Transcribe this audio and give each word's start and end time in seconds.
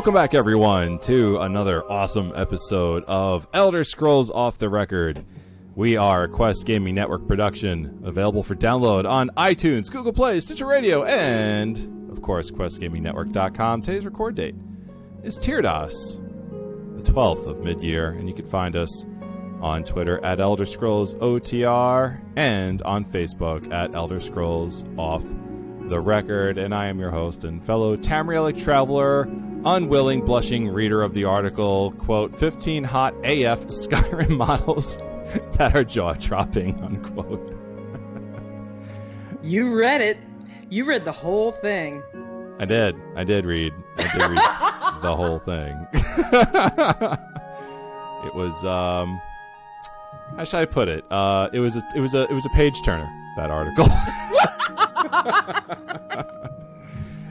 Welcome 0.00 0.14
back 0.14 0.32
everyone 0.32 0.98
to 1.00 1.36
another 1.40 1.84
awesome 1.92 2.32
episode 2.34 3.04
of 3.06 3.46
Elder 3.52 3.84
Scrolls 3.84 4.30
Off 4.30 4.56
the 4.56 4.70
Record. 4.70 5.22
We 5.74 5.98
are 5.98 6.26
Quest 6.26 6.64
Gaming 6.64 6.94
Network 6.94 7.28
production, 7.28 8.00
available 8.02 8.42
for 8.42 8.54
download 8.54 9.06
on 9.06 9.28
iTunes, 9.36 9.90
Google 9.90 10.14
Play, 10.14 10.40
Stitcher 10.40 10.64
Radio, 10.64 11.04
and, 11.04 12.10
of 12.10 12.22
course, 12.22 12.50
QuestGamingNetwork.com. 12.50 13.82
Today's 13.82 14.06
record 14.06 14.36
date 14.36 14.54
is 15.22 15.38
Tirdas, 15.38 16.16
the 16.96 17.12
12th 17.12 17.46
of 17.46 17.60
mid-year, 17.60 18.12
and 18.12 18.26
you 18.26 18.34
can 18.34 18.48
find 18.48 18.76
us 18.76 19.04
on 19.60 19.84
Twitter 19.84 20.18
at 20.24 20.40
Elder 20.40 20.64
Scrolls 20.64 21.12
OTR 21.16 22.18
and 22.36 22.80
on 22.84 23.04
Facebook 23.04 23.70
at 23.70 23.94
Elder 23.94 24.18
Scrolls 24.18 24.82
Off 24.96 25.22
the 25.90 26.00
Record. 26.00 26.56
And 26.56 26.74
I 26.74 26.86
am 26.86 26.98
your 26.98 27.10
host 27.10 27.44
and 27.44 27.62
fellow 27.62 27.98
Tamrielic 27.98 28.64
traveler, 28.64 29.28
unwilling, 29.64 30.24
blushing 30.24 30.68
reader 30.68 31.02
of 31.02 31.14
the 31.14 31.24
article, 31.24 31.92
quote, 31.92 32.38
15 32.38 32.84
hot 32.84 33.14
AF 33.24 33.60
Skyrim 33.68 34.30
models 34.36 34.96
that 35.56 35.76
are 35.76 35.84
jaw 35.84 36.14
dropping, 36.14 36.82
unquote. 36.82 37.56
You 39.42 39.76
read 39.78 40.00
it. 40.00 40.18
You 40.68 40.84
read 40.84 41.04
the 41.04 41.12
whole 41.12 41.52
thing. 41.52 42.02
I 42.58 42.64
did. 42.66 42.94
I 43.16 43.24
did 43.24 43.46
read. 43.46 43.72
I 43.98 44.02
did 44.02 44.30
read 44.30 44.38
the 45.02 45.16
whole 45.16 45.38
thing. 45.40 45.86
it 48.26 48.34
was 48.34 48.64
um 48.64 49.20
how 50.36 50.44
should 50.44 50.60
I 50.60 50.66
put 50.66 50.88
it? 50.88 51.04
Uh 51.10 51.48
it 51.52 51.60
was 51.60 51.74
a 51.74 51.82
it 51.96 52.00
was 52.00 52.12
a 52.14 52.24
it 52.24 52.32
was 52.32 52.44
a 52.44 52.50
page 52.50 52.82
turner, 52.84 53.08
that 53.36 53.50
article. 53.50 53.86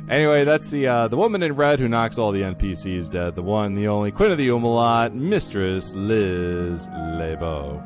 Anyway, 0.10 0.44
that's 0.44 0.70
the 0.70 0.88
uh 0.88 1.08
the 1.08 1.18
woman 1.18 1.44
in 1.44 1.56
red 1.56 1.80
who 1.80 1.88
knocks 1.88 2.18
all 2.18 2.32
the 2.32 2.42
NPCs 2.42 3.10
dead, 3.10 3.36
the 3.36 3.42
one, 3.42 3.76
the 3.76 3.88
only 3.88 4.12
Queen 4.12 4.32
of 4.32 4.38
the 4.38 4.48
Umalot, 4.50 5.14
Mistress 5.14 5.94
Liz 5.96 6.88
Lebo. 7.18 7.84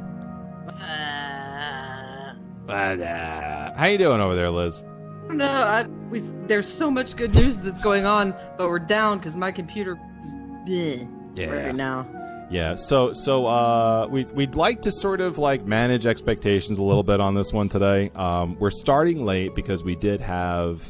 Uh, 2.70 3.74
How 3.75 3.88
you 3.88 3.98
doing 3.98 4.22
over 4.22 4.36
there, 4.36 4.50
Liz? 4.50 4.84
no, 5.30 5.46
I, 5.48 5.84
we, 6.09 6.20
there's 6.48 6.68
so 6.68 6.90
much 6.92 7.16
good 7.16 7.34
news 7.36 7.62
that's 7.62 7.80
going 7.80 8.06
on, 8.06 8.34
but 8.58 8.68
we're 8.69 8.80
down 8.80 9.18
because 9.18 9.36
my 9.36 9.52
computer 9.52 9.98
is 10.22 10.36
bleh 10.68 11.08
Yeah. 11.36 11.46
right 11.48 11.75
now. 11.75 12.08
Yeah, 12.52 12.75
so 12.75 13.14
so 13.14 13.48
uh, 13.48 14.08
we 14.12 14.25
we'd 14.25 14.53
like 14.56 14.84
to 14.84 14.92
sort 14.92 15.22
of 15.22 15.38
like 15.40 15.66
manage 15.66 16.06
expectations 16.06 16.78
a 16.78 16.84
little 16.84 17.02
bit 17.03 17.19
on 17.19 17.34
this 17.36 17.52
one 17.52 17.68
today. 17.68 18.12
Um, 18.16 18.58
we're 18.59 18.69
starting 18.69 19.25
late 19.25 19.56
because 19.56 19.84
we 19.84 19.96
did 19.96 20.22
have 20.22 20.84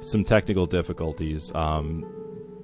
some 0.00 0.24
technical 0.24 0.66
difficulties. 0.66 1.52
Um, 1.54 2.04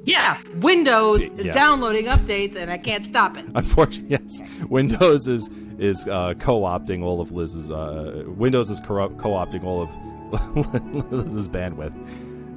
Yeah, 0.05 0.39
Windows 0.61 1.23
is 1.25 1.47
Yeah. 1.47 1.53
downloading 1.53 2.07
updates 2.07 2.55
and 2.57 2.71
I 2.71 2.79
can't 2.79 3.05
stop 3.07 3.37
it. 3.37 3.45
unfortunately, 3.55 4.11
yes, 4.21 4.41
Windows 4.69 5.27
is 5.29 5.51
is 5.79 6.07
uh, 6.09 6.33
co-opting 6.39 7.03
all 7.03 7.21
of 7.21 7.33
Liz's 7.33 7.71
uh, 7.71 8.23
Windows 8.29 8.71
is 8.71 8.81
corrupt 8.81 9.19
co-opting 9.19 9.65
all 9.65 9.83
of 9.83 9.91
Liz's 11.13 11.49
bandwidth. 11.49 11.95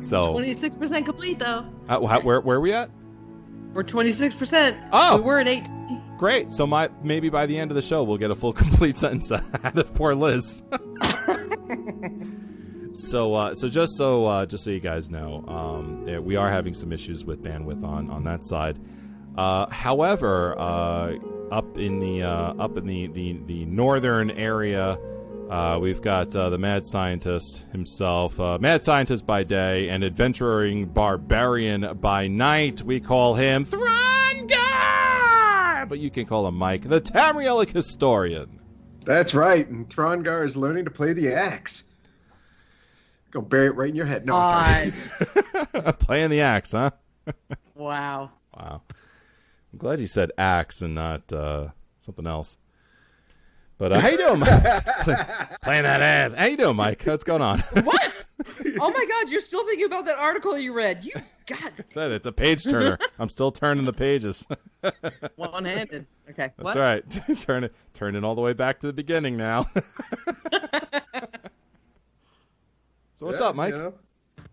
So 0.06 0.34
26% 0.34 1.04
complete 1.06 1.40
though. 1.40 1.66
uh, 1.90 2.06
how, 2.06 2.22
where 2.22 2.40
where 2.42 2.58
are 2.58 2.62
we 2.62 2.72
at? 2.72 2.90
We're 3.74 3.84
26%. 3.84 4.90
Oh! 4.94 5.18
We 5.18 5.24
were 5.24 5.40
at 5.40 5.48
8. 5.48 5.68
Great. 6.18 6.52
So 6.54 6.66
my 6.66 6.90
maybe 7.04 7.30
by 7.30 7.46
the 7.46 7.58
end 7.58 7.70
of 7.72 7.76
the 7.76 7.82
show 7.82 8.04
we'll 8.04 8.18
get 8.18 8.32
a 8.32 8.36
full 8.36 8.54
complete 8.64 8.98
sentence 9.00 9.32
out 9.32 9.78
of 9.78 9.94
poor 9.96 10.14
Liz. 10.16 10.62
So 12.92 13.36
uh, 13.36 13.54
so 13.54 13.68
just 13.68 13.96
so 13.98 14.26
uh, 14.26 14.46
just 14.46 14.64
so 14.64 14.70
you 14.70 14.80
guys 14.80 15.10
know, 15.10 15.44
um, 15.48 16.24
we 16.24 16.36
are 16.36 16.50
having 16.50 16.74
some 16.74 16.92
issues 16.92 17.24
with 17.24 17.44
bandwidth 17.44 17.84
on 17.84 18.10
on 18.10 18.24
that 18.24 18.46
side. 18.46 18.80
Uh, 19.38 19.70
however, 19.70 20.58
uh, 20.60 21.14
up 21.52 21.78
in 21.78 22.00
the 22.00 22.24
uh, 22.24 22.54
up 22.60 22.78
in 22.78 22.86
the, 22.86 23.08
the, 23.08 23.40
the 23.46 23.66
northern 23.66 24.32
area, 24.32 24.98
uh, 25.50 25.78
we've 25.80 26.02
got 26.02 26.32
the 26.32 26.58
mad 26.58 26.86
scientist 26.86 27.66
himself, 27.72 28.38
mad 28.60 28.84
scientist 28.84 29.26
by 29.26 29.44
day 29.44 29.90
and 29.90 30.04
adventuring 30.04 30.88
barbarian 30.88 31.98
by 32.00 32.28
night. 32.28 32.82
We 32.82 33.00
call 33.00 33.36
him 33.36 33.66
Throngar, 33.66 33.88
but 35.88 36.00
you 36.00 36.10
can 36.10 36.26
call 36.26 36.48
him 36.48 36.56
Mike, 36.56 36.90
the 36.90 37.00
Tamrielic 37.00 37.70
historian. 37.70 38.60
That's 39.06 39.34
right, 39.34 39.68
and 39.68 39.88
Throngar 39.90 40.44
is 40.44 40.58
learning 40.58 40.86
to 40.86 40.92
play 40.92 41.14
the 41.14 41.34
axe. 41.34 41.84
Go 43.32 43.42
bury 43.42 43.68
it 43.68 43.76
right 43.76 43.90
in 43.90 43.96
your 43.96 44.06
head. 44.06 44.26
No, 44.26 44.34
sorry. 44.34 44.92
God. 45.74 46.00
Playing 46.00 46.30
the 46.32 46.42
axe, 46.42 46.72
huh? 46.72 46.92
wow. 47.76 48.32
Wow. 48.58 48.82
I'm 49.72 49.78
glad 49.78 50.00
you 50.00 50.08
said 50.08 50.32
axe 50.38 50.82
and 50.82 50.96
not 50.96 51.32
uh, 51.32 51.68
something 52.00 52.26
else. 52.26 52.58
But 53.78 53.94
uh, 53.94 54.00
how 54.00 54.10
you 54.10 54.18
doing, 54.18 54.40
Mike? 54.40 54.64
Playing 55.64 55.84
that 55.84 56.02
ass. 56.02 56.34
How 56.34 56.46
you 56.46 56.58
doing, 56.58 56.76
Mike? 56.76 57.04
What's 57.04 57.24
going 57.24 57.42
on? 57.42 57.60
What? 57.60 58.14
oh 58.80 58.92
my 58.92 59.06
god, 59.06 59.30
you're 59.30 59.42
still 59.42 59.66
thinking 59.66 59.86
about 59.86 60.06
that 60.06 60.18
article 60.18 60.58
you 60.58 60.74
read. 60.74 61.04
You 61.04 61.14
God, 61.46 61.72
said 61.88 62.12
it's 62.12 62.26
a 62.26 62.32
page 62.32 62.64
turner. 62.64 62.98
I'm 63.20 63.30
still 63.30 63.52
turning 63.52 63.86
the 63.86 63.94
pages. 63.94 64.46
one-handed. 65.36 66.08
Okay. 66.30 66.52
That's 66.58 66.64
what? 66.64 66.78
right. 66.78 67.40
Turn 67.40 67.64
it, 67.66 67.74
turn 67.94 68.16
it 68.16 68.24
all 68.24 68.36
the 68.36 68.42
way 68.42 68.54
back 68.54 68.80
to 68.80 68.88
the 68.88 68.94
beginning 68.94 69.38
now. 69.38 69.68
So 73.20 73.26
what's 73.26 73.42
Yeah, 73.42 73.48
up, 73.48 73.56
Mike? 73.56 73.74
you 73.74 73.78
know? 73.80 73.94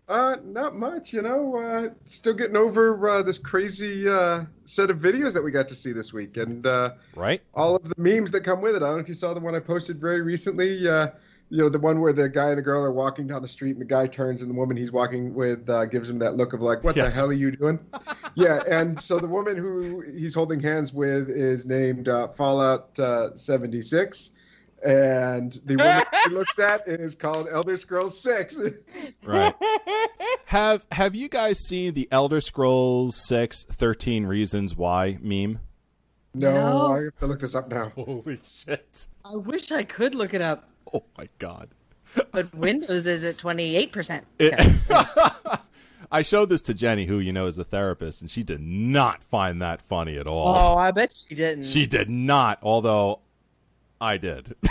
Uh, 0.09 0.35
not 0.43 0.75
much, 0.75 1.13
you 1.13 1.21
know. 1.21 1.55
Uh, 1.55 1.89
still 2.05 2.33
getting 2.33 2.57
over 2.57 3.07
uh, 3.09 3.23
this 3.23 3.37
crazy 3.37 4.07
uh, 4.09 4.43
set 4.65 4.89
of 4.89 4.99
videos 4.99 5.33
that 5.33 5.41
we 5.41 5.51
got 5.51 5.69
to 5.69 5.75
see 5.75 5.93
this 5.93 6.11
week, 6.11 6.35
and 6.35 6.65
uh, 6.67 6.91
Right? 7.15 7.41
all 7.53 7.75
of 7.77 7.83
the 7.83 7.95
memes 7.97 8.29
that 8.31 8.41
come 8.41 8.61
with 8.61 8.75
it. 8.75 8.83
I 8.83 8.87
don't 8.87 8.95
know 8.95 9.01
if 9.01 9.07
you 9.07 9.13
saw 9.13 9.33
the 9.33 9.39
one 9.39 9.55
I 9.55 9.59
posted 9.61 9.99
very 10.01 10.21
recently. 10.21 10.85
Uh, 10.87 11.07
you 11.49 11.59
know, 11.59 11.69
the 11.69 11.79
one 11.79 12.01
where 12.01 12.11
the 12.11 12.27
guy 12.27 12.49
and 12.49 12.57
the 12.57 12.61
girl 12.61 12.83
are 12.83 12.91
walking 12.91 13.27
down 13.27 13.41
the 13.41 13.47
street, 13.47 13.71
and 13.71 13.79
the 13.81 13.85
guy 13.85 14.05
turns, 14.07 14.41
and 14.41 14.49
the 14.51 14.55
woman 14.55 14.75
he's 14.75 14.91
walking 14.91 15.33
with 15.33 15.69
uh, 15.69 15.85
gives 15.85 16.09
him 16.09 16.19
that 16.19 16.35
look 16.35 16.51
of 16.51 16.61
like, 16.61 16.83
"What 16.83 16.97
Yes. 16.97 17.13
the 17.13 17.19
hell 17.19 17.29
are 17.29 17.33
you 17.33 17.51
doing?" 17.55 17.79
yeah, 18.35 18.61
and 18.69 19.01
so 19.01 19.17
the 19.19 19.29
woman 19.29 19.55
who 19.55 20.01
he's 20.01 20.33
holding 20.35 20.59
hands 20.59 20.91
with 20.93 21.29
is 21.29 21.65
named 21.65 22.09
uh, 22.09 22.27
Fallout 22.29 22.97
uh, 22.99 23.33
76. 23.35 24.31
And 24.85 25.53
the 25.65 25.75
woman 25.75 26.03
he 26.27 26.33
looks 26.33 26.57
at 26.59 26.87
is 26.87 27.15
called 27.15 27.47
Elder 27.51 27.77
Scrolls 27.77 28.19
6. 28.21 28.57
Right. 29.23 29.53
have 30.45 30.85
Have 30.91 31.15
you 31.15 31.27
guys 31.29 31.59
seen 31.59 31.93
the 31.93 32.07
Elder 32.11 32.39
Scrolls 32.41 33.17
6 33.27 33.63
13 33.65 34.25
Reasons 34.25 34.75
Why 34.75 35.17
meme? 35.21 35.59
No, 36.33 36.53
No. 36.53 36.93
I 36.95 37.03
have 37.05 37.17
to 37.19 37.25
look 37.27 37.39
this 37.41 37.55
up 37.55 37.69
now. 37.69 37.91
Holy 37.95 38.39
shit. 38.47 39.07
I 39.25 39.35
wish 39.35 39.71
I 39.71 39.83
could 39.83 40.15
look 40.15 40.33
it 40.33 40.41
up, 40.41 40.69
Oh 40.93 41.03
my 41.17 41.27
god. 41.39 41.69
but 42.31 42.53
Windows 42.55 43.07
is 43.07 43.23
at 43.23 43.37
28%. 43.37 44.21
It- 44.39 45.59
I 46.09 46.21
showed 46.21 46.47
this 46.49 46.61
to 46.63 46.73
Jenny, 46.73 47.05
who 47.05 47.19
you 47.19 47.33
know 47.33 47.47
is 47.47 47.57
a 47.57 47.65
therapist, 47.65 48.21
and 48.21 48.31
she 48.31 48.41
did 48.43 48.61
not 48.61 49.21
find 49.23 49.61
that 49.61 49.81
funny 49.81 50.17
at 50.17 50.25
all. 50.25 50.47
Oh, 50.55 50.77
I 50.77 50.91
bet 50.91 51.13
she 51.13 51.35
didn't. 51.35 51.65
She 51.65 51.85
did 51.85 52.09
not, 52.09 52.59
although 52.61 53.19
I 53.99 54.17
did. 54.17 54.55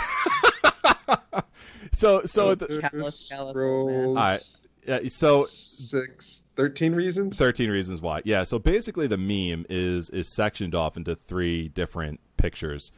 so, 1.93 2.23
so 2.25 2.55
the, 2.55 2.81
Callous, 2.81 3.29
callous. 3.29 3.57
Scrolls 3.57 4.17
Alright. 4.17 4.57
Yeah, 4.87 5.01
so 5.09 5.45
six, 5.45 6.45
13 6.55 6.95
reasons. 6.95 7.37
13 7.37 7.71
reasons 7.71 8.01
why. 8.01 8.23
Yeah, 8.25 8.45
so 8.45 8.59
basically 8.59 9.09
the 9.09 9.19
meme 9.19 9.67
is 9.69 10.11
is 10.11 10.29
sectioned 10.29 10.77
off 10.77 10.97
into 10.97 11.17
three 11.17 11.69
different 11.69 12.21
pictures. 12.37 12.93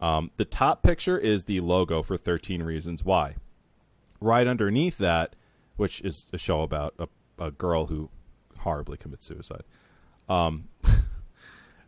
Um, 0.00 0.30
the 0.36 0.44
top 0.44 0.82
picture 0.82 1.16
is 1.16 1.44
the 1.44 1.60
logo 1.60 2.02
for 2.02 2.18
13 2.18 2.62
reasons 2.62 3.04
why. 3.04 3.36
Right 4.20 4.46
underneath 4.46 4.98
that, 4.98 5.34
which 5.76 6.02
is 6.02 6.26
a 6.32 6.38
show 6.38 6.62
about 6.62 6.94
a, 6.98 7.08
a 7.38 7.50
girl 7.50 7.86
who 7.86 8.10
horribly 8.58 8.98
commits 8.98 9.26
suicide. 9.26 9.62
Um, 10.28 10.68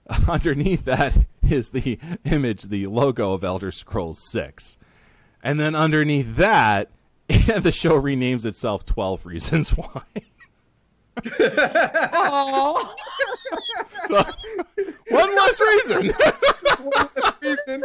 underneath 0.29 0.85
that 0.85 1.15
is 1.49 1.71
the 1.71 1.99
image, 2.25 2.63
the 2.65 2.87
logo 2.87 3.33
of 3.33 3.45
Elder 3.45 3.73
Scrolls 3.73 4.21
6. 4.31 4.77
And 5.43 5.59
then 5.61 5.75
underneath 5.75 6.37
that, 6.37 6.91
the 7.29 7.73
show 7.73 8.01
renames 8.01 8.45
itself 8.45 8.85
12 8.87 9.27
Reasons 9.27 9.71
Why. 9.71 10.03
Oh, 12.17 12.95
So, 14.09 14.23
one 15.11 15.35
less 15.37 15.61
reason. 15.61 16.11
One 16.11 17.09
less 17.17 17.35
reason. 17.41 17.83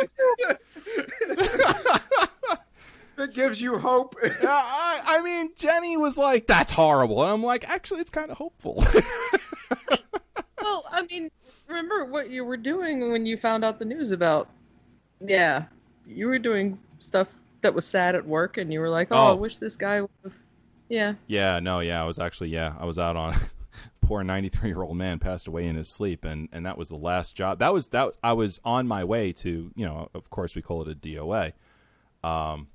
that 3.17 3.33
gives 3.35 3.61
you 3.61 3.77
hope. 3.77 4.15
Yeah, 4.23 4.61
I, 4.63 5.01
I 5.05 5.21
mean, 5.21 5.51
Jenny 5.55 5.95
was 5.97 6.17
like, 6.17 6.47
"That's 6.47 6.71
horrible," 6.71 7.21
and 7.21 7.31
I'm 7.31 7.43
like, 7.43 7.67
"Actually, 7.69 8.01
it's 8.01 8.09
kind 8.09 8.31
of 8.31 8.37
hopeful." 8.37 8.83
well, 10.61 10.85
I 10.89 11.03
mean, 11.09 11.29
remember 11.69 12.05
what 12.05 12.29
you 12.29 12.43
were 12.43 12.57
doing 12.57 13.11
when 13.11 13.25
you 13.25 13.37
found 13.37 13.63
out 13.63 13.79
the 13.79 13.85
news 13.85 14.11
about? 14.11 14.49
Yeah, 15.21 15.65
you 16.05 16.27
were 16.27 16.39
doing 16.39 16.79
stuff 16.99 17.27
that 17.61 17.73
was 17.73 17.85
sad 17.85 18.15
at 18.15 18.25
work, 18.25 18.57
and 18.57 18.73
you 18.73 18.79
were 18.79 18.89
like, 18.89 19.09
"Oh, 19.11 19.15
I 19.15 19.31
Oh. 19.31 19.35
wish 19.35 19.57
this 19.59 19.75
guy 19.75 20.01
would 20.01 20.09
have." 20.23 20.33
Yeah. 20.89 21.13
yeah, 21.27 21.59
no, 21.59 21.81
yeah, 21.81 22.01
I 22.01 22.05
was 22.05 22.17
actually, 22.17 22.49
yeah, 22.49 22.73
I 22.79 22.85
was 22.85 22.97
out 22.97 23.15
on. 23.15 23.35
Poor 24.01 24.23
93 24.23 24.69
year 24.69 24.81
old 24.81 24.97
man 24.97 25.19
passed 25.19 25.47
away 25.47 25.67
in 25.67 25.75
his 25.75 25.87
sleep, 25.87 26.25
and 26.25 26.49
and 26.51 26.65
that 26.65 26.77
was 26.79 26.89
the 26.89 26.95
last 26.95 27.35
job. 27.35 27.59
That 27.59 27.71
was 27.73 27.89
that. 27.89 28.13
I 28.23 28.33
was 28.33 28.59
on 28.65 28.87
my 28.87 29.03
way 29.03 29.31
to, 29.33 29.71
you 29.75 29.85
know, 29.85 30.09
of 30.15 30.31
course 30.31 30.55
we 30.55 30.63
call 30.63 30.81
it 30.81 30.87
a 30.91 30.95
DOA. 30.95 31.53
Um, 32.23 32.69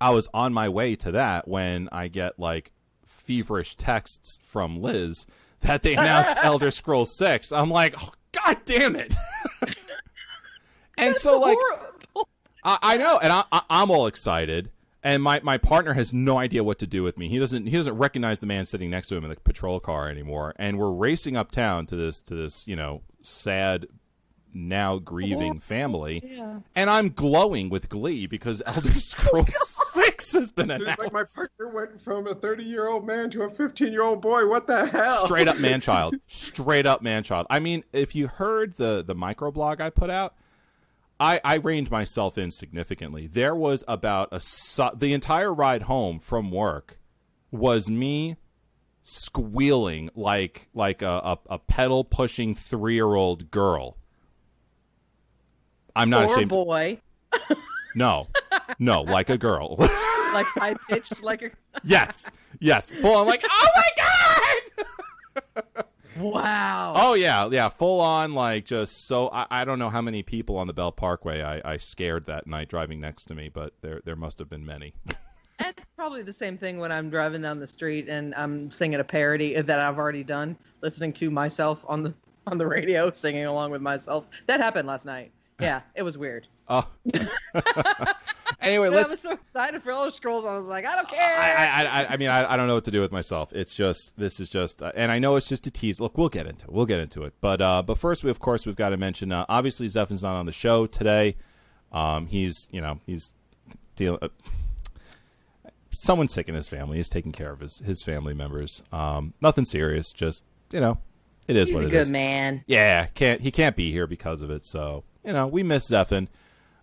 I 0.00 0.10
was 0.10 0.26
on 0.34 0.52
my 0.52 0.68
way 0.68 0.96
to 0.96 1.12
that 1.12 1.46
when 1.46 1.88
I 1.92 2.08
get 2.08 2.38
like 2.40 2.72
feverish 3.06 3.76
texts 3.76 4.40
from 4.42 4.82
Liz 4.82 5.24
that 5.66 5.82
they 5.82 5.94
announced 5.94 6.34
Elder 6.42 6.70
Scrolls 6.70 7.14
Six. 7.14 7.52
I'm 7.52 7.70
like, 7.70 7.94
oh, 8.02 8.10
God 8.32 8.58
damn 8.64 8.96
it! 8.96 9.14
and 10.98 11.16
so 11.16 11.38
like. 11.40 11.58
I, 12.64 12.78
I 12.82 12.96
know, 12.96 13.18
and 13.18 13.32
I, 13.32 13.44
I, 13.52 13.62
I'm 13.70 13.90
all 13.90 14.08
excited. 14.08 14.70
And 15.02 15.22
my, 15.22 15.40
my 15.44 15.56
partner 15.56 15.92
has 15.92 16.12
no 16.12 16.36
idea 16.36 16.64
what 16.64 16.80
to 16.80 16.86
do 16.86 17.04
with 17.04 17.16
me. 17.16 17.28
He 17.28 17.38
doesn't 17.38 17.66
he 17.66 17.76
doesn't 17.76 17.96
recognize 17.96 18.40
the 18.40 18.46
man 18.46 18.64
sitting 18.64 18.90
next 18.90 19.06
to 19.08 19.14
him 19.16 19.22
in 19.22 19.30
the 19.30 19.36
patrol 19.36 19.78
car 19.78 20.08
anymore. 20.08 20.52
And 20.56 20.80
we're 20.80 20.90
racing 20.90 21.36
uptown 21.36 21.86
to 21.86 21.96
this 21.96 22.20
to 22.22 22.34
this 22.34 22.66
you 22.66 22.74
know 22.74 23.02
sad, 23.22 23.86
now 24.56 24.98
grieving 24.98 25.60
family. 25.60 26.22
Yeah. 26.24 26.60
And 26.74 26.90
I'm 26.90 27.10
glowing 27.10 27.68
with 27.68 27.88
glee 27.88 28.26
because 28.26 28.62
Elder 28.66 28.92
Scrolls 28.92 29.54
oh 29.60 30.00
Six 30.02 30.32
has 30.32 30.50
been 30.50 30.70
It's 30.70 30.82
announced. 30.82 30.98
like 30.98 31.12
my 31.12 31.24
partner 31.34 31.68
went 31.68 32.00
from 32.00 32.26
a 32.26 32.34
30 32.34 32.64
year 32.64 32.88
old 32.88 33.06
man 33.06 33.30
to 33.30 33.42
a 33.42 33.50
15 33.50 33.92
year 33.92 34.02
old 34.02 34.20
boy. 34.20 34.46
What 34.46 34.66
the 34.66 34.86
hell? 34.86 35.24
Straight 35.24 35.48
up 35.48 35.58
man 35.58 35.80
child. 35.80 36.16
Straight 36.26 36.86
up 36.86 37.02
man 37.02 37.22
child. 37.22 37.46
I 37.50 37.60
mean, 37.60 37.84
if 37.92 38.14
you 38.14 38.26
heard 38.28 38.76
the 38.76 39.02
the 39.06 39.14
microblog 39.14 39.80
I 39.80 39.90
put 39.90 40.10
out, 40.10 40.34
I 41.18 41.40
I 41.44 41.54
reined 41.54 41.90
myself 41.90 42.36
in 42.36 42.50
significantly. 42.50 43.26
There 43.26 43.54
was 43.54 43.84
about 43.88 44.28
a 44.32 44.40
su- 44.40 44.90
the 44.94 45.12
entire 45.14 45.52
ride 45.54 45.82
home 45.82 46.18
from 46.18 46.50
work 46.50 46.98
was 47.50 47.88
me 47.88 48.36
squealing 49.02 50.10
like 50.14 50.68
like 50.74 51.00
a 51.02 51.08
a, 51.08 51.38
a 51.54 51.58
pedal 51.58 52.04
pushing 52.04 52.54
3-year-old 52.54 53.50
girl. 53.50 53.96
I'm 55.96 56.10
not 56.10 56.26
Poor 56.28 56.36
ashamed. 56.36 56.50
boy, 56.50 57.00
No. 57.96 58.28
No, 58.78 59.02
like 59.02 59.30
a 59.30 59.38
girl. 59.38 59.76
like 59.78 60.46
high 60.46 60.76
pitched, 60.88 61.22
like 61.22 61.42
a. 61.42 61.50
yes. 61.84 62.30
Yes. 62.60 62.90
Full 62.90 63.14
on 63.14 63.26
like, 63.26 63.42
"Oh 63.48 63.68
my 63.74 64.62
god!" 65.56 65.84
Wow. 66.18 66.92
Oh 66.96 67.14
yeah, 67.14 67.48
yeah, 67.50 67.68
full 67.68 68.00
on 68.00 68.34
like 68.34 68.64
just 68.64 69.06
so 69.06 69.28
I, 69.30 69.46
I 69.50 69.64
don't 69.64 69.78
know 69.78 69.90
how 69.90 70.00
many 70.02 70.22
people 70.22 70.56
on 70.56 70.66
the 70.66 70.72
Belt 70.72 70.96
Parkway 70.96 71.42
I, 71.42 71.72
I 71.72 71.76
scared 71.78 72.26
that 72.26 72.46
night 72.46 72.68
driving 72.68 73.00
next 73.00 73.26
to 73.26 73.34
me, 73.34 73.48
but 73.48 73.74
there 73.82 74.00
there 74.04 74.16
must 74.16 74.38
have 74.38 74.48
been 74.48 74.64
many. 74.64 74.94
It's 75.58 75.88
probably 75.96 76.22
the 76.22 76.32
same 76.32 76.58
thing 76.58 76.78
when 76.78 76.92
I'm 76.92 77.08
driving 77.10 77.42
down 77.42 77.60
the 77.60 77.66
street 77.66 78.08
and 78.08 78.34
I'm 78.34 78.70
singing 78.70 79.00
a 79.00 79.04
parody 79.04 79.58
that 79.60 79.78
I've 79.78 79.98
already 79.98 80.22
done, 80.24 80.56
listening 80.82 81.12
to 81.14 81.30
myself 81.30 81.82
on 81.86 82.02
the 82.02 82.14
on 82.46 82.58
the 82.58 82.66
radio, 82.66 83.10
singing 83.10 83.46
along 83.46 83.70
with 83.70 83.82
myself. 83.82 84.26
That 84.46 84.60
happened 84.60 84.86
last 84.88 85.04
night. 85.06 85.32
Yeah, 85.60 85.80
it 85.94 86.02
was 86.02 86.18
weird. 86.18 86.46
Oh. 86.68 86.86
anyway, 88.60 88.88
let's. 88.88 89.08
I 89.08 89.12
was 89.12 89.20
so 89.20 89.30
excited 89.32 89.82
for 89.82 89.90
Elder 89.90 90.10
Scrolls. 90.10 90.44
I 90.44 90.54
was 90.54 90.66
like, 90.66 90.84
I 90.84 90.96
don't 90.96 91.06
I, 91.06 91.10
care. 91.10 91.38
I, 91.38 91.84
I, 91.84 92.12
I 92.12 92.16
mean, 92.16 92.28
I, 92.28 92.52
I 92.52 92.56
don't 92.56 92.66
know 92.66 92.74
what 92.74 92.84
to 92.84 92.90
do 92.90 93.00
with 93.00 93.12
myself. 93.12 93.52
It's 93.52 93.74
just 93.74 94.12
this 94.18 94.38
is 94.40 94.50
just, 94.50 94.82
uh, 94.82 94.92
and 94.94 95.10
I 95.10 95.18
know 95.18 95.36
it's 95.36 95.48
just 95.48 95.66
a 95.66 95.70
tease. 95.70 96.00
Look, 96.00 96.18
we'll 96.18 96.28
get 96.28 96.46
into 96.46 96.66
it. 96.66 96.72
We'll 96.72 96.86
get 96.86 97.00
into 97.00 97.22
it. 97.24 97.34
But 97.40 97.60
uh, 97.62 97.82
but 97.82 97.96
first, 97.98 98.24
we 98.24 98.30
of 98.30 98.40
course 98.40 98.66
we've 98.66 98.76
got 98.76 98.90
to 98.90 98.96
mention. 98.96 99.32
Uh, 99.32 99.46
obviously, 99.48 99.86
Zephin's 99.86 100.22
not 100.22 100.36
on 100.36 100.46
the 100.46 100.52
show 100.52 100.86
today. 100.86 101.36
Um, 101.92 102.26
he's 102.26 102.68
you 102.70 102.80
know 102.80 103.00
he's 103.06 103.32
dealing. 103.94 104.18
Uh, 104.20 104.28
someone's 105.92 106.34
sick 106.34 106.48
in 106.48 106.54
his 106.54 106.68
family. 106.68 106.98
He's 106.98 107.08
taking 107.08 107.32
care 107.32 107.52
of 107.52 107.60
his 107.60 107.78
his 107.78 108.02
family 108.02 108.34
members. 108.34 108.82
Um, 108.92 109.32
nothing 109.40 109.64
serious. 109.64 110.12
Just 110.12 110.42
you 110.70 110.80
know, 110.80 110.98
it 111.48 111.56
is 111.56 111.68
He's 111.68 111.74
what 111.74 111.84
a 111.84 111.86
it 111.88 111.90
good 111.90 112.02
is. 112.02 112.10
man. 112.10 112.64
Yeah, 112.66 113.06
can't 113.06 113.40
he 113.40 113.50
can't 113.50 113.76
be 113.76 113.90
here 113.92 114.06
because 114.06 114.42
of 114.42 114.50
it. 114.50 114.66
So 114.66 115.04
you 115.26 115.32
know, 115.32 115.46
we 115.46 115.62
miss 115.62 115.90
Zephin. 115.90 116.28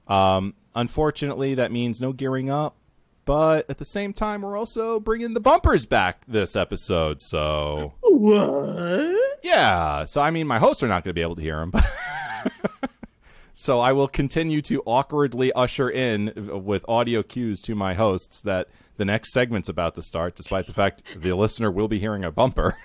Um, 0.08 0.54
unfortunately, 0.76 1.56
that 1.56 1.72
means 1.72 2.02
no 2.02 2.12
gearing 2.14 2.50
up. 2.50 2.76
But 3.26 3.70
at 3.70 3.78
the 3.78 3.86
same 3.86 4.12
time, 4.12 4.42
we're 4.42 4.58
also 4.58 5.00
bringing 5.00 5.34
the 5.34 5.40
bumpers 5.40 5.86
back 5.86 6.26
this 6.28 6.58
episode. 6.58 7.22
So 7.22 7.94
What? 8.02 9.16
yeah, 9.44 10.04
so 10.04 10.22
I 10.22 10.30
mean, 10.30 10.46
my 10.46 10.60
hosts 10.60 10.84
are 10.84 10.90
not 10.90 11.06
going 11.06 11.12
to 11.12 11.14
be 11.14 11.22
able 11.22 11.38
to 11.38 11.42
hear 11.42 11.62
him. 11.62 11.72
so 13.54 13.80
I 13.80 13.94
will 13.94 14.10
continue 14.10 14.62
to 14.64 14.82
awkwardly 14.86 15.54
usher 15.54 15.90
in 15.90 16.34
with 16.66 16.84
audio 16.90 17.24
cues 17.24 17.62
to 17.62 17.76
my 17.76 17.94
hosts 17.94 18.42
that 18.42 18.68
the 18.98 19.06
next 19.06 19.32
segment's 19.32 19.70
about 19.70 19.96
to 19.96 20.02
start, 20.02 20.36
despite 20.36 20.68
the 20.68 20.74
fact 20.74 21.04
the 21.16 21.34
listener 21.34 21.72
will 21.72 21.88
be 21.88 22.00
hearing 22.00 22.26
a 22.26 22.32
bumper. 22.32 22.76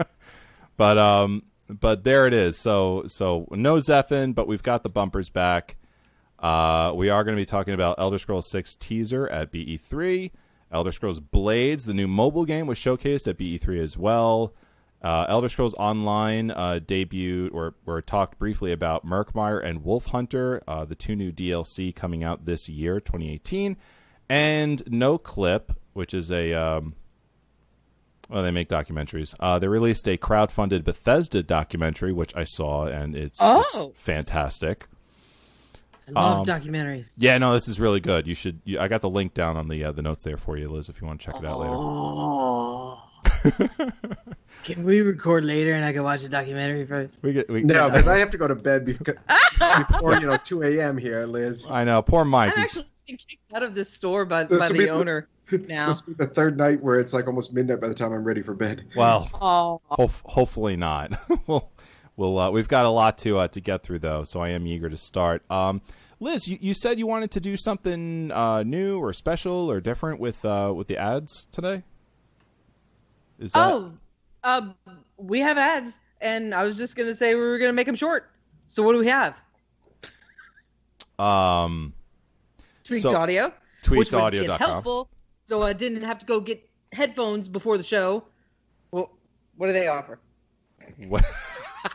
but 0.78 0.96
um, 0.96 1.42
but 1.80 2.04
there 2.04 2.26
it 2.26 2.32
is. 2.32 2.56
So 2.56 3.04
so 3.06 3.46
no 3.50 3.76
Zephin, 3.76 4.34
but 4.34 4.46
we've 4.46 4.62
got 4.62 4.82
the 4.82 4.88
bumpers 4.88 5.28
back. 5.28 5.76
Uh, 6.38 6.92
we 6.94 7.08
are 7.08 7.24
going 7.24 7.36
to 7.36 7.40
be 7.40 7.46
talking 7.46 7.74
about 7.74 7.98
Elder 7.98 8.18
Scrolls 8.18 8.46
6 8.48 8.76
teaser 8.76 9.26
at 9.28 9.50
E3. 9.50 10.30
Elder 10.70 10.92
Scrolls 10.92 11.20
Blades, 11.20 11.86
the 11.86 11.94
new 11.94 12.08
mobile 12.08 12.44
game, 12.44 12.66
was 12.66 12.78
showcased 12.78 13.26
at 13.28 13.38
E3 13.38 13.80
as 13.80 13.96
well. 13.96 14.52
Uh, 15.02 15.26
Elder 15.28 15.48
Scrolls 15.48 15.74
Online 15.74 16.50
uh, 16.50 16.80
debuted 16.84 17.54
or, 17.54 17.74
or 17.86 18.02
talked 18.02 18.38
briefly 18.38 18.72
about 18.72 19.06
Murkmire 19.06 19.62
and 19.64 19.84
Wolfhunter, 19.84 20.62
uh, 20.66 20.84
the 20.84 20.94
two 20.94 21.14
new 21.14 21.30
DLC 21.30 21.94
coming 21.94 22.24
out 22.24 22.46
this 22.46 22.68
year, 22.68 23.00
2018. 23.00 23.76
And 24.28 24.84
Noclip, 24.86 25.76
which 25.92 26.12
is 26.12 26.30
a. 26.30 26.52
Um, 26.52 26.94
well, 28.28 28.42
they 28.42 28.50
make 28.50 28.68
documentaries. 28.68 29.34
Uh, 29.40 29.58
they 29.58 29.68
released 29.68 30.08
a 30.08 30.16
crowd-funded 30.16 30.84
Bethesda 30.84 31.42
documentary, 31.42 32.12
which 32.12 32.34
I 32.36 32.44
saw, 32.44 32.86
and 32.86 33.14
it's, 33.16 33.38
Oh. 33.40 33.90
it's 33.90 34.00
fantastic. 34.00 34.86
I 36.08 36.10
love 36.20 36.40
Um, 36.40 36.44
documentaries. 36.46 37.12
Yeah, 37.16 37.38
no, 37.38 37.54
this 37.54 37.66
is 37.66 37.80
really 37.80 38.00
good. 38.00 38.26
You 38.26 38.34
should. 38.34 38.60
You, 38.64 38.78
I 38.78 38.88
got 38.88 39.00
the 39.00 39.08
link 39.08 39.32
down 39.32 39.56
on 39.56 39.68
the 39.68 39.84
uh, 39.84 39.92
the 39.92 40.02
notes 40.02 40.22
there 40.24 40.36
for 40.36 40.58
you, 40.58 40.68
Liz, 40.68 40.90
if 40.90 41.00
you 41.00 41.06
want 41.06 41.18
to 41.20 41.26
check 41.26 41.36
it 41.36 41.46
out 41.46 41.60
later. 41.60 41.72
Oh. 41.74 43.02
Can 44.64 44.84
we 44.84 45.00
record 45.02 45.44
later 45.44 45.72
and 45.72 45.84
I 45.84 45.92
can 45.92 46.02
watch 46.04 46.22
the 46.22 46.28
documentary 46.28 46.86
first? 46.86 47.20
We 47.22 47.32
get. 47.34 47.50
We, 47.50 47.62
No, 47.62 47.90
because 47.90 48.08
I 48.08 48.18
have 48.18 48.30
to 48.30 48.38
go 48.38 48.48
to 48.48 48.54
bed 48.54 48.84
because, 48.86 49.16
before 49.88 50.14
you 50.14 50.26
know 50.26 50.36
2 50.38 50.62
a.m. 50.62 50.96
here, 50.96 51.26
Liz. 51.26 51.66
I 51.68 51.84
know. 51.84 52.00
Poor 52.00 52.24
Mike. 52.24 52.54
I'm 52.56 52.62
actually 52.64 52.84
getting 53.06 53.18
kicked 53.28 53.52
out 53.54 53.62
of 53.62 53.74
this 53.74 53.90
store 53.92 54.24
by, 54.24 54.44
This 54.44 54.60
by 54.60 54.68
the 54.68 54.74
be 54.78 54.84
the- 54.86 54.90
owner 54.90 55.28
now. 55.52 55.86
This 55.88 56.06
will 56.06 56.14
be 56.14 56.24
the 56.24 56.30
third 56.30 56.56
night 56.56 56.82
where 56.82 56.98
it's 56.98 57.12
like 57.12 57.26
almost 57.26 57.52
midnight 57.52 57.80
by 57.80 57.88
the 57.88 57.94
time 57.94 58.12
I'm 58.12 58.24
ready 58.24 58.42
for 58.42 58.54
bed. 58.54 58.84
well, 58.96 59.30
Oh, 59.34 59.80
hope, 59.86 60.12
hopefully 60.24 60.76
not. 60.76 61.12
we'll. 61.46 61.70
We'll. 62.16 62.38
Uh, 62.38 62.50
we've 62.50 62.68
got 62.68 62.86
a 62.86 62.90
lot 62.90 63.18
to 63.18 63.38
uh, 63.38 63.48
to 63.48 63.60
get 63.60 63.82
through 63.82 63.98
though, 63.98 64.22
so 64.22 64.40
I 64.40 64.50
am 64.50 64.66
eager 64.68 64.88
to 64.88 64.96
start. 64.96 65.42
Um, 65.50 65.82
Liz, 66.20 66.46
you, 66.46 66.58
you 66.60 66.72
said 66.72 66.98
you 67.00 67.08
wanted 67.08 67.32
to 67.32 67.40
do 67.40 67.56
something 67.56 68.30
uh, 68.30 68.62
new 68.62 68.98
or 69.00 69.12
special 69.12 69.68
or 69.68 69.80
different 69.80 70.20
with 70.20 70.44
uh, 70.44 70.72
with 70.74 70.86
the 70.86 70.96
ads 70.96 71.46
today. 71.50 71.82
Is 73.40 73.50
that? 73.52 73.72
oh, 73.72 73.92
um, 74.44 74.74
we 75.16 75.40
have 75.40 75.58
ads, 75.58 75.98
and 76.20 76.54
I 76.54 76.62
was 76.62 76.76
just 76.76 76.94
gonna 76.94 77.16
say 77.16 77.34
we 77.34 77.40
were 77.40 77.58
gonna 77.58 77.72
make 77.72 77.86
them 77.86 77.96
short. 77.96 78.30
So 78.68 78.84
what 78.84 78.92
do 78.92 79.00
we 79.00 79.08
have? 79.08 79.34
Um, 81.18 81.92
Tweaked 82.84 83.02
So- 83.02 83.16
audio, 83.16 83.52
which 83.88 84.12
would 84.12 84.34
helpful, 84.60 85.08
so 85.46 85.62
I 85.62 85.72
didn't 85.72 86.02
have 86.02 86.18
to 86.20 86.26
go 86.26 86.40
get 86.40 86.68
headphones 86.92 87.48
before 87.48 87.76
the 87.78 87.84
show. 87.84 88.24
Well, 88.90 89.10
what 89.56 89.66
do 89.68 89.72
they 89.72 89.88
offer? 89.88 90.18
What? 91.08 91.24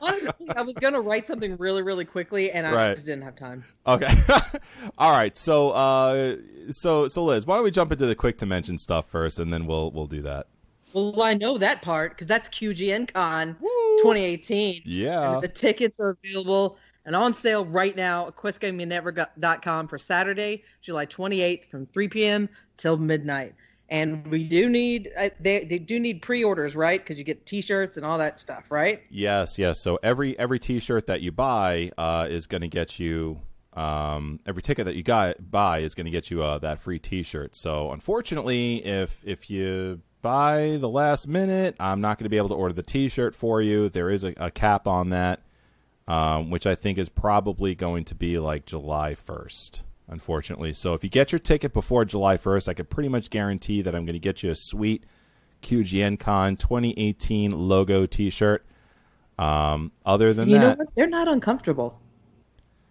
Honestly, 0.00 0.50
I 0.56 0.62
was 0.62 0.74
gonna 0.76 1.00
write 1.00 1.26
something 1.26 1.56
really, 1.58 1.82
really 1.82 2.04
quickly, 2.04 2.50
and 2.50 2.66
I 2.66 2.72
Right. 2.74 2.94
just 2.94 3.06
didn't 3.06 3.22
have 3.22 3.36
time. 3.36 3.64
Okay. 3.86 4.12
All 4.98 5.10
right. 5.12 5.34
So, 5.36 5.70
uh, 5.70 6.36
so, 6.70 7.08
so 7.08 7.24
Liz, 7.24 7.46
why 7.46 7.56
don't 7.56 7.64
we 7.64 7.70
jump 7.70 7.92
into 7.92 8.06
the 8.06 8.14
quick 8.14 8.38
to 8.38 8.46
mention 8.46 8.78
stuff 8.78 9.08
first, 9.08 9.38
and 9.38 9.52
then 9.52 9.66
we'll 9.66 9.90
we'll 9.90 10.06
do 10.06 10.22
that. 10.22 10.46
Well, 10.92 11.22
I 11.22 11.34
know 11.34 11.58
that 11.58 11.82
part 11.82 12.12
because 12.12 12.26
that's 12.26 12.48
QGN 12.48 13.12
Con 13.12 13.56
Woo! 13.60 13.68
2018. 13.98 14.82
Yeah. 14.84 15.34
And 15.34 15.42
the 15.42 15.48
tickets 15.48 16.00
are 16.00 16.16
available 16.24 16.78
and 17.08 17.16
on 17.16 17.32
sale 17.32 17.64
right 17.64 17.96
now 17.96 18.26
at 18.26 18.36
questgamingnetwork.com 18.36 19.88
for 19.88 19.96
Saturday, 19.96 20.62
July 20.82 21.06
28th 21.06 21.64
from 21.64 21.86
3 21.86 22.06
p.m. 22.08 22.48
till 22.76 22.98
midnight. 22.98 23.54
And 23.88 24.26
we 24.26 24.46
do 24.46 24.68
need 24.68 25.10
uh, 25.16 25.30
they 25.40 25.64
they 25.64 25.78
do 25.78 25.98
need 25.98 26.20
pre-orders, 26.20 26.76
right? 26.76 27.00
Because 27.00 27.16
you 27.16 27.24
get 27.24 27.46
T-shirts 27.46 27.96
and 27.96 28.04
all 28.04 28.18
that 28.18 28.38
stuff, 28.38 28.70
right? 28.70 29.02
Yes, 29.08 29.58
yes. 29.58 29.80
So 29.80 29.98
every 30.02 30.38
every 30.38 30.58
T-shirt 30.58 31.06
that 31.06 31.22
you 31.22 31.32
buy 31.32 31.90
uh, 31.96 32.26
is 32.28 32.46
going 32.46 32.60
to 32.60 32.68
get 32.68 32.98
you 32.98 33.40
um, 33.72 34.40
every 34.44 34.60
ticket 34.60 34.84
that 34.84 34.94
you 34.94 35.02
got 35.02 35.50
buy 35.50 35.78
is 35.78 35.94
going 35.94 36.04
to 36.04 36.10
get 36.10 36.30
you 36.30 36.42
uh, 36.42 36.58
that 36.58 36.78
free 36.78 36.98
T-shirt. 36.98 37.56
So 37.56 37.90
unfortunately, 37.90 38.84
if 38.84 39.22
if 39.24 39.48
you 39.48 40.02
buy 40.20 40.76
the 40.78 40.90
last 40.90 41.26
minute, 41.26 41.74
I'm 41.80 42.02
not 42.02 42.18
going 42.18 42.24
to 42.24 42.30
be 42.30 42.36
able 42.36 42.50
to 42.50 42.54
order 42.54 42.74
the 42.74 42.82
T-shirt 42.82 43.34
for 43.34 43.62
you. 43.62 43.88
There 43.88 44.10
is 44.10 44.24
a, 44.24 44.34
a 44.36 44.50
cap 44.50 44.86
on 44.86 45.08
that, 45.10 45.40
um, 46.08 46.50
which 46.50 46.66
I 46.66 46.74
think 46.74 46.98
is 46.98 47.08
probably 47.08 47.74
going 47.74 48.04
to 48.06 48.14
be 48.14 48.38
like 48.38 48.64
July 48.64 49.14
1st. 49.14 49.82
Unfortunately, 50.10 50.72
so 50.72 50.94
if 50.94 51.04
you 51.04 51.10
get 51.10 51.32
your 51.32 51.38
ticket 51.38 51.74
before 51.74 52.06
July 52.06 52.38
1st, 52.38 52.66
I 52.68 52.72
could 52.74 52.88
pretty 52.88 53.10
much 53.10 53.28
guarantee 53.28 53.82
that 53.82 53.94
I'm 53.94 54.06
going 54.06 54.14
to 54.14 54.18
get 54.18 54.42
you 54.42 54.50
a 54.50 54.56
sweet 54.56 55.04
QGN 55.62 56.18
Con 56.18 56.56
2018 56.56 57.50
logo 57.50 58.06
T-shirt. 58.06 58.64
Um, 59.38 59.92
other 60.06 60.32
than 60.32 60.48
you 60.48 60.58
know 60.58 60.68
that, 60.68 60.78
what? 60.78 60.94
They're 60.94 61.06
not 61.06 61.28
uncomfortable. 61.28 62.00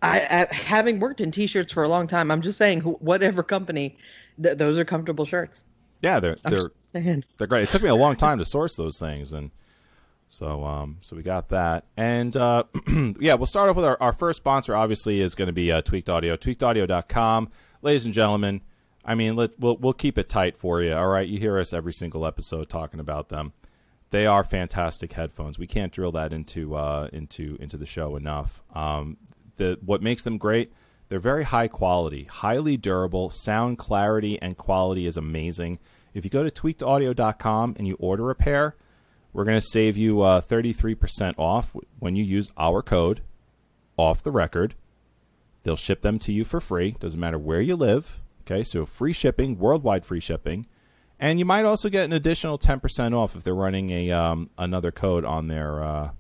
I, 0.04 0.48
I 0.52 0.54
having 0.54 1.00
worked 1.00 1.20
in 1.20 1.32
T-shirts 1.32 1.74
for 1.74 1.82
a 1.82 1.90
long 1.90 2.06
time, 2.06 2.30
I'm 2.30 2.42
just 2.42 2.60
saying, 2.60 2.82
wh- 2.82 3.02
whatever 3.02 3.42
company, 3.42 3.98
th- 4.42 4.58
those 4.60 4.78
are 4.78 4.86
comfortable 4.86 5.26
shirts. 5.26 5.66
yeah, 6.04 6.20
they're 6.20 6.38
I'm 6.46 6.52
they're 6.52 6.70
they're 7.38 7.48
great. 7.48 7.64
It 7.64 7.70
took 7.70 7.82
me 7.82 7.90
a 7.90 7.96
long 7.96 8.16
time 8.16 8.38
to 8.38 8.46
source 8.46 8.76
those 8.76 9.00
things, 9.00 9.34
and 9.34 9.50
so 10.28 10.64
um, 10.64 10.98
so 11.02 11.16
we 11.16 11.24
got 11.24 11.50
that. 11.50 11.86
And 11.96 12.36
uh, 12.36 12.64
yeah, 13.20 13.36
we'll 13.36 13.48
start 13.48 13.70
off 13.70 13.76
with 13.76 13.86
our, 13.86 13.98
our 14.02 14.14
first 14.14 14.38
sponsor. 14.38 14.76
Obviously, 14.76 15.22
is 15.22 15.36
going 15.36 15.48
to 15.48 15.54
be 15.54 15.72
uh, 15.72 15.82
Tweaked 15.82 16.10
Audio. 16.10 16.36
TweakedAudio.com, 16.36 17.50
ladies 17.82 18.06
and 18.06 18.14
gentlemen. 18.14 18.62
I 19.06 19.16
mean, 19.16 19.36
let, 19.36 19.58
we'll 19.60 19.78
we'll 19.78 19.94
keep 19.94 20.18
it 20.18 20.28
tight 20.30 20.58
for 20.58 20.82
you. 20.82 20.94
All 20.94 21.08
right, 21.08 21.28
you 21.28 21.40
hear 21.40 21.58
us 21.58 21.74
every 21.74 21.94
single 21.94 22.26
episode 22.26 22.70
talking 22.70 23.00
about 23.00 23.30
them. 23.30 23.54
They 24.10 24.26
are 24.26 24.44
fantastic 24.44 25.14
headphones. 25.14 25.60
We 25.60 25.68
can't 25.68 25.92
drill 25.92 26.12
that 26.14 26.34
into 26.34 26.76
uh, 26.76 27.10
into 27.14 27.58
into 27.60 27.78
the 27.78 27.86
show 27.86 28.16
enough. 28.16 28.62
Um, 28.74 29.18
the 29.58 29.80
what 29.84 30.02
makes 30.02 30.24
them 30.24 30.38
great 30.38 30.72
they're 31.10 31.20
very 31.20 31.44
high 31.44 31.68
quality 31.68 32.26
highly 32.26 32.78
durable 32.78 33.30
sound 33.30 33.78
clarity 33.78 34.42
and 34.42 34.56
quality 34.58 35.06
is 35.06 35.18
amazing 35.18 35.80
if 36.14 36.24
you 36.24 36.30
go 36.30 36.44
to 36.44 36.52
tweakedaudio.com 36.52 37.76
and 37.78 37.88
you 37.88 37.96
order 38.00 38.30
a 38.30 38.36
pair 38.36 38.76
we're 39.34 39.46
going 39.46 39.60
to 39.60 39.66
save 39.66 39.98
you 39.98 40.22
uh, 40.22 40.42
33% 40.42 41.34
off 41.38 41.76
when 42.00 42.16
you 42.16 42.24
use 42.24 42.50
our 42.58 42.82
code 42.82 43.22
off 43.96 44.24
the 44.24 44.32
record. 44.32 44.76
They'll 45.64 45.76
ship 45.76 46.02
them 46.02 46.18
to 46.20 46.32
you 46.32 46.44
for 46.44 46.60
free. 46.60 46.92
Doesn't 47.00 47.20
matter 47.20 47.38
where 47.38 47.62
you 47.62 47.76
live 47.76 48.22
okay? 48.50 48.64
So 48.64 48.86
free 48.86 49.14
shipping 49.14 49.58
worldwide 49.58 50.06
free 50.06 50.20
shipping. 50.20 50.66
And 51.20 51.40
you 51.40 51.46
might 51.46 51.66
also 51.66 51.90
get 51.90 52.06
an 52.06 52.14
additional 52.14 52.60
10% 52.60 53.16
off 53.16 53.36
if 53.36 53.44
they're 53.44 53.56
running 53.56 53.90
a 53.90 54.12
um, 54.12 54.50
another 54.58 54.92
code 54.92 55.26
on 55.26 55.48
their 55.48 55.84
uh, 55.84 56.12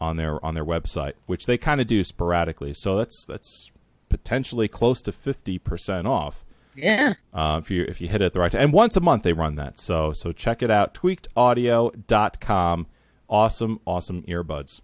on 0.00 0.16
their 0.16 0.42
on 0.44 0.54
their 0.54 0.64
website, 0.64 1.12
which 1.26 1.46
they 1.46 1.58
kind 1.58 1.80
of 1.80 1.86
do 1.86 2.02
sporadically. 2.02 2.72
So 2.72 2.96
that's 2.96 3.26
that's 3.26 3.70
potentially 4.08 4.68
close 4.68 5.02
to 5.02 5.12
fifty 5.12 5.58
percent 5.58 6.06
off 6.06 6.46
Yeah. 6.74 7.14
uh, 7.34 7.60
if 7.62 7.70
you 7.70 7.84
if 7.84 8.00
you 8.00 8.08
hit 8.08 8.22
it 8.22 8.26
at 8.26 8.32
the 8.32 8.40
right 8.40 8.50
time. 8.50 8.62
And 8.62 8.72
once 8.72 8.96
a 8.96 9.00
month 9.00 9.22
they 9.24 9.32
run 9.32 9.56
that. 9.56 9.78
So 9.78 10.12
so 10.12 10.32
check 10.32 10.62
it 10.62 10.70
out. 10.70 10.94
Tweakedaudio.com. 10.94 12.86
Awesome, 13.28 13.80
awesome 13.86 14.22
earbuds. 14.24 14.80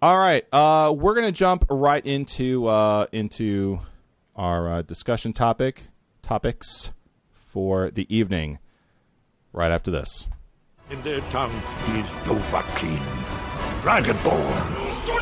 All 0.00 0.18
right, 0.18 0.46
uh, 0.52 0.92
we're 0.96 1.14
gonna 1.14 1.32
jump 1.32 1.64
right 1.68 2.04
into 2.06 2.66
uh, 2.66 3.06
into 3.12 3.80
our 4.36 4.68
uh, 4.70 4.82
discussion 4.82 5.32
topic 5.32 5.88
topics 6.22 6.92
for 7.32 7.90
the 7.90 8.06
evening. 8.14 8.58
Right 9.52 9.70
after 9.72 9.90
this. 9.90 10.28
In 10.90 11.02
their 11.02 11.20
tongue, 11.32 11.50
he 11.86 11.98
is 12.00 12.06
Dovahkiin, 12.24 13.02
Dragonborn. 13.82 15.17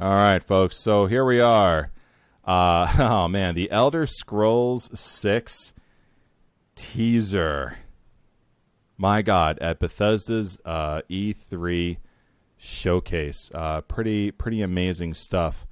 All 0.00 0.14
right, 0.14 0.42
folks. 0.42 0.78
So 0.78 1.04
here 1.04 1.26
we 1.26 1.40
are. 1.40 1.90
Uh, 2.42 2.90
oh 2.98 3.28
man, 3.28 3.54
the 3.54 3.70
Elder 3.70 4.06
Scrolls 4.06 4.88
Six 4.98 5.74
teaser. 6.74 7.76
My 8.96 9.20
God, 9.20 9.58
at 9.58 9.78
Bethesda's 9.78 10.58
uh, 10.64 11.02
E3 11.10 11.98
showcase, 12.56 13.50
uh, 13.54 13.82
pretty 13.82 14.30
pretty 14.30 14.62
amazing 14.62 15.12
stuff. 15.12 15.66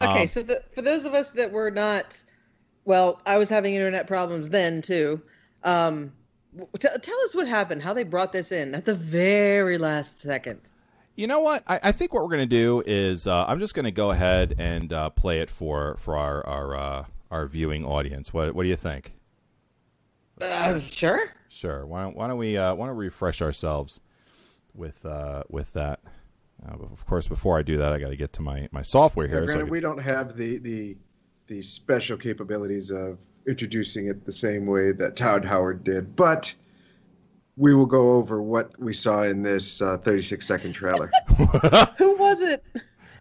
Okay, 0.00 0.22
Um, 0.22 0.26
so 0.26 0.42
the, 0.42 0.62
for 0.74 0.80
those 0.80 1.04
of 1.04 1.12
us 1.12 1.32
that 1.32 1.52
were 1.52 1.70
not, 1.70 2.22
well, 2.86 3.20
I 3.26 3.36
was 3.36 3.50
having 3.50 3.74
internet 3.74 4.06
problems 4.06 4.48
then 4.48 4.80
too. 4.80 5.20
Um, 5.64 6.14
t- 6.78 6.88
tell 7.02 7.20
us 7.24 7.34
what 7.34 7.46
happened, 7.46 7.82
how 7.82 7.92
they 7.92 8.04
brought 8.04 8.32
this 8.32 8.52
in 8.52 8.74
at 8.74 8.86
the 8.86 8.94
very 8.94 9.76
last 9.76 10.18
second. 10.22 10.60
You 11.20 11.26
know 11.26 11.40
what? 11.40 11.64
I, 11.66 11.78
I 11.82 11.92
think 11.92 12.14
what 12.14 12.22
we're 12.22 12.30
gonna 12.30 12.46
do 12.46 12.82
is 12.86 13.26
uh, 13.26 13.44
I'm 13.46 13.58
just 13.58 13.74
gonna 13.74 13.90
go 13.90 14.10
ahead 14.10 14.54
and 14.58 14.90
uh, 14.90 15.10
play 15.10 15.40
it 15.40 15.50
for 15.50 15.98
for 15.98 16.16
our 16.16 16.46
our 16.46 16.74
uh, 16.74 17.04
our 17.30 17.46
viewing 17.46 17.84
audience. 17.84 18.32
What 18.32 18.54
what 18.54 18.62
do 18.62 18.70
you 18.70 18.76
think? 18.76 19.12
Uh, 20.40 20.80
sure. 20.80 21.20
Sure. 21.50 21.84
Why 21.84 22.04
don't 22.04 22.16
why 22.16 22.26
don't 22.26 22.38
we 22.38 22.56
uh, 22.56 22.74
why 22.74 22.86
don't 22.86 22.96
we 22.96 23.04
refresh 23.04 23.42
ourselves 23.42 24.00
with 24.74 25.04
uh, 25.04 25.42
with 25.50 25.74
that? 25.74 26.00
Uh, 26.66 26.76
of 26.90 27.04
course, 27.04 27.28
before 27.28 27.58
I 27.58 27.62
do 27.64 27.76
that, 27.76 27.92
I 27.92 27.98
got 27.98 28.08
to 28.08 28.16
get 28.16 28.32
to 28.34 28.42
my, 28.42 28.70
my 28.72 28.80
software 28.80 29.26
Yeah, 29.26 29.40
here. 29.40 29.48
so 29.48 29.54
I 29.56 29.58
can- 29.58 29.68
we 29.68 29.80
don't 29.80 30.00
have 30.00 30.38
the, 30.38 30.56
the 30.56 30.96
the 31.48 31.60
special 31.60 32.16
capabilities 32.16 32.90
of 32.90 33.18
introducing 33.46 34.06
it 34.06 34.24
the 34.24 34.32
same 34.32 34.64
way 34.64 34.92
that 34.92 35.16
Todd 35.16 35.44
Howard 35.44 35.84
did, 35.84 36.16
but 36.16 36.54
we 37.56 37.74
will 37.74 37.86
go 37.86 38.12
over 38.12 38.42
what 38.42 38.78
we 38.80 38.92
saw 38.92 39.22
in 39.22 39.42
this 39.42 39.82
uh, 39.82 39.98
36 39.98 40.46
second 40.46 40.72
trailer. 40.72 41.10
Who 41.98 42.16
was 42.16 42.40
it 42.40 42.64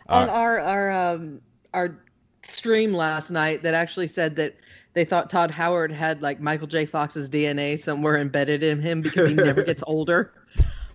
on 0.08 0.30
Uh, 0.30 0.32
our 0.32 0.60
our 0.60 0.92
um 0.92 1.42
our 1.74 1.98
stream 2.44 2.94
last 2.94 3.30
night 3.32 3.64
that 3.64 3.74
actually 3.74 4.08
said 4.08 4.36
that 4.38 4.56
they 4.94 5.06
thought 5.06 5.30
Todd 5.30 5.52
Howard 5.52 5.92
had 5.92 6.22
like 6.22 6.40
Michael 6.40 6.68
J. 6.68 6.86
Fox's 6.86 7.30
DNA 7.30 7.78
somewhere 7.78 8.18
embedded 8.18 8.64
in 8.64 8.82
him 8.82 9.02
because 9.02 9.30
he 9.30 9.36
never 9.36 9.64
gets 9.64 9.84
older? 9.88 10.34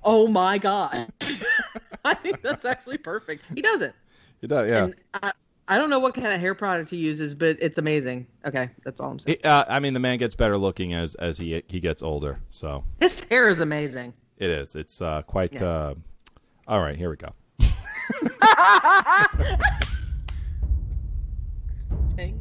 Oh 0.03 0.27
my 0.27 0.59
god. 0.59 1.13
I 2.05 2.15
think 2.15 2.43
that's 2.43 2.65
actually 2.65 2.99
perfect. 2.99 3.45
He 3.55 3.63
doesn't. 3.63 3.95
He 4.41 4.47
does, 4.47 4.69
yeah. 4.69 4.85
And 4.85 4.95
I, 5.15 5.33
I 5.67 5.79
don't 5.79 5.89
know 5.89 5.99
what 5.99 6.15
kind 6.15 6.27
of 6.27 6.39
hair 6.41 6.55
product 6.55 6.91
he 6.91 6.99
uses, 6.99 7.35
but 7.35 7.57
it's 7.61 7.79
amazing. 7.79 8.27
Okay, 8.45 8.69
that's 8.85 9.01
all 9.01 9.11
I'm 9.13 9.19
saying. 9.19 9.39
He- 9.43 9.49
uh, 9.49 9.65
I 9.67 9.81
mean, 9.81 9.95
the 9.95 10.01
man 10.01 10.19
gets 10.19 10.35
better 10.35 10.59
looking 10.59 10.93
as 10.93 11.15
as 11.17 11.39
he 11.39 11.63
he 11.69 11.81
gets 11.81 12.03
older. 12.03 12.41
So 12.51 12.85
His 13.01 13.25
hair 13.25 13.49
is 13.49 13.61
amazing. 13.61 14.13
it 14.37 14.51
is. 14.51 14.77
It's 14.77 15.01
uh, 15.01 15.23
quite. 15.23 15.55
Yeah. 15.55 15.65
Uh, 15.65 15.95
all 16.69 16.81
right, 16.81 16.97
here 16.97 17.09
we 17.11 17.17
go. 17.17 17.33
Dang 22.17 22.39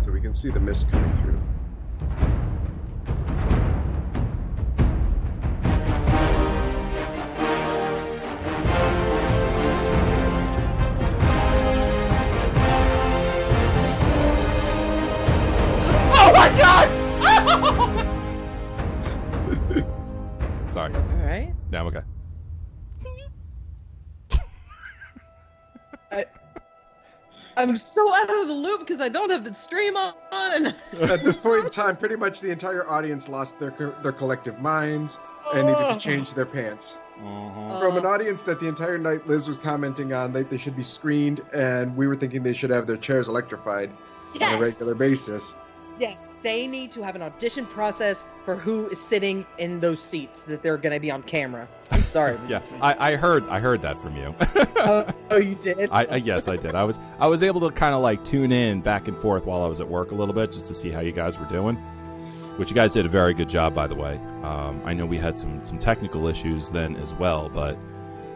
so 0.00 0.10
we 0.10 0.20
can 0.20 0.34
see 0.34 0.50
the 0.50 0.60
mist 0.60 0.90
coming 0.90 1.12
through. 1.22 1.40
Right. 21.74 21.80
I'm 21.80 21.86
okay. 21.86 22.02
I, 26.10 26.16
I, 26.16 26.24
I'm 27.56 27.78
so 27.78 28.14
out 28.14 28.30
of 28.30 28.48
the 28.48 28.54
loop 28.54 28.80
because 28.80 29.00
I 29.00 29.08
don't 29.08 29.30
have 29.30 29.44
the 29.44 29.54
stream 29.54 29.96
on. 29.96 30.14
And 30.32 30.74
At 31.10 31.24
this 31.24 31.36
point 31.36 31.64
in 31.64 31.70
time, 31.70 31.96
pretty 31.96 32.16
much 32.16 32.40
the 32.40 32.50
entire 32.50 32.88
audience 32.88 33.28
lost 33.28 33.58
their 33.58 33.70
co- 33.70 33.94
their 34.02 34.12
collective 34.12 34.58
minds 34.60 35.18
and 35.54 35.66
needed 35.66 35.94
to 35.94 35.98
change 35.98 36.34
their 36.34 36.46
pants. 36.46 36.96
Uh-huh. 37.16 37.80
From 37.80 37.96
an 37.96 38.06
audience 38.06 38.42
that 38.42 38.58
the 38.58 38.66
entire 38.66 38.98
night 38.98 39.26
Liz 39.28 39.46
was 39.46 39.56
commenting 39.56 40.12
on, 40.12 40.32
they, 40.32 40.42
they 40.42 40.58
should 40.58 40.76
be 40.76 40.82
screened, 40.82 41.40
and 41.52 41.96
we 41.96 42.08
were 42.08 42.16
thinking 42.16 42.42
they 42.42 42.52
should 42.52 42.70
have 42.70 42.88
their 42.88 42.96
chairs 42.96 43.28
electrified 43.28 43.90
on 44.42 44.54
a 44.54 44.58
regular 44.58 44.96
basis. 44.96 45.54
Yes, 45.98 46.26
they 46.42 46.66
need 46.66 46.92
to 46.92 47.02
have 47.02 47.16
an 47.16 47.22
audition 47.22 47.66
process 47.66 48.24
for 48.44 48.56
who 48.56 48.88
is 48.88 49.00
sitting 49.00 49.46
in 49.58 49.80
those 49.80 50.02
seats 50.02 50.44
that 50.44 50.62
they're 50.62 50.76
going 50.76 50.92
to 50.92 51.00
be 51.00 51.10
on 51.10 51.22
camera. 51.22 51.68
I'm 51.90 52.02
sorry. 52.02 52.38
Yeah, 52.48 52.60
I, 52.80 53.12
I 53.12 53.16
heard 53.16 53.48
I 53.48 53.60
heard 53.60 53.82
that 53.82 54.00
from 54.02 54.16
you. 54.16 54.34
oh, 54.76 55.06
oh, 55.30 55.36
you 55.36 55.54
did. 55.54 55.88
I, 55.90 56.04
I 56.04 56.16
yes, 56.16 56.46
I 56.48 56.56
did. 56.56 56.74
I 56.74 56.84
was 56.84 56.98
I 57.18 57.26
was 57.26 57.42
able 57.42 57.60
to 57.68 57.74
kind 57.74 57.94
of 57.94 58.02
like 58.02 58.24
tune 58.24 58.52
in 58.52 58.82
back 58.82 59.08
and 59.08 59.16
forth 59.16 59.46
while 59.46 59.62
I 59.62 59.66
was 59.66 59.80
at 59.80 59.88
work 59.88 60.10
a 60.10 60.14
little 60.14 60.34
bit 60.34 60.52
just 60.52 60.68
to 60.68 60.74
see 60.74 60.90
how 60.90 61.00
you 61.00 61.12
guys 61.12 61.38
were 61.38 61.46
doing. 61.46 61.76
Which 62.56 62.70
you 62.70 62.76
guys 62.76 62.92
did 62.92 63.04
a 63.06 63.08
very 63.08 63.34
good 63.34 63.48
job, 63.48 63.74
by 63.74 63.86
the 63.86 63.96
way. 63.96 64.16
Um, 64.42 64.80
I 64.84 64.92
know 64.92 65.06
we 65.06 65.18
had 65.18 65.38
some 65.38 65.64
some 65.64 65.78
technical 65.78 66.28
issues 66.28 66.70
then 66.70 66.96
as 66.96 67.12
well, 67.14 67.48
but 67.48 67.78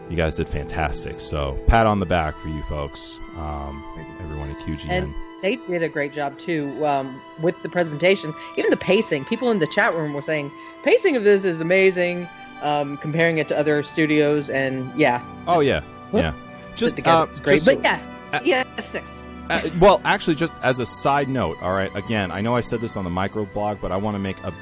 you 0.09 0.17
guys 0.17 0.35
did 0.35 0.49
fantastic. 0.49 1.21
So 1.21 1.59
pat 1.67 1.87
on 1.87 2.00
the 2.00 2.07
back 2.07 2.37
for 2.38 2.49
you 2.49 2.62
folks, 2.65 3.15
um, 3.37 3.85
everyone 4.21 4.50
at 4.50 4.57
QGN. 4.59 4.88
And 4.88 5.15
they 5.42 5.57
did 5.57 5.83
a 5.83 5.88
great 5.88 6.12
job 6.12 6.38
too 6.38 6.87
um, 6.87 7.21
with 7.40 7.62
the 7.62 7.68
presentation, 7.68 8.35
even 8.57 8.71
the 8.71 8.76
pacing. 8.76 9.25
People 9.25 9.50
in 9.50 9.59
the 9.59 9.66
chat 9.68 9.95
room 9.95 10.12
were 10.12 10.23
saying 10.23 10.50
pacing 10.83 11.16
of 11.16 11.25
this 11.25 11.45
is 11.45 11.61
amazing, 11.61 12.28
um, 12.62 12.97
comparing 12.97 13.38
it 13.38 13.49
to 13.49 13.59
other 13.59 13.83
studios, 13.83 14.50
and 14.50 14.92
yeah, 14.99 15.25
oh 15.47 15.61
yeah, 15.61 15.83
yeah. 16.12 16.33
just 16.76 16.97
together, 16.97 17.18
uh, 17.18 17.25
it's 17.25 17.40
great. 17.40 17.54
just 17.62 17.66
But 17.66 17.83
yes, 17.83 18.09
uh, 18.33 18.40
yeah, 18.45 18.64
six. 18.80 19.25
Uh, 19.50 19.68
well, 19.80 20.00
actually, 20.04 20.35
just 20.35 20.52
as 20.62 20.78
a 20.78 20.87
side 20.87 21.28
note, 21.28 21.57
all 21.62 21.73
right. 21.73 21.95
Again, 21.97 22.30
I 22.30 22.42
know 22.42 22.54
I 22.54 22.61
said 22.61 22.80
this 22.80 22.97
on 22.97 23.04
the 23.04 23.11
micro 23.11 23.47
blog, 23.47 23.80
but 23.80 23.92
I 23.92 23.97
want 23.97 24.14
to 24.14 24.18
make 24.18 24.38
a 24.45 24.52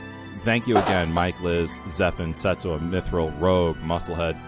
thank 0.44 0.68
you 0.68 0.76
again, 0.76 1.12
Mike, 1.12 1.40
Liz, 1.40 1.70
Zephin, 1.88 2.30
Seto, 2.30 2.78
Mithril, 2.78 3.38
Rogue, 3.40 3.76
Musclehead, 3.78 4.40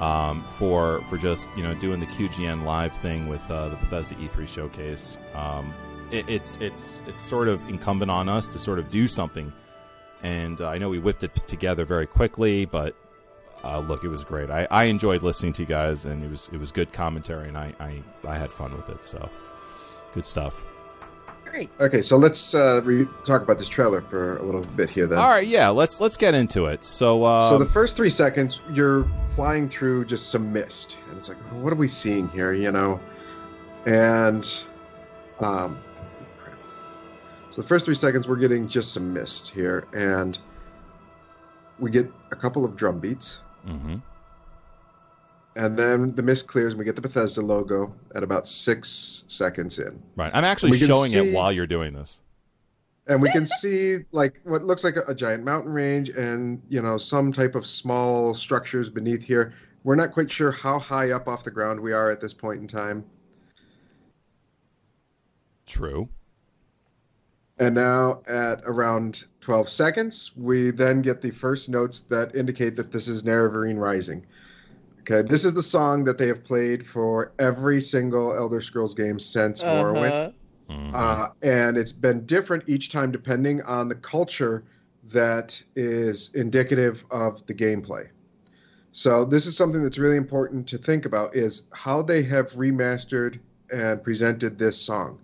um, 0.00 0.44
for 0.58 1.00
for 1.02 1.16
just 1.18 1.48
you 1.56 1.62
know 1.62 1.74
doing 1.74 2.00
the 2.00 2.06
QGN 2.06 2.64
live 2.64 2.92
thing 2.98 3.28
with 3.28 3.48
uh, 3.50 3.68
the 3.68 3.76
Bethesda 3.76 4.14
E3 4.16 4.48
showcase. 4.48 5.16
Um, 5.34 5.74
it, 6.10 6.28
it's 6.28 6.56
it's 6.60 7.00
it's 7.06 7.22
sort 7.22 7.48
of 7.48 7.66
incumbent 7.68 8.10
on 8.10 8.28
us 8.28 8.46
to 8.48 8.58
sort 8.58 8.78
of 8.78 8.90
do 8.90 9.08
something, 9.08 9.52
and 10.22 10.60
uh, 10.60 10.68
I 10.68 10.78
know 10.78 10.88
we 10.88 10.98
whipped 10.98 11.24
it 11.24 11.34
together 11.46 11.84
very 11.84 12.06
quickly, 12.06 12.64
but. 12.64 12.94
Uh, 13.64 13.80
look, 13.80 14.04
it 14.04 14.08
was 14.08 14.22
great. 14.22 14.48
I, 14.48 14.68
I 14.70 14.84
enjoyed 14.84 15.24
listening 15.24 15.52
to 15.54 15.62
you 15.62 15.66
guys, 15.66 16.04
and 16.04 16.22
it 16.22 16.30
was 16.30 16.48
it 16.52 16.60
was 16.60 16.70
good 16.70 16.92
commentary, 16.92 17.48
and 17.48 17.58
I, 17.58 17.72
I, 17.80 18.02
I 18.24 18.38
had 18.38 18.52
fun 18.52 18.76
with 18.76 18.88
it. 18.90 19.04
So, 19.04 19.28
good 20.14 20.26
stuff. 20.26 20.62
Great. 21.50 21.70
Okay, 21.80 22.02
so 22.02 22.16
let's 22.16 22.54
uh, 22.54 22.80
re- 22.84 23.06
talk 23.24 23.42
about 23.42 23.58
this 23.58 23.68
trailer 23.68 24.00
for 24.02 24.36
a 24.38 24.42
little 24.42 24.62
bit 24.62 24.90
here 24.90 25.06
then. 25.06 25.18
All 25.18 25.28
right, 25.28 25.46
yeah, 25.46 25.68
let's 25.70 26.00
let's 26.00 26.16
get 26.16 26.34
into 26.34 26.66
it. 26.66 26.84
So, 26.84 27.24
uh, 27.24 27.46
So 27.48 27.58
the 27.58 27.64
first 27.66 27.96
three 27.96 28.10
seconds, 28.10 28.60
you're 28.72 29.08
flying 29.34 29.68
through 29.68 30.04
just 30.06 30.30
some 30.30 30.52
mist, 30.52 30.98
and 31.08 31.18
it's 31.18 31.28
like, 31.28 31.38
what 31.62 31.72
are 31.72 31.76
we 31.76 31.88
seeing 31.88 32.28
here? 32.28 32.52
You 32.52 32.72
know, 32.72 33.00
and 33.86 34.46
um, 35.40 35.78
so 37.50 37.62
the 37.62 37.66
first 37.68 37.84
three 37.86 37.94
seconds, 37.94 38.28
we're 38.28 38.36
getting 38.36 38.68
just 38.68 38.92
some 38.92 39.12
mist 39.14 39.48
here, 39.48 39.86
and 39.94 40.38
we 41.78 41.90
get 41.90 42.12
a 42.32 42.36
couple 42.36 42.64
of 42.64 42.76
drum 42.76 42.98
beats, 42.98 43.38
Mhm. 43.66 44.02
And 45.56 45.74
then 45.76 46.12
the 46.12 46.22
mist 46.22 46.46
clears, 46.46 46.74
and 46.74 46.78
we 46.78 46.84
get 46.84 46.96
the 46.96 47.00
Bethesda 47.00 47.40
logo 47.40 47.94
at 48.14 48.22
about 48.22 48.46
six 48.46 49.24
seconds 49.26 49.78
in. 49.78 50.00
right, 50.14 50.30
I'm 50.34 50.44
actually 50.44 50.78
showing 50.78 51.12
it 51.14 51.32
while 51.34 51.50
you're 51.50 51.66
doing 51.66 51.94
this. 51.94 52.20
and 53.06 53.22
we 53.22 53.30
can 53.30 53.46
see 53.46 53.98
like 54.12 54.38
what 54.44 54.62
looks 54.62 54.84
like 54.84 54.96
a, 54.96 55.02
a 55.08 55.14
giant 55.14 55.44
mountain 55.44 55.72
range 55.72 56.10
and 56.10 56.60
you 56.68 56.82
know 56.82 56.98
some 56.98 57.32
type 57.32 57.54
of 57.54 57.66
small 57.66 58.34
structures 58.34 58.90
beneath 58.90 59.22
here 59.22 59.54
we're 59.84 59.94
not 59.94 60.12
quite 60.12 60.30
sure 60.30 60.50
how 60.50 60.78
high 60.78 61.12
up 61.12 61.28
off 61.28 61.44
the 61.44 61.50
ground 61.50 61.80
we 61.80 61.92
are 61.92 62.10
at 62.10 62.20
this 62.20 62.34
point 62.34 62.60
in 62.60 62.66
time 62.68 63.04
True. 65.66 66.08
and 67.58 67.74
now 67.74 68.22
at 68.26 68.60
around 68.64 69.24
12 69.40 69.68
seconds 69.68 70.32
we 70.36 70.70
then 70.70 71.00
get 71.00 71.22
the 71.22 71.30
first 71.30 71.68
notes 71.68 72.00
that 72.00 72.34
indicate 72.34 72.74
that 72.76 72.90
this 72.92 73.08
is 73.08 73.22
Nerevar 73.22 73.72
Rising 73.78 74.26
okay 75.06 75.22
this 75.22 75.44
is 75.44 75.54
the 75.54 75.62
song 75.62 76.04
that 76.04 76.18
they 76.18 76.26
have 76.28 76.44
played 76.44 76.86
for 76.86 77.32
every 77.38 77.80
single 77.80 78.34
Elder 78.34 78.60
Scrolls 78.60 78.94
game 78.94 79.18
since 79.18 79.64
Morrowind 79.64 80.12
Uh-huh. 80.12 80.32
Mhm. 80.68 80.94
uh, 80.94 81.28
and 81.42 81.76
it's 81.76 81.92
been 81.92 82.24
different 82.26 82.64
each 82.68 82.90
time 82.90 83.10
depending 83.12 83.62
on 83.62 83.88
the 83.88 83.94
culture 83.94 84.64
that 85.08 85.62
is 85.76 86.30
indicative 86.34 87.04
of 87.10 87.44
the 87.46 87.54
gameplay. 87.54 88.08
So 88.92 89.24
this 89.24 89.46
is 89.46 89.56
something 89.56 89.82
that's 89.82 89.98
really 89.98 90.16
important 90.16 90.66
to 90.68 90.78
think 90.78 91.04
about 91.06 91.34
is 91.36 91.68
how 91.72 92.02
they 92.02 92.22
have 92.24 92.52
remastered 92.52 93.40
and 93.72 94.02
presented 94.02 94.58
this 94.58 94.78
song. 94.78 95.18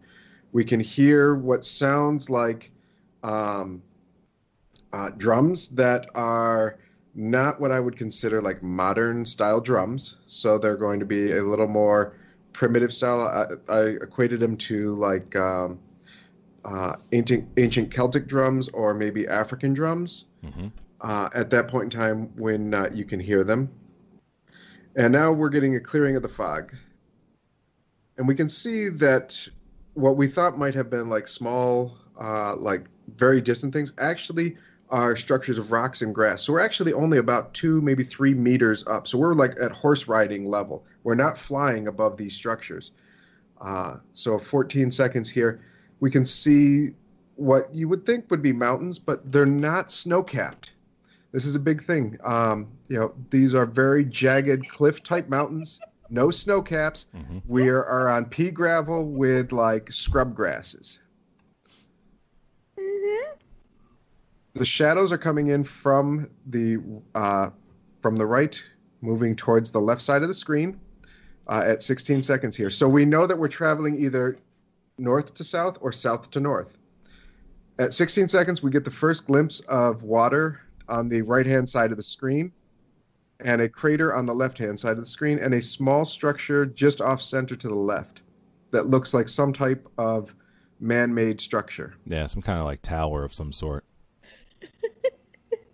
We 0.53 0.65
can 0.65 0.81
hear 0.81 1.35
what 1.35 1.65
sounds 1.65 2.29
like 2.31 2.71
um, 3.23 3.83
uh, 4.93 5.11
drums 5.11 5.69
that 5.69 6.07
are 6.15 6.79
not 7.15 7.61
what 7.61 7.71
I 7.71 7.81
would 7.81 7.97
consider 7.97 8.41
like 8.41 8.63
modern 8.63 9.25
style 9.25 9.61
drums. 9.61 10.17
So 10.27 10.59
they're 10.59 10.77
going 10.77 11.01
to 11.01 11.07
be 11.07 11.33
a 11.33 11.43
little 11.43 11.69
more 11.69 12.15
primitive 12.53 12.93
style. 12.93 13.21
I, 13.69 13.73
I 13.73 13.81
equated 14.03 14.41
them 14.41 14.57
to 14.59 14.95
like 14.95 15.35
um, 15.37 15.79
uh, 16.65 16.97
ancient 17.13 17.49
ancient 17.57 17.91
Celtic 17.91 18.27
drums 18.27 18.69
or 18.69 18.95
maybe 18.95 19.27
African 19.27 19.75
drums. 19.75 20.25
Mhm. 20.45 20.71
Uh, 21.01 21.29
at 21.35 21.51
that 21.51 21.67
point 21.67 21.93
in 21.93 22.01
time, 22.01 22.31
when 22.37 22.73
uh, 22.75 22.89
you 22.93 23.05
can 23.05 23.19
hear 23.19 23.43
them, 23.43 23.69
and 24.95 25.13
now 25.13 25.33
we're 25.33 25.49
getting 25.49 25.75
a 25.75 25.81
clearing 25.81 26.15
of 26.15 26.23
the 26.23 26.29
fog, 26.29 26.73
and 28.17 28.29
we 28.29 28.37
can 28.37 28.49
see 28.49 28.89
that 28.89 29.49
what 29.95 30.17
we 30.17 30.29
thought 30.29 30.57
might 30.57 30.75
have 30.75 30.89
been 30.89 31.09
like 31.09 31.27
small, 31.27 31.99
uh, 32.21 32.55
like 32.55 32.85
very 33.17 33.41
distant 33.41 33.73
things, 33.73 33.93
actually 33.99 34.57
are 34.93 35.17
structures 35.17 35.59
of 35.59 35.73
rocks 35.73 36.03
and 36.03 36.15
grass. 36.15 36.43
So 36.43 36.53
we're 36.53 36.61
actually 36.61 36.93
only 36.93 37.17
about 37.17 37.55
two, 37.55 37.81
maybe 37.81 38.05
three 38.05 38.35
meters 38.35 38.87
up. 38.87 39.09
So 39.09 39.17
we're 39.17 39.33
like 39.33 39.57
at 39.59 39.73
horse 39.73 40.07
riding 40.07 40.45
level. 40.45 40.85
We're 41.03 41.15
not 41.15 41.39
flying 41.39 41.89
above 41.89 42.19
these 42.19 42.35
structures. 42.35 42.93
Uh, 43.61 43.97
so 44.13 44.39
14 44.39 44.91
seconds 44.91 45.31
here, 45.31 45.65
we 46.01 46.11
can 46.11 46.27
see 46.27 46.91
what 47.37 47.75
you 47.75 47.89
would 47.89 48.05
think 48.05 48.31
would 48.31 48.43
be 48.43 48.53
mountains, 48.53 48.99
but 48.99 49.33
they're 49.33 49.47
not 49.47 49.91
snow 49.91 50.23
capped. 50.23 50.73
This 51.33 51.47
is 51.47 51.55
a 51.55 51.61
big 51.61 51.83
thing. 51.83 52.19
Um, 52.23 52.69
you 52.89 52.99
know, 52.99 53.15
these 53.31 53.55
are 53.55 53.65
very 53.65 54.05
jagged 54.05 54.69
cliff 54.69 55.03
type 55.03 55.31
mountains, 55.31 55.81
no 56.11 56.31
snow 56.31 56.61
caps. 56.61 57.07
Mhm. 57.17 57.41
We 57.47 57.71
are 57.71 58.09
on 58.11 58.27
pea 58.27 58.51
gravel 58.51 59.07
with 59.07 59.53
like 59.53 59.91
scrub 59.91 60.35
grasses. 60.35 60.99
The 64.55 64.65
shadows 64.65 65.13
are 65.13 65.19
coming 65.19 65.49
in 65.49 65.65
from 65.65 66.29
the 66.47 66.79
uh, 67.15 67.51
from 68.01 68.17
the 68.17 68.27
right, 68.27 68.63
moving 69.01 69.35
towards 69.35 69.71
the 69.71 69.81
left 69.81 70.03
side 70.03 70.23
of 70.23 70.29
the 70.29 70.35
screen 70.35 70.79
uh, 71.47 71.63
at 71.65 71.83
16 71.83 72.23
seconds 72.23 72.57
here. 72.57 72.71
So 72.71 72.89
we 72.89 73.05
know 73.05 73.27
that 73.27 73.39
we're 73.39 73.49
traveling 73.49 73.97
either 73.97 74.39
north 74.99 75.35
to 75.35 75.45
south 75.45 75.79
or 75.81 75.93
south 75.93 76.31
to 76.33 76.41
north. 76.41 76.79
At 77.79 77.95
16 77.95 78.29
seconds, 78.29 78.63
we 78.63 78.71
get 78.71 78.85
the 78.85 78.91
first 78.91 79.27
glimpse 79.27 79.61
of 79.61 80.03
water 80.03 80.61
on 80.89 81.09
the 81.09 81.23
right 81.23 81.47
hand 81.47 81.69
side 81.69 81.91
of 81.91 81.97
the 81.97 82.03
screen, 82.03 82.53
and 83.41 83.63
a 83.63 83.69
crater 83.69 84.15
on 84.15 84.27
the 84.27 84.35
left 84.35 84.59
hand 84.59 84.79
side 84.79 84.93
of 84.93 85.01
the 85.01 85.07
screen, 85.07 85.39
and 85.39 85.55
a 85.55 85.63
small 85.63 86.05
structure 86.05 86.67
just 86.67 87.01
off 87.01 87.23
center 87.23 87.57
to 87.57 87.69
the 87.69 87.75
left 87.75 88.21
that 88.71 88.89
looks 88.89 89.15
like 89.15 89.29
some 89.29 89.53
type 89.53 89.89
of 89.97 90.35
man 90.81 91.15
made 91.15 91.41
structure. 91.41 91.95
Yeah, 92.07 92.27
some 92.27 92.43
kind 92.43 92.59
of 92.59 92.67
like 92.67 92.83
tower 92.83 93.25
of 93.25 93.33
some 93.33 93.53
sort. 93.53 93.85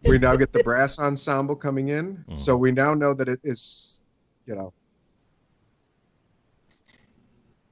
We 0.04 0.18
now 0.18 0.36
get 0.36 0.52
the 0.52 0.62
brass 0.62 0.98
ensemble 0.98 1.56
coming 1.56 1.88
in, 1.88 2.24
Mhm. 2.28 2.36
so 2.36 2.56
we 2.56 2.72
now 2.72 2.94
know 2.94 3.14
that 3.14 3.28
it 3.28 3.40
is, 3.44 4.02
you 4.46 4.54
know. 4.54 4.72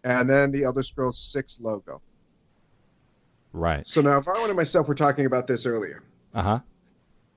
And 0.05 0.29
then 0.31 0.51
the 0.53 0.65
Elder 0.65 0.83
Scrolls 0.83 1.19
6 1.19 1.61
logo. 1.61 2.01
Right. 3.53 3.87
So 3.87 4.01
now, 4.01 4.19
if 4.19 4.29
I 4.29 4.45
and 4.45 4.55
myself 4.55 4.87
were 4.87 4.95
talking 4.95 5.27
about 5.27 5.47
this 5.47 5.67
earlier, 5.67 6.03
Uh 6.35 6.43
huh. 6.43 6.61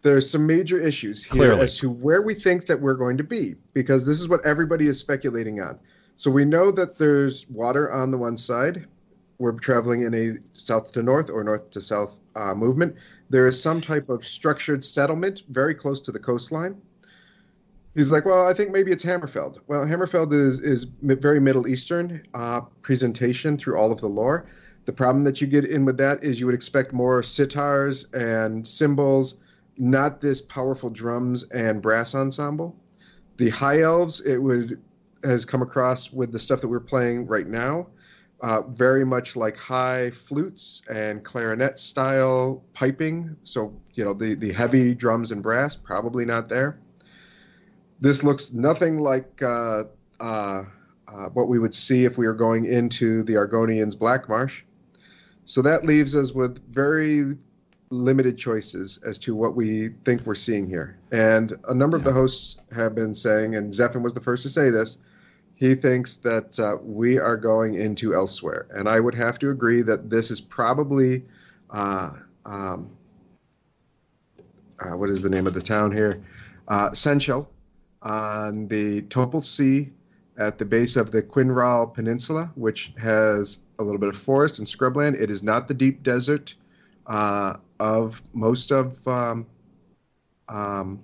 there's 0.02 0.30
some 0.30 0.46
major 0.46 0.80
issues 0.80 1.24
here 1.24 1.32
Clearly. 1.46 1.62
as 1.62 1.78
to 1.78 1.90
where 1.90 2.22
we 2.22 2.34
think 2.34 2.68
that 2.68 2.80
we're 2.80 2.94
going 2.96 3.18
to 3.18 3.24
be, 3.24 3.56
because 3.74 4.06
this 4.06 4.20
is 4.20 4.28
what 4.28 4.46
everybody 4.46 4.88
is 4.88 5.00
speculating 5.00 5.62
on. 5.62 5.80
So 6.18 6.30
we 6.30 6.44
know 6.46 6.70
that 6.72 6.98
there's 6.98 7.50
water 7.50 7.92
on 7.92 8.12
the 8.12 8.18
one 8.18 8.36
side. 8.38 8.86
We're 9.40 9.54
traveling 9.54 10.02
in 10.02 10.14
a 10.14 10.38
south 10.54 10.92
to 10.92 11.02
north 11.02 11.30
or 11.30 11.44
north 11.46 11.70
to 11.72 11.80
south 11.82 12.20
uh, 12.36 12.54
movement. 12.54 12.96
There 13.30 13.48
is 13.48 13.62
some 13.62 13.80
type 13.80 14.10
of 14.10 14.28
structured 14.28 14.84
settlement 14.84 15.44
very 15.50 15.76
close 15.76 16.00
to 16.02 16.12
the 16.12 16.20
coastline. 16.20 16.82
He's 17.96 18.12
like, 18.12 18.26
well, 18.26 18.48
I 18.48 18.54
think 18.54 18.72
maybe 18.72 18.92
it's 18.92 19.04
Hammerfell. 19.04 19.58
Well, 19.68 19.86
Hammerfell 19.86 20.32
is 20.34 20.60
is 20.60 20.86
very 21.02 21.40
Middle 21.40 21.68
Eastern 21.68 22.24
uh, 22.34 22.62
presentation 22.82 23.58
through 23.58 23.78
all 23.78 23.92
of 23.92 24.00
the 24.00 24.08
lore. 24.08 24.46
The 24.86 24.94
problem 24.94 25.24
that 25.26 25.42
you 25.42 25.48
get 25.48 25.66
in 25.66 25.86
with 25.86 25.98
that 25.98 26.24
is 26.24 26.40
you 26.40 26.46
would 26.46 26.56
expect 26.56 26.94
more 26.94 27.22
sitars 27.22 28.12
and 28.14 28.68
cymbals, 28.68 29.36
not 29.78 30.22
this 30.22 30.42
powerful 30.42 30.90
drums 30.90 31.44
and 31.52 31.82
brass 31.82 32.16
ensemble. 32.16 32.76
The 33.38 33.50
high 33.50 33.82
elves, 33.82 34.22
it 34.22 34.38
would 34.38 34.82
has 35.24 35.46
come 35.46 35.62
across 35.62 36.12
with 36.12 36.32
the 36.32 36.40
stuff 36.40 36.62
that 36.62 36.68
we're 36.68 36.80
playing 36.80 37.28
right 37.28 37.48
now, 37.48 37.88
uh, 38.42 38.62
very 38.62 39.06
much 39.06 39.36
like 39.36 39.58
high 39.58 40.12
flutes 40.12 40.82
and 40.90 41.24
clarinet 41.24 41.78
style 41.78 42.64
piping. 42.74 43.36
So 43.44 43.74
you 43.94 44.04
know 44.04 44.14
the 44.14 44.36
the 44.36 44.52
heavy 44.52 44.94
drums 44.94 45.32
and 45.32 45.44
brass 45.44 45.76
probably 45.76 46.26
not 46.26 46.50
there. 46.50 46.80
This 48.02 48.24
looks 48.24 48.54
nothing 48.54 49.00
like 49.00 49.42
uh, 49.42 49.86
uh, 50.20 50.64
uh, 51.08 51.26
what 51.34 51.50
we 51.50 51.60
would 51.60 51.74
see 51.74 52.06
if 52.06 52.18
we 52.18 52.28
were 52.28 52.34
going 52.34 52.66
into 52.66 53.24
the 53.24 53.34
Argonians' 53.34 53.98
Black 53.98 54.30
Marsh. 54.30 54.64
So 55.46 55.62
that 55.64 55.84
leaves 55.84 56.16
us 56.16 56.32
with 56.32 56.64
very 56.72 57.36
limited 57.90 58.38
choices 58.38 59.00
as 59.04 59.18
to 59.18 59.36
what 59.36 59.56
we 59.56 59.90
think 60.06 60.26
we're 60.26 60.36
seeing 60.36 60.68
here. 60.68 60.98
And 61.12 61.54
a 61.68 61.74
number 61.74 61.98
yeah. 61.98 62.02
of 62.02 62.06
the 62.06 62.14
hosts 62.14 62.58
have 62.72 62.94
been 62.94 63.16
saying, 63.16 63.56
and 63.56 63.74
Zephyr 63.74 64.00
was 64.00 64.14
the 64.14 64.22
first 64.22 64.44
to 64.44 64.50
say 64.50 64.70
this, 64.70 65.00
he 65.60 65.76
thinks 65.76 66.16
that 66.16 66.58
uh, 66.58 66.78
we 66.82 67.20
are 67.20 67.36
going 67.36 67.76
into 67.76 68.12
Elsweyr. 68.12 68.66
And 68.74 68.88
I 68.88 69.02
would 69.02 69.14
have 69.16 69.38
to 69.40 69.50
agree 69.50 69.82
that 69.82 70.10
this 70.10 70.32
is 70.32 70.40
probably, 70.40 71.26
uh, 71.70 72.14
um, 72.46 72.90
uh, 74.80 74.92
what 74.92 75.10
is 75.10 75.22
the 75.22 75.30
name 75.30 75.48
of 75.48 75.54
the 75.54 75.62
town 75.62 75.92
here? 75.92 76.24
Uh, 76.70 76.92
Senchal 76.92 77.46
on 78.02 78.70
the 78.70 79.02
Topal 79.04 79.44
Sea 79.44 79.92
at 80.38 80.58
the 80.58 80.64
base 80.64 80.96
of 80.96 81.12
the 81.12 81.22
Quinral 81.22 81.94
Peninsula, 81.94 82.50
which 82.56 82.94
has 82.98 83.60
a 83.80 83.84
little 83.84 84.00
bit 84.00 84.08
of 84.08 84.16
forest 84.16 84.60
and 84.60 84.68
scrubland. 84.68 85.20
It 85.20 85.30
is 85.30 85.44
not 85.44 85.68
the 85.68 85.74
deep 85.74 86.04
desert 86.04 86.54
uh, 87.08 87.58
of 87.82 88.22
most 88.34 88.72
of 88.72 89.06
um, 89.06 89.46
um, 90.48 91.02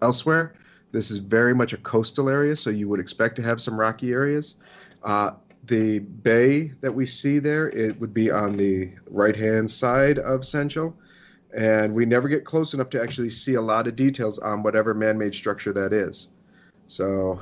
Elsweyr. 0.00 0.52
This 0.92 1.10
is 1.10 1.18
very 1.18 1.54
much 1.54 1.72
a 1.72 1.78
coastal 1.78 2.28
area, 2.28 2.56
so 2.56 2.70
you 2.70 2.88
would 2.88 3.00
expect 3.00 3.36
to 3.36 3.42
have 3.42 3.60
some 3.60 3.78
rocky 3.78 4.12
areas. 4.12 4.56
Uh, 5.02 5.32
the 5.66 6.00
bay 6.00 6.72
that 6.80 6.92
we 6.92 7.06
see 7.06 7.38
there, 7.38 7.68
it 7.68 7.98
would 8.00 8.14
be 8.14 8.30
on 8.30 8.56
the 8.56 8.92
right-hand 9.08 9.70
side 9.70 10.18
of 10.18 10.40
Senchal 10.40 10.94
and 11.54 11.92
we 11.92 12.06
never 12.06 12.28
get 12.28 12.44
close 12.44 12.74
enough 12.74 12.90
to 12.90 13.02
actually 13.02 13.30
see 13.30 13.54
a 13.54 13.60
lot 13.60 13.86
of 13.86 13.96
details 13.96 14.38
on 14.38 14.62
whatever 14.62 14.94
man-made 14.94 15.34
structure 15.34 15.72
that 15.72 15.92
is. 15.92 16.28
So 16.86 17.40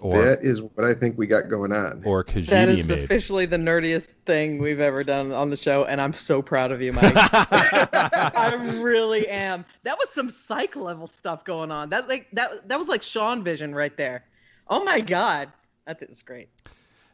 or, 0.00 0.24
that 0.24 0.42
is 0.42 0.62
what 0.62 0.84
I 0.84 0.94
think 0.94 1.18
we 1.18 1.26
got 1.26 1.48
going 1.48 1.72
on. 1.72 2.02
Or 2.04 2.22
Khajiit 2.22 2.46
That 2.46 2.68
is 2.68 2.88
made. 2.88 2.98
officially 3.00 3.46
the 3.46 3.56
nerdiest 3.56 4.14
thing 4.26 4.58
we've 4.58 4.80
ever 4.80 5.02
done 5.02 5.32
on 5.32 5.50
the 5.50 5.56
show, 5.56 5.84
and 5.84 6.00
I'm 6.00 6.12
so 6.12 6.40
proud 6.40 6.70
of 6.70 6.80
you, 6.80 6.92
Mike. 6.92 7.12
I 7.16 8.54
really 8.76 9.26
am. 9.28 9.64
That 9.82 9.98
was 9.98 10.10
some 10.10 10.30
psych 10.30 10.76
level 10.76 11.06
stuff 11.06 11.44
going 11.44 11.70
on. 11.72 11.90
That 11.90 12.08
like 12.08 12.28
that 12.32 12.68
that 12.68 12.78
was 12.78 12.88
like 12.88 13.02
Sean 13.02 13.42
Vision 13.42 13.74
right 13.74 13.96
there. 13.96 14.24
Oh 14.68 14.84
my 14.84 15.00
god, 15.00 15.50
that 15.86 16.08
was 16.08 16.22
great. 16.22 16.48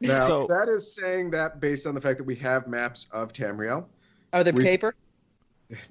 Now 0.01 0.27
so, 0.27 0.47
that 0.49 0.69
is 0.69 0.95
saying 0.95 1.31
that 1.31 1.61
based 1.61 1.87
on 1.87 1.95
the 1.95 2.01
fact 2.01 2.19
that 2.19 2.25
we 2.25 2.37
have 2.37 2.67
maps 2.67 3.07
of 3.13 3.33
Tamriel. 3.33 3.87
Are 4.33 4.45
they 4.45 4.53
we, 4.53 4.63
paper? 4.63 4.95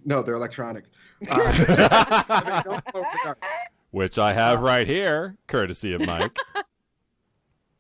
No, 0.06 0.22
they're 0.22 0.36
electronic. 0.36 0.86
Uh, 1.30 2.76
Which 3.92 4.18
I 4.18 4.34
have 4.34 4.62
right 4.62 4.86
here, 4.86 5.38
courtesy 5.48 5.94
of 5.94 6.06
Mike. 6.06 6.38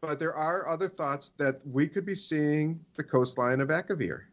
But 0.03 0.19
there 0.19 0.35
are 0.35 0.67
other 0.67 0.89
thoughts 0.89 1.29
that 1.37 1.61
we 1.65 1.87
could 1.87 2.05
be 2.05 2.13
seeing 2.13 2.77
the 2.97 3.03
coastline 3.03 3.61
of 3.61 3.69
Akavir. 3.69 4.23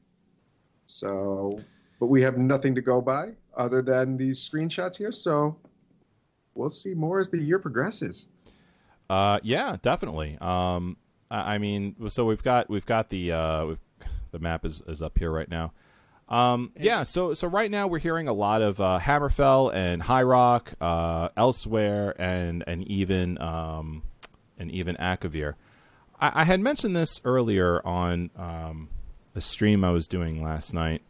So, 0.89 1.61
but 2.01 2.07
we 2.07 2.21
have 2.23 2.37
nothing 2.37 2.75
to 2.75 2.81
go 2.81 3.01
by 3.01 3.35
other 3.57 3.81
than 3.81 4.17
these 4.17 4.41
screenshots 4.41 4.97
here. 4.97 5.13
So, 5.13 5.57
we'll 6.57 6.71
see 6.71 6.93
more 6.93 7.21
as 7.21 7.31
the 7.31 7.39
year 7.39 7.61
progresses. 7.61 8.27
Uh, 9.09 9.39
yeah, 9.45 9.77
definitely. 9.81 10.37
Um, 10.41 10.97
I, 11.31 11.55
I 11.55 11.59
mean, 11.59 11.95
so 12.09 12.25
we've 12.25 12.43
got 12.43 12.69
we've 12.69 12.87
got 12.87 13.09
the 13.09 13.31
uh, 13.31 13.77
the 14.33 14.41
map 14.41 14.65
is, 14.65 14.83
is 14.89 15.01
up 15.01 15.17
here 15.17 15.31
right 15.31 15.49
now. 15.49 15.73
Um, 16.29 16.73
yeah, 16.81 17.05
so 17.05 17.33
so 17.33 17.47
right 17.47 17.71
now 17.71 17.87
we're 17.87 18.01
hearing 18.01 18.27
a 18.27 18.33
lot 18.33 18.61
of 18.61 18.81
uh, 18.81 18.99
Hammerfell 19.01 19.73
and 19.73 20.03
High 20.03 20.25
Rock, 20.25 20.73
uh, 20.81 21.29
Elsweyr, 21.31 22.15
and 22.19 22.65
and 22.67 22.83
even 22.89 23.41
um, 23.41 24.03
and 24.61 24.71
even 24.71 24.95
Akavir. 24.97 25.55
I, 26.21 26.43
I 26.43 26.45
had 26.45 26.61
mentioned 26.61 26.95
this 26.95 27.21
earlier 27.25 27.85
on 27.85 28.31
um, 28.37 28.91
the 29.33 29.41
stream 29.41 29.83
I 29.83 29.91
was 29.91 30.07
doing 30.07 30.43
last 30.43 30.73
night. 30.73 31.03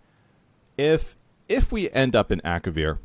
If 0.79 1.17
if 1.49 1.73
we 1.73 1.91
end 1.91 2.15
up 2.15 2.31
in 2.31 2.41
Akavir, 2.41 2.99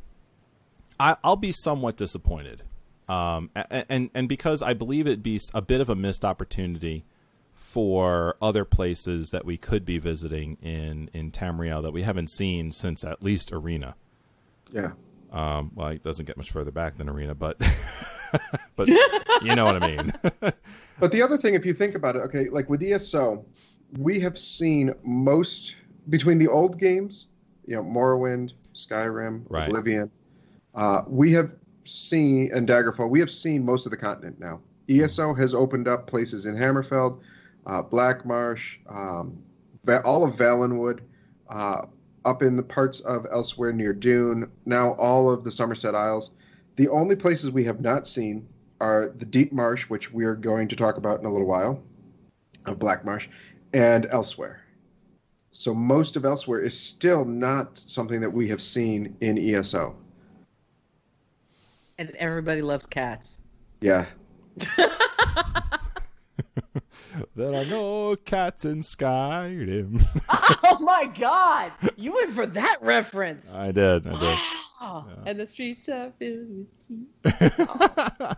I, 0.99 1.17
will 1.23 1.35
be 1.35 1.51
somewhat 1.51 1.97
disappointed, 1.97 2.63
um, 3.09 3.49
and, 3.55 3.85
and 3.89 4.09
and 4.13 4.29
because 4.29 4.61
I 4.61 4.73
believe 4.73 5.07
it'd 5.07 5.23
be 5.23 5.41
a 5.53 5.61
bit 5.61 5.81
of 5.81 5.89
a 5.89 5.95
missed 5.95 6.23
opportunity 6.23 7.03
for 7.53 8.37
other 8.41 8.63
places 8.63 9.29
that 9.31 9.43
we 9.43 9.57
could 9.57 9.83
be 9.83 9.97
visiting 9.97 10.57
in 10.61 11.09
in 11.13 11.31
Tamriel 11.31 11.81
that 11.81 11.91
we 11.91 12.03
haven't 12.03 12.29
seen 12.29 12.71
since 12.71 13.03
at 13.03 13.23
least 13.23 13.51
Arena. 13.51 13.95
Yeah. 14.71 14.91
Um, 15.31 15.71
well, 15.75 15.89
it 15.89 16.03
doesn't 16.03 16.25
get 16.25 16.37
much 16.37 16.51
further 16.51 16.71
back 16.71 16.97
than 16.97 17.09
Arena, 17.09 17.35
but 17.35 17.57
but 18.75 18.87
you 18.87 19.55
know 19.55 19.65
what 19.65 19.81
I 19.81 19.87
mean. 19.87 20.13
but 20.99 21.11
the 21.11 21.21
other 21.21 21.37
thing, 21.37 21.53
if 21.53 21.65
you 21.65 21.73
think 21.73 21.95
about 21.95 22.15
it, 22.15 22.19
okay, 22.19 22.49
like 22.49 22.69
with 22.69 22.81
ESO, 22.83 23.45
we 23.97 24.19
have 24.19 24.37
seen 24.37 24.93
most 25.03 25.75
between 26.09 26.37
the 26.37 26.47
old 26.47 26.79
games, 26.79 27.27
you 27.65 27.75
know, 27.75 27.83
Morrowind, 27.83 28.51
Skyrim, 28.73 29.43
right. 29.49 29.67
Oblivion. 29.67 30.11
Uh, 30.73 31.01
we 31.07 31.31
have 31.31 31.51
seen 31.85 32.51
and 32.53 32.67
Daggerfall. 32.67 33.09
We 33.09 33.19
have 33.19 33.31
seen 33.31 33.63
most 33.63 33.85
of 33.85 33.91
the 33.91 33.97
continent 33.97 34.39
now. 34.39 34.59
ESO 34.89 35.33
has 35.33 35.53
opened 35.53 35.87
up 35.87 36.07
places 36.07 36.45
in 36.45 36.55
Hammerfell, 36.55 37.19
uh, 37.65 37.81
Black 37.81 38.25
Marsh, 38.25 38.77
um, 38.89 39.37
all 40.03 40.23
of 40.23 40.35
Valenwood, 40.35 40.99
uh, 41.49 41.85
up 42.25 42.41
in 42.41 42.55
the 42.55 42.63
parts 42.63 42.99
of 43.01 43.23
Elsweyr 43.25 43.73
near 43.73 43.93
Dune, 43.93 44.51
now 44.65 44.93
all 44.93 45.29
of 45.31 45.43
the 45.43 45.51
Somerset 45.51 45.95
Isles. 45.95 46.31
The 46.75 46.89
only 46.89 47.15
places 47.15 47.51
we 47.51 47.63
have 47.65 47.81
not 47.81 48.07
seen 48.07 48.47
are 48.81 49.13
the 49.17 49.25
Deep 49.25 49.53
Marsh, 49.53 49.89
which 49.89 50.11
we 50.11 50.25
are 50.25 50.35
going 50.35 50.67
to 50.67 50.75
talk 50.75 50.97
about 50.97 51.19
in 51.19 51.25
a 51.25 51.31
little 51.31 51.47
while, 51.47 51.81
of 52.65 52.79
Black 52.79 53.05
Marsh, 53.05 53.29
and 53.73 54.05
Elsweyr. 54.05 54.57
So 55.51 55.73
most 55.73 56.17
of 56.17 56.23
Elsweyr 56.23 56.61
is 56.61 56.77
still 56.77 57.23
not 57.23 57.77
something 57.77 58.19
that 58.19 58.29
we 58.29 58.49
have 58.49 58.61
seen 58.61 59.15
in 59.21 59.37
ESO. 59.37 59.95
And 61.97 62.09
everybody 62.17 62.61
loves 62.61 62.85
cats. 62.85 63.41
Yeah. 63.79 64.05
there 67.35 67.53
are 67.53 67.65
no 67.65 68.17
cats 68.17 68.65
in 68.65 68.79
Skyrim. 68.79 70.05
oh 70.29 70.79
my 70.79 71.09
god! 71.17 71.71
You 71.95 72.13
went 72.15 72.33
for 72.33 72.45
that 72.45 72.79
reference. 72.81 73.55
I 73.55 73.71
did. 73.71 74.05
I 74.07 74.19
did. 74.19 74.37
Wow. 74.81 75.05
Yeah. 75.07 75.31
And 75.31 75.39
the 75.39 75.47
streets 75.47 75.89
are 75.89 76.11
filled 76.19 76.67
with 77.23 78.37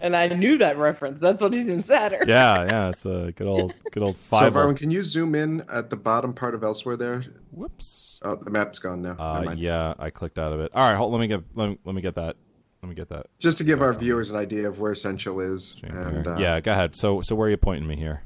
and 0.00 0.16
I 0.16 0.28
knew 0.28 0.58
that 0.58 0.76
reference. 0.76 1.20
That's 1.20 1.40
what 1.40 1.54
he's 1.54 1.68
in 1.68 1.84
Saturn. 1.84 2.28
Yeah, 2.28 2.64
yeah, 2.64 2.88
it's 2.90 3.06
a 3.06 3.32
good 3.36 3.48
old, 3.48 3.74
good 3.92 4.02
old 4.02 4.16
five. 4.16 4.52
So, 4.52 4.58
Varwin, 4.58 4.76
can 4.76 4.90
you 4.90 5.02
zoom 5.02 5.34
in 5.34 5.62
at 5.70 5.90
the 5.90 5.96
bottom 5.96 6.32
part 6.32 6.54
of 6.54 6.62
Elsweyr 6.62 6.98
there? 6.98 7.24
Whoops. 7.52 8.20
Oh, 8.22 8.36
the 8.36 8.50
map's 8.50 8.78
gone 8.78 9.02
now. 9.02 9.16
Uh, 9.18 9.54
yeah, 9.56 9.94
I 9.98 10.10
clicked 10.10 10.38
out 10.38 10.52
of 10.52 10.60
it. 10.60 10.72
All 10.74 10.88
right, 10.88 10.96
hold, 10.96 11.12
let 11.12 11.20
me 11.20 11.28
get 11.28 11.42
let 11.54 11.70
me, 11.70 11.78
let 11.84 11.94
me 11.94 12.02
get 12.02 12.16
that 12.16 12.36
let 12.82 12.90
me 12.90 12.94
get 12.94 13.08
that. 13.08 13.26
Just 13.40 13.58
to 13.58 13.64
give 13.64 13.82
our 13.82 13.92
viewers 13.92 14.30
an 14.30 14.36
idea 14.36 14.68
of 14.68 14.78
where 14.78 14.92
Senchal 14.92 15.52
is. 15.52 15.76
And, 15.82 16.26
uh, 16.26 16.36
yeah, 16.38 16.60
go 16.60 16.70
ahead. 16.70 16.96
So, 16.96 17.20
so 17.20 17.34
where 17.34 17.48
are 17.48 17.50
you 17.50 17.56
pointing 17.56 17.88
me 17.88 17.96
here? 17.96 18.22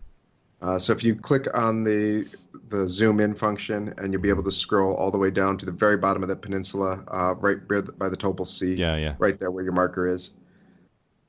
Uh, 0.63 0.79
so 0.79 0.93
if 0.93 1.03
you 1.03 1.15
click 1.15 1.47
on 1.55 1.85
the 1.85 2.27
the 2.69 2.87
zoom 2.87 3.19
in 3.21 3.35
function, 3.35 3.95
and 3.99 4.13
you'll 4.13 4.23
be 4.23 4.29
able 4.29 4.45
to 4.45 4.53
scroll 4.53 4.95
all 4.95 5.11
the 5.11 5.19
way 5.19 5.31
down 5.31 5.57
to 5.59 5.67
the 5.67 5.73
very 5.73 5.97
bottom 5.97 6.23
of 6.23 6.29
the 6.29 6.37
peninsula, 6.37 7.03
uh, 7.09 7.35
right 7.37 7.67
by 7.67 8.09
the 8.09 8.17
Topal 8.17 8.47
Sea. 8.47 8.75
Yeah, 8.75 8.97
yeah. 8.97 9.15
Right 9.19 9.39
there 9.41 9.51
where 9.51 9.65
your 9.65 9.73
marker 9.73 10.07
is, 10.07 10.33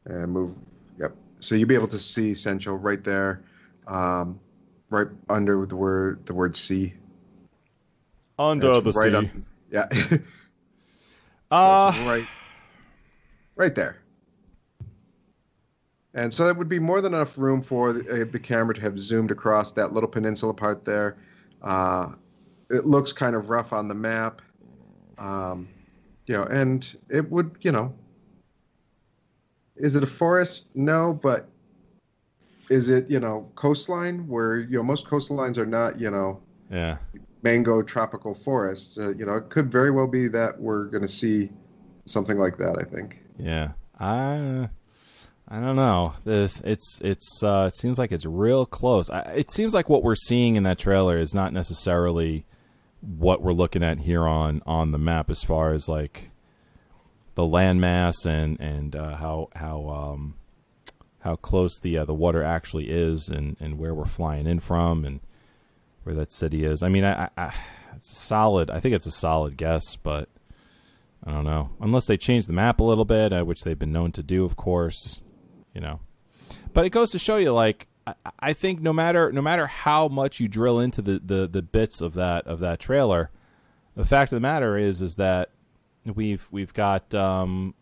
and 0.06 0.32
move. 0.32 0.54
Yep. 1.00 1.16
So 1.40 1.56
you'll 1.56 1.70
be 1.70 1.76
able 1.76 1.88
to 1.88 2.00
see 2.00 2.32
Senchal 2.32 2.78
right 2.82 3.04
there, 3.04 3.42
um, 3.88 4.40
right 4.90 5.08
under 5.30 5.66
the 5.66 5.78
word 5.78 6.26
the 6.26 6.34
word 6.34 6.58
sea. 6.58 6.94
Under 8.38 8.82
the 8.82 8.92
right 8.92 9.24
sea. 9.24 9.32
yeah. 9.72 9.88
uh, 11.52 11.94
right 12.06 12.28
right 13.56 13.76
there. 13.76 14.01
And 16.14 16.34
so 16.34 16.46
that 16.46 16.58
would 16.58 16.68
be 16.70 16.80
more 16.80 17.00
than 17.02 17.14
enough 17.14 17.38
room 17.38 17.62
for 17.62 17.94
the, 17.94 18.24
uh, 18.24 18.26
the 18.30 18.40
camera 18.40 18.76
to 18.76 18.82
have 18.82 19.00
zoomed 19.00 19.32
across 19.32 19.72
that 19.74 19.94
little 19.94 20.10
peninsula 20.10 20.54
part 20.54 20.84
there. 20.84 21.18
Uh, 21.62 22.10
it 22.70 22.86
looks 22.86 23.14
kind 23.14 23.36
of 23.36 23.50
rough 23.50 23.72
on 23.72 23.88
the 23.88 23.96
map, 23.96 24.42
um, 25.18 25.68
you 26.26 26.36
know, 26.36 26.44
and 26.44 26.98
it 27.10 27.30
would, 27.32 27.56
you 27.62 27.72
know, 27.72 27.94
is 29.78 29.96
it 29.96 30.04
a 30.04 30.08
forest? 30.08 30.70
No, 30.76 31.14
but 31.14 31.48
is 32.70 32.90
it 32.90 33.10
you 33.10 33.20
know 33.20 33.50
coastline 33.56 34.28
where 34.28 34.60
you 34.60 34.78
know 34.78 34.84
most 34.84 35.06
coastlines 35.06 35.58
are 35.58 35.66
not 35.66 36.00
you 36.00 36.10
know 36.10 36.42
Yeah. 36.70 36.98
mango 37.44 37.82
tropical 37.82 38.34
forests. 38.34 38.98
Uh, 38.98 39.14
you 39.18 39.26
know, 39.26 39.36
it 39.36 39.50
could 39.50 39.72
very 39.72 39.92
well 39.92 40.08
be 40.08 40.28
that 40.30 40.60
we're 40.60 40.86
going 40.86 41.02
to 41.02 41.08
see 41.08 41.50
something 42.06 42.38
like 42.38 42.58
that. 42.58 42.78
I 42.80 42.84
think. 42.84 43.22
Yeah. 43.38 43.72
I 44.00 44.70
I 45.54 45.60
don't 45.60 45.76
know. 45.76 46.14
This 46.24 46.62
it's 46.62 47.02
it's 47.02 47.44
uh 47.44 47.66
it 47.68 47.76
seems 47.76 48.00
like 48.00 48.14
it's 48.14 48.26
real 48.26 48.66
close. 48.66 49.10
I, 49.10 49.20
it 49.36 49.52
seems 49.52 49.74
like 49.74 49.90
what 49.90 50.02
we're 50.02 50.16
seeing 50.16 50.56
in 50.56 50.64
that 50.64 50.80
trailer 50.80 51.18
is 51.18 51.34
not 51.34 51.52
necessarily 51.52 52.46
what 53.02 53.42
we're 53.42 53.52
looking 53.52 53.84
at 53.84 54.00
here 54.00 54.26
on 54.26 54.62
on 54.66 54.92
the 54.92 54.98
map 54.98 55.30
as 55.30 55.44
far 55.44 55.74
as 55.74 55.90
like 55.90 56.32
the 57.36 57.42
landmass 57.42 58.26
and 58.26 58.62
and 58.62 58.96
uh, 58.96 59.18
how 59.18 59.50
how 59.54 59.90
um 59.90 60.36
how 61.20 61.36
close 61.36 61.78
the 61.82 61.98
uh, 61.98 62.06
the 62.06 62.14
water 62.14 62.42
actually 62.42 62.90
is 62.90 63.28
and 63.28 63.58
and 63.60 63.78
where 63.78 63.94
we're 63.94 64.06
flying 64.06 64.48
in 64.48 64.62
from 64.62 65.04
and 65.04 65.20
where 66.04 66.16
that 66.16 66.32
city 66.32 66.64
is. 66.64 66.82
I 66.82 66.88
mean, 66.88 67.04
I, 67.04 67.30
I, 67.38 67.54
it's 67.98 68.14
a 68.14 68.16
solid. 68.16 68.70
I 68.70 68.80
think 68.80 68.96
it's 68.96 69.06
a 69.06 69.12
solid 69.12 69.58
guess, 69.58 69.98
but 69.98 70.30
I 71.26 71.32
don't 71.32 71.44
know. 71.44 71.72
Unless 71.82 72.06
they 72.06 72.16
change 72.16 72.46
the 72.46 72.54
map 72.54 72.80
a 72.80 72.86
little 72.86 73.06
bit, 73.06 73.34
uh, 73.34 73.44
which 73.44 73.64
they've 73.64 73.78
been 73.78 73.92
known 73.92 74.14
to 74.14 74.24
do, 74.24 74.46
of 74.46 74.56
course. 74.56 75.20
You 75.74 75.82
know, 75.82 76.00
but 76.74 76.86
it 76.86 76.90
goes 76.92 77.12
to 77.12 77.20
show 77.20 77.38
you, 77.38 77.54
like, 77.54 77.88
I, 78.06 78.14
I 78.40 78.54
think 78.54 78.82
no 78.82 78.92
matter 78.94 79.32
no 79.32 79.42
matter 79.42 79.68
how 79.68 80.08
much 80.08 80.40
you 80.40 80.48
drill 80.48 80.80
into 80.80 81.02
the, 81.02 81.20
the, 81.24 81.48
the 81.48 81.62
bits 81.62 82.02
of 82.02 82.14
that 82.16 82.46
of 82.48 82.60
that 82.60 82.80
trailer, 82.80 83.30
the 83.96 84.06
fact 84.06 84.32
of 84.32 84.38
the 84.38 84.42
matter 84.42 84.78
is 84.78 85.02
is 85.02 85.16
that 85.16 85.50
we've 86.06 86.48
we've 86.52 86.74
got 86.74 87.14
um, 87.14 87.74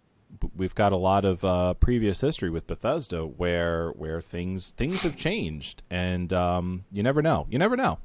we've 0.55 0.75
got 0.75 0.91
a 0.91 0.97
lot 0.97 1.25
of 1.25 1.43
uh, 1.43 1.73
previous 1.75 2.21
history 2.21 2.49
with 2.49 2.67
Bethesda 2.67 3.25
where 3.25 3.89
where 3.91 4.21
things 4.21 4.69
things 4.77 5.01
have 5.03 5.15
changed, 5.15 5.81
and 5.89 6.31
um, 6.33 6.83
you 6.91 7.01
never 7.01 7.21
know. 7.21 7.47
You 7.49 7.57
never 7.59 7.75
know. 7.77 7.97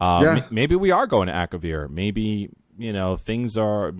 Um, 0.00 0.22
Yeah. 0.24 0.36
m- 0.38 0.44
maybe 0.50 0.74
we 0.76 0.90
are 0.90 1.06
going 1.06 1.26
to 1.26 1.32
Akavir. 1.34 1.88
Maybe 1.90 2.48
you 2.78 2.92
know 2.92 3.16
things 3.16 3.58
are 3.58 3.92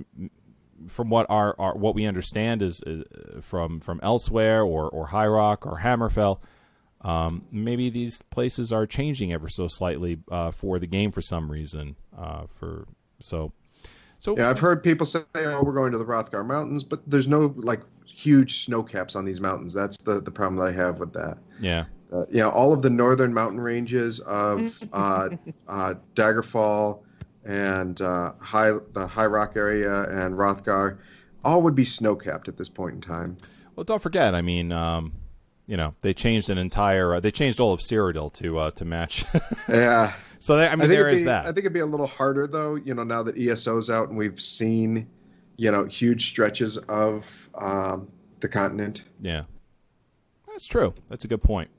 from 0.88 1.10
what 1.10 1.26
our, 1.28 1.54
our 1.58 1.74
what 1.76 1.94
we 1.94 2.06
understand 2.06 2.62
is 2.62 2.82
uh, 2.82 3.40
from 3.40 3.80
from 3.80 4.00
Elsweyr 4.00 4.66
or 4.66 4.88
or 4.88 5.06
High 5.06 5.26
Rock 5.26 5.66
or 5.66 5.80
Hammerfell. 5.80 6.40
Um, 7.02 7.46
maybe 7.50 7.90
these 7.90 8.22
places 8.30 8.72
are 8.72 8.86
changing 8.86 9.32
ever 9.32 9.48
so 9.48 9.66
slightly 9.68 10.18
uh, 10.30 10.52
for 10.52 10.78
the 10.78 10.86
game 10.86 11.10
for 11.10 11.20
some 11.20 11.50
reason. 11.50 11.96
Uh, 12.16 12.44
for 12.54 12.86
so 13.20 13.52
so 14.18 14.36
Yeah, 14.36 14.48
I've 14.50 14.60
heard 14.60 14.84
people 14.84 15.04
say, 15.04 15.24
"Oh, 15.34 15.62
we're 15.64 15.72
going 15.72 15.90
to 15.92 15.98
the 15.98 16.04
Wrothgar 16.04 16.46
Mountains," 16.46 16.84
but 16.84 17.02
there's 17.08 17.26
no 17.26 17.52
like 17.56 17.80
huge 18.06 18.64
snow 18.64 18.82
caps 18.82 19.16
on 19.16 19.24
these 19.24 19.40
mountains. 19.40 19.72
That's 19.72 19.96
the 19.98 20.20
the 20.20 20.30
problem 20.30 20.56
that 20.58 20.68
I 20.68 20.72
have 20.72 21.00
with 21.00 21.12
that. 21.14 21.38
yeah 21.60 21.86
Uh, 22.12 22.24
you 22.30 22.46
all 22.48 22.72
of 22.72 22.82
the 22.82 22.90
northern 22.90 23.34
mountain 23.34 23.58
ranges 23.60 24.20
of 24.20 24.78
uh, 24.92 25.30
uh, 25.66 25.94
Daggerfall 26.14 27.00
and 27.44 28.00
uh, 28.00 28.32
High 28.38 28.72
the 28.92 29.06
High 29.06 29.26
Rock 29.26 29.56
area 29.56 30.02
and 30.04 30.36
Wrothgar, 30.36 30.98
all 31.44 31.62
would 31.62 31.74
be 31.74 31.84
snow 31.84 32.14
capped 32.14 32.48
at 32.48 32.56
this 32.56 32.68
point 32.68 32.94
in 32.94 33.00
time. 33.00 33.36
Well, 33.74 33.84
don't 33.84 34.02
forget. 34.02 34.34
I 34.34 34.42
mean, 34.42 34.72
um, 34.72 35.12
you 35.66 35.76
know, 35.76 35.94
they 36.02 36.14
changed 36.14 36.50
an 36.50 36.58
entire. 36.58 37.16
Uh, 37.16 37.20
they 37.20 37.30
changed 37.30 37.60
all 37.60 37.72
of 37.72 37.80
Cyrodiil 37.80 38.32
to 38.34 38.58
uh, 38.58 38.70
to 38.72 38.84
match. 38.84 39.24
Yeah, 39.68 40.12
so 40.40 40.56
they, 40.56 40.66
I 40.66 40.74
mean, 40.74 40.84
I 40.84 40.86
there 40.88 41.08
it'd 41.08 41.14
is 41.14 41.20
be, 41.22 41.26
that. 41.26 41.42
I 41.42 41.46
think 41.46 41.58
it'd 41.58 41.72
be 41.72 41.80
a 41.80 41.86
little 41.86 42.06
harder 42.06 42.46
though. 42.46 42.74
You 42.74 42.94
know, 42.94 43.04
now 43.04 43.22
that 43.22 43.38
ESO's 43.38 43.88
out 43.88 44.08
and 44.08 44.18
we've 44.18 44.40
seen, 44.40 45.08
you 45.56 45.70
know, 45.70 45.84
huge 45.84 46.28
stretches 46.28 46.78
of 46.78 47.48
um, 47.54 48.08
the 48.40 48.48
continent. 48.48 49.04
Yeah, 49.20 49.44
that's 50.48 50.66
true. 50.66 50.94
That's 51.08 51.24
a 51.24 51.28
good 51.28 51.42
point. 51.42 51.70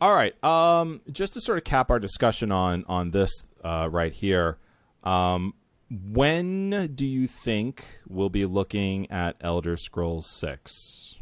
All 0.00 0.14
right. 0.14 0.42
Um, 0.42 1.02
just 1.10 1.34
to 1.34 1.40
sort 1.40 1.58
of 1.58 1.64
cap 1.64 1.90
our 1.90 1.98
discussion 1.98 2.50
on 2.52 2.84
on 2.88 3.10
this 3.10 3.30
uh, 3.62 3.88
right 3.90 4.12
here. 4.12 4.58
Um, 5.02 5.54
when 5.90 6.92
do 6.94 7.06
you 7.06 7.26
think 7.26 7.84
we'll 8.08 8.28
be 8.28 8.46
looking 8.46 9.10
at 9.10 9.36
Elder 9.40 9.76
Scrolls 9.76 10.26
Six? 10.26 11.16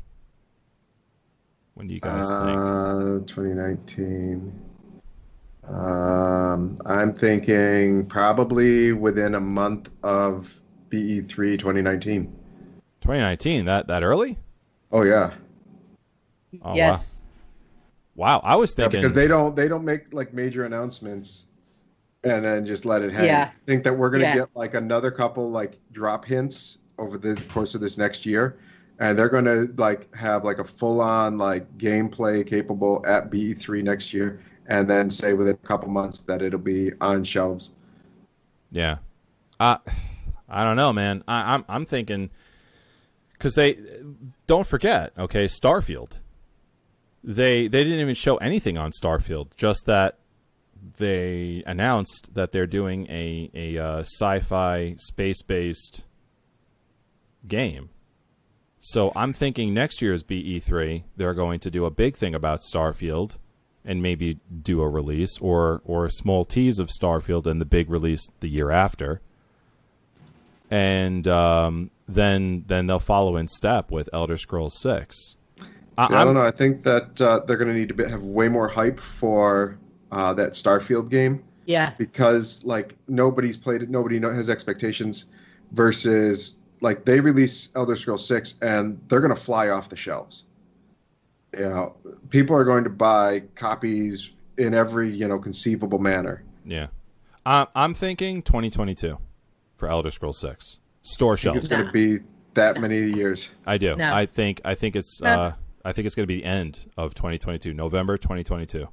When 1.74 1.86
do 1.86 1.94
you 1.94 2.00
guys 2.00 2.26
think? 2.26 2.58
Uh, 2.58 3.20
2019. 3.26 4.52
Um, 5.68 6.80
I'm 6.86 7.12
thinking 7.14 8.06
probably 8.06 8.92
within 8.92 9.34
a 9.34 9.40
month 9.40 9.90
of 10.02 10.58
E 10.92 11.20
E3 11.20 11.58
2019. 11.58 12.24
2019. 13.00 13.64
That 13.66 13.86
that 13.86 14.02
early? 14.02 14.38
Oh 14.90 15.02
yeah, 15.02 15.34
Oh, 16.62 16.74
yes. 16.74 17.26
Wow. 18.14 18.40
wow. 18.40 18.40
I 18.42 18.56
was 18.56 18.74
yeah 18.78 18.84
thinking 18.84 19.00
because 19.00 19.12
they 19.12 19.28
don't 19.28 19.54
they 19.54 19.68
don't 19.68 19.84
make 19.84 20.12
like 20.12 20.32
major 20.32 20.64
announcements 20.64 21.46
and 22.24 22.44
then 22.44 22.66
just 22.66 22.84
let 22.84 23.02
it 23.02 23.12
hang. 23.12 23.26
Yeah. 23.26 23.50
I 23.54 23.58
think 23.66 23.84
that 23.84 23.96
we're 23.96 24.10
gonna 24.10 24.24
Yeah. 24.24 24.34
get 24.36 24.48
like 24.54 24.74
another 24.74 25.10
couple 25.10 25.50
like 25.50 25.78
drop 25.92 26.24
hints 26.24 26.78
over 26.98 27.16
the 27.18 27.40
course 27.52 27.74
of 27.74 27.80
this 27.80 27.96
next 27.96 28.26
year, 28.26 28.58
and 28.98 29.18
they're 29.18 29.28
gonna 29.28 29.68
like 29.76 30.12
have 30.14 30.44
like 30.44 30.58
a 30.58 30.64
full 30.64 31.00
on 31.00 31.38
like 31.38 31.78
gameplay 31.78 32.46
capable 32.46 33.04
at 33.06 33.30
E3 33.30 33.82
next 33.82 34.12
year, 34.12 34.40
and 34.66 34.88
then 34.90 35.10
say 35.10 35.32
within 35.32 35.54
a 35.54 35.66
couple 35.66 35.88
months 35.88 36.18
that 36.20 36.42
it'll 36.42 36.58
be 36.58 36.92
on 37.00 37.22
shelves. 37.24 37.70
Yeah. 38.70 38.98
Uh, 39.60 39.78
I 40.48 40.64
don't 40.64 40.76
know, 40.76 40.92
man. 40.92 41.22
I, 41.28 41.54
I'm 41.54 41.64
I'm 41.68 41.86
thinking 41.86 42.30
because 43.32 43.54
they 43.54 43.78
don't 44.46 44.66
forget. 44.66 45.12
Okay, 45.16 45.46
Starfield. 45.46 46.18
They 47.22 47.68
they 47.68 47.84
didn't 47.84 48.00
even 48.00 48.14
show 48.14 48.36
anything 48.38 48.76
on 48.76 48.90
Starfield. 48.92 49.48
Just 49.56 49.86
that 49.86 50.17
they 50.96 51.62
announced 51.66 52.34
that 52.34 52.52
they're 52.52 52.66
doing 52.66 53.06
a 53.10 53.50
a 53.54 53.78
uh, 53.78 53.98
sci-fi 54.00 54.96
space 54.98 55.42
based 55.42 56.04
game. 57.46 57.90
So 58.78 59.12
I'm 59.16 59.32
thinking 59.32 59.74
next 59.74 60.00
year's 60.00 60.22
E3 60.22 61.02
they're 61.16 61.34
going 61.34 61.60
to 61.60 61.70
do 61.70 61.84
a 61.84 61.90
big 61.90 62.16
thing 62.16 62.34
about 62.34 62.60
Starfield 62.60 63.36
and 63.84 64.02
maybe 64.02 64.38
do 64.62 64.80
a 64.80 64.88
release 64.88 65.38
or 65.38 65.80
or 65.84 66.04
a 66.04 66.10
small 66.10 66.44
tease 66.44 66.78
of 66.78 66.88
Starfield 66.88 67.46
and 67.46 67.60
the 67.60 67.64
big 67.64 67.90
release 67.90 68.26
the 68.40 68.48
year 68.48 68.70
after. 68.70 69.20
And 70.70 71.26
um, 71.26 71.90
then 72.06 72.64
then 72.66 72.86
they'll 72.86 72.98
follow 72.98 73.36
in 73.36 73.48
step 73.48 73.90
with 73.90 74.08
Elder 74.12 74.36
Scrolls 74.36 74.78
6. 74.80 75.16
See, 75.16 75.64
I 75.96 76.24
don't 76.24 76.34
know. 76.34 76.44
I 76.44 76.52
think 76.52 76.84
that 76.84 77.20
uh, 77.20 77.40
they're 77.40 77.56
going 77.56 77.72
to 77.72 77.74
need 77.74 77.96
to 77.96 78.08
have 78.08 78.22
way 78.22 78.48
more 78.48 78.68
hype 78.68 79.00
for 79.00 79.78
uh, 80.12 80.32
that 80.34 80.52
Starfield 80.52 81.08
game 81.10 81.42
Yeah. 81.66 81.90
because 81.98 82.64
like 82.64 82.94
nobody's 83.08 83.56
played 83.56 83.82
it, 83.82 83.90
nobody 83.90 84.20
has 84.20 84.48
expectations. 84.50 85.26
Versus 85.72 86.56
like 86.80 87.04
they 87.04 87.20
release 87.20 87.68
Elder 87.76 87.94
Scrolls 87.94 88.26
Six 88.26 88.54
and 88.62 88.98
they're 89.08 89.20
going 89.20 89.34
to 89.34 89.40
fly 89.40 89.68
off 89.68 89.90
the 89.90 89.96
shelves. 89.96 90.44
You 91.56 91.68
know, 91.68 91.96
people 92.30 92.56
are 92.56 92.64
going 92.64 92.84
to 92.84 92.90
buy 92.90 93.40
copies 93.54 94.30
in 94.56 94.72
every 94.74 95.10
you 95.14 95.28
know 95.28 95.38
conceivable 95.38 95.98
manner. 95.98 96.42
Yeah. 96.64 96.86
I 97.44 97.66
I'm 97.74 97.92
thinking 97.94 98.40
2022 98.42 99.18
for 99.76 99.88
Elder 99.88 100.10
Scrolls 100.10 100.38
6. 100.40 100.78
Store 101.02 101.32
I 101.32 101.36
think 101.36 101.40
shelves. 101.42 101.58
it's 101.58 101.68
going 101.68 101.86
to 101.86 101.92
be 101.92 102.18
that 102.54 102.80
many 102.80 103.12
years. 103.12 103.50
I 103.66 103.76
do. 103.78 103.94
No. 103.96 104.14
I 104.14 104.24
think 104.26 104.60
I 104.64 104.74
think 104.74 104.96
it's 104.96 105.20
No. 105.20 105.28
uh, 105.28 105.52
I 105.84 105.92
think 105.92 106.06
it's 106.06 106.14
going 106.16 106.24
to 106.26 106.32
be 106.34 106.40
the 106.40 106.44
end 106.46 106.80
of 106.96 107.14
2022, 107.14 107.72
November 107.74 108.16
2022. 108.16 108.88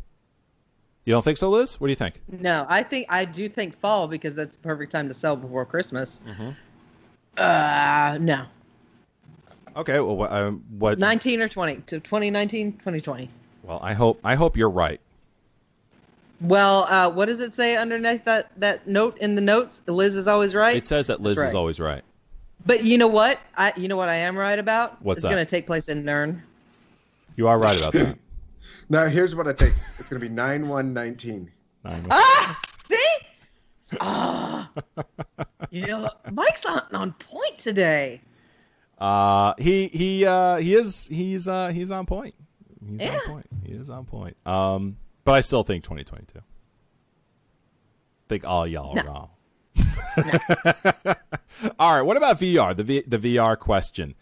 You 1.05 1.13
don't 1.13 1.23
think 1.23 1.37
so, 1.37 1.51
Liz? 1.51 1.79
What 1.79 1.87
do 1.87 1.91
you 1.91 1.95
think? 1.95 2.19
No, 2.27 2.65
I 2.67 2.81
think 2.81 3.05
I 3.09 3.25
do 3.25 3.47
think 3.47 3.77
fall 3.77 4.07
because 4.07 4.35
that's 4.35 4.57
the 4.57 4.63
perfect 4.63 4.91
time 4.91 5.07
to 5.07 5.13
sell 5.13 5.35
before 5.35 5.63
Christmas. 5.65 6.21
Mm-hmm. 6.27 6.49
Uh, 7.37 8.17
no. 8.19 8.45
Okay. 9.75 9.99
Well, 9.99 10.15
what, 10.15 10.31
um, 10.31 10.63
what 10.79 10.97
19 10.97 11.41
or 11.41 11.47
20 11.47 11.75
to 11.75 11.99
2019, 11.99 12.73
2020. 12.73 13.29
Well, 13.63 13.79
I 13.83 13.93
hope 13.93 14.19
I 14.23 14.33
hope 14.33 14.57
you're 14.57 14.69
right. 14.69 14.99
Well, 16.41 16.85
uh, 16.89 17.09
what 17.11 17.25
does 17.27 17.39
it 17.39 17.53
say 17.53 17.77
underneath 17.77 18.25
that, 18.25 18.51
that 18.59 18.87
note 18.87 19.17
in 19.19 19.35
the 19.35 19.41
notes? 19.41 19.81
Liz 19.87 20.15
is 20.15 20.27
always 20.27 20.53
right. 20.53 20.75
It 20.75 20.85
says 20.85 21.07
that 21.07 21.21
Liz 21.21 21.35
That's 21.35 21.49
is 21.49 21.55
always 21.55 21.79
right. 21.79 22.03
but 22.65 22.83
you 22.83 22.97
know 22.97 23.07
what? 23.07 23.39
I 23.55 23.73
you 23.77 23.87
know 23.87 23.97
what 23.97 24.09
I 24.09 24.15
am 24.15 24.35
right 24.35 24.57
about? 24.57 25.01
What's 25.03 25.19
it's 25.19 25.25
going 25.25 25.37
to 25.37 25.49
take 25.49 25.67
place 25.67 25.87
in 25.87 26.03
Nirn. 26.03 26.41
You 27.35 27.47
are 27.47 27.59
right 27.59 27.77
about 27.77 27.93
that. 27.93 28.17
Now 28.89 29.05
here's 29.07 29.35
what 29.35 29.47
I 29.47 29.53
think. 29.53 29.73
It's 29.99 30.09
going 30.09 30.21
to 30.21 30.27
be 30.27 30.33
nine 30.33 30.67
one 30.67 30.93
nineteen. 30.93 31.51
Nine- 31.83 32.05
Ah, 32.09 32.61
see? 32.87 33.05
Ah, 33.99 34.69
you 35.69 35.85
know, 35.87 36.09
Mike's 36.31 36.63
not 36.63 36.93
on 36.93 37.13
point 37.13 37.57
today. 37.57 38.21
Uh, 38.97 39.53
he 39.57 39.87
he 39.89 40.25
uh 40.25 40.57
he 40.57 40.73
is 40.75 41.07
he's 41.07 41.47
uh 41.47 41.67
he's 41.69 41.91
on 41.91 42.05
point. 42.05 42.33
He's 42.87 43.01
Yeah. 43.01 43.15
on 43.15 43.21
point. 43.27 43.47
He 43.63 43.71
is 43.73 43.89
on 43.89 44.05
point. 44.05 44.37
Um, 44.45 44.97
but 45.23 45.33
I 45.33 45.41
still 45.41 45.63
think 45.63 45.83
2022. 45.83 46.39
Think 48.29 48.43
all 48.45 48.65
y'all 48.65 48.95
No. 48.95 49.01
are 49.01 49.05
wrong. 49.05 49.29
all 51.79 51.95
right. 51.95 52.01
What 52.01 52.17
about 52.17 52.39
VR? 52.39 52.75
The 52.75 52.83
v, 52.83 53.03
the 53.05 53.17
VR 53.19 53.57
question. 53.59 54.15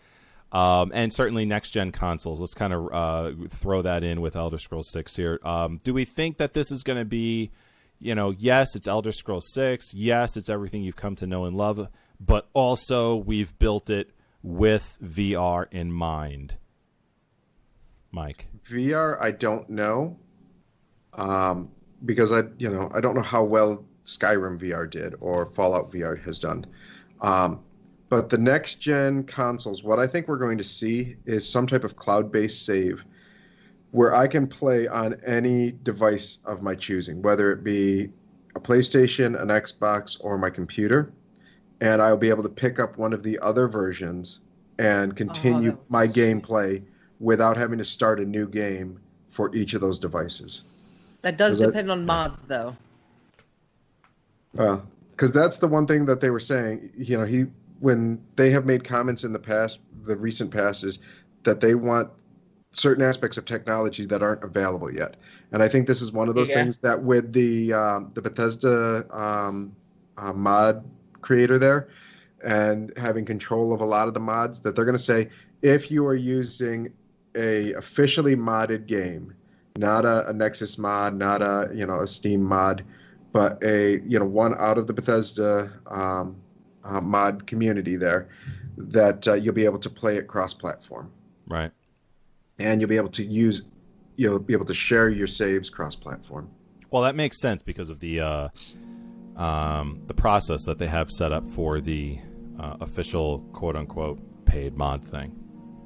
Um, 0.54 0.92
and 0.94 1.12
certainly 1.12 1.46
next 1.46 1.72
gen 1.72 1.92
consoles. 1.92 2.40
Let's 2.40 2.54
kind 2.54 2.74
of 2.74 2.94
uh, 2.94 3.32
throw 3.50 3.82
that 3.82 4.04
in 4.04 4.22
with 4.22 4.36
Elder 4.36 4.60
Scrolls 4.60 4.90
Six 4.90 5.16
here. 5.16 5.40
Um, 5.44 5.80
do 5.84 5.94
we 5.96 6.06
think 6.06 6.38
that 6.38 6.54
this 6.54 6.72
is 6.72 6.84
going 6.84 7.00
to 7.00 7.06
be, 7.06 7.52
you 8.00 8.14
know, 8.14 8.30
yes, 8.30 8.76
it's 8.76 8.88
Elder 8.88 9.12
Scrolls 9.12 9.52
Six. 9.52 9.96
Yes, 9.96 10.38
it's 10.38 10.50
everything 10.50 10.84
you've 10.84 10.96
come 10.96 11.16
to 11.16 11.26
know 11.26 11.46
and 11.46 11.58
love, 11.58 11.88
but 12.20 12.48
also 12.54 13.16
we've 13.16 13.58
built 13.58 13.90
it 13.90 14.12
with 14.44 15.00
VR 15.04 15.66
in 15.72 15.92
mind. 15.92 16.58
Mike, 18.12 18.48
VR, 18.64 19.20
I 19.20 19.32
don't 19.32 19.68
know, 19.72 20.20
um, 21.14 21.72
because 22.06 22.32
I, 22.32 22.44
you 22.60 22.70
know, 22.70 22.92
I 22.94 23.02
don't 23.02 23.16
know 23.16 23.24
how 23.24 23.44
well 23.44 23.84
Skyrim 24.06 24.60
VR 24.60 24.88
did 24.88 25.16
or 25.20 25.48
Fallout 25.48 25.92
VR 25.92 26.22
has 26.24 26.38
done. 26.38 26.68
Um, 27.22 27.64
but 28.14 28.30
the 28.30 28.38
next 28.38 28.76
gen 28.76 29.24
consoles, 29.24 29.82
what 29.84 29.98
I 29.98 30.06
think 30.06 30.28
we're 30.28 30.38
going 30.38 30.60
to 30.60 30.64
see 30.64 31.16
is 31.26 31.50
some 31.50 31.66
type 31.66 31.84
of 31.84 31.96
cloud 31.96 32.32
based 32.32 32.64
save 32.64 33.04
where 33.90 34.14
I 34.14 34.28
can 34.28 34.46
play 34.46 34.88
on 34.88 35.16
any 35.26 35.72
device 35.72 36.38
of 36.46 36.62
my 36.62 36.76
choosing, 36.76 37.24
whether 37.24 37.52
it 37.52 37.64
be 37.64 38.12
a 38.54 38.60
PlayStation, 38.60 39.42
an 39.42 39.48
Xbox, 39.48 40.18
or 40.20 40.38
my 40.38 40.52
computer. 40.52 41.12
And 41.82 42.04
I'll 42.04 42.16
be 42.16 42.30
able 42.30 42.44
to 42.44 42.50
pick 42.50 42.80
up 42.80 43.00
one 43.00 43.14
of 43.14 43.24
the 43.24 43.40
other 43.40 43.68
versions 43.68 44.42
and 44.78 45.12
oh, 45.12 45.16
continue 45.16 45.72
that 45.72 45.90
my 45.90 46.06
gameplay 46.06 46.84
without 47.20 47.58
having 47.58 47.80
to 47.80 47.86
start 47.86 48.20
a 48.20 48.26
new 48.26 48.48
game 48.48 49.00
for 49.32 49.56
each 49.56 49.74
of 49.74 49.82
those 49.82 49.98
devices. 49.98 50.62
That 51.24 51.38
does 51.38 51.54
Is 51.54 51.60
that- 51.62 51.66
depend 51.66 51.90
on 51.90 52.06
mods, 52.06 52.44
though. 52.44 52.78
Well, 54.54 54.86
because 55.10 55.32
that's 55.32 55.58
the 55.58 55.68
one 55.68 55.88
thing 55.88 56.06
that 56.06 56.22
they 56.22 56.30
were 56.30 56.40
saying. 56.40 56.92
You 56.96 57.18
know, 57.18 57.26
he 57.26 57.46
when 57.84 58.18
they 58.38 58.50
have 58.50 58.66
made 58.66 58.86
comments 58.86 59.26
in 59.26 59.34
the 59.34 59.40
past, 59.40 59.80
the 60.04 60.16
recent 60.16 60.50
past 60.50 60.86
is 60.86 61.00
that 61.44 61.60
they 61.60 61.76
want 61.76 62.10
certain 62.72 63.04
aspects 63.04 63.36
of 63.36 63.44
technology 63.44 64.06
that 64.06 64.24
aren't 64.24 64.42
available 64.42 64.90
yet. 64.90 65.18
And 65.52 65.62
I 65.62 65.68
think 65.68 65.86
this 65.86 66.02
is 66.02 66.14
one 66.14 66.30
of 66.30 66.36
those 66.36 66.50
Yeah. 66.50 66.64
things 66.64 66.78
that 66.78 67.04
with 67.04 67.34
the 67.34 67.74
um, 67.74 68.12
the 68.14 68.22
Bethesda 68.22 69.06
um, 69.12 69.76
uh, 70.18 70.32
mod 70.32 70.82
creator 71.20 71.60
there 71.60 71.90
and 72.42 72.94
having 72.96 73.26
control 73.26 73.74
of 73.74 73.82
a 73.82 73.86
lot 73.86 74.08
of 74.08 74.14
the 74.14 74.22
mods, 74.22 74.62
that 74.62 74.78
they're 74.78 74.86
going 74.86 74.98
to 74.98 75.04
say 75.04 75.30
if 75.62 75.92
you 75.92 76.06
are 76.08 76.16
using 76.16 76.90
a 77.36 77.74
officially 77.74 78.38
modded 78.38 78.88
game, 78.88 79.36
not 79.76 80.06
a, 80.06 80.30
a 80.30 80.34
Nexus 80.34 80.78
mod, 80.78 81.16
not 81.18 81.42
a 81.42 81.70
you 81.74 81.86
know 81.86 82.00
a 82.00 82.08
Steam 82.08 82.44
mod, 82.44 82.86
but 83.34 83.62
a 83.62 84.00
you 84.08 84.18
know 84.18 84.26
one 84.26 84.56
out 84.58 84.78
of 84.78 84.88
the 84.88 84.94
Bethesda 84.94 85.70
um, 85.88 86.38
uh, 86.84 87.02
mod 87.02 87.48
community 87.48 87.96
there, 87.96 88.30
that 88.78 89.28
uh, 89.28 89.34
you'll 89.34 89.54
be 89.54 89.66
able 89.66 89.80
to 89.80 89.90
play 89.90 90.18
it 90.18 90.28
cross-platform, 90.28 91.12
right? 91.48 91.72
and 92.60 92.80
you'll 92.82 92.90
be 92.90 92.98
able 92.98 93.10
to 93.10 93.24
use, 93.24 93.64
you'll 94.16 94.40
be 94.40 94.54
able 94.54 94.66
to 94.66 94.74
share 94.74 95.10
your 95.10 95.28
saves 95.28 95.70
cross-platform. 95.70 96.50
Well, 96.92 97.04
that 97.04 97.16
makes 97.16 97.42
sense 97.42 97.62
because 97.62 97.90
of 97.90 98.00
the 98.00 98.22
uh, 98.22 98.50
um, 99.36 100.02
the 100.08 100.14
process 100.14 100.64
that 100.66 100.78
they 100.78 100.88
have 100.88 101.10
set 101.12 101.32
up 101.32 101.48
for 101.50 101.82
the 101.82 102.20
uh, 102.60 102.78
official 102.82 103.40
quote 103.54 103.76
unquote 103.76 104.20
paid 104.46 104.78
mod 104.78 105.04
thing. 105.04 105.36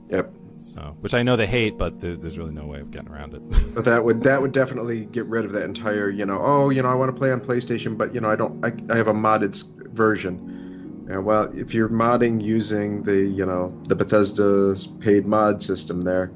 Yep. 0.09 0.33
So, 0.59 0.97
which 1.01 1.13
I 1.13 1.23
know 1.23 1.35
they 1.35 1.45
hate, 1.45 1.77
but 1.77 2.01
th- 2.01 2.19
there's 2.19 2.37
really 2.37 2.51
no 2.51 2.65
way 2.65 2.79
of 2.79 2.91
getting 2.91 3.09
around 3.09 3.35
it. 3.35 3.41
But 3.73 3.85
that 3.85 4.03
would 4.03 4.23
that 4.23 4.41
would 4.41 4.51
definitely 4.51 5.05
get 5.05 5.25
rid 5.27 5.45
of 5.45 5.51
that 5.53 5.63
entire 5.63 6.09
you 6.09 6.25
know 6.25 6.39
oh 6.41 6.71
you 6.71 6.81
know 6.81 6.89
I 6.89 6.95
want 6.95 7.13
to 7.13 7.17
play 7.17 7.31
on 7.31 7.39
PlayStation 7.39 7.97
but 7.97 8.13
you 8.13 8.19
know 8.19 8.29
I 8.29 8.35
don't 8.35 8.65
I, 8.65 8.73
I 8.91 8.97
have 8.97 9.07
a 9.07 9.13
modded 9.13 9.55
version. 9.93 10.66
Yeah, 11.09 11.19
well, 11.19 11.51
if 11.55 11.73
you're 11.73 11.89
modding 11.89 12.43
using 12.43 13.03
the 13.03 13.15
you 13.15 13.45
know 13.45 13.73
the 13.87 13.95
Bethesda's 13.95 14.87
paid 14.99 15.25
mod 15.25 15.63
system 15.63 16.03
there, 16.03 16.31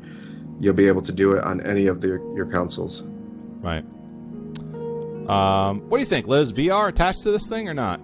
you'll 0.60 0.74
be 0.74 0.88
able 0.88 1.02
to 1.02 1.12
do 1.12 1.34
it 1.34 1.44
on 1.44 1.60
any 1.62 1.88
of 1.88 2.02
their, 2.02 2.18
your 2.36 2.46
consoles. 2.46 3.04
right. 3.62 3.84
Um, 5.30 5.82
what 5.90 5.98
do 5.98 6.04
you 6.04 6.10
think, 6.10 6.28
Liz? 6.28 6.52
VR 6.52 6.90
attached 6.90 7.24
to 7.24 7.32
this 7.32 7.48
thing 7.48 7.70
or 7.70 7.74
not? 7.74 8.02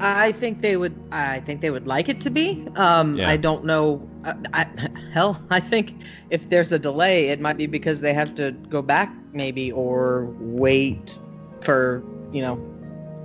I 0.00 0.32
think 0.32 0.60
they 0.62 0.76
would. 0.76 0.98
I 1.12 1.40
think 1.40 1.60
they 1.60 1.70
would 1.70 1.86
like 1.86 2.08
it 2.08 2.20
to 2.22 2.30
be. 2.30 2.66
Um, 2.76 3.16
Yeah. 3.16 3.28
I 3.28 3.36
don't 3.36 3.64
know. 3.64 4.06
I, 4.24 4.34
I, 4.52 4.66
hell, 5.12 5.42
I 5.50 5.60
think 5.60 5.94
if 6.30 6.48
there's 6.48 6.72
a 6.72 6.78
delay, 6.78 7.28
it 7.28 7.40
might 7.40 7.56
be 7.56 7.66
because 7.66 8.00
they 8.00 8.14
have 8.14 8.34
to 8.36 8.52
go 8.52 8.82
back, 8.82 9.14
maybe, 9.32 9.70
or 9.72 10.34
wait 10.38 11.18
for 11.62 12.02
you 12.32 12.42
know 12.42 12.58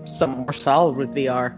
something 0.06 0.44
more 0.44 0.54
solid 0.54 0.98
with 0.98 1.14
VR. 1.16 1.58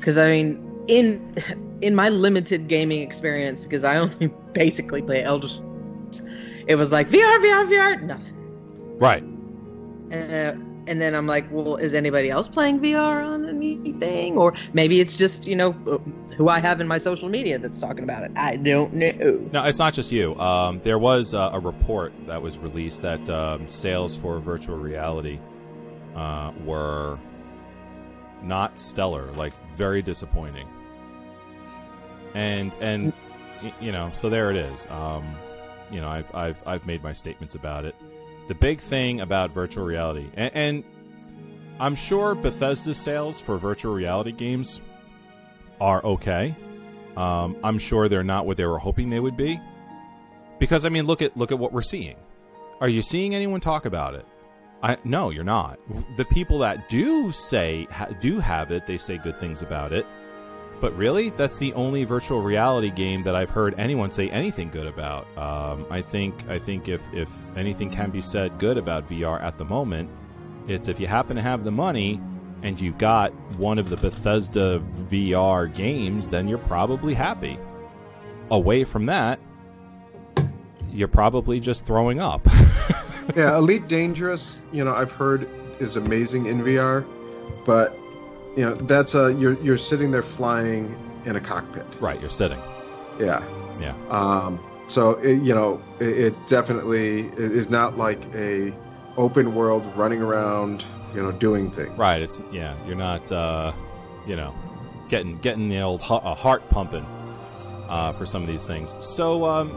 Because 0.00 0.18
I 0.18 0.30
mean, 0.30 0.84
in 0.88 1.36
in 1.80 1.94
my 1.94 2.08
limited 2.08 2.66
gaming 2.66 3.02
experience, 3.02 3.60
because 3.60 3.84
I 3.84 3.96
only 3.96 4.26
basically 4.52 5.02
play 5.02 5.22
Elder, 5.22 5.48
Scrolls, 5.48 6.22
it 6.66 6.74
was 6.74 6.90
like 6.90 7.08
VR, 7.08 7.38
VR, 7.38 7.68
VR, 7.68 8.02
nothing. 8.02 8.98
Right. 8.98 9.22
Uh, 10.12 10.54
and 10.86 11.00
then 11.00 11.14
I'm 11.14 11.26
like, 11.26 11.46
well, 11.52 11.76
is 11.76 11.94
anybody 11.94 12.30
else 12.30 12.48
playing 12.48 12.80
VR 12.80 13.24
on 13.24 13.48
anything? 13.48 14.36
Or 14.36 14.54
maybe 14.72 14.98
it's 14.98 15.14
just, 15.16 15.46
you 15.46 15.54
know, 15.54 15.72
who 16.36 16.48
I 16.48 16.58
have 16.58 16.80
in 16.80 16.88
my 16.88 16.98
social 16.98 17.28
media 17.28 17.58
that's 17.58 17.78
talking 17.78 18.02
about 18.02 18.24
it. 18.24 18.32
I 18.34 18.56
don't 18.56 18.94
know. 18.94 19.48
No, 19.52 19.64
it's 19.64 19.78
not 19.78 19.94
just 19.94 20.10
you. 20.10 20.34
Um, 20.40 20.80
there 20.82 20.98
was 20.98 21.32
uh, 21.32 21.50
a 21.52 21.60
report 21.60 22.12
that 22.26 22.42
was 22.42 22.58
released 22.58 23.02
that 23.02 23.28
um, 23.30 23.68
sales 23.68 24.16
for 24.16 24.40
virtual 24.40 24.78
reality 24.78 25.38
uh, 26.16 26.50
were 26.64 27.18
not 28.42 28.78
stellar, 28.78 29.30
like 29.32 29.52
very 29.80 30.02
disappointing. 30.02 30.68
And 32.34 32.70
and 32.80 33.14
you 33.80 33.92
know, 33.92 34.12
so 34.14 34.28
there 34.28 34.50
it 34.50 34.56
is. 34.56 34.86
Um, 34.90 35.24
you 35.90 36.02
know, 36.02 36.08
I've 36.08 36.34
I've 36.34 36.62
I've 36.66 36.86
made 36.86 37.02
my 37.02 37.14
statements 37.14 37.54
about 37.54 37.86
it. 37.86 37.94
The 38.48 38.54
big 38.54 38.80
thing 38.80 39.22
about 39.22 39.52
virtual 39.52 39.84
reality, 39.84 40.28
and, 40.34 40.54
and 40.54 40.84
I'm 41.80 41.94
sure 41.94 42.34
Bethesda 42.34 42.94
sales 42.94 43.40
for 43.40 43.56
virtual 43.56 43.94
reality 43.94 44.32
games 44.32 44.80
are 45.80 46.04
okay. 46.04 46.54
Um, 47.16 47.56
I'm 47.64 47.78
sure 47.78 48.06
they're 48.06 48.22
not 48.22 48.44
what 48.44 48.58
they 48.58 48.66
were 48.66 48.78
hoping 48.78 49.08
they 49.08 49.20
would 49.20 49.36
be, 49.36 49.58
because 50.58 50.84
I 50.84 50.90
mean, 50.90 51.06
look 51.06 51.22
at 51.22 51.36
look 51.38 51.52
at 51.52 51.58
what 51.58 51.72
we're 51.72 51.80
seeing. 51.80 52.16
Are 52.82 52.88
you 52.88 53.00
seeing 53.00 53.34
anyone 53.34 53.60
talk 53.60 53.86
about 53.86 54.14
it? 54.14 54.26
I 54.82 54.96
no, 55.04 55.30
you're 55.30 55.44
not. 55.44 55.78
The 56.16 56.24
people 56.24 56.58
that 56.60 56.88
do 56.88 57.30
say 57.32 57.86
ha, 57.90 58.06
do 58.20 58.40
have 58.40 58.70
it, 58.70 58.86
they 58.86 58.98
say 58.98 59.18
good 59.18 59.38
things 59.38 59.62
about 59.62 59.92
it. 59.92 60.06
But 60.80 60.96
really, 60.96 61.28
that's 61.30 61.58
the 61.58 61.74
only 61.74 62.04
virtual 62.04 62.40
reality 62.40 62.90
game 62.90 63.22
that 63.24 63.36
I've 63.36 63.50
heard 63.50 63.74
anyone 63.76 64.10
say 64.10 64.30
anything 64.30 64.70
good 64.70 64.86
about. 64.86 65.26
Um, 65.36 65.86
I 65.90 66.00
think 66.00 66.48
I 66.48 66.58
think 66.58 66.88
if 66.88 67.02
if 67.12 67.28
anything 67.56 67.90
can 67.90 68.10
be 68.10 68.22
said 68.22 68.58
good 68.58 68.78
about 68.78 69.08
VR 69.08 69.42
at 69.42 69.58
the 69.58 69.64
moment, 69.64 70.08
it's 70.66 70.88
if 70.88 70.98
you 70.98 71.06
happen 71.06 71.36
to 71.36 71.42
have 71.42 71.64
the 71.64 71.70
money 71.70 72.20
and 72.62 72.80
you 72.80 72.92
got 72.92 73.32
one 73.58 73.78
of 73.78 73.90
the 73.90 73.96
Bethesda 73.96 74.82
VR 75.10 75.72
games, 75.74 76.28
then 76.28 76.48
you're 76.48 76.58
probably 76.58 77.14
happy. 77.14 77.58
Away 78.50 78.84
from 78.84 79.06
that, 79.06 79.38
you're 80.90 81.08
probably 81.08 81.60
just 81.60 81.84
throwing 81.84 82.20
up. 82.20 82.46
yeah, 83.36 83.56
Elite 83.56 83.88
Dangerous, 83.88 84.60
you 84.72 84.84
know, 84.84 84.94
I've 84.94 85.12
heard 85.12 85.48
is 85.80 85.96
amazing 85.96 86.46
in 86.46 86.62
VR, 86.62 87.04
but 87.64 87.96
you 88.56 88.64
know, 88.64 88.74
that's 88.74 89.14
a 89.14 89.32
you're 89.34 89.54
you're 89.62 89.78
sitting 89.78 90.10
there 90.10 90.22
flying 90.22 90.96
in 91.24 91.36
a 91.36 91.40
cockpit. 91.40 91.86
right, 92.00 92.20
you're 92.20 92.30
sitting. 92.30 92.58
Yeah. 93.18 93.42
Yeah. 93.80 93.94
Um, 94.08 94.58
so 94.88 95.12
it, 95.12 95.42
you 95.42 95.54
know, 95.54 95.80
it, 96.00 96.18
it 96.18 96.48
definitely 96.48 97.28
is 97.36 97.70
not 97.70 97.96
like 97.96 98.20
a 98.34 98.74
open 99.16 99.54
world 99.54 99.84
running 99.96 100.20
around, 100.20 100.84
you 101.14 101.22
know, 101.22 101.32
doing 101.32 101.70
things. 101.70 101.96
Right. 101.96 102.20
It's 102.20 102.42
yeah. 102.52 102.74
You're 102.86 102.96
not, 102.96 103.30
uh, 103.30 103.72
you 104.26 104.36
know, 104.36 104.54
getting 105.08 105.38
getting 105.38 105.68
the 105.68 105.80
old 105.80 106.00
uh, 106.02 106.34
heart 106.34 106.68
pumping 106.70 107.06
uh, 107.88 108.12
for 108.12 108.26
some 108.26 108.42
of 108.42 108.48
these 108.48 108.66
things. 108.66 108.92
So, 109.00 109.44
um, 109.44 109.70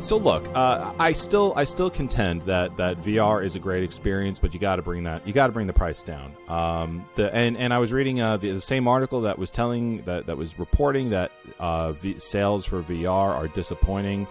so 0.00 0.16
look, 0.16 0.46
uh, 0.54 0.92
I 0.98 1.12
still 1.12 1.52
I 1.56 1.64
still 1.64 1.90
contend 1.90 2.42
that 2.42 2.76
that 2.76 3.00
VR 3.02 3.44
is 3.44 3.54
a 3.54 3.58
great 3.58 3.82
experience, 3.84 4.38
but 4.38 4.52
you 4.52 4.60
got 4.60 4.76
to 4.76 4.82
bring 4.82 5.04
that 5.04 5.26
you 5.26 5.32
got 5.32 5.46
to 5.46 5.52
bring 5.52 5.66
the 5.66 5.72
price 5.72 6.02
down. 6.02 6.36
Um, 6.48 7.08
the 7.14 7.34
and 7.34 7.56
and 7.56 7.72
I 7.72 7.78
was 7.78 7.92
reading 7.92 8.20
uh, 8.20 8.36
the, 8.36 8.50
the 8.50 8.60
same 8.60 8.88
article 8.88 9.22
that 9.22 9.38
was 9.38 9.50
telling 9.50 10.02
that 10.02 10.26
that 10.26 10.36
was 10.36 10.58
reporting 10.58 11.10
that 11.10 11.32
uh, 11.58 11.92
v- 11.92 12.18
sales 12.18 12.66
for 12.66 12.82
VR 12.82 13.08
are 13.08 13.48
disappointing 13.48 14.26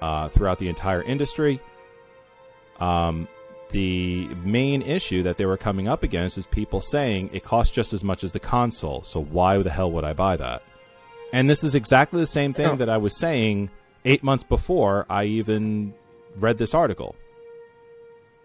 uh, 0.00 0.28
throughout 0.28 0.58
the 0.58 0.68
entire 0.68 1.02
industry. 1.02 1.60
Um, 2.78 3.28
the 3.70 4.26
main 4.44 4.82
issue 4.82 5.22
that 5.24 5.36
they 5.36 5.46
were 5.46 5.56
coming 5.56 5.88
up 5.88 6.02
against 6.02 6.38
is 6.38 6.46
people 6.46 6.80
saying 6.80 7.30
it 7.32 7.44
costs 7.44 7.72
just 7.72 7.92
as 7.92 8.02
much 8.02 8.24
as 8.24 8.32
the 8.32 8.40
console, 8.40 9.02
so 9.02 9.22
why 9.22 9.58
the 9.58 9.70
hell 9.70 9.90
would 9.92 10.04
I 10.04 10.12
buy 10.12 10.36
that? 10.36 10.62
And 11.32 11.48
this 11.48 11.62
is 11.62 11.74
exactly 11.74 12.20
the 12.20 12.26
same 12.26 12.54
thing 12.54 12.78
that 12.78 12.88
I 12.88 12.96
was 12.96 13.16
saying 13.16 13.70
eight 14.04 14.22
months 14.22 14.44
before 14.44 15.06
I 15.10 15.24
even 15.24 15.94
read 16.36 16.58
this 16.58 16.74
article, 16.74 17.14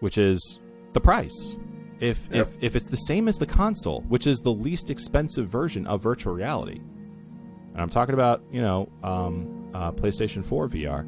which 0.00 0.18
is 0.18 0.58
the 0.92 1.00
price. 1.00 1.56
If 2.00 2.28
Yeah. 2.30 2.42
if 2.42 2.48
if 2.60 2.76
it's 2.76 2.90
the 2.90 2.96
same 2.96 3.26
as 3.28 3.38
the 3.38 3.46
console, 3.46 4.02
which 4.08 4.26
is 4.26 4.38
the 4.40 4.52
least 4.52 4.90
expensive 4.90 5.48
version 5.48 5.86
of 5.86 6.02
virtual 6.02 6.34
reality, 6.34 6.78
and 7.72 7.80
I'm 7.80 7.88
talking 7.90 8.14
about 8.14 8.42
you 8.52 8.60
know 8.60 8.88
um, 9.02 9.70
uh, 9.74 9.92
PlayStation 9.92 10.44
4 10.44 10.68
VR, 10.68 11.06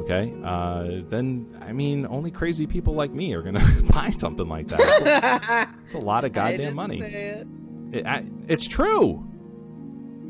okay, 0.00 0.34
uh, 0.44 1.02
then 1.08 1.46
I 1.62 1.72
mean 1.72 2.06
only 2.06 2.30
crazy 2.30 2.66
people 2.66 2.92
like 2.94 3.10
me 3.10 3.32
are 3.34 3.42
gonna 3.42 3.64
buy 3.90 4.10
something 4.10 4.48
like 4.48 4.66
that. 4.68 5.70
It's 5.86 5.94
a 5.94 5.98
lot 5.98 6.24
of 6.24 6.32
goddamn 6.34 6.74
money. 6.74 7.00
it. 7.00 7.46
It, 7.92 8.06
I, 8.06 8.22
it's 8.48 8.68
true. 8.68 9.24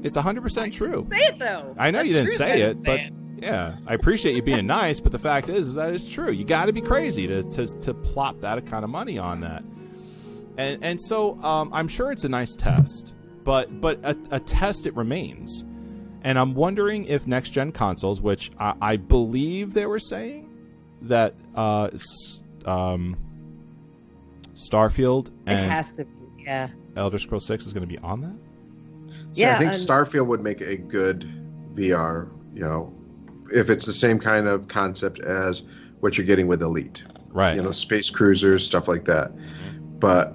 It's 0.05 0.15
100 0.15 0.39
I 0.39 0.43
percent 0.45 0.75
true. 0.75 1.03
didn't 1.09 1.13
say 1.13 1.25
it 1.27 1.39
though. 1.41 1.75
I 1.77 1.91
know 1.91 1.99
That's 1.99 2.09
you 2.09 2.15
didn't 2.15 2.37
say 2.37 2.47
I 2.53 2.55
it, 2.55 2.59
didn't 2.77 2.85
but 2.85 2.97
say 2.99 3.11
yeah, 3.43 3.77
I 3.87 3.95
appreciate 3.95 4.37
you 4.37 4.43
being 4.43 4.67
nice. 4.67 5.01
But 5.01 5.13
the 5.13 5.19
fact 5.19 5.49
is, 5.49 5.69
is 5.69 5.75
that 5.75 5.93
it's 5.93 6.05
true. 6.05 6.31
You 6.31 6.45
got 6.45 6.67
to 6.67 6.73
be 6.73 6.81
crazy 6.81 7.27
to, 7.27 7.43
to 7.43 7.67
to 7.81 7.95
plop 7.95 8.41
that 8.41 8.65
kind 8.67 8.85
of 8.85 8.91
money 8.91 9.19
on 9.19 9.41
that. 9.41 9.63
And 10.57 10.83
and 10.83 11.01
so 11.03 11.37
um, 11.39 11.71
I'm 11.73 11.89
sure 11.89 12.11
it's 12.13 12.25
a 12.25 12.29
nice 12.29 12.55
test, 12.57 13.15
but 13.45 13.81
but 13.81 14.01
a, 14.05 14.17
a 14.33 14.41
test 14.41 14.87
it 14.87 14.95
remains. 14.97 15.65
And 16.23 16.37
I'm 16.39 16.55
wondering 16.55 17.05
if 17.05 17.27
next 17.29 17.51
gen 17.51 17.71
consoles, 17.71 18.21
which 18.21 18.51
I, 18.59 18.75
I 18.81 18.97
believe 18.97 19.73
they 19.73 19.87
were 19.87 20.01
saying 20.01 20.51
that 21.03 21.35
uh, 21.55 21.91
um, 22.65 23.17
Starfield 24.55 25.29
it 25.29 25.33
and 25.47 25.71
has 25.71 25.93
to 25.93 26.05
be. 26.05 26.11
Yeah. 26.43 26.69
Elder 26.97 27.19
Scrolls 27.19 27.47
Six 27.47 27.67
is 27.67 27.73
going 27.73 27.87
to 27.87 27.93
be 27.93 27.99
on 27.99 28.21
that. 28.23 29.15
So 29.35 29.43
Yeah, 29.43 29.55
I 29.57 29.59
think 29.59 29.73
and- 29.73 29.81
Starfield 29.81 30.27
would 30.27 30.43
make 30.43 30.61
a 30.61 30.77
good 30.77 31.31
VR. 31.75 32.29
You 32.55 32.63
know, 32.63 32.93
if 33.53 33.71
it's 33.71 33.87
the 33.87 33.93
same 33.93 34.19
kind 34.19 34.47
of 34.47 34.69
concept 34.69 35.21
as 35.21 35.63
what 36.01 36.17
you're 36.17 36.27
getting 36.27 36.47
with 36.47 36.63
Elite. 36.63 37.03
Right. 37.31 37.57
You 37.57 37.63
know, 37.63 37.73
space 37.73 38.11
cruisers, 38.11 38.65
stuff 38.65 38.89
like 38.89 39.05
that. 39.05 39.33
But 40.01 40.35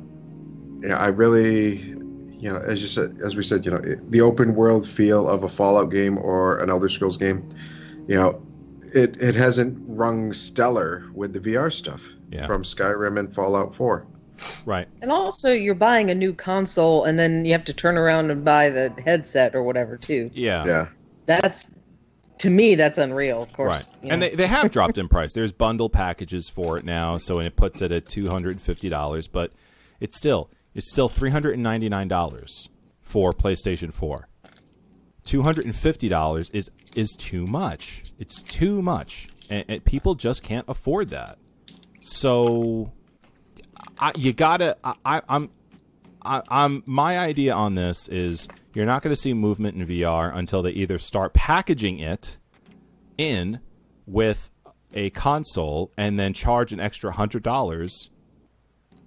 you 0.82 0.90
know, 0.90 0.96
I 0.96 1.08
really, 1.08 1.78
you 1.78 2.50
know, 2.52 2.58
as 2.58 2.82
you 2.82 2.88
said, 2.88 3.18
as 3.24 3.36
we 3.36 3.44
said, 3.44 3.66
you 3.66 3.72
know, 3.72 3.78
it, 3.78 4.12
the 4.12 4.22
open 4.22 4.56
world 4.56 4.88
feel 4.88 5.28
of 5.30 5.44
a 5.44 5.50
Fallout 5.50 5.90
game 5.92 6.18
or 6.18 6.60
an 6.60 6.70
Elder 6.70 6.90
Scrolls 6.90 7.18
game, 7.18 7.48
you 8.08 8.16
know, 8.16 8.42
it 8.94 9.22
it 9.22 9.34
hasn't 9.36 9.78
rung 9.88 10.34
stellar 10.34 11.06
with 11.14 11.34
the 11.34 11.40
VR 11.40 11.72
stuff 11.72 12.04
Yeah. 12.32 12.46
from 12.46 12.64
Skyrim 12.64 13.18
and 13.18 13.34
Fallout 13.34 13.74
4. 13.76 14.06
Right. 14.66 14.88
And 15.02 15.12
also, 15.12 15.52
you're 15.54 15.74
buying 15.76 16.12
a 16.12 16.16
new 16.16 16.34
console, 16.34 17.06
and 17.06 17.18
then 17.18 17.46
you 17.46 17.54
have 17.54 17.64
to 17.66 17.74
turn 17.74 17.98
around 17.98 18.30
and 18.30 18.44
buy 18.44 18.70
the 18.70 18.94
headset 19.06 19.56
or 19.56 19.64
whatever 19.64 19.96
too. 19.98 20.30
Yeah. 20.34 20.66
Yeah. 20.66 20.88
That's 21.28 21.68
to 22.40 22.50
me, 22.50 22.76
that's 22.76 22.98
unreal. 22.98 23.42
Of 23.44 23.54
course, 23.54 23.70
Right. 23.72 23.88
you 24.04 24.10
And 24.12 24.22
they, 24.22 24.36
they 24.36 24.48
have 24.48 24.72
dropped 24.72 24.98
in 24.98 25.08
price. 25.10 25.34
There's 25.34 25.52
bundle 25.52 25.90
packages 25.90 26.50
for 26.50 26.78
it 26.78 26.86
now, 26.86 27.18
so 27.18 27.38
and 27.40 27.48
it 27.48 27.56
puts 27.56 27.82
it 27.82 27.92
at 27.92 28.06
two 28.08 28.30
hundred 28.30 28.54
and 28.54 28.62
fifty 28.62 28.90
dollars, 28.90 29.28
but 29.28 29.52
it's 30.00 30.18
still 30.18 30.50
it's 30.74 30.92
still 30.92 31.10
three 31.10 31.30
hundred 31.30 31.54
and 31.54 31.64
ninety 31.64 31.90
nine 31.90 32.08
dollars 32.08 32.68
for 33.02 33.32
PlayStation 33.32 33.94
Four. 33.94 34.28
Two 35.24 35.44
hundred 35.44 35.66
and 35.66 35.76
fifty 35.76 36.10
dollars 36.10 36.50
is 36.50 36.70
is 36.96 37.12
too 37.18 37.46
much. 37.50 38.04
It's 38.20 38.42
too 38.42 38.82
much, 38.82 39.28
and, 39.50 39.64
and 39.70 39.86
people 39.86 40.16
just 40.16 40.44
can't 40.44 40.66
afford 40.68 41.10
that. 41.10 41.38
So, 42.02 42.92
I, 44.00 44.12
you 44.18 44.34
gotta. 44.34 44.76
I, 44.84 44.96
I, 45.06 45.22
I'm 45.30 45.50
I, 46.26 46.42
I'm 46.50 46.84
my 46.86 47.18
idea 47.18 47.54
on 47.54 47.76
this 47.76 48.08
is 48.08 48.48
you're 48.74 48.86
not 48.86 49.02
going 49.02 49.14
to 49.14 49.22
see 49.22 49.34
movement 49.34 49.78
in 49.78 49.88
VR 49.88 50.36
until 50.36 50.62
they 50.62 50.72
either 50.72 50.98
start 51.00 51.34
packaging 51.34 52.00
it 52.00 52.38
in 53.18 53.60
with 54.06 54.52
a 54.94 55.10
console 55.12 55.92
and 55.98 56.20
then 56.20 56.34
charge 56.34 56.72
an 56.72 56.80
extra 56.80 57.12
hundred 57.12 57.44
dollars, 57.44 58.10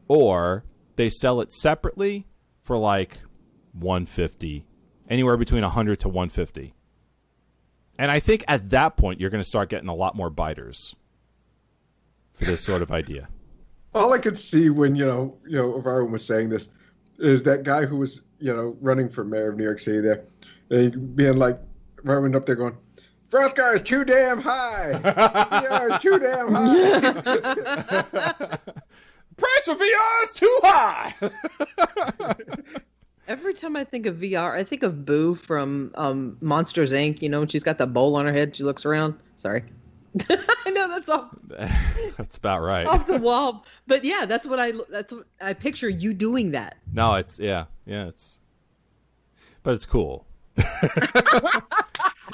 or 0.08 0.64
they 0.96 1.10
sell 1.10 1.40
it 1.40 1.52
separately 1.52 2.26
for 2.62 2.76
like 2.76 3.18
one 3.72 4.06
fifty, 4.06 4.64
anywhere 5.08 5.36
between 5.36 5.62
hundred 5.62 6.00
to 6.00 6.08
one 6.08 6.28
fifty. 6.28 6.74
And 7.98 8.10
I 8.10 8.20
think 8.20 8.44
at 8.46 8.70
that 8.70 8.96
point 8.96 9.20
you're 9.20 9.30
going 9.30 9.42
to 9.42 9.48
start 9.48 9.70
getting 9.70 9.88
a 9.88 9.94
lot 9.94 10.14
more 10.14 10.28
biters 10.28 10.94
for 12.34 12.44
this 12.44 12.62
sort 12.62 12.82
of 12.82 12.90
idea. 12.90 13.28
All 13.94 14.12
I 14.12 14.18
could 14.18 14.36
see 14.36 14.68
when 14.68 14.94
you 14.94 15.06
know, 15.06 15.34
you 15.46 15.56
know, 15.56 15.80
Varun 15.80 16.10
was 16.10 16.24
saying 16.24 16.50
this, 16.50 16.68
is 17.18 17.42
that 17.44 17.62
guy 17.62 17.86
who 17.86 17.96
was, 17.96 18.22
you 18.38 18.54
know, 18.54 18.76
running 18.80 19.08
for 19.08 19.24
mayor 19.24 19.50
of 19.50 19.56
New 19.56 19.64
York 19.64 19.78
City 19.78 20.00
there, 20.00 20.24
and 20.70 21.16
being 21.16 21.36
like, 21.36 21.58
running 22.02 22.36
up 22.36 22.46
there 22.46 22.56
going, 22.56 22.76
"Froscar 23.30 23.74
is 23.74 23.82
too 23.82 24.04
damn 24.04 24.40
high. 24.40 24.90
yeah, 25.02 25.88
it's 25.90 26.02
too 26.02 26.18
damn 26.18 26.54
high." 26.54 28.58
Price 29.36 29.64
for 29.64 29.74
VR 29.74 30.22
is 30.22 30.32
too 30.32 30.58
high. 30.62 31.14
Every 33.28 33.54
time 33.54 33.76
I 33.76 33.84
think 33.84 34.06
of 34.06 34.16
VR, 34.16 34.52
I 34.52 34.62
think 34.62 34.82
of 34.82 35.04
Boo 35.04 35.34
from 35.34 35.90
um, 35.96 36.38
Monsters 36.40 36.92
Inc. 36.92 37.20
You 37.20 37.28
know, 37.28 37.40
when 37.40 37.48
she's 37.48 37.64
got 37.64 37.76
the 37.76 37.86
bowl 37.86 38.16
on 38.16 38.24
her 38.24 38.32
head, 38.32 38.56
she 38.56 38.62
looks 38.62 38.86
around. 38.86 39.14
Sorry, 39.36 39.64
I 40.30 40.70
know 40.70 40.88
that's 40.88 41.08
off 41.08 41.28
That's 42.16 42.36
about 42.36 42.62
right. 42.62 42.86
off 42.86 43.06
the 43.06 43.18
wall, 43.20 43.64
but 43.86 44.04
yeah, 44.04 44.24
that's 44.26 44.46
what 44.46 44.58
I 44.58 44.72
that's 44.88 45.12
what 45.12 45.26
I 45.40 45.52
picture 45.52 45.88
you 45.88 46.14
doing 46.14 46.52
that. 46.52 46.76
No, 46.92 47.14
it's 47.16 47.38
yeah, 47.38 47.66
yeah, 47.84 48.06
it's 48.06 48.38
but 49.62 49.74
it's 49.74 49.84
cool. 49.84 50.26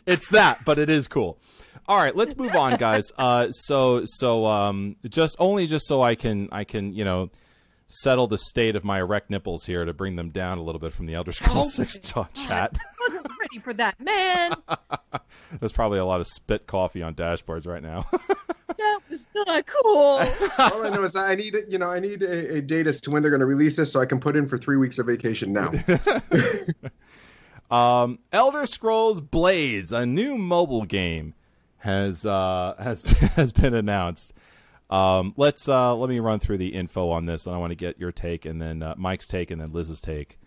it's 0.07 0.29
that, 0.29 0.65
but 0.65 0.79
it 0.79 0.89
is 0.91 1.09
cool. 1.09 1.39
All 1.89 1.99
right, 1.99 2.15
let's 2.15 2.37
move 2.37 2.55
on, 2.55 2.77
guys. 2.77 3.11
Uh, 3.19 3.51
so 3.51 4.03
so 4.05 4.47
um, 4.47 4.97
just 5.09 5.35
only 5.39 5.67
just 5.67 5.87
so 5.87 6.03
I 6.03 6.15
can 6.15 6.49
I 6.53 6.65
can 6.65 6.93
you 6.93 7.05
know 7.05 7.31
settle 7.89 8.27
the 8.27 8.39
state 8.39 8.77
of 8.77 8.85
my 8.85 9.01
erect 9.01 9.29
nipples 9.29 9.67
here 9.67 9.85
to 9.85 9.93
bring 9.93 10.17
them 10.17 10.31
down 10.31 10.59
a 10.59 10.63
little 10.63 10.81
bit 10.81 10.93
from 10.93 11.07
the 11.07 11.15
Elder 11.15 11.33
Scrolls 11.33 11.79
Oh 11.79 11.85
Six 11.85 11.99
chat. 12.35 12.79
I 13.55 13.59
for 13.59 13.75
that, 13.75 14.01
man. 14.01 14.55
There's 15.61 15.73
probably 15.73 15.99
a 15.99 16.05
lot 16.05 16.21
of 16.21 16.27
spit 16.27 16.67
coffee 16.67 17.03
on 17.03 17.15
dashboards 17.15 17.67
right 17.67 17.83
now. 17.83 18.09
That 18.79 19.01
was 19.11 19.29
not 19.35 19.67
cool. 19.67 20.27
All 20.59 20.87
I 20.87 20.89
know 20.89 21.05
is 21.05 21.15
I 21.15 21.35
need, 21.35 21.55
you 21.69 21.79
know, 21.79 21.91
I 21.91 22.01
need 22.01 22.23
a, 22.23 22.57
a 22.57 22.63
date 22.63 22.87
as 22.87 23.03
to 23.03 23.11
when 23.11 23.21
they're 23.21 23.31
going 23.31 23.41
to 23.41 23.47
release 23.47 23.77
this, 23.77 23.93
so 23.93 24.01
I 24.01 24.07
can 24.07 24.19
put 24.19 24.35
in 24.35 24.49
for 24.49 24.57
three 24.57 24.79
weeks 24.79 24.99
of 24.99 25.07
vacation 25.07 25.53
now. 25.53 25.71
Um, 27.73 28.19
Elder 28.33 28.67
Scrolls 28.67 29.23
Blades, 29.23 29.95
a 29.95 30.05
new 30.05 30.37
mobile 30.37 30.85
game, 30.85 31.33
has 31.79 32.27
uh, 32.27 32.75
has 32.79 33.01
has 33.37 33.51
been 33.51 33.73
announced. 33.73 34.35
Um, 34.91 35.33
let's 35.39 35.67
uh, 35.67 35.97
let 35.97 36.11
me 36.11 36.21
run 36.21 36.39
through 36.39 36.59
the 36.59 36.75
info 36.75 37.09
on 37.09 37.25
this, 37.25 37.47
and 37.47 37.55
I 37.57 37.59
want 37.59 37.71
to 37.71 37.77
get 37.77 37.99
your 37.99 38.13
take, 38.13 38.45
and 38.45 38.61
then 38.61 38.83
uh, 38.83 38.95
Mike's 38.99 39.27
take, 39.27 39.51
and 39.51 39.59
then 39.59 39.73
Liz's 39.73 40.03
take 40.03 40.39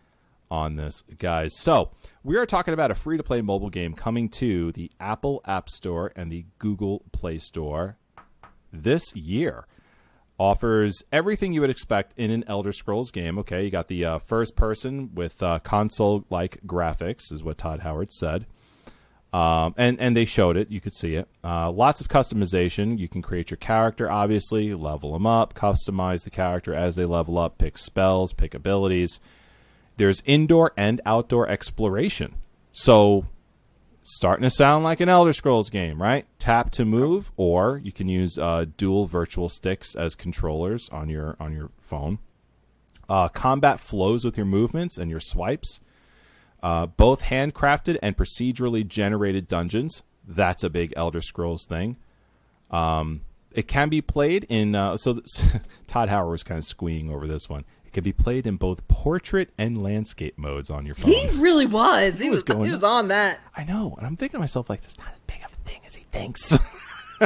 on 0.49 0.75
this, 0.75 1.03
guys. 1.17 1.57
So 1.57 1.91
we 2.23 2.37
are 2.37 2.45
talking 2.45 2.73
about 2.73 2.91
a 2.91 2.95
free 2.95 3.17
to 3.17 3.23
play 3.23 3.41
mobile 3.41 3.69
game 3.69 3.93
coming 3.93 4.29
to 4.29 4.71
the 4.71 4.91
Apple 4.99 5.41
App 5.45 5.69
Store 5.69 6.11
and 6.15 6.31
the 6.31 6.45
Google 6.59 7.03
Play 7.11 7.39
Store 7.39 7.97
this 8.71 9.15
year 9.15 9.65
offers 10.37 11.01
everything 11.11 11.53
you 11.53 11.61
would 11.61 11.69
expect 11.69 12.13
in 12.17 12.31
an 12.31 12.43
Elder 12.47 12.71
Scrolls 12.71 13.11
game. 13.11 13.37
Okay, 13.39 13.63
you 13.63 13.71
got 13.71 13.87
the 13.87 14.05
uh, 14.05 14.19
first 14.19 14.55
person 14.55 15.13
with 15.13 15.41
uh, 15.41 15.59
console 15.59 16.25
like 16.29 16.59
graphics, 16.65 17.31
is 17.31 17.43
what 17.43 17.57
Todd 17.57 17.81
Howard 17.81 18.11
said. 18.11 18.45
Um, 19.33 19.73
and 19.75 19.99
and 19.99 20.15
they 20.15 20.23
showed 20.23 20.55
it. 20.55 20.71
You 20.71 20.79
could 20.79 20.95
see 20.95 21.15
it. 21.15 21.27
Uh, 21.43 21.69
lots 21.69 21.99
of 21.99 22.07
customization. 22.07 22.97
You 22.97 23.09
can 23.09 23.21
create 23.21 23.51
your 23.51 23.57
character, 23.57 24.09
obviously, 24.09 24.73
level 24.73 25.11
them 25.11 25.27
up, 25.27 25.53
customize 25.53 26.23
the 26.23 26.29
character 26.29 26.73
as 26.73 26.95
they 26.95 27.03
level 27.03 27.37
up, 27.37 27.57
pick 27.57 27.77
spells, 27.77 28.31
pick 28.31 28.53
abilities. 28.53 29.19
There's 29.97 30.21
indoor 30.25 30.71
and 30.75 31.01
outdoor 31.05 31.47
exploration. 31.47 32.35
So 32.73 33.25
starting 34.03 34.43
to 34.43 34.49
sound 34.49 34.83
like 34.83 34.99
an 34.99 35.09
Elder 35.09 35.33
Scrolls 35.33 35.69
game, 35.69 36.01
right? 36.01 36.25
Tap 36.39 36.71
to 36.71 36.85
move, 36.85 37.31
or 37.37 37.81
you 37.83 37.91
can 37.91 38.07
use 38.07 38.37
uh, 38.37 38.65
dual 38.77 39.05
virtual 39.05 39.49
sticks 39.49 39.95
as 39.95 40.15
controllers 40.15 40.87
on 40.89 41.09
your 41.09 41.35
on 41.39 41.53
your 41.53 41.71
phone. 41.81 42.19
Uh, 43.09 43.27
combat 43.29 43.79
flows 43.79 44.23
with 44.23 44.37
your 44.37 44.45
movements 44.45 44.97
and 44.97 45.11
your 45.11 45.19
swipes. 45.19 45.79
Uh, 46.63 46.87
both 46.87 47.23
handcrafted 47.23 47.97
and 48.01 48.17
procedurally 48.17 48.87
generated 48.87 49.47
dungeons. 49.47 50.01
That's 50.27 50.63
a 50.63 50.69
big 50.69 50.93
Elder 50.95 51.21
Scrolls 51.21 51.65
thing. 51.65 51.97
Um, 52.71 53.21
it 53.51 53.67
can 53.67 53.89
be 53.89 54.01
played 54.01 54.45
in. 54.49 54.75
Uh, 54.75 54.97
so 54.97 55.21
Todd 55.87 56.09
Howard 56.09 56.31
was 56.31 56.43
kind 56.43 56.57
of 56.57 56.65
squeeing 56.65 57.11
over 57.11 57.27
this 57.27 57.47
one. 57.47 57.65
Can 57.95 58.03
be 58.03 58.11
played 58.11 58.45
in 58.45 58.57
both 58.57 58.85
portrait 58.89 59.51
and 59.57 59.81
landscape 59.81 60.37
modes 60.37 60.69
on 60.69 60.85
your 60.85 60.95
phone. 60.95 61.11
he 61.11 61.29
really 61.37 61.65
was. 61.65 62.19
He, 62.19 62.29
was 62.29 62.39
was, 62.39 62.43
going- 62.43 62.65
he 62.65 62.71
was 62.71 62.83
on 62.83 63.07
that. 63.07 63.39
I 63.55 63.63
know, 63.63 63.95
and 63.97 64.05
I'm 64.05 64.17
thinking 64.17 64.37
to 64.37 64.39
myself 64.39 64.69
like, 64.69 64.81
"That's 64.81 64.97
not 64.97 65.07
as 65.13 65.19
big 65.27 65.37
of 65.45 65.53
a 65.53 65.69
thing 65.69 65.79
as 65.87 65.95
he 65.95 66.03
thinks." 66.11 66.53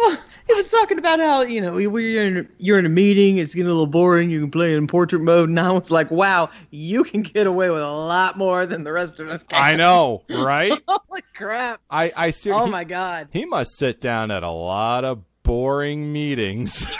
Well, 0.00 0.16
he 0.46 0.54
was 0.54 0.70
talking 0.70 0.98
about 0.98 1.18
how 1.18 1.42
you 1.42 1.60
know 1.60 1.76
you're 1.76 2.22
in 2.24 2.48
you're 2.58 2.78
in 2.78 2.86
a 2.86 2.88
meeting, 2.88 3.38
it's 3.38 3.52
getting 3.52 3.66
a 3.66 3.72
little 3.72 3.86
boring. 3.88 4.30
You 4.30 4.40
can 4.40 4.50
play 4.50 4.74
in 4.74 4.86
portrait 4.86 5.20
mode, 5.22 5.48
and 5.48 5.58
I 5.58 5.72
was 5.72 5.90
like, 5.90 6.08
wow, 6.10 6.50
you 6.70 7.02
can 7.02 7.22
get 7.22 7.48
away 7.48 7.68
with 7.70 7.82
a 7.82 7.90
lot 7.90 8.36
more 8.38 8.64
than 8.64 8.84
the 8.84 8.92
rest 8.92 9.18
of 9.18 9.28
us. 9.28 9.42
Can. 9.42 9.60
I 9.60 9.74
know, 9.74 10.22
right? 10.30 10.72
Holy 10.88 11.22
crap! 11.34 11.80
I 11.90 12.12
I 12.16 12.30
ser- 12.30 12.54
Oh 12.54 12.66
he, 12.66 12.70
my 12.70 12.84
god. 12.84 13.28
he 13.32 13.44
must 13.44 13.76
sit 13.76 14.00
down 14.00 14.30
at 14.30 14.44
a 14.44 14.50
lot 14.50 15.04
of 15.04 15.22
boring 15.42 16.12
meetings. 16.12 16.86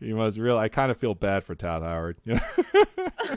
he 0.00 0.12
must 0.12 0.38
really. 0.38 0.58
I 0.58 0.68
kind 0.68 0.90
of 0.90 0.96
feel 0.96 1.14
bad 1.14 1.44
for 1.44 1.54
Todd 1.54 1.82
Howard. 1.82 2.16
You 2.24 2.34
know? 2.34 3.36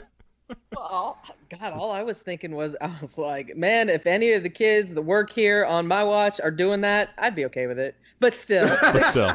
all, 0.76 1.22
God, 1.48 1.72
all 1.72 1.90
I 1.90 2.02
was 2.02 2.22
thinking 2.22 2.54
was, 2.54 2.76
I 2.80 2.90
was 3.00 3.18
like, 3.18 3.56
man, 3.56 3.88
if 3.88 4.06
any 4.06 4.32
of 4.32 4.42
the 4.42 4.48
kids 4.48 4.94
that 4.94 5.02
work 5.02 5.30
here 5.30 5.64
on 5.64 5.86
my 5.86 6.04
watch 6.04 6.40
are 6.40 6.50
doing 6.50 6.80
that, 6.82 7.10
I'd 7.18 7.34
be 7.34 7.44
okay 7.46 7.66
with 7.66 7.78
it. 7.78 7.96
But 8.20 8.34
still, 8.34 8.68
But 8.80 9.04
still. 9.04 9.32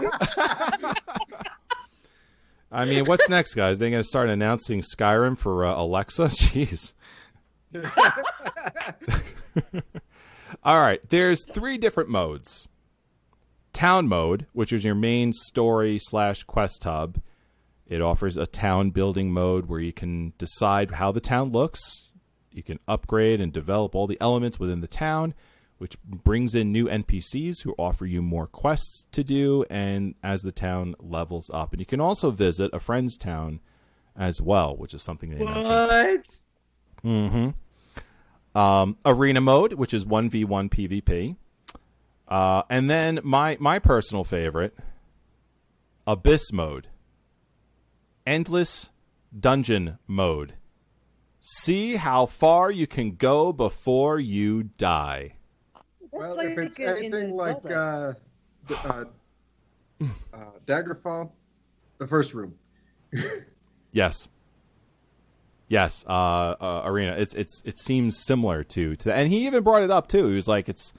I 2.72 2.86
mean, 2.86 3.06
what's 3.06 3.28
next, 3.30 3.56
guys? 3.56 3.80
They're 3.80 3.90
going 3.90 4.02
to 4.02 4.08
start 4.08 4.30
announcing 4.30 4.82
Skyrim 4.82 5.38
for 5.38 5.66
uh, 5.66 5.76
Alexa? 5.76 6.24
Jeez. 6.28 6.94
All 10.64 10.80
right. 10.80 11.02
There's 11.10 11.46
three 11.46 11.78
different 11.78 12.10
modes. 12.10 12.69
Town 13.80 14.10
mode, 14.10 14.46
which 14.52 14.74
is 14.74 14.84
your 14.84 14.94
main 14.94 15.32
story 15.32 15.98
slash 16.02 16.44
quest 16.44 16.84
hub. 16.84 17.22
It 17.88 18.02
offers 18.02 18.36
a 18.36 18.46
town 18.46 18.90
building 18.90 19.32
mode 19.32 19.68
where 19.68 19.80
you 19.80 19.94
can 19.94 20.34
decide 20.38 20.92
how 20.92 21.14
the 21.14 21.22
town 21.22 21.54
looks. 21.54 22.10
You 22.52 22.62
can 22.62 22.82
upgrade 22.90 23.40
and 23.40 23.54
develop 23.54 23.96
all 23.96 24.06
the 24.06 24.18
elements 24.20 24.60
within 24.60 24.82
the 24.82 24.88
town, 24.88 25.34
which 25.78 25.96
brings 26.04 26.56
in 26.56 26.74
new 26.74 26.88
NPCs 26.88 27.62
who 27.64 27.74
offer 27.78 28.06
you 28.06 28.22
more 28.22 28.48
quests 28.48 29.08
to 29.14 29.24
do 29.24 29.64
and 29.70 30.14
as 30.22 30.42
the 30.42 30.52
town 30.52 30.94
levels 31.00 31.50
up. 31.54 31.72
And 31.72 31.80
you 31.80 31.86
can 31.86 32.02
also 32.02 32.32
visit 32.32 32.72
a 32.74 32.82
friend's 32.82 33.16
town 33.16 33.62
as 34.14 34.42
well, 34.42 34.76
which 34.76 34.94
is 34.94 35.02
something 35.04 35.30
they 35.30 35.38
mentioned. 35.38 35.64
what? 35.64 36.26
Mm-hmm. 37.06 38.60
Um, 38.60 38.98
arena 39.06 39.40
mode, 39.40 39.72
which 39.72 39.94
is 39.94 40.06
one 40.06 40.30
v 40.30 40.44
one 40.44 40.68
PvP, 40.68 41.38
uh, 42.30 42.64
and 42.70 42.90
then 42.90 43.20
my 43.24 43.58
my 43.60 43.80
personal 43.80 44.24
favorite, 44.24 44.78
abyss 46.08 46.54
mode, 46.54 46.88
endless 48.26 48.90
dungeon 49.38 49.98
mode. 50.08 50.54
See 51.42 51.96
how 51.96 52.26
far 52.26 52.70
you 52.70 52.86
can 52.86 53.16
go 53.16 53.52
before 53.52 54.20
you 54.20 54.64
die. 54.64 55.34
That's 55.74 56.12
well, 56.12 56.40
if 56.40 56.58
it's 56.58 56.80
in- 56.80 56.90
anything 56.90 57.32
like 57.32 57.66
uh, 57.66 58.14
uh, 58.84 59.06
uh, 60.04 60.06
Daggerfall, 60.66 61.32
the 61.98 62.08
first 62.08 62.34
room. 62.34 62.56
Yes. 63.92 64.30
Yes, 65.68 66.06
uh, 66.08 66.12
uh, 66.12 66.82
arena. 66.86 67.16
It's 67.18 67.34
it's 67.34 67.62
it 67.66 67.80
seems 67.80 68.24
similar 68.24 68.64
to 68.66 68.96
to, 68.98 69.14
and 69.14 69.32
he 69.32 69.46
even 69.46 69.64
brought 69.64 69.84
it 69.84 69.90
up 69.92 70.08
too. 70.08 70.28
He 70.28 70.36
was 70.36 70.48
like, 70.48 70.70
it's 70.70 70.94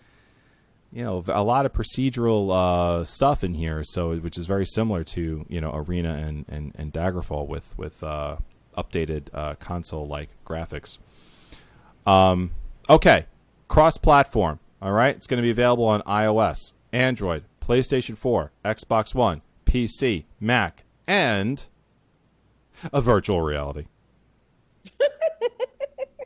you 0.93 1.05
know 1.05 1.25
a 1.29 1.43
lot 1.43 1.67
of 1.67 1.73
procedural 1.73 2.53
uh, 2.53 3.05
stuff 3.05 3.45
in 3.45 3.55
here, 3.55 3.85
so 3.85 4.17
which 4.17 4.37
is 4.37 4.47
very 4.47 4.67
similar 4.67 5.05
to 5.05 5.47
you 5.49 5.61
know 5.61 5.73
arena 5.75 6.15
and 6.15 6.45
and, 6.49 6.73
and 6.77 6.93
Daggerfall 6.93 7.47
with 7.47 7.77
with 7.79 8.03
uh, 8.03 8.37
updated 8.77 9.29
uh, 9.33 9.55
console 9.57 10.07
like 10.07 10.31
graphics. 10.45 10.99
Um, 12.07 12.53
okay, 12.89 13.27
cross 13.69 13.97
platform. 13.97 14.59
All 14.83 14.93
right, 14.93 15.15
it's 15.15 15.27
going 15.27 15.39
to 15.39 15.43
be 15.43 15.51
available 15.51 15.85
on 15.85 16.01
iOS, 16.03 16.73
Android, 16.91 17.45
PlayStation 17.61 18.17
4, 18.17 18.51
Xbox 18.65 19.15
One, 19.15 19.43
PC, 19.67 20.25
Mac, 20.41 20.85
and 21.07 21.65
a 22.93 23.03
virtual 23.03 23.43
reality. 23.43 23.87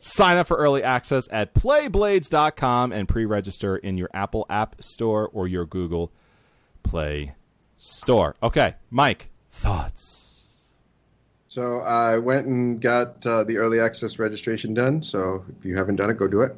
Sign 0.06 0.36
up 0.36 0.46
for 0.46 0.58
early 0.58 0.82
access 0.82 1.30
at 1.32 1.54
playblades.com 1.54 2.92
and 2.92 3.08
pre 3.08 3.24
register 3.24 3.78
in 3.78 3.96
your 3.96 4.10
Apple 4.12 4.44
App 4.50 4.84
Store 4.84 5.30
or 5.32 5.48
your 5.48 5.64
Google 5.64 6.12
Play 6.82 7.34
Store. 7.78 8.36
Okay, 8.42 8.74
Mike, 8.90 9.30
thoughts? 9.50 10.44
So 11.48 11.78
I 11.78 12.18
went 12.18 12.46
and 12.46 12.82
got 12.82 13.24
uh, 13.24 13.44
the 13.44 13.56
early 13.56 13.80
access 13.80 14.18
registration 14.18 14.74
done. 14.74 15.02
So 15.02 15.42
if 15.58 15.64
you 15.64 15.74
haven't 15.74 15.96
done 15.96 16.10
it, 16.10 16.18
go 16.18 16.28
do 16.28 16.42
it. 16.42 16.54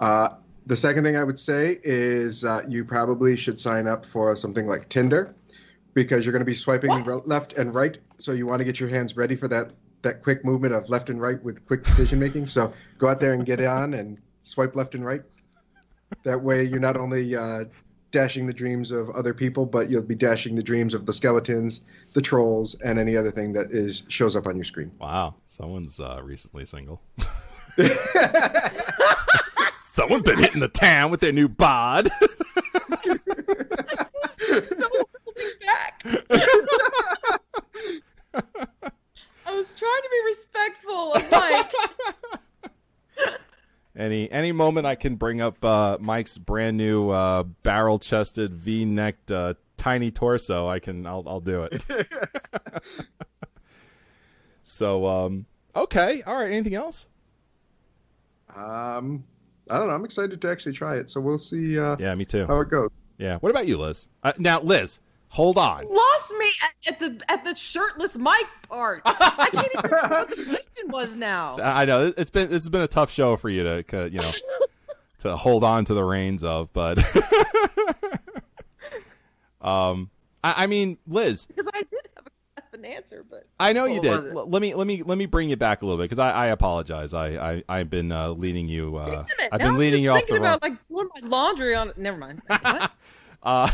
Uh, 0.00 0.30
the 0.66 0.76
second 0.76 1.04
thing 1.04 1.16
I 1.16 1.22
would 1.22 1.38
say 1.38 1.78
is 1.84 2.44
uh, 2.44 2.62
you 2.66 2.84
probably 2.84 3.36
should 3.36 3.60
sign 3.60 3.86
up 3.86 4.04
for 4.04 4.34
something 4.34 4.66
like 4.66 4.88
Tinder 4.88 5.32
because 5.94 6.24
you're 6.24 6.32
going 6.32 6.40
to 6.40 6.44
be 6.44 6.56
swiping 6.56 6.90
re- 7.04 7.20
left 7.24 7.52
and 7.52 7.72
right. 7.72 7.98
So 8.18 8.32
you 8.32 8.48
want 8.48 8.58
to 8.58 8.64
get 8.64 8.80
your 8.80 8.88
hands 8.88 9.16
ready 9.16 9.36
for 9.36 9.46
that 9.46 9.70
that 10.02 10.22
quick 10.22 10.44
movement 10.44 10.74
of 10.74 10.88
left 10.88 11.10
and 11.10 11.20
right 11.20 11.42
with 11.42 11.64
quick 11.66 11.84
decision 11.84 12.18
making. 12.18 12.46
So 12.46 12.72
go 12.98 13.08
out 13.08 13.20
there 13.20 13.34
and 13.34 13.44
get 13.44 13.60
on 13.60 13.94
and 13.94 14.18
swipe 14.42 14.74
left 14.74 14.94
and 14.94 15.04
right. 15.04 15.22
That 16.24 16.42
way, 16.42 16.64
you're 16.64 16.80
not 16.80 16.96
only 16.96 17.36
uh, 17.36 17.66
dashing 18.10 18.46
the 18.46 18.52
dreams 18.52 18.90
of 18.90 19.10
other 19.10 19.32
people, 19.32 19.64
but 19.64 19.90
you'll 19.90 20.02
be 20.02 20.16
dashing 20.16 20.56
the 20.56 20.62
dreams 20.62 20.94
of 20.94 21.06
the 21.06 21.12
skeletons, 21.12 21.82
the 22.14 22.20
trolls, 22.20 22.74
and 22.80 22.98
any 22.98 23.16
other 23.16 23.30
thing 23.30 23.52
that 23.52 23.70
is 23.70 24.02
shows 24.08 24.34
up 24.34 24.46
on 24.46 24.56
your 24.56 24.64
screen. 24.64 24.90
Wow, 24.98 25.36
someone's 25.46 26.00
uh, 26.00 26.20
recently 26.22 26.64
single. 26.64 27.00
Someone's 29.92 30.24
been 30.24 30.38
hitting 30.38 30.60
the 30.60 30.68
town 30.68 31.10
with 31.10 31.20
their 31.20 31.32
new 31.32 31.48
bod. 31.48 32.08
Someone 34.38 35.04
pulled 35.24 35.36
me 35.36 35.44
back. 35.60 36.02
I 39.82 39.84
was 39.84 39.88
trying 39.88 40.02
to 40.02 40.10
be 40.10 40.20
respectful 40.26 41.12
of 41.14 41.30
Mike. 43.30 43.40
any 43.96 44.30
any 44.30 44.52
moment 44.52 44.86
I 44.86 44.94
can 44.94 45.16
bring 45.16 45.40
up 45.40 45.64
uh, 45.64 45.98
Mike's 46.00 46.38
brand 46.38 46.76
new 46.76 47.10
uh, 47.10 47.44
barrel 47.62 47.98
chested 47.98 48.54
V 48.54 48.84
necked 48.84 49.30
uh, 49.30 49.54
tiny 49.76 50.10
torso, 50.10 50.68
I 50.68 50.78
can 50.78 51.06
I'll 51.06 51.24
I'll 51.26 51.40
do 51.40 51.62
it. 51.62 51.82
so 54.62 55.06
um 55.06 55.46
okay, 55.74 56.22
all 56.22 56.34
right. 56.36 56.50
Anything 56.50 56.74
else? 56.74 57.08
Um, 58.54 59.24
I 59.70 59.78
don't 59.78 59.88
know. 59.88 59.94
I'm 59.94 60.04
excited 60.04 60.40
to 60.40 60.50
actually 60.50 60.72
try 60.72 60.96
it. 60.96 61.08
So 61.08 61.20
we'll 61.20 61.38
see 61.38 61.78
uh, 61.78 61.96
Yeah, 61.98 62.14
me 62.16 62.24
too. 62.24 62.46
how 62.46 62.60
it 62.60 62.68
goes. 62.68 62.90
Yeah. 63.18 63.36
What 63.38 63.50
about 63.50 63.66
you, 63.68 63.78
Liz? 63.78 64.08
Uh, 64.24 64.32
now, 64.38 64.60
Liz, 64.60 64.98
hold 65.30 65.56
on. 65.56 65.86
Lost 65.86 66.34
me 66.38 66.50
at, 66.62 66.92
at 66.92 66.98
the 67.00 67.20
at 67.32 67.44
the 67.44 67.54
shirtless 67.54 68.16
Mike 68.18 68.44
part. 68.68 69.00
I 69.06 69.48
can't 69.50 69.68
even 69.78 69.90
remember 69.90 70.14
what 70.14 70.28
the 70.30 70.44
question 70.48 70.90
was 70.90 71.16
now. 71.16 71.56
I 71.56 71.82
I 71.82 71.84
know 71.86 72.06
it- 72.08 72.14
it's 72.18 72.30
been 72.30 72.48
this 72.50 72.62
has 72.62 72.68
been 72.68 72.82
a 72.82 72.88
tough 72.88 73.10
show 73.10 73.36
for 73.36 73.48
you 73.48 73.62
to 73.82 74.10
you 74.10 74.18
know 74.18 74.30
to 75.20 75.36
hold 75.36 75.64
on 75.64 75.84
to 75.86 75.94
the 75.94 76.04
reins 76.04 76.44
of, 76.44 76.72
but 76.72 76.98
um, 79.60 80.10
I, 80.42 80.64
I 80.64 80.66
mean, 80.66 80.98
Liz, 81.06 81.46
Because 81.46 81.66
I 81.74 81.80
did 81.80 82.00
have, 82.16 82.26
a, 82.26 82.60
have 82.62 82.74
an 82.74 82.84
answer, 82.84 83.24
but 83.28 83.44
I 83.58 83.72
know 83.72 83.84
you 83.84 84.00
did. 84.00 84.12
L- 84.12 84.48
let 84.48 84.62
me 84.62 84.74
let 84.74 84.86
me 84.86 85.02
let 85.02 85.18
me 85.18 85.26
bring 85.26 85.50
you 85.50 85.56
back 85.56 85.82
a 85.82 85.86
little 85.86 85.98
bit 85.98 86.04
because 86.04 86.18
I, 86.18 86.30
I 86.30 86.46
apologize. 86.46 87.12
I, 87.14 87.28
I 87.52 87.64
I've 87.68 87.90
been 87.90 88.12
uh, 88.12 88.30
leading 88.30 88.68
you. 88.68 88.96
Uh, 88.96 89.04
Damn 89.04 89.20
it, 89.20 89.48
I've 89.52 89.60
now 89.60 89.66
been 89.66 89.74
I'm 89.74 89.78
leading 89.78 89.92
just 89.92 90.02
you 90.04 90.10
off 90.12 90.16
thinking 90.18 90.34
the 90.36 90.40
wrong. 90.40 90.54
about 90.56 90.62
like 90.62 90.88
doing 90.88 91.08
my 91.20 91.28
laundry 91.28 91.74
on. 91.74 91.92
Never 91.96 92.18
mind. 92.18 92.42
What? 92.46 92.90
Uh, 93.42 93.70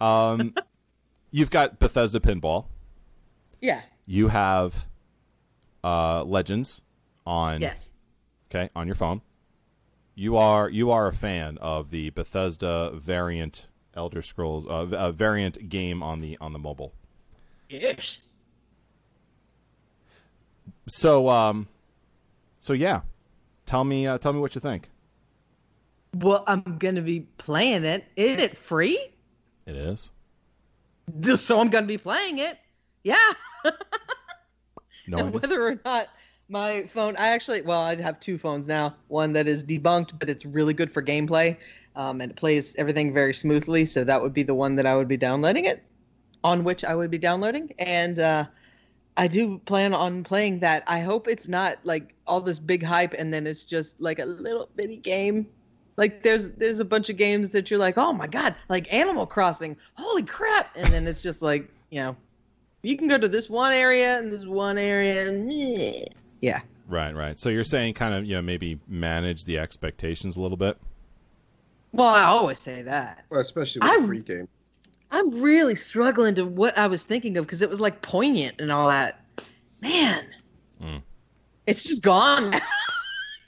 um, 0.00 0.54
you've 1.30 1.50
got 1.50 1.78
Bethesda 1.78 2.20
Pinball. 2.20 2.66
yeah. 3.60 3.82
You 4.06 4.28
have 4.28 4.86
uh, 5.82 6.24
Legends 6.24 6.82
on 7.26 7.62
Yes. 7.62 7.90
okay 8.50 8.68
on 8.76 8.86
your 8.86 8.96
phone. 8.96 9.22
You 10.14 10.36
are 10.36 10.68
you 10.68 10.90
are 10.90 11.06
a 11.06 11.12
fan 11.12 11.56
of 11.58 11.90
the 11.90 12.10
Bethesda 12.10 12.90
variant 12.94 13.66
Elder 13.94 14.20
Scrolls 14.22 14.66
uh, 14.66 14.84
v- 14.84 14.96
uh, 14.96 15.10
variant 15.12 15.68
game 15.70 16.02
on 16.02 16.20
the 16.20 16.36
on 16.40 16.52
the 16.52 16.58
mobile. 16.58 16.92
Yes. 17.70 18.18
So 20.88 21.28
um, 21.30 21.66
so 22.58 22.72
yeah, 22.72 23.00
tell 23.66 23.84
me 23.84 24.06
uh, 24.06 24.18
tell 24.18 24.32
me 24.32 24.40
what 24.40 24.54
you 24.54 24.60
think. 24.60 24.90
Well, 26.14 26.44
I'm 26.46 26.76
gonna 26.78 27.02
be 27.02 27.20
playing 27.38 27.84
it. 27.84 28.04
Isn't 28.16 28.40
it 28.40 28.58
free? 28.58 28.98
It 29.66 29.76
is 29.76 30.10
So 31.36 31.60
I'm 31.60 31.68
gonna 31.68 31.86
be 31.86 31.98
playing 31.98 32.38
it. 32.38 32.58
Yeah. 33.02 33.32
no 35.06 35.18
and 35.18 35.28
idea. 35.28 35.40
whether 35.40 35.66
or 35.66 35.80
not 35.84 36.08
my 36.48 36.82
phone 36.84 37.16
i 37.16 37.28
actually 37.28 37.62
well 37.62 37.80
i 37.80 37.94
have 37.96 38.20
two 38.20 38.36
phones 38.36 38.68
now 38.68 38.94
one 39.08 39.32
that 39.32 39.48
is 39.48 39.64
debunked 39.64 40.18
but 40.18 40.28
it's 40.28 40.44
really 40.44 40.74
good 40.74 40.92
for 40.92 41.02
gameplay 41.02 41.56
um, 41.96 42.20
and 42.20 42.32
it 42.32 42.36
plays 42.36 42.74
everything 42.76 43.14
very 43.14 43.32
smoothly 43.32 43.84
so 43.84 44.04
that 44.04 44.20
would 44.20 44.34
be 44.34 44.42
the 44.42 44.54
one 44.54 44.76
that 44.76 44.86
i 44.86 44.94
would 44.94 45.08
be 45.08 45.16
downloading 45.16 45.64
it 45.64 45.82
on 46.42 46.62
which 46.62 46.84
i 46.84 46.94
would 46.94 47.10
be 47.10 47.18
downloading 47.18 47.72
and 47.78 48.18
uh, 48.18 48.44
i 49.16 49.26
do 49.26 49.58
plan 49.64 49.94
on 49.94 50.22
playing 50.22 50.60
that 50.60 50.82
i 50.86 51.00
hope 51.00 51.28
it's 51.28 51.48
not 51.48 51.78
like 51.84 52.14
all 52.26 52.40
this 52.40 52.58
big 52.58 52.82
hype 52.82 53.14
and 53.16 53.32
then 53.32 53.46
it's 53.46 53.64
just 53.64 53.98
like 54.00 54.18
a 54.18 54.24
little 54.24 54.68
bitty 54.76 54.98
game 54.98 55.46
like 55.96 56.22
there's 56.22 56.50
there's 56.52 56.78
a 56.80 56.84
bunch 56.84 57.08
of 57.10 57.16
games 57.16 57.50
that 57.50 57.70
you're 57.70 57.78
like 57.80 57.96
oh 57.98 58.12
my 58.12 58.26
god 58.26 58.54
like 58.68 58.92
animal 58.92 59.26
crossing 59.26 59.76
holy 59.94 60.22
crap 60.22 60.74
and 60.76 60.92
then 60.92 61.06
it's 61.06 61.20
just 61.22 61.40
like 61.42 61.68
you 61.90 62.00
know 62.00 62.16
you 62.82 62.96
can 62.96 63.08
go 63.08 63.16
to 63.18 63.28
this 63.28 63.48
one 63.48 63.72
area 63.72 64.18
and 64.18 64.32
this 64.32 64.44
one 64.44 64.76
area 64.78 65.28
and 65.28 65.50
yeah 66.40 66.60
Right, 66.86 67.16
right. 67.16 67.40
So 67.40 67.48
you're 67.48 67.64
saying 67.64 67.94
kind 67.94 68.12
of 68.12 68.26
you 68.26 68.34
know 68.34 68.42
maybe 68.42 68.78
manage 68.86 69.46
the 69.46 69.58
expectations 69.58 70.36
a 70.36 70.40
little 70.42 70.58
bit. 70.58 70.76
well 71.92 72.08
i 72.08 72.24
always 72.24 72.58
say 72.58 72.82
that 72.82 73.24
Well, 73.30 73.40
especially 73.40 73.80
with 73.80 73.90
I- 73.90 74.02
a 74.02 74.06
free 74.06 74.20
game. 74.20 74.48
i'm 75.10 75.30
really 75.40 75.74
struggling 75.76 76.34
to 76.34 76.44
what 76.44 76.76
i 76.76 76.86
was 76.86 77.02
thinking 77.04 77.38
of 77.38 77.46
because 77.46 77.62
it 77.62 77.70
was 77.70 77.80
like 77.80 78.02
poignant 78.02 78.60
and 78.60 78.70
all 78.70 78.88
that 78.88 79.24
man 79.80 80.24
hmm. 80.80 80.96
It's 81.66 81.82
just 81.84 82.02
gone. 82.02 82.52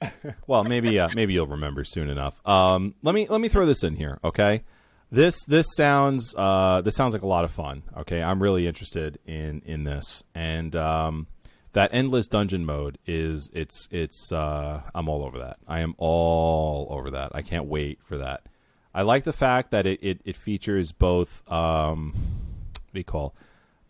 well, 0.46 0.64
maybe 0.64 0.98
uh, 0.98 1.08
maybe 1.14 1.32
you'll 1.34 1.46
remember 1.46 1.84
soon 1.84 2.10
enough. 2.10 2.46
Um, 2.46 2.94
let 3.02 3.14
me 3.14 3.26
let 3.28 3.40
me 3.40 3.48
throw 3.48 3.66
this 3.66 3.82
in 3.82 3.96
here, 3.96 4.18
okay? 4.22 4.62
This 5.10 5.44
this 5.44 5.66
sounds 5.76 6.34
uh, 6.36 6.80
this 6.82 6.96
sounds 6.96 7.12
like 7.12 7.22
a 7.22 7.28
lot 7.28 7.44
of 7.44 7.52
fun. 7.52 7.82
Okay, 7.98 8.22
I'm 8.22 8.42
really 8.42 8.66
interested 8.66 9.18
in 9.26 9.62
in 9.64 9.84
this, 9.84 10.22
and 10.34 10.74
um, 10.74 11.26
that 11.72 11.90
endless 11.92 12.26
dungeon 12.26 12.64
mode 12.64 12.98
is 13.06 13.50
it's 13.52 13.86
it's 13.90 14.32
uh, 14.32 14.82
I'm 14.94 15.08
all 15.08 15.24
over 15.24 15.38
that. 15.38 15.58
I 15.68 15.80
am 15.80 15.94
all 15.98 16.88
over 16.90 17.10
that. 17.10 17.32
I 17.34 17.42
can't 17.42 17.66
wait 17.66 18.00
for 18.02 18.18
that. 18.18 18.42
I 18.94 19.02
like 19.02 19.24
the 19.24 19.32
fact 19.32 19.70
that 19.70 19.86
it 19.86 20.00
it, 20.02 20.20
it 20.24 20.36
features 20.36 20.92
both 20.92 21.42
um, 21.50 22.14
what 22.72 22.94
do 22.94 22.98
you 22.98 23.04
call 23.04 23.34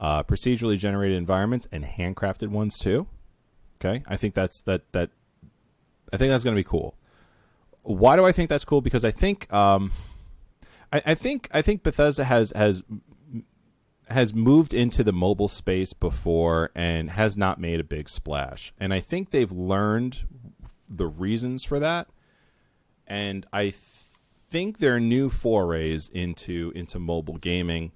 uh, 0.00 0.22
procedurally 0.22 0.78
generated 0.78 1.16
environments 1.16 1.66
and 1.72 1.84
handcrafted 1.84 2.48
ones 2.48 2.76
too. 2.76 3.07
Okay, 3.80 4.02
I 4.07 4.16
think 4.16 4.34
that's 4.34 4.61
that 4.62 4.90
that 4.92 5.11
I 6.12 6.16
think 6.16 6.30
that's 6.30 6.44
going 6.44 6.54
to 6.54 6.61
be 6.61 6.68
cool. 6.68 6.96
Why 7.82 8.16
do 8.16 8.24
I 8.24 8.32
think 8.32 8.48
that's 8.50 8.64
cool? 8.64 8.80
Because 8.80 9.04
I 9.04 9.11
think 9.11 9.52
um, 9.52 9.92
I, 10.92 11.02
I 11.07 11.14
think 11.14 11.48
I 11.52 11.62
think 11.62 11.82
Bethesda 11.82 12.24
has 12.24 12.52
has 12.57 12.82
has 14.09 14.32
moved 14.32 14.72
into 14.72 15.02
the 15.02 15.12
mobile 15.12 15.48
space 15.48 15.92
before 15.92 16.70
and 16.74 17.11
has 17.11 17.36
not 17.36 17.61
made 17.61 17.80
a 17.80 17.84
big 17.84 18.09
splash. 18.09 18.72
And 18.78 18.94
I 18.94 19.00
think 19.00 19.30
they've 19.30 19.50
learned 19.50 20.24
the 20.88 21.07
reasons 21.07 21.64
for 21.64 21.80
that. 21.80 22.09
And 23.07 23.46
I 23.52 23.70
think 23.70 24.78
their 24.78 25.00
new 25.00 25.28
forays 25.28 26.09
into 26.09 26.72
into 26.74 26.98
mobile 26.98 27.38
gaming 27.38 27.92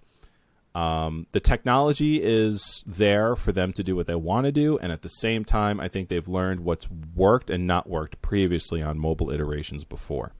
um, 0.74 1.26
the 1.32 1.40
technology 1.40 2.22
is 2.22 2.84
there 2.86 3.34
for 3.34 3.52
them 3.52 3.72
to 3.72 3.82
do 3.82 3.96
what 3.96 4.06
they 4.06 4.14
want 4.14 4.46
to 4.46 4.52
do, 4.52 4.78
and 4.78 4.92
at 4.92 5.02
the 5.02 5.08
same 5.08 5.44
time, 5.44 5.80
I 5.80 5.88
think 5.88 6.08
they've 6.08 6.28
learned 6.28 6.60
what's 6.60 6.88
worked 7.16 7.50
and 7.50 7.66
not 7.66 7.88
worked 7.88 8.22
previously 8.22 8.80
on 8.82 8.98
mobile 8.98 9.30
iterations 9.30 9.82
before. 9.84 10.32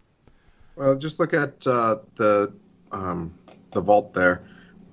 Well, 0.77 0.97
just 0.97 1.19
look 1.19 1.35
at 1.35 1.67
uh, 1.67 1.99
the 2.17 2.53
um, 2.93 3.35
the 3.73 3.81
vault 3.81 4.15
there 4.15 4.43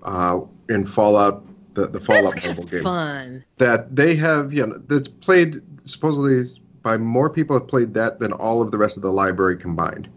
uh, 0.04 0.40
in 0.70 0.86
Fallout, 0.86 1.46
the, 1.76 1.88
the 1.88 2.00
Fallout 2.00 2.44
mobile 2.44 2.64
game. 2.64 2.84
Fun. 2.84 3.44
That 3.58 3.96
they 3.96 4.16
have, 4.16 4.54
you 4.54 4.66
know, 4.66 4.78
that's 4.88 5.08
played 5.08 5.62
supposedly 5.84 6.44
by 6.82 6.98
more 6.98 7.30
people 7.30 7.58
have 7.58 7.68
played 7.68 7.94
that 7.94 8.20
than 8.20 8.34
all 8.34 8.62
of 8.62 8.72
the 8.72 8.78
rest 8.78 8.98
of 8.98 9.04
the 9.04 9.12
library 9.12 9.58
combined. 9.58 10.10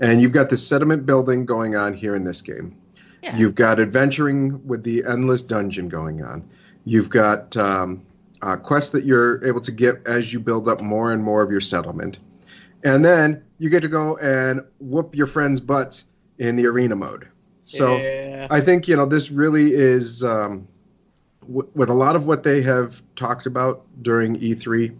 And 0.00 0.22
you've 0.22 0.32
got 0.32 0.48
this 0.48 0.66
sediment 0.66 1.06
building 1.06 1.44
going 1.44 1.76
on 1.76 1.92
here 1.92 2.14
in 2.14 2.24
this 2.24 2.40
game. 2.40 2.76
Yeah. 3.22 3.36
You've 3.36 3.54
got 3.54 3.78
adventuring 3.80 4.66
with 4.66 4.82
the 4.82 5.04
endless 5.06 5.42
dungeon 5.42 5.88
going 5.88 6.22
on. 6.22 6.42
You've 6.84 7.10
got 7.10 7.56
um, 7.56 8.02
uh, 8.42 8.56
quests 8.56 8.90
that 8.92 9.04
you're 9.04 9.44
able 9.46 9.60
to 9.60 9.72
get 9.72 10.00
as 10.06 10.32
you 10.32 10.40
build 10.40 10.68
up 10.68 10.80
more 10.80 11.12
and 11.12 11.22
more 11.22 11.42
of 11.42 11.50
your 11.50 11.60
settlement. 11.60 12.18
And 12.82 13.04
then 13.04 13.42
you 13.58 13.68
get 13.68 13.82
to 13.82 13.88
go 13.88 14.16
and 14.18 14.62
whoop 14.78 15.14
your 15.14 15.26
friends' 15.26 15.60
butts 15.60 16.06
in 16.38 16.56
the 16.56 16.66
arena 16.66 16.96
mode. 16.96 17.28
So 17.64 17.98
Yeah. 17.98 18.46
I 18.50 18.60
think, 18.60 18.88
you 18.88 18.96
know, 18.96 19.04
this 19.04 19.30
really 19.30 19.74
is, 19.74 20.24
um, 20.24 20.66
w- 21.42 21.68
with 21.74 21.90
a 21.90 21.94
lot 21.94 22.16
of 22.16 22.24
what 22.24 22.42
they 22.42 22.62
have 22.62 23.02
talked 23.16 23.44
about 23.44 23.84
during 24.02 24.36
E3, 24.36 24.92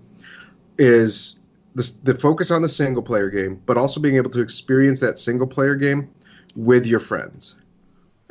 is 0.78 1.38
the, 1.74 1.90
the 2.04 2.14
focus 2.14 2.50
on 2.50 2.60
the 2.62 2.68
single 2.68 3.02
player 3.02 3.30
game, 3.30 3.60
but 3.64 3.78
also 3.78 4.00
being 4.00 4.16
able 4.16 4.30
to 4.30 4.40
experience 4.40 5.00
that 5.00 5.18
single 5.18 5.46
player 5.46 5.74
game 5.74 6.08
with 6.54 6.86
your 6.86 7.00
friends. 7.00 7.56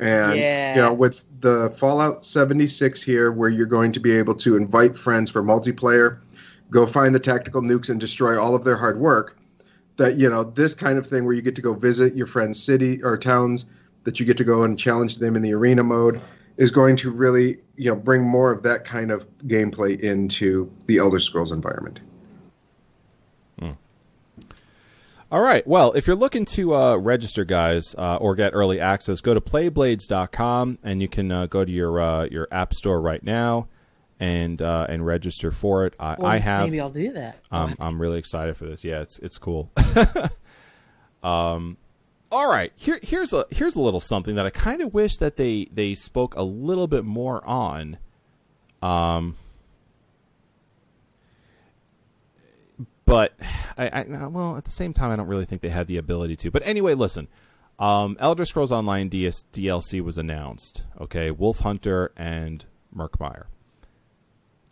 And 0.00 0.40
Yeah. 0.40 0.74
you 0.74 0.82
know, 0.82 0.92
with 0.92 1.22
the 1.40 1.70
Fallout 1.70 2.24
76 2.24 3.02
here, 3.02 3.30
where 3.30 3.50
you're 3.50 3.66
going 3.66 3.92
to 3.92 4.00
be 4.00 4.12
able 4.12 4.34
to 4.36 4.56
invite 4.56 4.96
friends 4.96 5.30
for 5.30 5.42
multiplayer, 5.42 6.16
go 6.70 6.86
find 6.86 7.14
the 7.14 7.20
tactical 7.20 7.60
nukes 7.62 7.90
and 7.90 8.00
destroy 8.00 8.40
all 8.40 8.54
of 8.54 8.64
their 8.64 8.76
hard 8.76 8.98
work. 8.98 9.36
That 9.98 10.16
you 10.16 10.30
know, 10.30 10.44
this 10.44 10.74
kind 10.74 10.98
of 10.98 11.06
thing 11.06 11.24
where 11.24 11.34
you 11.34 11.42
get 11.42 11.54
to 11.56 11.62
go 11.62 11.74
visit 11.74 12.16
your 12.16 12.26
friends' 12.26 12.62
city 12.62 13.02
or 13.02 13.18
towns, 13.18 13.66
that 14.04 14.18
you 14.18 14.24
get 14.24 14.38
to 14.38 14.44
go 14.44 14.62
and 14.62 14.78
challenge 14.78 15.18
them 15.18 15.36
in 15.36 15.42
the 15.42 15.52
arena 15.52 15.82
mode, 15.84 16.20
is 16.56 16.70
going 16.70 16.96
to 16.96 17.10
really 17.10 17.58
you 17.76 17.90
know 17.90 17.96
bring 17.96 18.22
more 18.22 18.50
of 18.50 18.62
that 18.62 18.84
kind 18.86 19.10
of 19.10 19.26
gameplay 19.40 20.00
into 20.00 20.70
the 20.86 20.96
Elder 20.96 21.20
Scrolls 21.20 21.52
environment. 21.52 22.00
All 25.32 25.40
right. 25.40 25.64
Well, 25.64 25.92
if 25.92 26.08
you're 26.08 26.16
looking 26.16 26.44
to 26.46 26.74
uh, 26.74 26.96
register, 26.96 27.44
guys, 27.44 27.94
uh, 27.96 28.16
or 28.16 28.34
get 28.34 28.52
early 28.52 28.80
access, 28.80 29.20
go 29.20 29.32
to 29.32 29.40
playblades.com 29.40 30.78
and 30.82 31.00
you 31.00 31.06
can 31.06 31.30
uh, 31.30 31.46
go 31.46 31.64
to 31.64 31.70
your 31.70 32.00
uh, 32.00 32.24
your 32.24 32.48
app 32.50 32.74
store 32.74 33.00
right 33.00 33.22
now 33.22 33.68
and 34.18 34.60
uh, 34.60 34.86
and 34.88 35.06
register 35.06 35.52
for 35.52 35.86
it. 35.86 35.94
I, 36.00 36.16
Well, 36.18 36.26
I 36.26 36.38
have. 36.38 36.66
Maybe 36.66 36.80
I'll 36.80 36.90
do 36.90 37.12
that. 37.12 37.38
Um, 37.52 37.76
I'm 37.78 38.00
really 38.00 38.18
excited 38.18 38.56
for 38.56 38.66
this. 38.66 38.82
Yeah, 38.82 39.02
it's 39.02 39.20
it's 39.20 39.38
cool. 39.38 39.70
um, 41.22 41.76
all 42.32 42.48
right. 42.50 42.72
Here 42.74 42.98
here's 43.02 43.32
a 43.32 43.46
here's 43.50 43.76
a 43.76 43.80
little 43.80 44.00
something 44.00 44.34
that 44.34 44.46
I 44.46 44.50
kind 44.50 44.82
of 44.82 44.92
wish 44.92 45.16
that 45.18 45.36
they 45.36 45.68
they 45.72 45.94
spoke 45.94 46.34
a 46.34 46.42
little 46.42 46.88
bit 46.88 47.04
more 47.04 47.44
on. 47.46 47.98
Um, 48.82 49.36
but 53.10 53.34
I, 53.76 53.88
I 53.88 54.26
well 54.26 54.56
at 54.56 54.64
the 54.64 54.70
same 54.70 54.92
time 54.92 55.10
I 55.10 55.16
don't 55.16 55.26
really 55.28 55.44
think 55.44 55.62
they 55.62 55.68
had 55.70 55.86
the 55.86 55.96
ability 55.96 56.36
to. 56.36 56.50
But 56.50 56.62
anyway, 56.66 56.94
listen. 56.94 57.28
Um, 57.78 58.16
Elder 58.20 58.44
Scrolls 58.44 58.72
Online 58.72 59.08
DS, 59.08 59.44
DLC 59.52 60.02
was 60.02 60.18
announced. 60.18 60.84
Okay, 61.00 61.30
Wolfhunter 61.30 62.10
and 62.16 62.66
Murkmire 62.94 63.44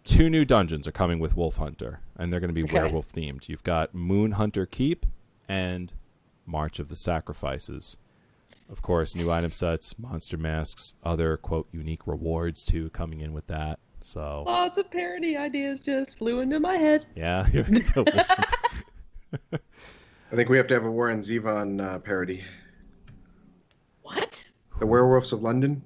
two 0.08 0.30
new 0.30 0.44
dungeons 0.44 0.88
are 0.88 0.92
coming 0.92 1.18
with 1.18 1.36
Wolfhunter, 1.36 1.98
and 2.16 2.32
they're 2.32 2.40
going 2.40 2.48
to 2.48 2.54
be 2.54 2.64
Okay. 2.64 2.72
werewolf 2.72 3.12
themed. 3.12 3.48
You've 3.48 3.62
got 3.62 3.94
Moon 3.94 4.32
Hunter 4.32 4.64
Keep 4.64 5.04
and 5.48 5.92
March 6.46 6.78
of 6.78 6.88
the 6.88 6.96
Sacrifices. 6.96 7.98
Of 8.70 8.80
course, 8.80 9.14
new 9.14 9.30
item 9.30 9.52
sets, 9.52 9.98
monster 9.98 10.38
masks, 10.38 10.94
other 11.04 11.36
quote 11.36 11.68
unique 11.72 12.06
rewards 12.06 12.64
too 12.64 12.88
coming 12.90 13.20
in 13.20 13.34
with 13.34 13.46
that. 13.48 13.78
So 14.00 14.44
Lots 14.46 14.78
of 14.78 14.90
parody 14.90 15.36
ideas 15.36 15.80
just 15.80 16.16
flew 16.18 16.40
into 16.40 16.60
my 16.60 16.76
head. 16.76 17.06
yeah, 17.14 17.46
I 19.52 20.36
think 20.36 20.48
we 20.48 20.56
have 20.56 20.66
to 20.68 20.74
have 20.74 20.84
a 20.84 20.90
Warren 20.90 21.20
Zevon 21.20 21.82
uh, 21.82 21.98
parody. 21.98 22.44
What? 24.02 24.48
The 24.78 24.86
Werewolves 24.86 25.32
of 25.32 25.42
London. 25.42 25.82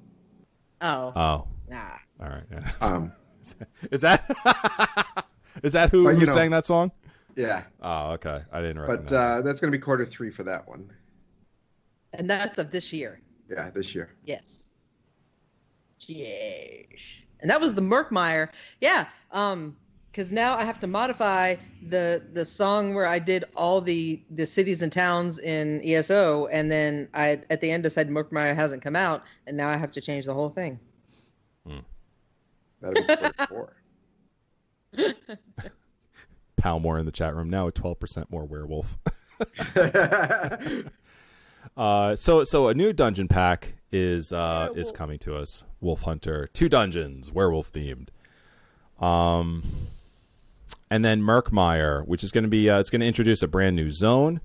Oh. 0.81 1.13
oh, 1.17 1.49
nah. 1.69 1.97
all 2.21 2.29
right. 2.29 2.43
Yeah. 2.51 2.71
Um, 2.81 3.13
Is 3.91 4.01
that 4.01 4.25
is 5.65 5.73
that 5.73 5.91
who, 5.91 6.05
But, 6.05 6.11
you 6.15 6.21
who 6.21 6.27
know- 6.27 6.35
sang 6.35 6.51
that 6.53 6.65
song? 6.67 6.93
yeah, 7.35 7.65
Oh, 7.81 8.11
okay. 8.13 8.43
I 8.53 8.61
didn't 8.61 8.79
recognize. 8.81 9.11
but 9.11 9.17
uh, 9.17 9.41
that's 9.43 9.61
going 9.61 9.73
to 9.73 9.77
be 9.77 9.83
quarter 9.83 10.05
three 10.05 10.31
for 10.31 10.45
that 10.45 10.67
one. 10.69 10.91
And 12.13 12.29
that's 12.31 12.59
of 12.59 12.71
this 12.71 12.93
year. 12.93 13.21
Yeah, 13.51 13.71
this 13.71 13.95
year. 13.97 14.11
Yes. 14.25 14.71
Yes. 16.07 17.01
And 17.43 17.51
that 17.51 17.61
was 17.61 17.75
the 17.75 17.83
Murkmire. 17.83 18.49
Yeah. 18.81 19.07
Um, 19.33 19.77
because 20.11 20.31
now 20.31 20.59
I 20.59 20.65
have 20.65 20.79
to 20.81 20.87
modify 20.87 21.57
the 21.89 22.23
the 22.35 22.45
song 22.45 22.93
where 22.93 23.07
I 23.07 23.19
did 23.19 23.45
all 23.57 23.81
the 23.81 24.23
the 24.31 24.45
cities 24.45 24.83
and 24.83 24.93
towns 24.93 25.39
in 25.39 25.81
ESO, 25.83 26.49
and 26.49 26.71
then 26.71 27.09
I 27.15 27.41
at 27.49 27.63
the 27.63 27.71
end 27.71 27.83
decided 27.83 28.13
Murkmire 28.13 28.55
hasn't 28.55 28.83
come 28.83 28.95
out, 28.95 29.25
and 29.47 29.57
now 29.57 29.71
I 29.71 29.77
have 29.77 29.91
to 29.93 30.03
change 30.03 30.27
the 30.27 30.35
whole 30.35 30.51
thing. 30.51 30.79
That'll 32.83 33.07
be 33.07 33.45
four. 33.49 33.77
Palmore 36.61 37.01
in 37.01 37.07
the 37.07 37.13
chat 37.13 37.35
room 37.35 37.49
now 37.49 37.69
at 37.69 37.75
twelve 37.75 37.99
percent 37.99 38.31
more 38.31 38.45
werewolf. 38.45 38.99
Uh, 41.77 42.15
so 42.17 42.45
so 42.45 42.69
a 42.69 42.75
new 42.75 42.93
dungeon 42.93 43.29
pack 43.29 43.75
is 43.93 44.33
uh 44.33 44.71
is 44.75 44.91
coming 44.91 45.19
to 45.21 45.37
us. 45.37 45.65
Wolfhunter, 45.83 46.53
two 46.53 46.69
dungeons, 46.69 47.31
werewolf 47.31 47.73
themed. 47.73 48.09
Um, 49.01 49.63
and 50.91 51.05
then 51.05 51.23
Murkmire, 51.23 52.07
which 52.07 52.23
is 52.23 52.31
going 52.31 52.45
to 52.45 52.51
be 52.51 52.69
uh, 52.71 52.79
it's 52.79 52.91
going 52.91 53.01
to 53.01 53.07
introduce 53.07 53.43
a 53.43 53.49
brand 53.49 53.77
new 53.77 53.91
zone. 53.91 54.41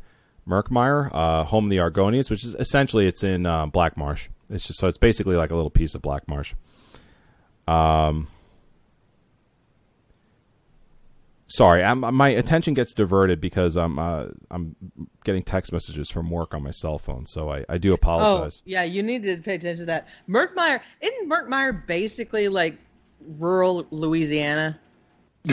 Murkmire, 0.47 1.09
uh, 1.13 1.43
home 1.43 1.65
of 1.65 1.69
the 1.69 1.77
Argonians, 1.77 2.29
which 2.29 2.45
is 2.45 2.55
essentially 2.55 3.05
it's 3.05 3.23
in 3.23 3.45
uh, 3.45 3.65
Black 3.65 3.97
Marsh. 3.97 4.29
It's 4.49 4.65
just 4.65 4.79
so 4.79 4.87
it's 4.87 4.97
basically 4.97 5.35
like 5.35 5.51
a 5.51 5.55
little 5.55 5.69
piece 5.69 5.93
of 5.93 6.01
Black 6.01 6.27
Marsh. 6.27 6.53
Um, 7.67 8.27
sorry, 11.47 11.83
I'm, 11.83 11.99
my 12.15 12.29
attention 12.29 12.73
gets 12.73 12.93
diverted 12.93 13.41
because 13.41 13.75
I'm 13.75 13.97
uh, 13.97 14.27
I'm 14.51 14.75
getting 15.23 15.43
text 15.43 15.71
messages 15.71 16.09
from 16.09 16.29
work 16.29 16.53
on 16.53 16.63
my 16.63 16.71
cell 16.71 16.99
phone, 16.99 17.25
so 17.25 17.49
I, 17.51 17.65
I 17.67 17.77
do 17.77 17.93
apologize. 17.93 18.61
Oh, 18.61 18.63
yeah, 18.65 18.83
you 18.83 19.01
need 19.03 19.23
to 19.23 19.37
pay 19.37 19.55
attention 19.55 19.79
to 19.79 19.85
that. 19.85 20.07
Murkmire, 20.29 20.81
isn't 21.01 21.29
Murkmire 21.29 21.85
basically 21.87 22.47
like 22.47 22.77
rural 23.39 23.87
Louisiana? 23.91 24.79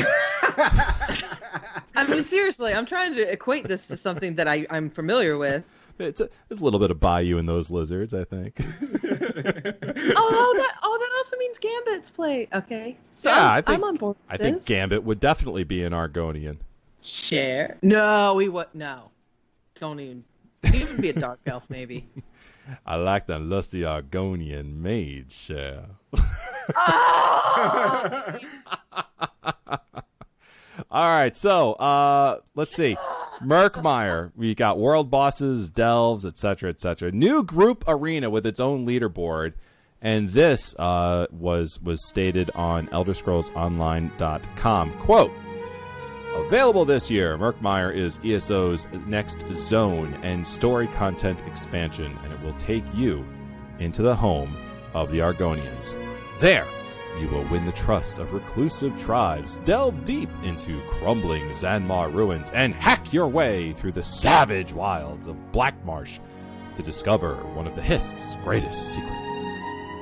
I 1.96 2.06
mean, 2.08 2.22
seriously, 2.22 2.74
I'm 2.74 2.86
trying 2.86 3.14
to 3.14 3.32
equate 3.32 3.68
this 3.68 3.86
to 3.88 3.96
something 3.96 4.34
that 4.34 4.48
I, 4.48 4.66
I'm 4.70 4.90
familiar 4.90 5.38
with. 5.38 5.64
It's 5.98 6.20
a, 6.20 6.28
there's 6.48 6.60
a 6.60 6.64
little 6.64 6.80
bit 6.80 6.90
of 6.90 6.98
bayou 7.00 7.38
in 7.38 7.46
those 7.46 7.70
lizards, 7.70 8.12
I 8.14 8.24
think. 8.24 8.58
Oh, 10.16 10.28
oh, 10.30 10.54
that 10.56 10.74
oh 10.82 10.98
that 10.98 11.10
also 11.16 11.36
means 11.38 11.58
Gambit's 11.58 12.10
play. 12.10 12.48
Okay, 12.52 12.96
so 13.14 13.30
Yeah, 13.30 13.36
I'm, 13.36 13.50
I 13.50 13.60
think- 13.62 13.68
I'm 13.78 13.84
on 13.84 13.96
board. 13.96 14.16
I 14.28 14.34
With 14.34 14.40
think 14.40 14.56
this. 14.58 14.64
Gambit 14.64 15.02
would 15.04 15.20
definitely 15.20 15.64
be 15.64 15.82
an 15.82 15.92
Argonian. 15.92 16.58
Share. 17.02 17.76
No, 17.82 18.38
he 18.38 18.48
would 18.48 18.68
no. 18.74 19.10
Don't 19.80 19.98
even. 20.00 20.24
He 20.72 20.84
would 20.84 21.00
be 21.02 21.08
a 21.10 21.12
dark 21.12 21.40
elf, 21.46 21.64
maybe. 21.68 22.08
I 22.86 22.96
like 22.96 23.26
that 23.26 23.40
lusty 23.40 23.80
Argonian 23.82 24.76
maid 24.76 25.30
share. 25.32 25.84
oh! 26.76 28.38
All 30.94 31.08
right, 31.08 31.34
so 31.34 31.72
uh, 31.72 32.38
let's 32.54 32.76
see. 32.76 32.96
Murkmire, 33.42 34.30
we 34.36 34.54
got 34.54 34.78
world 34.78 35.10
bosses, 35.10 35.68
delves, 35.68 36.24
etc., 36.24 36.70
etc. 36.70 37.10
New 37.10 37.42
group 37.42 37.82
arena 37.88 38.30
with 38.30 38.46
its 38.46 38.60
own 38.60 38.86
leaderboard, 38.86 39.54
and 40.00 40.30
this 40.30 40.72
uh, 40.78 41.26
was 41.32 41.82
was 41.82 42.06
stated 42.06 42.52
on 42.54 42.86
ElderScrollsOnline.com. 42.90 44.98
Quote: 45.00 45.32
Available 46.36 46.84
this 46.84 47.10
year, 47.10 47.36
Murkmire 47.36 47.92
is 47.92 48.20
ESO's 48.24 48.86
next 49.04 49.44
zone 49.52 50.14
and 50.22 50.46
story 50.46 50.86
content 50.86 51.42
expansion, 51.48 52.16
and 52.22 52.32
it 52.32 52.40
will 52.40 52.54
take 52.54 52.84
you 52.94 53.26
into 53.80 54.02
the 54.02 54.14
home 54.14 54.56
of 54.94 55.10
the 55.10 55.18
Argonians. 55.18 55.96
There, 56.38 56.68
you 57.20 57.28
will 57.28 57.44
win 57.48 57.64
the 57.64 57.72
trust 57.72 58.18
of 58.18 58.32
reclusive 58.32 58.98
tribes, 59.00 59.56
delve 59.58 60.04
deep 60.04 60.28
into 60.42 60.80
crumbling 60.88 61.48
Xanmeer 61.50 62.12
ruins, 62.12 62.50
and 62.52 62.74
hack 62.74 63.12
your 63.12 63.28
way 63.28 63.72
through 63.74 63.92
the 63.92 64.02
savage 64.02 64.72
wilds 64.72 65.26
of 65.26 65.36
Blackmarsh 65.52 66.18
to 66.76 66.82
discover 66.82 67.36
one 67.54 67.66
of 67.66 67.76
the 67.76 67.82
Hist's 67.82 68.36
greatest 68.44 68.92
secrets. 68.92 69.30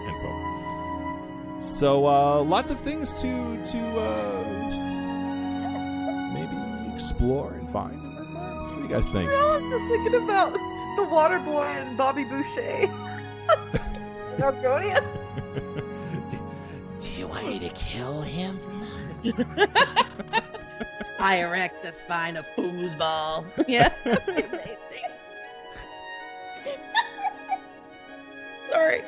End 0.06 0.16
quote. 0.20 1.62
So, 1.62 2.06
uh, 2.06 2.42
lots 2.42 2.70
of 2.70 2.80
things 2.80 3.12
to 3.20 3.64
to 3.66 4.00
uh, 4.00 4.44
maybe 6.32 6.94
explore 6.94 7.52
and 7.52 7.70
find. 7.70 8.00
What 8.00 8.76
do 8.76 8.82
you 8.82 8.88
guys 8.88 9.04
think? 9.12 9.30
No, 9.30 9.52
I'm 9.52 9.70
just 9.70 9.84
thinking 9.86 10.22
about 10.22 10.52
the 10.96 11.04
Water 11.04 11.38
Boy 11.40 11.64
and 11.64 11.96
Bobby 11.96 12.24
Boucher. 12.24 12.88
Argonia. 14.38 15.21
Do 17.42 17.52
you 17.52 17.60
want 17.60 17.74
to 17.74 17.80
kill 17.84 18.22
him? 18.22 18.60
I 21.18 21.36
erect 21.38 21.82
the 21.82 21.92
spine 21.92 22.36
of 22.36 22.46
foosball. 22.56 23.46
Yeah, 23.68 23.92
that'd 24.04 24.26
be 24.26 24.42
amazing. 24.42 24.76
Sorry. 28.70 29.02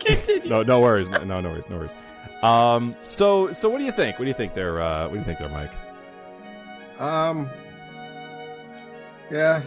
Continue. 0.00 0.48
No, 0.48 0.62
no 0.62 0.80
worries. 0.80 1.08
No, 1.08 1.40
no 1.40 1.42
worries. 1.42 1.68
No 1.68 1.76
worries. 1.78 1.94
Um, 2.42 2.96
so, 3.02 3.52
so 3.52 3.68
what 3.68 3.78
do 3.78 3.84
you 3.84 3.92
think? 3.92 4.18
What 4.18 4.24
do 4.24 4.28
you 4.28 4.34
think 4.34 4.54
there? 4.54 4.80
Uh, 4.80 5.04
what 5.04 5.12
do 5.12 5.18
you 5.18 5.24
think 5.24 5.38
there, 5.38 5.48
Mike? 5.50 5.70
Um, 6.98 7.48
yeah, 9.30 9.62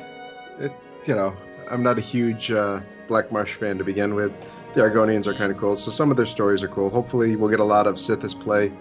it 0.59 0.71
you 1.05 1.15
know 1.15 1.35
I'm 1.69 1.83
not 1.83 1.97
a 1.97 2.01
huge 2.01 2.51
uh, 2.51 2.79
Black 3.07 3.31
Marsh 3.31 3.53
fan 3.53 3.77
to 3.77 3.83
begin 3.83 4.15
with. 4.15 4.33
The 4.75 4.81
Argonians 4.81 5.25
are 5.25 5.33
kind 5.33 5.51
of 5.51 5.57
cool, 5.57 5.75
so 5.77 5.89
some 5.89 6.11
of 6.11 6.17
their 6.17 6.25
stories 6.25 6.61
are 6.61 6.67
cool. 6.67 6.89
Hopefully, 6.89 7.35
we'll 7.37 7.49
get 7.49 7.59
a 7.61 7.63
lot 7.65 7.87
of 7.87 7.95
Sithis 7.95 8.37
play 8.39 8.71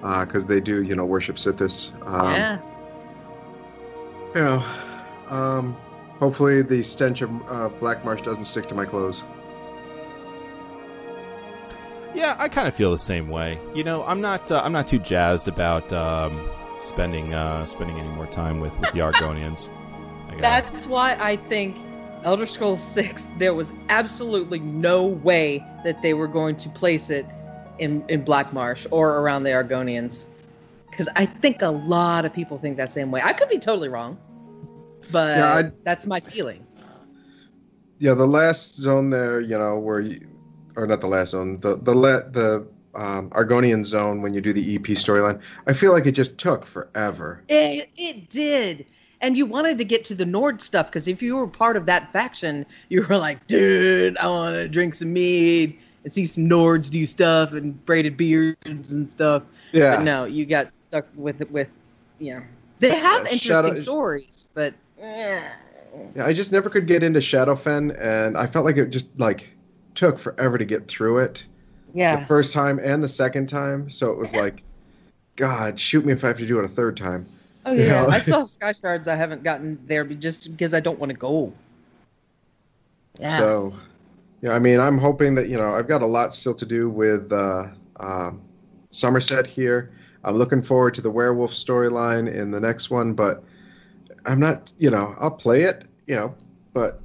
because 0.00 0.46
they 0.46 0.60
do 0.60 0.82
you 0.82 0.94
know 0.96 1.04
worship 1.04 1.36
Sithis. 1.36 1.92
Um, 2.06 2.32
yeah. 2.34 2.58
You 4.34 4.40
know, 4.42 4.64
um, 5.28 5.76
hopefully 6.18 6.62
the 6.62 6.82
stench 6.82 7.22
of 7.22 7.30
uh, 7.48 7.68
Black 7.80 8.04
Marsh 8.04 8.20
doesn't 8.22 8.44
stick 8.44 8.66
to 8.68 8.74
my 8.74 8.84
clothes. 8.84 9.22
Yeah, 12.14 12.34
I 12.38 12.48
kind 12.48 12.66
of 12.66 12.74
feel 12.74 12.90
the 12.90 12.98
same 12.98 13.28
way. 13.28 13.60
You 13.74 13.84
know, 13.84 14.02
I'm 14.04 14.20
not. 14.20 14.50
Uh, 14.50 14.60
I'm 14.64 14.72
not 14.72 14.88
too 14.88 14.98
jazzed 14.98 15.46
about 15.46 15.92
um, 15.92 16.48
spending 16.82 17.32
uh, 17.34 17.64
spending 17.66 17.98
any 17.98 18.08
more 18.08 18.26
time 18.26 18.60
with, 18.60 18.76
with 18.80 18.90
the 18.92 18.98
Argonians. 19.08 19.70
I 20.26 20.30
gotta- 20.32 20.40
That's 20.72 20.86
why 20.86 21.16
I 21.20 21.36
think 21.36 21.76
Elder 22.24 22.46
Scrolls 22.46 22.82
6, 22.82 23.30
there 23.38 23.54
was 23.54 23.72
absolutely 23.88 24.58
no 24.58 25.06
way 25.06 25.64
that 25.84 26.02
they 26.02 26.14
were 26.14 26.28
going 26.28 26.56
to 26.56 26.68
place 26.68 27.10
it 27.10 27.26
in, 27.78 28.04
in 28.08 28.24
Black 28.24 28.52
Marsh 28.52 28.86
or 28.90 29.20
around 29.20 29.44
the 29.44 29.50
Argonians. 29.50 30.28
Because 30.90 31.08
I 31.16 31.26
think 31.26 31.62
a 31.62 31.68
lot 31.68 32.24
of 32.24 32.32
people 32.32 32.58
think 32.58 32.76
that 32.78 32.92
same 32.92 33.10
way. 33.10 33.20
I 33.22 33.32
could 33.32 33.48
be 33.48 33.58
totally 33.58 33.88
wrong, 33.88 34.18
but 35.10 35.36
Yeah, 35.36 35.70
that's 35.84 36.06
my 36.06 36.20
feeling. 36.20 36.66
Yeah, 37.98 38.14
the 38.14 38.26
last 38.26 38.76
zone 38.76 39.10
there, 39.10 39.40
you 39.40 39.58
know, 39.58 39.78
where 39.78 40.00
you, 40.00 40.26
or 40.76 40.86
not 40.86 41.00
the 41.00 41.08
last 41.08 41.30
zone, 41.30 41.60
the 41.60 41.76
the 41.76 41.94
la- 41.94 42.28
the 42.30 42.66
um, 42.94 43.30
Argonian 43.30 43.84
zone 43.84 44.22
when 44.22 44.34
you 44.34 44.40
do 44.40 44.52
the 44.52 44.76
EP 44.76 44.82
storyline. 44.82 45.40
I 45.66 45.72
feel 45.72 45.92
like 45.92 46.06
it 46.06 46.12
just 46.12 46.38
took 46.38 46.64
forever. 46.64 47.42
It, 47.48 47.90
it 47.96 48.30
did. 48.30 48.86
And 49.20 49.36
you 49.36 49.46
wanted 49.46 49.78
to 49.78 49.84
get 49.84 50.04
to 50.06 50.14
the 50.14 50.24
Nord 50.26 50.62
stuff 50.62 50.86
because 50.86 51.08
if 51.08 51.22
you 51.22 51.36
were 51.36 51.46
part 51.48 51.76
of 51.76 51.86
that 51.86 52.12
faction, 52.12 52.64
you 52.88 53.02
were 53.02 53.16
like, 53.18 53.46
dude, 53.48 54.16
I 54.18 54.28
want 54.28 54.54
to 54.54 54.68
drink 54.68 54.94
some 54.94 55.12
mead 55.12 55.76
and 56.04 56.12
see 56.12 56.24
some 56.24 56.48
Nords 56.48 56.88
do 56.90 57.04
stuff 57.06 57.52
and 57.52 57.84
braided 57.84 58.16
beards 58.16 58.92
and 58.92 59.08
stuff. 59.08 59.42
Yeah, 59.72 59.96
But 59.96 60.04
no, 60.04 60.24
you 60.24 60.46
got 60.46 60.68
stuck 60.80 61.06
with 61.16 61.40
it 61.40 61.50
with, 61.50 61.68
you 62.20 62.34
know, 62.34 62.42
they 62.78 62.90
have 62.90 63.24
Yeah, 63.26 63.32
interesting 63.32 63.74
Shadow- 63.74 63.74
stories, 63.74 64.46
but 64.54 64.72
yeah. 64.98 65.52
I 66.20 66.32
just 66.32 66.52
never 66.52 66.70
could 66.70 66.86
get 66.86 67.02
into 67.02 67.18
Shadowfen, 67.18 67.96
and 68.00 68.36
I 68.38 68.46
felt 68.46 68.64
like 68.64 68.76
it 68.76 68.90
just 68.90 69.08
like 69.18 69.48
took 69.96 70.18
forever 70.20 70.58
to 70.58 70.64
get 70.64 70.86
through 70.86 71.18
it. 71.18 71.42
Yeah. 71.92 72.20
The 72.20 72.26
first 72.26 72.52
time 72.52 72.78
and 72.78 73.02
the 73.02 73.08
second 73.08 73.48
time, 73.48 73.90
so 73.90 74.12
it 74.12 74.18
was 74.18 74.32
like, 74.32 74.62
God, 75.34 75.80
shoot 75.80 76.04
me 76.06 76.12
if 76.12 76.22
I 76.22 76.28
have 76.28 76.38
to 76.38 76.46
do 76.46 76.58
it 76.60 76.64
a 76.64 76.68
third 76.68 76.96
time. 76.96 77.26
Oh 77.68 77.72
yeah, 77.72 77.84
Yeah. 78.02 78.06
I 78.06 78.18
still 78.18 78.40
have 78.40 78.50
Sky 78.50 78.72
Shards. 78.72 79.08
I 79.08 79.16
haven't 79.16 79.42
gotten 79.42 79.78
there, 79.86 80.04
but 80.04 80.20
just 80.20 80.50
because 80.50 80.74
I 80.74 80.80
don't 80.80 80.98
want 80.98 81.10
to 81.10 81.18
go. 81.18 81.52
Yeah, 83.18 83.38
So, 83.38 83.74
yeah, 84.42 84.52
I 84.52 84.58
mean, 84.58 84.80
I'm 84.80 84.98
hoping 84.98 85.34
that 85.36 85.48
you 85.48 85.56
know 85.58 85.74
I've 85.74 85.88
got 85.88 86.02
a 86.02 86.06
lot 86.06 86.34
still 86.34 86.54
to 86.54 86.66
do 86.66 86.88
with 86.88 87.32
uh, 87.32 87.68
um, 87.98 88.40
Somerset 88.90 89.46
here. 89.46 89.90
I'm 90.24 90.34
looking 90.36 90.62
forward 90.62 90.94
to 90.94 91.00
the 91.00 91.10
werewolf 91.10 91.52
storyline 91.52 92.32
in 92.32 92.50
the 92.50 92.60
next 92.60 92.90
one, 92.90 93.14
but 93.14 93.42
I'm 94.24 94.40
not. 94.40 94.72
You 94.78 94.90
know, 94.90 95.14
I'll 95.18 95.30
play 95.30 95.62
it. 95.62 95.84
You 96.06 96.16
know, 96.16 96.34
but 96.72 97.00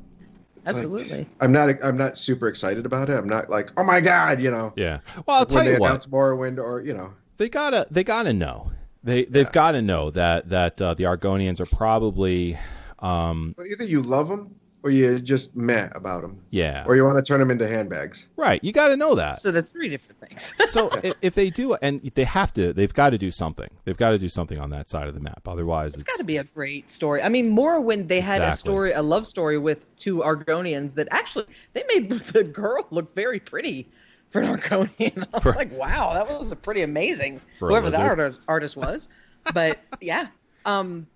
it's 0.58 0.68
like, 0.68 0.76
absolutely. 0.76 1.30
I'm 1.42 1.52
not. 1.52 1.84
I'm 1.84 1.98
not 1.98 2.18
super 2.18 2.48
excited 2.48 2.86
about 2.86 3.10
it. 3.10 3.18
I'm 3.18 3.28
not 3.28 3.50
like, 3.50 3.72
oh 3.78 3.84
my 3.84 4.00
god, 4.02 4.42
you 4.42 4.52
know. 4.52 4.72
yeah. 4.76 5.00
Well, 5.26 5.38
I'll 5.38 5.46
when 5.46 5.50
tell 5.50 5.64
they 5.64 5.74
you 5.74 5.80
what. 5.80 5.88
announce 5.90 6.06
Morrowind, 6.08 6.58
or 6.58 6.82
you 6.82 6.94
know, 6.94 7.14
They 7.38 7.50
gotta. 7.50 7.88
They 7.90 8.04
gotta 8.04 8.34
know. 8.34 8.72
They 9.04 9.26
they've 9.26 9.48
Yeah. 9.48 9.52
got 9.52 9.72
to 9.74 9.82
know 9.82 10.12
that 10.12 10.50
that 10.50 10.82
uh, 10.82 10.94
the 10.94 11.04
Argonians 11.04 11.60
are 11.60 11.66
probably. 11.66 12.58
Um, 13.00 13.54
well, 13.58 13.68
either 13.68 13.84
you 13.84 14.02
love 14.02 14.30
them 14.30 14.56
or 14.84 14.90
you 14.90 15.20
just 15.20 15.56
meh 15.56 15.90
about 15.96 16.22
them, 16.22 16.42
yeah. 16.52 16.84
or 16.86 16.96
you 16.96 17.06
want 17.06 17.18
to 17.18 17.24
turn 17.24 17.40
them 17.40 17.50
into 17.50 17.66
handbags. 17.68 18.28
Right. 18.36 18.62
You 18.64 18.74
got 18.74 18.90
to 18.90 18.98
know 18.98 19.16
that. 19.16 19.40
So 19.40 19.50
that's 19.50 19.72
three 19.72 19.88
different 19.88 20.20
things. 20.20 20.54
so 20.72 20.90
if, 21.04 21.14
if 21.22 21.36
they 21.36 21.50
do, 21.50 21.74
and 21.76 22.02
they 22.16 22.26
have 22.26 22.52
to, 22.54 22.74
they've 22.74 22.94
got 22.94 23.12
to 23.12 23.18
do 23.18 23.32
something. 23.32 23.70
They've 23.86 23.98
got 23.98 24.10
to 24.12 24.18
do 24.18 24.28
something 24.28 24.60
on 24.60 24.70
that 24.72 24.90
side 24.90 25.08
of 25.08 25.14
the 25.14 25.22
map. 25.22 25.48
Otherwise, 25.48 25.94
It's 25.96 26.04
got 26.04 26.18
to 26.18 26.26
be 26.26 26.38
a 26.38 26.44
great 26.44 26.92
story. 26.92 27.22
I 27.22 27.30
mean, 27.30 27.56
Morrowind 27.56 28.10
they 28.10 28.20
had 28.20 28.42
a 28.42 28.54
story, 28.56 28.92
a 28.92 29.02
love 29.02 29.26
story 29.26 29.58
with 29.58 29.96
two 29.96 30.18
Argonians 30.20 30.94
that 30.96 31.08
actually 31.12 31.46
they 31.72 31.84
made 31.88 32.10
the 32.34 32.44
girl 32.44 32.86
look 32.90 33.16
very 33.16 33.40
pretty 33.40 33.90
for 34.34 34.42
an 34.42 34.58
Argonian. 34.58 35.26
I 35.34 35.38
was 35.38 35.44
For- 35.44 35.54
like, 35.54 35.72
wow, 35.78 36.12
that 36.14 36.28
was 36.28 36.54
pretty 36.56 36.82
amazing. 36.82 37.40
Whoever 37.60 37.90
that 37.90 38.02
art- 38.20 38.36
artist 38.48 38.76
was, 38.76 39.08
but 39.54 39.80
yeah, 40.02 40.28
um, 40.66 41.08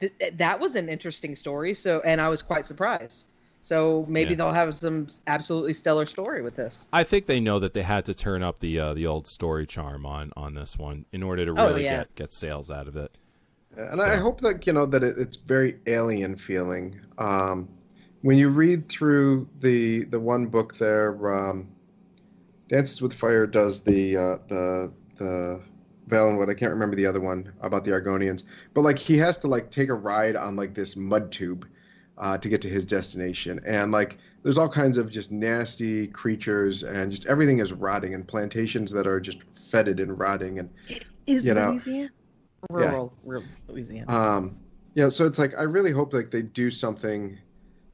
th- 0.00 0.12
th- 0.20 0.34
that 0.36 0.60
was 0.60 0.76
an 0.76 0.88
interesting 0.88 1.34
story. 1.34 1.74
So, 1.74 2.00
and 2.04 2.20
I 2.20 2.28
was 2.28 2.42
quite 2.42 2.66
surprised. 2.66 3.26
So 3.64 4.04
maybe 4.08 4.30
Yeah. 4.30 4.36
they'll 4.38 4.52
have 4.52 4.76
some 4.76 5.06
absolutely 5.28 5.72
stellar 5.72 6.04
story 6.04 6.42
with 6.42 6.56
this. 6.56 6.88
I 6.92 7.04
think 7.04 7.26
they 7.26 7.38
know 7.40 7.58
that 7.60 7.74
they 7.74 7.82
had 7.82 8.04
to 8.06 8.14
turn 8.14 8.42
up 8.42 8.58
the 8.58 8.78
uh, 8.78 8.94
the 8.94 9.06
old 9.06 9.26
story 9.26 9.66
charm 9.66 10.04
on 10.04 10.32
on 10.36 10.54
this 10.54 10.76
one 10.76 11.04
in 11.12 11.22
order 11.22 11.44
to 11.46 11.52
Oh, 11.56 11.68
really 11.68 11.84
yeah. 11.84 11.98
get 11.98 12.14
get 12.16 12.32
sales 12.32 12.70
out 12.72 12.88
of 12.88 12.96
it. 12.96 13.16
And 13.76 14.02
I 14.02 14.16
hope 14.16 14.40
that 14.42 14.66
you 14.66 14.72
know 14.72 14.84
that 14.86 15.02
it, 15.04 15.16
it's 15.16 15.36
very 15.36 15.78
alien 15.86 16.36
feeling. 16.36 17.00
Um, 17.18 17.68
when 18.22 18.36
you 18.36 18.48
read 18.48 18.88
through 18.88 19.48
the 19.60 20.04
the 20.06 20.18
one 20.20 20.46
book 20.46 20.76
there, 20.76 21.32
um, 21.32 21.68
Dances 22.72 23.02
with 23.02 23.12
Fire 23.12 23.46
does 23.46 23.82
the 23.82 24.16
uh, 24.16 24.38
the 24.48 24.90
the 25.16 25.60
Valenwood. 26.08 26.48
I 26.48 26.54
can't 26.54 26.72
remember 26.72 26.96
the 26.96 27.04
other 27.04 27.20
one 27.20 27.52
about 27.60 27.84
the 27.84 27.90
Argonians, 27.90 28.44
but 28.72 28.80
like 28.80 28.98
he 28.98 29.18
has 29.18 29.36
to 29.38 29.46
like 29.46 29.70
take 29.70 29.90
a 29.90 29.94
ride 29.94 30.36
on 30.36 30.56
like 30.56 30.72
this 30.72 30.96
mud 30.96 31.30
tube 31.30 31.68
uh, 32.16 32.38
to 32.38 32.48
get 32.48 32.62
to 32.62 32.70
his 32.70 32.86
destination, 32.86 33.60
and 33.66 33.92
like 33.92 34.16
there's 34.42 34.56
all 34.56 34.70
kinds 34.70 34.96
of 34.96 35.10
just 35.10 35.30
nasty 35.30 36.06
creatures, 36.06 36.82
and 36.82 37.10
just 37.10 37.26
everything 37.26 37.58
is 37.58 37.74
rotting, 37.74 38.14
and 38.14 38.26
plantations 38.26 38.90
that 38.92 39.06
are 39.06 39.20
just 39.20 39.40
fetid 39.68 40.00
and 40.00 40.18
rotting, 40.18 40.58
and 40.58 40.70
Is 41.26 41.44
You 41.44 41.52
know, 41.52 41.72
Louisiana 41.72 42.10
rural, 42.70 43.12
rural 43.22 43.44
Louisiana? 43.68 44.10
Um, 44.10 44.56
Yeah, 44.94 45.10
so 45.10 45.26
it's 45.26 45.38
like 45.38 45.58
I 45.58 45.64
really 45.64 45.90
hope 45.90 46.14
like 46.14 46.30
they 46.30 46.40
do 46.40 46.70
something 46.70 47.38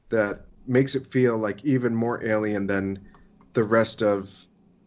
that 0.07 0.45
makes 0.67 0.95
it 0.95 1.05
feel 1.07 1.37
like 1.37 1.65
even 1.65 1.93
more 1.93 2.23
alien 2.23 2.65
than 2.65 3.05
the 3.53 3.63
rest 3.65 4.01
of 4.01 4.45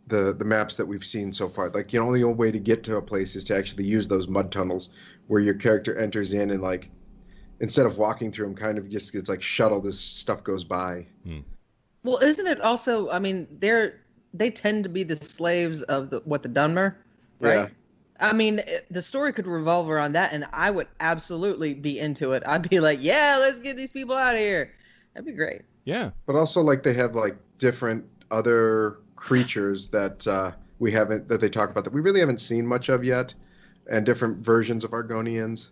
the 0.08 0.32
the 0.32 0.44
maps 0.44 0.76
that 0.76 0.86
we've 0.86 1.04
seen 1.04 1.32
so 1.32 1.48
far. 1.48 1.70
Like, 1.70 1.92
you 1.92 2.00
know, 2.00 2.12
the 2.12 2.24
only 2.24 2.34
way 2.34 2.50
to 2.50 2.58
get 2.58 2.82
to 2.84 2.96
a 2.96 3.02
place 3.02 3.36
is 3.36 3.44
to 3.44 3.56
actually 3.56 3.84
use 3.84 4.06
those 4.08 4.28
mud 4.28 4.50
tunnels 4.50 4.90
where 5.28 5.40
your 5.40 5.54
character 5.54 5.96
enters 5.96 6.32
in 6.34 6.50
and 6.50 6.60
like 6.62 6.90
instead 7.60 7.86
of 7.86 7.96
walking 7.98 8.32
through 8.32 8.46
them, 8.46 8.54
kind 8.56 8.78
of 8.78 8.88
just 8.88 9.12
gets 9.12 9.28
like 9.28 9.40
shuttled 9.42 9.86
as 9.86 9.98
stuff 9.98 10.42
goes 10.42 10.64
by. 10.64 11.06
Hmm. 11.24 11.40
Well, 12.02 12.18
isn't 12.18 12.46
it 12.46 12.60
also? 12.60 13.08
I 13.10 13.18
mean, 13.18 13.46
they're 13.60 14.00
they 14.34 14.50
tend 14.50 14.82
to 14.84 14.88
be 14.90 15.02
the 15.04 15.16
slaves 15.16 15.82
of 15.84 16.10
the, 16.10 16.20
what 16.24 16.42
the 16.42 16.48
Dunmer, 16.48 16.94
right? 17.38 17.54
Yeah. 17.54 17.68
I 18.18 18.32
mean, 18.32 18.60
it- 18.60 18.86
the 18.90 19.02
story 19.02 19.32
could 19.32 19.46
revolve 19.46 19.90
around 19.90 20.12
that, 20.14 20.32
and 20.32 20.44
I 20.52 20.70
would 20.70 20.88
absolutely 21.00 21.74
be 21.74 21.98
into 21.98 22.32
it. 22.32 22.42
I'd 22.46 22.68
be 22.68 22.80
like, 22.80 22.98
yeah, 23.02 23.36
let's 23.40 23.58
get 23.58 23.76
these 23.76 23.92
people 23.92 24.16
out 24.16 24.34
of 24.34 24.40
here. 24.40 24.72
That'd 25.14 25.26
be 25.26 25.32
great. 25.32 25.62
Yeah. 25.84 26.10
But 26.26 26.36
also 26.36 26.60
like 26.60 26.82
they 26.82 26.94
have 26.94 27.14
like 27.14 27.36
different 27.58 28.04
other 28.30 28.98
creatures 29.22 29.88
that 29.90 30.26
uh, 30.26 30.50
we 30.80 30.90
haven't 30.90 31.28
that 31.28 31.40
they 31.40 31.48
talk 31.48 31.70
about 31.70 31.84
that 31.84 31.92
we 31.92 32.00
really 32.00 32.18
haven't 32.18 32.40
seen 32.40 32.66
much 32.66 32.88
of 32.88 33.04
yet, 33.04 33.32
and 33.88 34.04
different 34.04 34.38
versions 34.38 34.82
of 34.82 34.90
Argonians. 34.90 35.68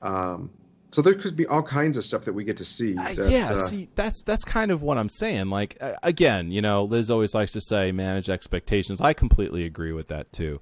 Um, 0.00 0.50
so 0.90 1.02
there 1.02 1.14
could 1.14 1.36
be 1.36 1.46
all 1.46 1.62
kinds 1.62 1.96
of 1.98 2.04
stuff 2.04 2.24
that 2.24 2.32
we 2.32 2.44
get 2.44 2.56
to 2.56 2.64
see. 2.64 2.96
Uh, 2.96 3.10
yeah, 3.28 3.50
uh, 3.50 3.66
see, 3.66 3.88
that's 3.94 4.22
that's 4.22 4.44
kind 4.44 4.70
of 4.70 4.80
what 4.80 4.96
I'm 4.96 5.10
saying. 5.10 5.50
Like 5.50 5.76
uh, 5.82 5.92
again, 6.02 6.50
you 6.50 6.62
know, 6.62 6.84
Liz 6.84 7.10
always 7.10 7.34
likes 7.34 7.52
to 7.52 7.60
say 7.60 7.92
manage 7.92 8.30
expectations. 8.30 9.00
I 9.02 9.12
completely 9.12 9.64
agree 9.66 9.92
with 9.92 10.08
that 10.08 10.32
too. 10.32 10.60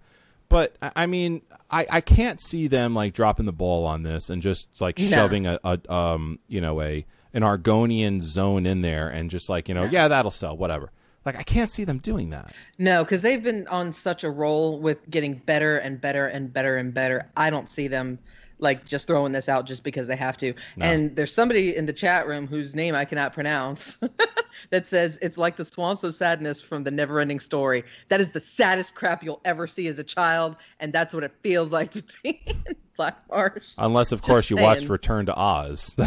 But 0.49 0.75
I 0.83 0.91
I 0.97 1.07
mean, 1.07 1.43
I, 1.71 1.87
I 1.91 2.01
can't 2.01 2.41
see 2.41 2.67
them 2.67 2.93
like 2.93 3.15
dropping 3.15 3.47
the 3.47 3.53
ball 3.53 3.87
on 3.87 4.03
this 4.03 4.29
and 4.31 4.43
just 4.43 4.69
like 4.81 4.99
No. 4.99 5.09
shoving 5.11 5.47
a, 5.47 5.61
a 5.63 5.93
um 5.93 6.41
you 6.49 6.61
know 6.61 6.81
a 6.83 7.07
an 7.33 7.43
Argonian 7.43 8.21
zone 8.21 8.67
in 8.67 8.81
there 8.81 9.09
and 9.09 9.31
just 9.31 9.49
like 9.49 9.69
you 9.69 9.75
know 9.75 9.85
yeah 9.85 10.09
that'll 10.09 10.33
sell 10.33 10.57
whatever. 10.57 10.91
Like 11.31 11.41
I 11.41 11.43
can't 11.45 11.71
see 11.71 11.85
them 11.85 11.99
doing 11.99 12.31
that. 12.31 12.53
No, 12.79 13.05
because 13.05 13.23
they've 13.23 13.43
been 13.43 13.67
on 13.69 13.93
such 13.93 14.25
a 14.25 14.31
roll 14.31 14.81
with 14.81 15.09
getting 15.11 15.35
better 15.35 15.79
and 15.79 16.01
better 16.01 16.27
and 16.27 16.53
better 16.53 16.77
and 16.77 16.93
better. 16.93 17.31
I 17.37 17.51
don't 17.51 17.69
see 17.69 17.89
them 17.89 18.19
like 18.59 18.85
just 18.85 19.07
throwing 19.07 19.33
this 19.33 19.49
out 19.49 19.67
just 19.67 19.85
because 19.85 20.07
they 20.07 20.17
have 20.17 20.37
to. 20.39 20.53
No. 20.77 20.87
And 20.87 21.17
there's 21.17 21.33
somebody 21.33 21.75
in 21.77 21.87
the 21.87 21.93
chat 21.93 22.27
room 22.27 22.47
whose 22.47 22.75
name 22.75 22.95
I 22.95 23.05
cannot 23.05 23.33
pronounce 23.33 23.97
that 24.71 24.87
says 24.87 25.19
it's 25.23 25.39
like 25.39 25.57
the 25.57 25.65
swamps 25.65 26.05
of 26.05 26.15
sadness 26.15 26.61
from 26.61 26.85
the 26.85 26.91
never 26.91 27.21
ending 27.21 27.41
story. 27.41 27.85
That 28.09 28.21
is 28.21 28.33
the 28.33 28.41
saddest 28.41 28.95
crap 28.95 29.23
you'll 29.23 29.41
ever 29.45 29.67
see 29.67 29.87
as 29.87 29.99
a 29.99 30.05
child, 30.05 30.57
and 30.81 30.93
that's 30.93 31.15
what 31.15 31.25
it 31.25 31.33
feels 31.43 31.73
like 31.73 31.93
to 31.93 32.05
be 32.23 32.43
in 32.67 32.77
Black 32.97 33.17
Marsh. 33.31 33.73
Unless 33.79 34.13
of 34.13 34.23
course 34.23 34.51
you 34.51 34.57
watched. 34.57 34.89
Return 34.89 35.27
to 35.27 35.35
Oz. 35.39 35.95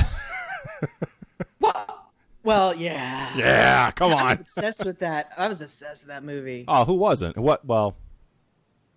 Well, 1.59 2.02
well, 2.43 2.75
yeah. 2.75 3.29
yeah, 3.35 3.91
come 3.91 4.13
I 4.13 4.21
on. 4.21 4.29
was 4.29 4.41
obsessed 4.41 4.85
with 4.85 4.99
that. 4.99 5.31
I 5.37 5.47
was 5.47 5.61
obsessed 5.61 6.03
with 6.03 6.09
that 6.09 6.23
movie. 6.23 6.65
Oh, 6.67 6.85
who 6.85 6.93
wasn't? 6.93 7.37
What? 7.37 7.65
Well, 7.65 7.95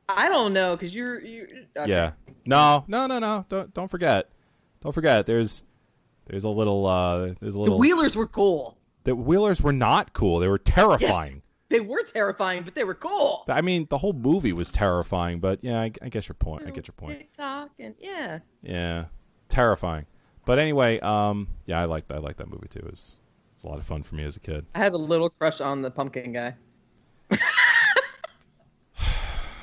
I 0.08 0.28
don't 0.28 0.52
know 0.52 0.76
because 0.76 0.94
you're 0.94 1.20
you. 1.20 1.66
okay. 1.76 1.90
Yeah. 1.90 2.12
No, 2.46 2.84
no, 2.88 3.06
no, 3.06 3.18
no. 3.18 3.44
Don't 3.48 3.72
don't 3.74 3.90
forget. 3.90 4.30
Don't 4.82 4.92
forget. 4.92 5.26
There's 5.26 5.62
there's 6.26 6.44
a 6.44 6.48
little 6.48 6.86
uh 6.86 7.34
there's 7.40 7.54
a 7.54 7.58
little. 7.58 7.76
The 7.76 7.80
Wheelers 7.80 8.14
were 8.16 8.26
cool. 8.28 8.76
the 9.04 9.14
wheelers 9.16 9.60
were 9.60 9.72
not 9.72 10.12
cool. 10.12 10.38
They 10.38 10.48
were 10.48 10.58
terrifying. 10.58 11.42
They 11.68 11.80
were 11.80 12.04
terrifying, 12.04 12.62
but 12.62 12.76
they 12.76 12.84
were 12.84 12.94
cool. 12.94 13.42
I 13.48 13.60
mean, 13.60 13.88
the 13.90 13.98
whole 13.98 14.12
movie 14.12 14.52
was 14.52 14.70
terrifying, 14.70 15.40
but 15.40 15.58
yeah, 15.64 15.80
I, 15.80 15.90
I 16.00 16.08
get 16.08 16.28
your 16.28 16.36
point. 16.36 16.62
I 16.64 16.70
get 16.70 16.86
your 16.86 16.94
point. 16.94 17.18
TikTok 17.18 17.70
and 17.80 17.96
yeah. 17.98 18.38
Yeah. 18.62 19.06
Terrifying. 19.48 20.06
But 20.44 20.60
anyway, 20.60 21.00
um 21.00 21.48
yeah, 21.66 21.80
I 21.80 21.86
like 21.86 22.04
I 22.10 22.18
like 22.18 22.36
that 22.36 22.48
movie 22.48 22.68
too. 22.68 22.78
It 22.78 22.90
was 22.92 23.14
a 23.66 23.68
lot 23.68 23.78
of 23.78 23.84
fun 23.84 24.02
for 24.02 24.14
me 24.14 24.24
as 24.24 24.36
a 24.36 24.40
kid. 24.40 24.64
I 24.74 24.78
had 24.78 24.92
a 24.94 24.98
little 24.98 25.28
crush 25.28 25.60
on 25.60 25.82
the 25.82 25.90
pumpkin 25.90 26.32
guy. 26.32 26.54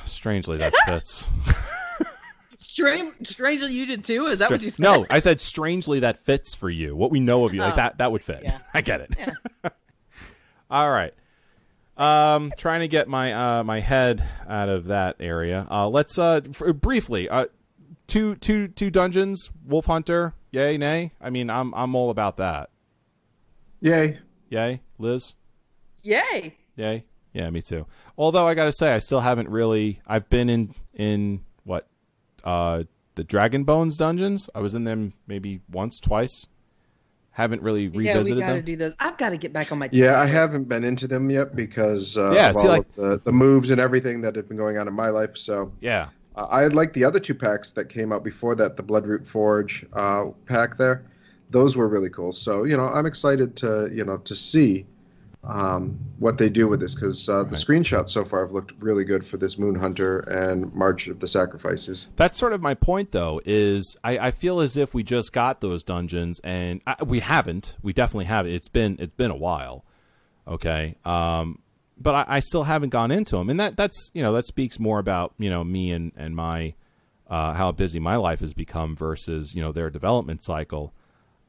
Strangely 0.05 0.57
that 0.57 0.73
fits. 0.85 1.29
Strange, 2.57 3.27
strangely, 3.27 3.73
you 3.73 3.85
did 3.85 4.05
too. 4.05 4.27
Is 4.27 4.39
that 4.39 4.49
what 4.49 4.61
you 4.61 4.69
said? 4.69 4.81
No, 4.81 5.05
I 5.09 5.19
said 5.19 5.41
strangely 5.41 5.99
that 5.99 6.17
fits 6.17 6.55
for 6.55 6.69
you. 6.69 6.95
What 6.95 7.11
we 7.11 7.19
know 7.19 7.43
of 7.45 7.53
you, 7.53 7.59
like 7.59 7.73
Oh. 7.73 7.75
that 7.75 7.97
that 7.97 8.11
would 8.13 8.23
fit. 8.23 8.39
Yeah. 8.41 8.59
I 8.73 8.79
get 8.81 9.01
it. 9.01 9.09
All 10.71 10.89
right. 10.89 11.13
Um, 11.97 12.53
trying 12.57 12.79
to 12.79 12.87
get 12.87 13.09
my 13.09 13.33
uh 13.59 13.63
my 13.65 13.81
head 13.81 14.23
out 14.47 14.69
of 14.69 14.85
that 14.85 15.17
area. 15.19 15.67
Uh, 15.69 15.89
let's 15.89 16.17
uh 16.17 16.39
f- 16.49 16.75
briefly 16.77 17.27
uh 17.27 17.47
two 18.07 18.35
two 18.35 18.69
two 18.69 18.89
dungeons. 18.89 19.49
Wolfhunter. 19.67 20.31
Yay, 20.51 20.77
nay. 20.77 21.11
I 21.19 21.31
mean, 21.31 21.49
I'm 21.49 21.73
I'm 21.75 21.95
all 21.95 22.11
about 22.11 22.37
that. 22.37 22.69
Yay! 23.83 24.17
Yay, 24.49 24.81
Liz. 24.97 25.33
Yay! 26.03 26.55
Yay. 26.77 27.03
Yeah, 27.33 27.49
me 27.49 27.61
too. 27.61 27.85
Although 28.17 28.47
I 28.47 28.53
got 28.53 28.65
to 28.65 28.71
say, 28.71 28.93
I 28.95 28.99
still 28.99 29.19
haven't 29.19 29.49
really. 29.49 29.99
I've 30.07 30.29
been 30.29 30.49
in 30.49 30.73
in 30.93 31.41
what 31.65 31.87
uh 32.45 32.83
the 33.15 33.23
Dragon 33.25 33.63
Bones 33.65 33.97
dungeons. 33.97 34.49
I 34.55 34.59
was 34.61 34.73
in 34.73 34.85
them 34.85 35.13
maybe 35.27 35.59
once, 35.69 35.99
twice. 35.99 36.47
Haven't 37.31 37.61
really 37.61 37.87
revisited 37.89 38.27
Yeah, 38.27 38.33
we 38.35 38.39
got 38.41 38.47
to 38.47 38.53
them. 38.55 38.65
do 38.65 38.75
those. 38.77 38.93
I've 38.99 39.17
got 39.17 39.31
to 39.31 39.37
get 39.37 39.51
back 39.51 39.71
on 39.73 39.79
my. 39.79 39.89
Yeah, 39.91 40.19
I 40.21 40.27
haven't 40.27 40.69
been 40.69 40.83
into 40.85 41.07
them 41.07 41.29
yet 41.29 41.55
because 41.55 42.15
uh, 42.15 42.31
Yeah, 42.31 42.49
of 42.51 42.55
see, 42.55 42.61
all 42.61 42.67
like- 42.67 42.87
of 42.89 42.95
the, 42.95 43.21
the 43.25 43.31
moves 43.33 43.69
and 43.69 43.81
everything 43.81 44.21
that 44.21 44.35
have 44.35 44.47
been 44.47 44.57
going 44.57 44.77
on 44.77 44.87
in 44.87 44.93
my 44.93 45.09
life. 45.09 45.35
So 45.35 45.73
yeah. 45.81 46.07
I 46.35 46.65
like 46.67 46.93
the 46.93 47.03
other 47.03 47.19
two 47.19 47.35
packs 47.35 47.73
that 47.73 47.89
came 47.89 48.11
out 48.13 48.23
before 48.23 48.55
that, 48.55 48.75
the 48.75 48.81
Bloodroot 48.81 49.27
Forge 49.27 49.85
uh, 49.93 50.25
pack 50.47 50.77
there. 50.77 51.03
Those 51.53 51.77
were 51.77 51.87
really 51.87 52.09
cool. 52.09 52.33
So 52.33 52.65
you 52.65 52.75
know, 52.75 52.87
I'm 52.87 53.05
excited 53.05 53.55
to 53.57 53.89
you 53.93 54.03
know 54.03 54.17
to 54.17 54.35
see 54.35 54.85
um, 55.43 55.99
what 56.19 56.37
they 56.37 56.49
do 56.49 56.67
with 56.67 56.79
this 56.79 56.95
because 56.95 57.27
uh, 57.27 57.43
the 57.43 57.55
screenshots 57.55 58.09
so 58.09 58.23
far 58.23 58.45
have 58.45 58.51
looked 58.53 58.71
really 58.81 59.03
good 59.03 59.25
for 59.25 59.37
this 59.37 59.57
Moon 59.57 59.75
Hunter 59.75 60.19
and 60.19 60.73
March 60.73 61.07
of 61.07 61.19
the 61.19 61.27
Sacrifices. 61.27 62.07
That's 62.15 62.37
sort 62.37 62.53
of 62.53 62.61
my 62.61 62.73
point, 62.73 63.11
though. 63.11 63.41
Is 63.45 63.95
I, 64.03 64.17
I 64.17 64.31
feel 64.31 64.59
as 64.61 64.77
if 64.77 64.93
we 64.93 65.03
just 65.03 65.33
got 65.33 65.61
those 65.61 65.83
dungeons, 65.83 66.39
and 66.43 66.81
I, 66.87 67.03
we 67.03 67.19
haven't. 67.19 67.75
We 67.81 67.93
definitely 67.93 68.25
haven't. 68.25 68.53
It's 68.53 68.69
been 68.69 68.97
it's 68.99 69.13
been 69.13 69.31
a 69.31 69.35
while. 69.35 69.85
Okay, 70.47 70.95
um, 71.05 71.59
but 71.97 72.15
I, 72.15 72.37
I 72.37 72.39
still 72.39 72.63
haven't 72.63 72.89
gone 72.89 73.11
into 73.11 73.35
them, 73.35 73.49
and 73.49 73.59
that 73.59 73.77
that's 73.77 74.11
you 74.13 74.23
know 74.23 74.33
that 74.33 74.45
speaks 74.45 74.79
more 74.79 74.99
about 74.99 75.33
you 75.37 75.49
know 75.49 75.63
me 75.63 75.91
and 75.91 76.13
and 76.15 76.35
my 76.35 76.73
uh, 77.27 77.53
how 77.53 77.71
busy 77.71 77.99
my 77.99 78.15
life 78.15 78.39
has 78.39 78.53
become 78.53 78.95
versus 78.95 79.53
you 79.53 79.61
know 79.61 79.71
their 79.71 79.89
development 79.89 80.43
cycle. 80.43 80.93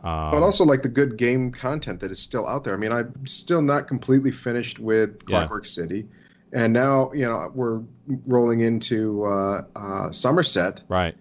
Um, 0.03 0.31
but 0.33 0.43
also 0.43 0.65
like 0.65 0.83
the 0.83 0.89
good 0.89 1.17
game 1.17 1.51
content 1.51 2.01
that 2.01 2.11
is 2.11 2.19
still 2.19 2.47
out 2.47 2.65
there. 2.65 2.75
I 2.75 2.77
mean, 2.77 2.93
I'm 2.93 3.27
still 3.27 3.63
not 3.63 3.89
completely 3.89 4.31
finished 4.33 4.79
with 4.79 5.11
Yeah. 5.29 5.39
Clockwork 5.41 5.67
City, 5.67 6.07
and 6.53 6.73
now 6.73 7.11
you 7.15 7.25
know 7.25 7.51
we're 7.55 7.81
rolling 8.27 8.61
into 8.61 9.25
uh, 9.25 9.65
uh, 9.77 10.11
Somerset, 10.11 10.83
right. 10.89 11.15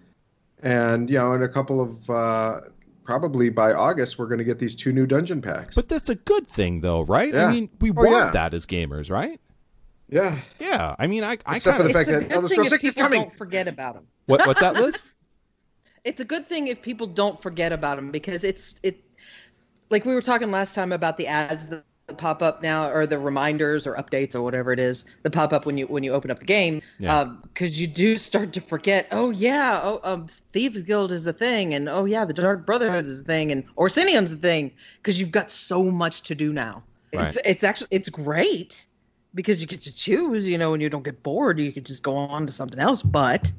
and 0.62 1.08
you 1.08 1.16
know 1.18 1.32
in 1.34 1.42
a 1.42 1.48
couple 1.48 1.80
of 1.80 2.10
uh, 2.10 2.60
probably 3.04 3.48
by 3.48 3.72
August 3.72 4.18
we're 4.18 4.26
going 4.26 4.38
to 4.38 4.44
get 4.44 4.58
these 4.58 4.74
two 4.74 4.92
new 4.92 5.06
dungeon 5.06 5.40
packs. 5.40 5.74
But 5.74 5.88
that's 5.88 6.08
a 6.10 6.14
good 6.14 6.46
thing, 6.46 6.80
though, 6.82 7.02
right? 7.02 7.34
I 7.34 7.50
mean, 7.52 7.70
we 7.80 7.90
Oh, 7.90 7.94
want 7.94 8.10
yeah. 8.10 8.30
that 8.32 8.52
as 8.54 8.66
gamers, 8.66 9.10
right? 9.10 9.40
yeah, 10.10 10.38
Yeah. 10.60 10.94
I 10.98 11.06
mean, 11.06 11.24
I 11.24 11.38
I 11.46 11.56
Except 11.56 11.64
kind 11.64 11.64
for 11.76 11.82
of 11.82 11.88
the 11.88 11.92
fact 11.94 12.08
It's 12.08 12.08
a 12.08 12.12
that 12.12 12.20
good 12.28 12.32
Elder 12.34 12.48
thing 12.48 12.54
Scrolls 12.56 12.72
if 12.72 12.80
6 12.80 12.84
is 12.84 12.94
people 12.94 13.02
coming. 13.08 13.22
don't 13.22 13.36
forget 13.38 13.66
about 13.68 13.94
them. 13.94 14.06
what, 14.26 14.46
what's 14.46 14.60
that, 14.60 14.74
Liz? 14.74 15.02
It's 16.04 16.20
a 16.20 16.24
good 16.24 16.46
thing 16.48 16.68
if 16.68 16.82
people 16.82 17.06
don't 17.06 17.40
forget 17.40 17.72
about 17.72 17.96
them 17.96 18.10
because 18.10 18.44
it's 18.44 18.76
it. 18.82 19.00
Like 19.90 20.04
we 20.04 20.14
were 20.14 20.22
talking 20.22 20.50
last 20.50 20.74
time 20.74 20.92
about 20.92 21.16
the 21.16 21.26
ads 21.26 21.68
that 21.68 21.84
pop 21.84 22.02
up 22.42 22.62
now, 22.62 22.90
or 22.90 23.06
the 23.06 23.18
reminders 23.18 23.86
or 23.86 23.94
updates 23.94 24.34
or 24.34 24.42
whatever 24.42 24.72
it 24.72 24.78
is 24.78 25.04
that 25.22 25.30
pop 25.30 25.52
up 25.52 25.64
when 25.66 25.78
you 25.78 25.86
when 25.86 26.02
you 26.04 26.12
open 26.12 26.30
up 26.30 26.38
the 26.38 26.44
game. 26.44 26.82
Yeah. 26.98 27.24
Because 27.42 27.80
you 27.80 27.86
do 27.86 28.16
start 28.16 28.52
to 28.52 28.60
forget. 28.60 29.08
Oh 29.10 29.30
yeah, 29.30 29.80
oh 29.82 30.00
um, 30.04 30.26
Thieves 30.52 30.82
Guild 30.82 31.10
is 31.12 31.26
a 31.26 31.32
thing, 31.32 31.72
and 31.74 31.88
oh 31.88 32.04
yeah, 32.04 32.24
the 32.24 32.34
Dark 32.34 32.66
Brotherhood 32.66 33.06
is 33.06 33.20
a 33.20 33.24
thing, 33.24 33.50
and 33.50 33.64
Orsinium's 33.76 34.32
a 34.32 34.36
thing. 34.36 34.72
Because 34.98 35.18
you've 35.18 35.32
got 35.32 35.50
so 35.50 35.84
much 35.84 36.22
to 36.24 36.34
do 36.34 36.52
now. 36.52 36.82
It's 37.12 37.22
Right. 37.22 37.28
it's 37.28 37.38
it's 37.44 37.64
actually 37.64 37.88
it's 37.90 38.08
great 38.10 38.86
because 39.34 39.60
you 39.60 39.66
get 39.66 39.80
to 39.82 39.94
choose. 39.94 40.46
You 40.48 40.58
know, 40.58 40.70
when 40.72 40.80
you 40.80 40.90
don't 40.90 41.04
get 41.04 41.22
bored, 41.22 41.58
you 41.58 41.72
can 41.72 41.84
just 41.84 42.02
go 42.02 42.14
on 42.16 42.46
to 42.46 42.52
something 42.52 42.78
else. 42.80 43.02
But 43.02 43.52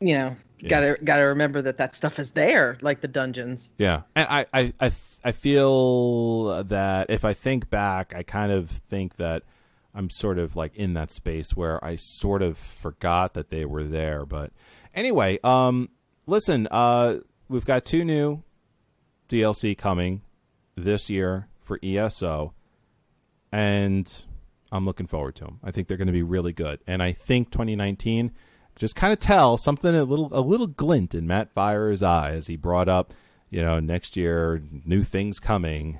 you 0.00 0.14
know, 0.14 0.36
Yeah. 0.60 0.68
gotta 0.68 0.98
gotta 1.02 1.26
remember 1.26 1.62
that 1.62 1.78
that 1.78 1.94
stuff 1.94 2.18
is 2.18 2.32
there, 2.32 2.78
like 2.80 3.00
the 3.00 3.08
dungeons. 3.08 3.72
Yeah, 3.78 4.02
and 4.14 4.26
I, 4.28 4.46
I, 4.52 4.72
I, 4.80 4.92
I 5.24 5.32
feel 5.32 6.64
that 6.64 7.10
if 7.10 7.24
I 7.24 7.34
think 7.34 7.70
back, 7.70 8.12
I 8.14 8.22
kind 8.22 8.50
of 8.52 8.70
think 8.70 9.16
that 9.16 9.42
I'm 9.94 10.10
sort 10.10 10.38
of 10.38 10.56
like 10.56 10.74
in 10.76 10.94
that 10.94 11.10
space 11.10 11.56
where 11.56 11.82
I 11.84 11.96
sort 11.96 12.42
of 12.42 12.56
forgot 12.56 13.34
that 13.34 13.50
they 13.50 13.64
were 13.64 13.84
there. 13.84 14.24
But 14.24 14.52
anyway, 14.94 15.38
um, 15.42 15.88
listen, 16.26 16.68
uh, 16.70 17.18
we've 17.48 17.64
got 17.66 17.84
two 17.84 18.04
new 18.04 18.42
DLC 19.28 19.76
coming 19.76 20.22
this 20.76 21.10
year 21.10 21.48
for 21.62 21.78
ESO, 21.82 22.54
and 23.52 24.10
I'm 24.70 24.84
looking 24.84 25.06
forward 25.06 25.36
to 25.36 25.44
them. 25.44 25.60
I 25.62 25.70
think 25.70 25.88
they're 25.88 25.96
going 25.96 26.06
to 26.06 26.12
be 26.12 26.22
really 26.22 26.52
good, 26.52 26.80
and 26.86 27.02
I 27.02 27.12
think 27.12 27.50
2019 27.50 28.32
just 28.78 28.96
kind 28.96 29.12
of 29.12 29.18
tell 29.18 29.56
something 29.56 29.94
a 29.94 30.04
little 30.04 30.28
a 30.32 30.40
little 30.40 30.66
glint 30.66 31.14
in 31.14 31.26
Matt 31.26 31.52
Firor's 31.52 32.02
eye 32.02 32.30
as 32.32 32.46
he 32.46 32.56
brought 32.56 32.88
up, 32.88 33.12
you 33.50 33.60
know, 33.60 33.80
next 33.80 34.16
year 34.16 34.62
new 34.84 35.02
things 35.02 35.38
coming. 35.38 35.98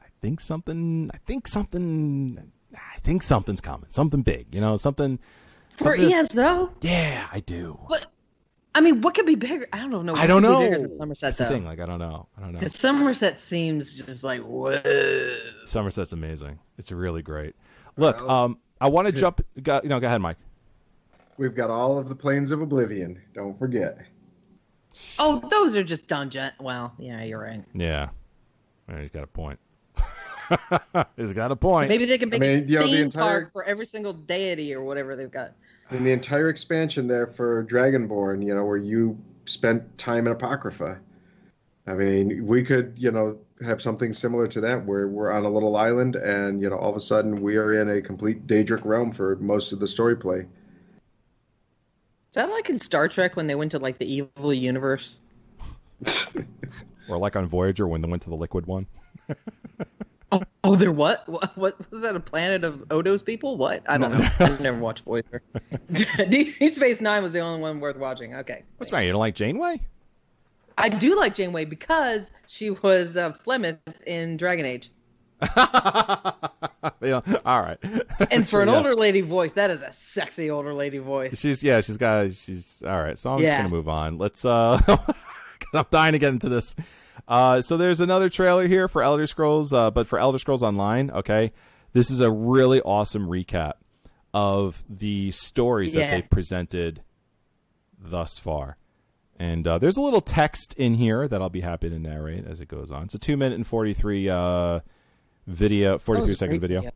I 0.00 0.06
think 0.20 0.40
something. 0.40 1.10
I 1.12 1.18
think 1.26 1.48
something. 1.48 2.52
I 2.74 2.98
think 3.00 3.22
something's 3.22 3.60
coming. 3.60 3.86
Something 3.90 4.22
big. 4.22 4.54
You 4.54 4.60
know, 4.60 4.76
something. 4.76 5.18
For 5.78 5.96
something- 5.96 6.12
ESO? 6.12 6.70
Yeah, 6.82 7.26
I 7.32 7.40
do. 7.40 7.78
What? 7.86 8.06
I 8.74 8.80
mean, 8.80 9.02
what 9.02 9.14
could 9.14 9.26
be 9.26 9.34
bigger? 9.34 9.66
I 9.72 9.78
don't 9.80 10.06
know. 10.06 10.14
I 10.14 10.26
don't 10.26 10.42
could 10.42 10.48
know. 10.50 10.58
be 10.60 10.64
Bigger 10.70 10.78
than 10.88 10.94
Somerset, 10.94 11.28
That's 11.28 11.38
the 11.38 11.44
though. 11.44 11.50
thing. 11.50 11.64
Like 11.66 11.78
I 11.80 11.84
don't 11.86 11.98
know. 11.98 12.26
I 12.38 12.40
don't 12.40 12.52
know. 12.52 12.58
Because 12.58 12.74
Somerset 12.74 13.38
seems 13.40 13.92
just 13.92 14.24
like 14.24 14.40
whoa. 14.40 14.80
Somerset's 15.66 16.12
amazing. 16.12 16.58
It's 16.78 16.90
really 16.92 17.20
great. 17.22 17.54
Look, 17.98 18.18
um, 18.22 18.58
I 18.80 18.88
want 18.88 19.06
to 19.06 19.12
jump. 19.12 19.44
Go, 19.62 19.80
you 19.82 19.88
know, 19.90 20.00
go 20.00 20.06
ahead, 20.06 20.20
Mike. 20.22 20.38
We've 21.38 21.54
got 21.54 21.70
all 21.70 21.98
of 21.98 22.08
the 22.08 22.14
planes 22.14 22.50
of 22.50 22.60
oblivion. 22.60 23.20
Don't 23.34 23.58
forget. 23.58 23.98
Oh, 25.18 25.42
those 25.50 25.74
are 25.74 25.82
just 25.82 26.06
dungeon. 26.06 26.52
Well, 26.60 26.92
yeah, 26.98 27.22
you're 27.22 27.40
right. 27.40 27.64
Yeah, 27.74 28.10
Yeah, 28.88 29.00
he's 29.00 29.10
got 29.10 29.24
a 29.24 29.28
point. 29.28 29.58
he's 31.16 31.32
got 31.32 31.50
a 31.50 31.56
point. 31.56 31.88
Maybe 31.88 32.04
they 32.04 32.18
can 32.18 32.28
make 32.28 32.42
I 32.42 32.46
mean, 32.46 32.64
a 32.64 32.66
you 32.66 32.78
know, 32.78 32.86
the 32.86 33.00
entire- 33.00 33.22
park 33.22 33.52
for 33.52 33.64
every 33.64 33.86
single 33.86 34.12
deity 34.12 34.74
or 34.74 34.82
whatever 34.82 35.16
they've 35.16 35.30
got. 35.30 35.52
In 35.90 36.04
the 36.04 36.12
entire 36.12 36.48
expansion 36.48 37.06
there 37.06 37.26
for 37.26 37.64
Dragonborn, 37.64 38.46
you 38.46 38.54
know, 38.54 38.64
where 38.64 38.78
you 38.78 39.18
spent 39.44 39.98
time 39.98 40.26
in 40.26 40.32
Apocrypha. 40.32 40.98
I 41.86 41.94
mean, 41.94 42.46
we 42.46 42.62
could, 42.62 42.94
you 42.96 43.10
know, 43.10 43.36
have 43.62 43.82
something 43.82 44.12
similar 44.12 44.46
to 44.48 44.60
that 44.60 44.84
where 44.86 45.08
we're 45.08 45.30
on 45.32 45.44
a 45.44 45.48
little 45.48 45.76
island 45.76 46.16
and, 46.16 46.62
you 46.62 46.70
know, 46.70 46.76
all 46.76 46.90
of 46.90 46.96
a 46.96 47.00
sudden 47.00 47.36
we 47.36 47.56
are 47.56 47.80
in 47.80 47.88
a 47.90 48.00
complete 48.00 48.46
Daedric 48.46 48.84
realm 48.84 49.10
for 49.10 49.36
most 49.36 49.72
of 49.72 49.80
the 49.80 49.88
story 49.88 50.16
play. 50.16 50.46
Is 52.32 52.36
that 52.36 52.50
like 52.50 52.70
in 52.70 52.78
Star 52.78 53.08
Trek 53.08 53.36
when 53.36 53.46
they 53.46 53.54
went 53.54 53.72
to 53.72 53.78
like 53.78 53.98
the 53.98 54.10
evil 54.10 54.54
universe? 54.54 55.16
Or 57.08 57.18
like 57.18 57.36
on 57.36 57.46
Voyager 57.46 57.86
when 57.86 58.00
they 58.00 58.08
went 58.08 58.22
to 58.22 58.30
the 58.30 58.36
liquid 58.36 58.66
one. 58.66 58.86
Oh, 60.34 60.42
oh, 60.64 60.76
they're 60.76 60.90
what? 60.90 61.28
what? 61.28 61.54
What 61.58 61.90
was 61.90 62.00
that? 62.00 62.16
A 62.16 62.20
planet 62.20 62.64
of 62.64 62.82
Odo's 62.90 63.22
people? 63.22 63.58
What? 63.58 63.82
I 63.86 63.98
don't 63.98 64.16
know. 64.16 64.26
I've 64.40 64.62
never 64.62 64.80
watched 64.80 65.04
Voyager. 65.04 65.42
Deep 66.30 66.56
Space 66.72 67.02
Nine 67.02 67.22
was 67.22 67.34
the 67.34 67.40
only 67.40 67.60
one 67.60 67.80
worth 67.80 67.98
watching. 67.98 68.34
Okay. 68.36 68.62
What's 68.78 68.88
the 68.88 68.96
matter? 68.96 69.04
You 69.04 69.12
don't 69.12 69.20
like 69.20 69.34
Janeway? 69.34 69.82
I 70.78 70.88
do 70.88 71.14
like 71.16 71.34
Janeway 71.34 71.66
because 71.66 72.32
she 72.46 72.70
was 72.70 73.18
uh, 73.18 73.34
Flemeth 73.34 73.76
in 74.06 74.38
Dragon 74.38 74.64
Age, 74.64 74.90
yeah. 77.00 77.20
All 77.44 77.60
right. 77.60 77.78
and 78.30 78.48
for 78.48 78.60
an 78.62 78.68
Yeah. 78.68 78.76
older 78.76 78.94
lady 78.94 79.20
voice, 79.20 79.52
that 79.54 79.70
is 79.70 79.82
a 79.82 79.92
sexy 79.92 80.50
older 80.50 80.74
lady 80.74 80.98
voice. 80.98 81.38
She's 81.38 81.62
yeah, 81.62 81.80
she's 81.80 81.96
got 81.96 82.32
she's 82.32 82.82
all 82.86 83.02
right. 83.02 83.18
So 83.18 83.30
I'm 83.32 83.38
just 83.38 83.56
gonna 83.56 83.68
move 83.68 83.88
on. 83.88 84.18
Let's 84.18 84.44
uh 84.44 84.80
I'm 85.74 85.86
dying 85.90 86.12
to 86.12 86.18
get 86.18 86.32
into 86.32 86.48
this. 86.48 86.74
Uh 87.28 87.62
so 87.62 87.76
there's 87.76 88.00
another 88.00 88.28
trailer 88.28 88.66
here 88.66 88.88
for 88.88 89.02
Elder 89.02 89.26
Scrolls, 89.26 89.72
uh, 89.72 89.90
but 89.90 90.06
for 90.06 90.18
Elder 90.18 90.38
Scrolls 90.38 90.62
Online, 90.62 91.10
okay. 91.10 91.52
This 91.92 92.10
is 92.10 92.20
a 92.20 92.30
really 92.30 92.80
awesome 92.80 93.28
recap 93.28 93.74
of 94.32 94.82
the 94.88 95.30
stories 95.32 95.92
that 95.92 96.10
they've 96.10 96.30
presented 96.30 97.02
thus 97.98 98.38
far. 98.38 98.78
And 99.38 99.66
uh, 99.66 99.76
there's 99.78 99.96
a 99.98 100.00
little 100.00 100.20
text 100.22 100.72
in 100.74 100.94
here 100.94 101.28
that 101.28 101.42
I'll 101.42 101.50
be 101.50 101.60
happy 101.60 101.90
to 101.90 101.98
narrate 101.98 102.46
as 102.46 102.60
it 102.60 102.68
goes 102.68 102.90
on. 102.90 103.04
It's 103.04 103.14
a 103.14 103.18
two 103.18 103.36
minute 103.36 103.56
and 103.56 103.66
forty 103.66 103.92
three 103.92 104.28
uh 104.30 104.80
video 105.46 105.98
forty 105.98 106.20
That 106.20 106.24
three 106.24 106.32
was 106.32 106.36
a 106.36 106.38
second 106.38 106.58
great 106.58 106.68
video. 106.68 106.90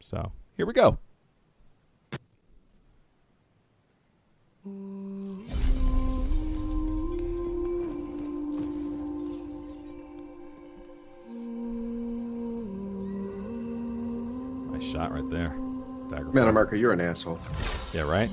So 0.00 0.32
here 0.56 0.66
we 0.66 0.72
go. 0.72 0.98
Nice 14.72 14.82
shot 14.92 15.12
right 15.12 15.30
there. 15.30 15.56
Dagger 16.10 16.30
Mannimarco, 16.32 16.78
you're 16.78 16.92
an 16.92 17.00
asshole. 17.00 17.38
Yeah, 17.92 18.02
right? 18.02 18.30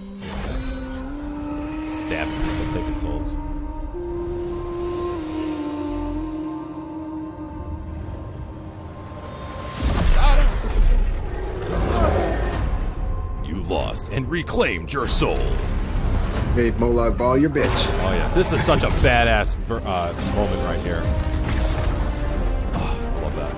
Stab 1.89 2.27
people, 2.27 2.73
taking 2.73 2.97
souls. 2.97 3.37
And 14.11 14.29
reclaimed 14.29 14.91
your 14.93 15.07
soul. 15.07 15.37
Made 16.55 16.75
Molag 16.75 17.17
Bal 17.17 17.37
your 17.37 17.49
bitch. 17.49 17.67
Oh 17.67 18.13
yeah, 18.13 18.31
this 18.35 18.53
is 18.53 18.63
such 18.63 18.83
a 18.83 18.87
badass 18.87 19.55
ver- 19.55 19.81
uh, 19.85 20.13
moment 20.35 20.61
right 20.65 20.79
here. 20.81 21.01
Oh, 22.75 23.21
love 23.23 23.35
that. 23.35 23.53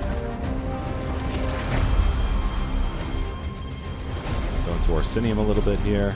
Going 4.66 4.82
to 4.84 4.90
Orsinium 4.92 5.38
a 5.38 5.42
little 5.42 5.64
bit 5.64 5.80
here. 5.80 6.16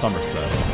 Somerset. 0.00 0.69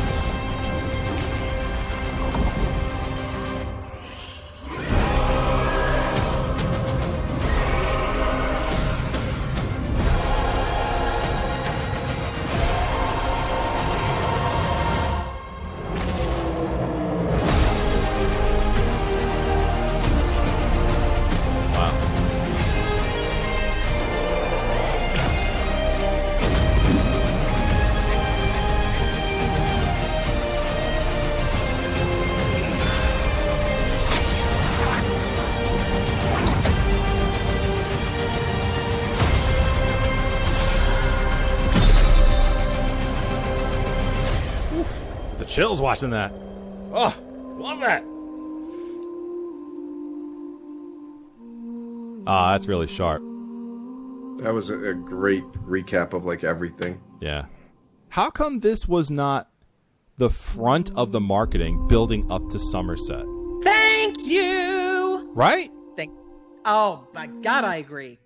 Chills 45.57 45.81
watching 45.81 46.11
that. 46.11 46.31
Oh, 46.93 47.19
love 47.57 47.79
that. 47.79 48.03
Ah, 52.27 52.51
that's 52.51 52.67
really 52.67 52.85
sharp. 52.85 53.23
That 54.43 54.53
was 54.53 54.69
a, 54.69 54.89
a 54.89 54.93
great 54.93 55.43
recap 55.65 56.13
of 56.13 56.25
like 56.25 56.43
everything. 56.43 57.01
Yeah. 57.21 57.45
How 58.09 58.29
come 58.29 58.59
this 58.59 58.87
was 58.87 59.09
not 59.09 59.49
the 60.19 60.29
front 60.29 60.91
of 60.95 61.11
the 61.11 61.19
marketing 61.19 61.87
building 61.87 62.31
up 62.31 62.47
to 62.51 62.59
Somerset? 62.59 63.25
Thank 63.63 64.23
you. 64.25 65.31
Right? 65.33 65.71
Thank. 65.95 66.11
Oh 66.65 67.07
my 67.15 67.25
God, 67.25 67.63
I 67.63 67.77
agree. 67.77 68.19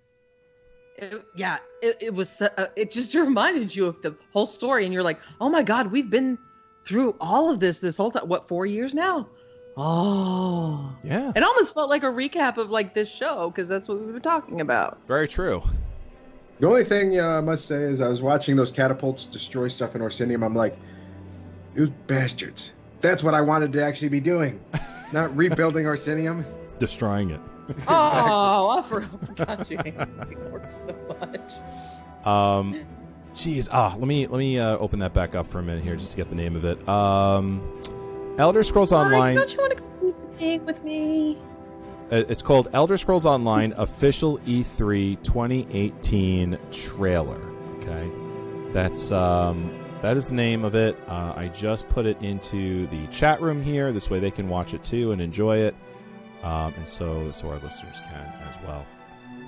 It- 0.98 1.24
yeah, 1.34 1.60
it, 1.80 1.96
it 2.02 2.14
was. 2.14 2.42
Uh, 2.42 2.66
it 2.76 2.90
just 2.90 3.14
reminded 3.14 3.74
you 3.74 3.86
of 3.86 4.02
the 4.02 4.14
whole 4.34 4.44
story, 4.44 4.84
and 4.84 4.92
you're 4.92 5.02
like, 5.02 5.18
oh 5.40 5.48
my 5.48 5.62
God, 5.62 5.90
we've 5.90 6.10
been 6.10 6.36
through 6.84 7.14
all 7.20 7.50
of 7.50 7.60
this 7.60 7.78
this 7.80 7.96
whole 7.96 8.10
time. 8.10 8.28
What 8.28 8.48
four 8.48 8.66
years 8.66 8.94
now? 8.94 9.28
Oh, 9.76 10.94
Yeah. 11.02 11.32
it 11.34 11.42
almost 11.42 11.72
felt 11.72 11.88
like 11.88 12.02
a 12.02 12.06
recap 12.10 12.58
of 12.58 12.70
like 12.70 12.92
this 12.94 13.08
show 13.08 13.48
because 13.50 13.68
that's 13.68 13.88
what 13.88 14.00
we 14.04 14.12
were 14.12 14.20
talking 14.20 14.60
about. 14.60 14.98
Very 15.08 15.26
true. 15.26 15.62
The 16.60 16.66
only 16.68 16.84
thing 16.84 17.12
you 17.12 17.18
know, 17.22 17.30
I 17.30 17.40
must 17.40 17.66
say 17.66 17.76
is 17.82 18.00
I 18.00 18.08
was 18.08 18.20
watching 18.20 18.54
those 18.54 18.70
catapults 18.70 19.24
destroy 19.26 19.68
stuff 19.68 19.94
in 19.96 20.02
Orsinium. 20.02 20.44
I'm 20.44 20.54
like, 20.54 20.76
you 21.74 21.88
bastards. 22.06 22.72
That's 23.00 23.24
what 23.24 23.34
I 23.34 23.40
wanted 23.40 23.72
to 23.72 23.82
actually 23.82 24.10
be 24.10 24.20
doing. 24.20 24.60
Not 25.12 25.34
rebuilding 25.36 25.86
Orsinium. 25.86 26.44
Destroying 26.78 27.30
it. 27.30 27.40
Oh, 27.88 28.84
I 28.84 28.88
forgot 28.88 29.70
you 29.70 29.78
hated 29.78 30.52
works 30.52 30.76
so 30.86 31.16
much. 31.20 32.26
Um, 32.26 32.74
jeez, 33.32 33.68
ah, 33.72 33.94
let 33.98 34.06
me 34.06 34.26
let 34.26 34.38
me 34.38 34.58
uh, 34.58 34.76
open 34.78 35.00
that 35.00 35.14
back 35.14 35.34
up 35.34 35.50
for 35.50 35.58
a 35.58 35.62
minute 35.62 35.82
here 35.82 35.96
just 35.96 36.12
to 36.12 36.16
get 36.16 36.28
the 36.28 36.34
name 36.36 36.56
of 36.56 36.64
it. 36.64 36.86
Um, 36.88 37.62
Elder 38.38 38.62
Scrolls 38.64 38.92
Online. 38.92 39.36
Don't 39.36 39.52
you 39.52 39.58
want 39.58 39.76
to 39.76 39.82
go 39.82 40.12
to 40.12 40.38
the 40.38 40.58
with 40.58 40.82
me? 40.84 41.38
Uh, 42.10 42.24
It's 42.28 42.42
called 42.42 42.68
Elder 42.72 42.98
Scrolls 42.98 43.26
Online 43.26 43.72
Official 43.76 44.38
E 44.46 44.62
E3 44.64 45.22
2018 45.22 46.58
Trailer. 46.70 47.40
Okay, 47.80 48.10
that's 48.72 49.10
um, 49.12 49.70
that 50.02 50.16
is 50.16 50.28
the 50.28 50.34
name 50.34 50.64
of 50.64 50.74
it. 50.74 50.96
Uh, 51.08 51.32
I 51.36 51.48
just 51.48 51.88
put 51.88 52.06
it 52.06 52.20
into 52.22 52.86
the 52.88 53.06
chat 53.08 53.40
room 53.40 53.62
here. 53.62 53.92
This 53.92 54.10
way 54.10 54.18
they 54.20 54.30
can 54.30 54.48
watch 54.48 54.74
it 54.74 54.84
too 54.84 55.12
and 55.12 55.20
enjoy 55.22 55.58
it, 55.58 55.74
um, 56.42 56.74
and 56.74 56.88
so 56.88 57.30
so 57.30 57.48
our 57.48 57.56
listeners 57.60 57.96
can 58.10 58.32
as 58.48 58.56
well. 58.66 58.84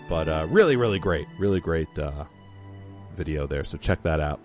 But 0.08 0.28
uh, 0.28 0.46
really, 0.50 0.76
really 0.76 0.98
great, 0.98 1.26
really 1.38 1.60
great 1.60 1.98
uh, 1.98 2.24
video 3.14 3.46
there. 3.46 3.64
So 3.64 3.78
check 3.78 4.02
that 4.02 4.20
out. 4.20 4.40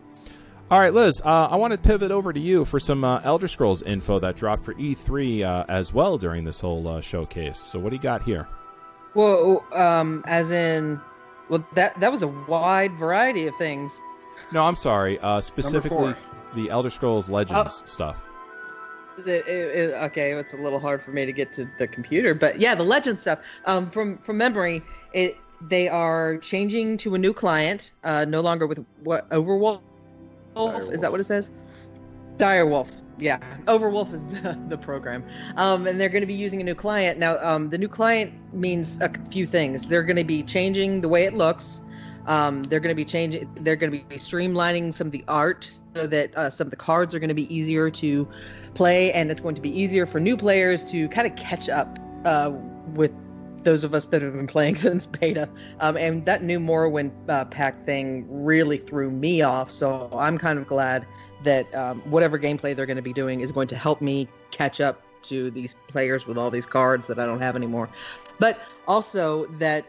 All 0.71 0.79
right, 0.79 0.93
Liz, 0.93 1.19
uh, 1.25 1.47
I 1.49 1.55
want 1.55 1.73
to 1.73 1.79
pivot 1.79 2.11
over 2.11 2.31
to 2.31 2.39
you 2.39 2.63
for 2.63 2.79
some 2.79 3.03
uh, 3.03 3.21
Elder 3.23 3.47
Scrolls 3.47 3.81
info 3.81 4.19
that 4.19 4.35
dropped 4.35 4.63
for 4.65 4.75
E3 4.75 5.41
uh, 5.43 5.65
as 5.67 5.91
well 5.93 6.19
during 6.19 6.43
this 6.43 6.59
whole 6.59 6.87
uh, 6.87 7.01
showcase. 7.01 7.57
So, 7.57 7.79
what 7.79 7.89
do 7.89 7.95
you 7.95 8.01
got 8.01 8.21
here? 8.21 8.47
Well, 9.15 9.65
um, 9.73 10.23
as 10.27 10.51
in, 10.51 11.01
well, 11.49 11.65
that 11.73 11.99
that 11.99 12.11
was 12.11 12.21
a 12.21 12.27
wide 12.27 12.93
variety 12.99 13.47
of 13.47 13.55
things. 13.55 13.99
No, 14.53 14.63
I'm 14.63 14.75
sorry. 14.75 15.17
Uh, 15.19 15.41
specifically, 15.41 16.13
the 16.53 16.69
Elder 16.69 16.91
Scrolls 16.91 17.29
Legends 17.29 17.81
stuff. 17.85 18.17
The- 19.25 19.39
it- 19.39 19.75
it- 19.89 19.93
okay, 20.03 20.33
it's 20.33 20.53
a 20.53 20.57
little 20.57 20.79
hard 20.79 21.01
for 21.03 21.09
me 21.11 21.25
to 21.25 21.33
get 21.33 21.51
to 21.53 21.67
the 21.79 21.87
computer, 21.87 22.35
but 22.35 22.59
yeah, 22.59 22.75
the 22.75 22.83
legend 22.83 23.17
stuff. 23.17 23.39
Um, 23.65 23.89
from 23.89 24.19
from 24.19 24.37
memory, 24.37 24.83
it 25.13 25.35
they 25.61 25.87
are 25.89 26.37
changing 26.37 26.97
to 26.97 27.15
a 27.15 27.17
new 27.17 27.33
client. 27.33 27.91
Uh, 28.03 28.25
no 28.25 28.41
longer 28.41 28.67
with 28.67 28.85
what 29.03 29.29
Overwolf. 29.29 29.81
Is 30.91 31.01
that 31.01 31.11
what 31.11 31.19
it 31.19 31.25
says? 31.25 31.49
Direwolf. 32.37 32.89
Yeah, 33.17 33.39
Overwolf 33.65 34.13
is 34.13 34.27
the, 34.29 34.57
the 34.69 34.77
program, 34.77 35.25
um, 35.57 35.87
and 35.87 35.99
they're 35.99 36.09
going 36.09 36.21
to 36.21 36.27
be 36.27 36.33
using 36.33 36.61
a 36.61 36.63
new 36.63 36.75
client 36.75 37.19
now. 37.19 37.37
Um, 37.41 37.69
the 37.69 37.77
new 37.77 37.89
client 37.89 38.33
means 38.53 38.99
a 39.01 39.11
few 39.29 39.45
things. 39.45 39.85
They're 39.85 40.03
going 40.03 40.15
to 40.15 40.23
be 40.23 40.41
changing 40.43 41.01
the 41.01 41.09
way 41.09 41.25
it 41.25 41.33
looks. 41.33 41.81
Um, 42.27 42.63
they're 42.63 42.79
going 42.79 42.91
to 42.91 42.95
be 42.95 43.05
changing. 43.05 43.49
They're 43.61 43.75
going 43.75 43.91
to 43.91 44.05
be 44.05 44.15
streamlining 44.15 44.93
some 44.93 45.07
of 45.07 45.11
the 45.11 45.25
art 45.27 45.71
so 45.95 46.07
that 46.07 46.37
uh, 46.37 46.49
some 46.49 46.67
of 46.67 46.71
the 46.71 46.77
cards 46.77 47.13
are 47.13 47.19
going 47.19 47.29
to 47.29 47.35
be 47.35 47.53
easier 47.53 47.89
to 47.89 48.27
play, 48.73 49.11
and 49.11 49.31
it's 49.31 49.41
going 49.41 49.55
to 49.55 49.61
be 49.61 49.81
easier 49.81 50.05
for 50.05 50.19
new 50.19 50.37
players 50.37 50.83
to 50.85 51.09
kind 51.09 51.27
of 51.27 51.35
catch 51.35 51.67
up 51.67 51.99
uh, 52.25 52.51
with 52.93 53.11
those 53.63 53.83
of 53.83 53.93
us 53.93 54.07
that 54.07 54.21
have 54.21 54.33
been 54.33 54.47
playing 54.47 54.75
since 54.87 55.05
beta. 55.05 55.49
Um, 55.79 55.97
and 55.97 56.25
that 56.25 56.43
new 56.43 56.59
Morrowind 56.59 57.11
uh, 57.29 57.45
pack 57.45 57.85
thing 57.85 58.25
really 58.29 58.77
threw 58.77 59.09
me 59.09 59.41
off. 59.41 59.71
So 59.71 60.09
I'm 60.13 60.37
kind 60.37 60.59
of 60.59 60.67
glad 60.67 61.05
that 61.43 61.73
um, 61.73 62.01
whatever 62.01 62.37
gameplay 62.37 62.75
they're 62.75 62.85
going 62.85 62.97
to 62.97 63.01
be 63.01 63.13
doing 63.13 63.41
is 63.41 63.51
going 63.51 63.67
to 63.69 63.75
help 63.75 64.01
me 64.01 64.27
catch 64.51 64.81
up 64.81 65.01
to 65.23 65.51
these 65.51 65.75
players 65.87 66.25
with 66.25 66.37
all 66.37 66.49
these 66.49 66.65
cards 66.65 67.07
that 67.07 67.19
I 67.19 67.25
don't 67.25 67.41
have 67.41 67.55
anymore. 67.55 67.89
But 68.39 68.59
also 68.87 69.45
that 69.59 69.85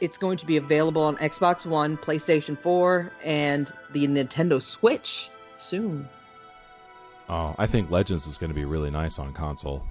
it's 0.00 0.18
going 0.18 0.36
to 0.38 0.46
be 0.46 0.56
available 0.56 1.02
on 1.02 1.16
Xbox 1.16 1.64
One, 1.64 1.96
PlayStation 1.96 2.58
4, 2.58 3.10
and 3.24 3.72
the 3.92 4.06
Nintendo 4.06 4.60
Switch 4.60 5.30
soon. 5.56 6.08
Oh, 7.28 7.54
I 7.58 7.66
think 7.66 7.90
Legends 7.90 8.26
is 8.26 8.36
going 8.36 8.50
to 8.50 8.54
be 8.54 8.64
really 8.64 8.90
nice 8.90 9.18
on 9.18 9.32
console, 9.32 9.82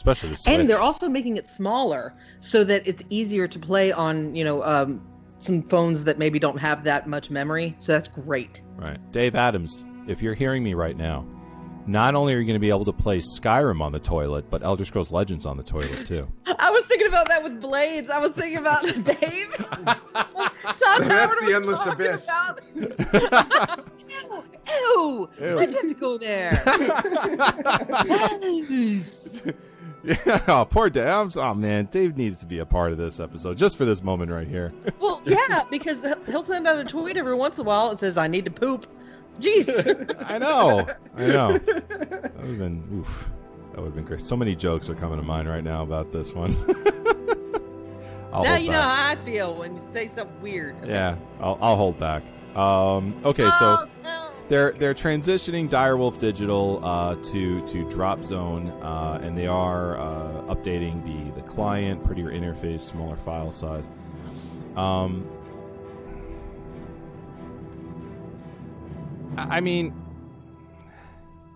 especially 0.00 0.30
the 0.30 0.36
Switch. 0.38 0.54
And 0.58 0.68
they're 0.70 0.80
also 0.80 1.10
making 1.10 1.36
it 1.36 1.46
smaller 1.46 2.14
so 2.40 2.64
that 2.64 2.88
it's 2.88 3.04
easier 3.10 3.46
to 3.46 3.58
play 3.58 3.92
on, 3.92 4.34
you 4.34 4.44
know, 4.44 4.62
um, 4.64 5.02
some 5.36 5.62
phones 5.62 6.04
that 6.04 6.18
maybe 6.18 6.38
don't 6.38 6.56
have 6.58 6.84
that 6.84 7.06
much 7.06 7.28
memory. 7.30 7.76
So 7.80 7.92
that's 7.92 8.08
great. 8.08 8.62
right, 8.76 8.98
Dave 9.12 9.34
Adams. 9.34 9.84
If 10.06 10.22
you're 10.22 10.32
hearing 10.34 10.64
me 10.64 10.72
right 10.72 10.96
now, 10.96 11.26
not 11.86 12.14
only 12.14 12.32
are 12.34 12.38
you 12.38 12.44
going 12.46 12.54
to 12.54 12.58
be 12.60 12.70
able 12.70 12.86
to 12.86 12.92
play 12.94 13.20
Skyrim 13.20 13.82
on 13.82 13.92
the 13.92 13.98
toilet, 13.98 14.48
but 14.48 14.62
Elder 14.62 14.86
Scrolls 14.86 15.10
Legends 15.10 15.44
on 15.44 15.58
the 15.58 15.62
toilet 15.62 16.06
too. 16.06 16.26
I 16.58 16.70
was 16.70 16.86
thinking 16.86 17.08
about 17.08 17.28
that 17.28 17.42
with 17.42 17.60
Blades. 17.60 18.08
I 18.08 18.18
was 18.20 18.32
thinking 18.32 18.56
about 18.58 18.82
Dave. 19.04 19.54
Todd 19.54 19.98
That's 21.02 21.36
the 21.36 21.44
was 21.46 21.54
endless 21.54 21.86
abyss. 21.86 22.24
about- 22.24 22.60
ew, 24.08 24.44
ew, 24.68 25.30
Ew. 25.40 25.56
Why'd 25.56 25.74
have 25.74 25.88
to 25.88 25.94
go 25.94 26.16
there? 26.18 26.62
Yeah, 30.02 30.42
oh, 30.48 30.64
poor 30.64 30.90
Dave. 30.90 31.36
Oh 31.36 31.54
man, 31.54 31.86
Dave 31.86 32.16
needs 32.16 32.40
to 32.40 32.46
be 32.46 32.58
a 32.58 32.66
part 32.66 32.92
of 32.92 32.98
this 32.98 33.20
episode 33.20 33.58
just 33.58 33.76
for 33.76 33.84
this 33.84 34.02
moment 34.02 34.30
right 34.30 34.48
here. 34.48 34.72
well, 35.00 35.20
yeah, 35.24 35.64
because 35.70 36.06
he'll 36.26 36.42
send 36.42 36.66
out 36.66 36.78
a 36.78 36.84
tweet 36.84 37.16
every 37.16 37.34
once 37.34 37.58
in 37.58 37.62
a 37.62 37.68
while 37.68 37.90
and 37.90 37.98
says, 37.98 38.16
"I 38.16 38.26
need 38.28 38.44
to 38.46 38.50
poop." 38.50 38.86
Jeez. 39.38 39.68
I 40.30 40.38
know, 40.38 40.86
I 41.16 41.26
know. 41.26 41.58
That 41.58 42.32
would 42.36 42.48
have 42.48 42.58
been 42.58 42.82
oof. 42.92 43.28
That 43.72 43.78
would 43.78 43.86
have 43.86 43.94
been 43.94 44.04
great. 44.04 44.20
So 44.20 44.36
many 44.36 44.56
jokes 44.56 44.88
are 44.88 44.94
coming 44.94 45.18
to 45.18 45.22
mind 45.22 45.48
right 45.48 45.64
now 45.64 45.82
about 45.82 46.12
this 46.12 46.32
one. 46.34 46.56
Now 48.32 48.56
you 48.56 48.70
know 48.70 48.80
how 48.80 49.10
I 49.10 49.16
feel 49.24 49.54
when 49.54 49.76
you 49.76 49.82
say 49.92 50.06
something 50.06 50.40
weird. 50.40 50.76
Yeah, 50.86 51.16
I'll, 51.40 51.58
I'll 51.60 51.76
hold 51.76 51.98
back. 51.98 52.22
Um, 52.54 53.20
okay, 53.24 53.42
so 53.42 53.50
Oh, 53.60 53.84
no. 54.02 54.29
They're 54.50 54.72
they're 54.72 54.94
transitioning 54.94 55.70
Direwolf 55.70 56.18
Digital 56.18 56.84
uh, 56.84 57.14
to 57.14 57.66
to 57.68 57.88
Drop 57.88 58.24
Zone, 58.24 58.68
uh, 58.82 59.20
and 59.22 59.38
they 59.38 59.46
are 59.46 59.96
uh, 59.96 60.54
updating 60.54 61.02
the 61.04 61.40
the 61.40 61.46
client, 61.46 62.04
prettier 62.04 62.30
interface, 62.30 62.80
smaller 62.80 63.16
file 63.16 63.52
size. 63.52 63.84
Um, 64.76 65.24
I 69.36 69.60
mean, 69.60 69.94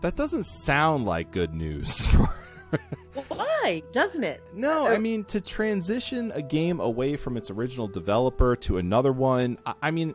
that 0.01 0.14
doesn't 0.14 0.47
sound 0.47 1.05
like 1.05 1.32
good 1.32 1.53
news. 1.53 2.07
Why 3.28 3.82
doesn't 3.92 4.22
it? 4.22 4.40
No, 4.55 4.86
I 4.86 4.99
mean 4.99 5.24
to 5.24 5.40
transition 5.40 6.30
a 6.32 6.42
game 6.42 6.78
away 6.78 7.16
from 7.16 7.36
its 7.36 7.51
original 7.51 7.88
developer 7.88 8.55
to 8.57 8.78
another 8.78 9.12
one. 9.12 9.59
I, 9.66 9.74
I 9.82 9.90
mean, 9.90 10.14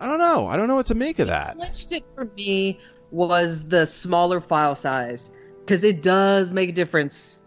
I 0.00 0.06
don't 0.06 0.18
know. 0.18 0.46
I 0.46 0.56
don't 0.56 0.68
know 0.68 0.76
what 0.76 0.86
to 0.86 0.94
make 0.94 1.18
of 1.18 1.28
that. 1.28 1.56
it 1.90 2.04
for 2.14 2.26
me 2.36 2.78
was 3.10 3.66
the 3.66 3.86
smaller 3.86 4.40
file 4.40 4.76
size 4.76 5.30
because 5.60 5.84
it 5.84 6.02
does 6.02 6.52
make 6.52 6.70
a 6.70 6.72
difference. 6.72 7.42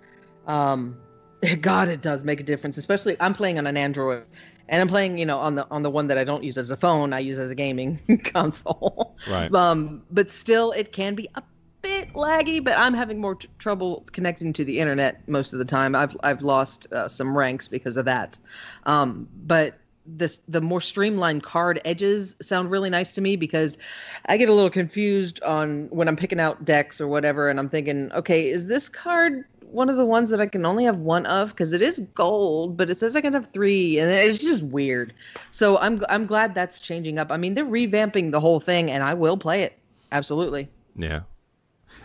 Um, 0.47 0.97
God, 1.61 1.89
it 1.89 2.01
does 2.01 2.23
make 2.23 2.39
a 2.39 2.43
difference. 2.43 2.77
Especially, 2.77 3.15
I'm 3.19 3.33
playing 3.33 3.57
on 3.57 3.67
an 3.67 3.77
Android, 3.77 4.25
and 4.67 4.81
I'm 4.81 4.87
playing, 4.87 5.17
you 5.17 5.25
know, 5.25 5.39
on 5.39 5.55
the 5.55 5.67
on 5.71 5.83
the 5.83 5.89
one 5.89 6.07
that 6.07 6.17
I 6.17 6.23
don't 6.23 6.43
use 6.43 6.57
as 6.57 6.71
a 6.71 6.77
phone. 6.77 7.13
I 7.13 7.19
use 7.19 7.39
as 7.39 7.51
a 7.51 7.55
gaming 7.55 8.21
console. 8.23 9.15
Right. 9.29 9.53
Um, 9.53 10.03
but 10.11 10.31
still, 10.31 10.71
it 10.71 10.91
can 10.91 11.15
be 11.15 11.29
a 11.35 11.43
bit 11.81 12.13
laggy. 12.13 12.63
But 12.63 12.77
I'm 12.77 12.93
having 12.93 13.21
more 13.21 13.35
t- 13.35 13.47
trouble 13.57 14.05
connecting 14.11 14.53
to 14.53 14.65
the 14.65 14.79
internet 14.79 15.27
most 15.29 15.53
of 15.53 15.59
the 15.59 15.65
time. 15.65 15.95
I've 15.95 16.17
I've 16.21 16.41
lost 16.41 16.91
uh, 16.91 17.07
some 17.07 17.37
ranks 17.37 17.67
because 17.67 17.95
of 17.95 18.05
that. 18.05 18.37
Um, 18.83 19.29
but 19.45 19.78
this 20.17 20.39
the 20.47 20.61
more 20.61 20.81
streamlined 20.81 21.43
card 21.43 21.81
edges 21.85 22.35
sound 22.41 22.71
really 22.71 22.89
nice 22.89 23.11
to 23.13 23.21
me 23.21 23.35
because 23.35 23.77
I 24.25 24.37
get 24.37 24.49
a 24.49 24.53
little 24.53 24.69
confused 24.69 25.41
on 25.43 25.87
when 25.89 26.07
I'm 26.07 26.15
picking 26.15 26.39
out 26.39 26.65
decks 26.65 26.99
or 26.99 27.07
whatever, 27.07 27.49
and 27.49 27.59
I'm 27.59 27.69
thinking, 27.69 28.11
okay, 28.13 28.49
is 28.49 28.67
this 28.67 28.89
card 28.89 29.45
one 29.71 29.89
of 29.89 29.97
the 29.97 30.05
ones 30.05 30.31
that 30.31 30.41
I 30.41 30.47
can 30.47 30.65
only 30.65 30.85
have 30.85 30.97
one 30.97 31.25
of? 31.27 31.49
Because 31.49 31.73
it 31.73 31.81
is 31.81 31.99
gold, 32.15 32.75
but 32.75 32.89
it 32.89 32.95
says 32.95 33.15
I 33.15 33.21
can 33.21 33.33
have 33.33 33.47
three, 33.53 33.99
and 33.99 34.09
it's 34.09 34.39
just 34.39 34.63
weird. 34.63 35.13
So 35.51 35.77
I'm 35.77 36.03
I'm 36.09 36.25
glad 36.25 36.55
that's 36.55 36.79
changing 36.79 37.19
up. 37.19 37.31
I 37.31 37.37
mean, 37.37 37.53
they're 37.53 37.65
revamping 37.65 38.31
the 38.31 38.39
whole 38.39 38.59
thing, 38.59 38.89
and 38.89 39.03
I 39.03 39.13
will 39.13 39.37
play 39.37 39.63
it 39.63 39.77
absolutely. 40.11 40.69
Yeah. 40.95 41.21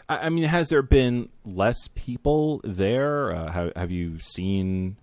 I, 0.08 0.26
I 0.26 0.28
mean, 0.30 0.44
has 0.44 0.68
there 0.68 0.82
been 0.82 1.28
less 1.44 1.88
people 1.94 2.60
there? 2.64 3.32
Uh, 3.32 3.50
have, 3.50 3.72
have 3.76 3.90
you 3.90 4.18
seen 4.18 4.96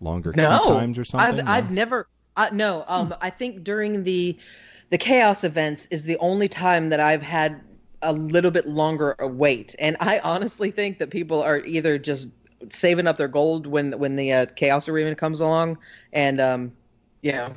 longer 0.00 0.32
no 0.34 0.62
times 0.64 0.98
or 0.98 1.04
something? 1.04 1.40
I've, 1.40 1.44
No? 1.44 1.50
I've 1.50 1.70
never 1.70 2.06
uh, 2.36 2.48
no 2.52 2.84
um 2.88 3.14
i 3.20 3.30
think 3.30 3.64
during 3.64 4.02
the 4.04 4.36
the 4.90 4.98
chaos 4.98 5.44
events 5.44 5.86
is 5.90 6.04
the 6.04 6.16
only 6.18 6.48
time 6.48 6.88
that 6.90 7.00
i've 7.00 7.22
had 7.22 7.60
a 8.02 8.12
little 8.12 8.50
bit 8.50 8.68
longer 8.68 9.16
a 9.18 9.26
wait. 9.26 9.74
And 9.78 9.96
i 10.00 10.18
honestly 10.20 10.70
think 10.70 10.98
that 10.98 11.10
people 11.10 11.42
are 11.42 11.58
either 11.60 11.98
just 11.98 12.28
saving 12.68 13.06
up 13.06 13.16
their 13.16 13.28
gold 13.28 13.66
when 13.66 13.98
when 13.98 14.16
the 14.16 14.32
uh, 14.32 14.46
chaos 14.56 14.88
arena 14.88 15.14
comes 15.14 15.40
along 15.40 15.78
and 16.12 16.40
um 16.40 16.72
you 17.22 17.32
know 17.32 17.54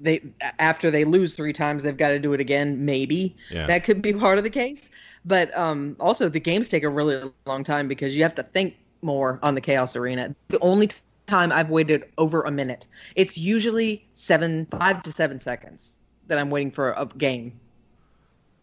they 0.00 0.22
after 0.58 0.90
they 0.90 1.04
lose 1.04 1.34
three 1.34 1.52
times 1.52 1.82
they've 1.82 1.96
got 1.96 2.10
to 2.10 2.18
do 2.18 2.32
it 2.32 2.40
again 2.40 2.84
maybe. 2.84 3.36
Yeah. 3.50 3.66
that 3.66 3.84
could 3.84 4.02
be 4.02 4.12
part 4.12 4.38
of 4.38 4.44
the 4.44 4.50
case. 4.50 4.90
But 5.24 5.56
um 5.56 5.96
also 6.00 6.28
the 6.28 6.40
games 6.40 6.68
take 6.68 6.82
a 6.82 6.88
really 6.88 7.30
long 7.46 7.64
time 7.64 7.88
because 7.88 8.16
you 8.16 8.22
have 8.22 8.34
to 8.36 8.42
think 8.42 8.76
more 9.02 9.38
on 9.42 9.54
the 9.54 9.60
chaos 9.60 9.96
arena. 9.96 10.34
The 10.48 10.58
only 10.60 10.90
time 11.26 11.50
i've 11.52 11.70
waited 11.70 12.04
over 12.18 12.42
a 12.42 12.50
minute 12.50 12.86
it's 13.16 13.38
usually 13.38 14.06
seven 14.14 14.66
five 14.66 15.02
to 15.02 15.12
seven 15.12 15.40
seconds 15.40 15.96
that 16.26 16.38
i'm 16.38 16.50
waiting 16.50 16.70
for 16.70 16.92
a 16.92 17.06
game 17.06 17.58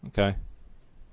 Okay. 0.08 0.36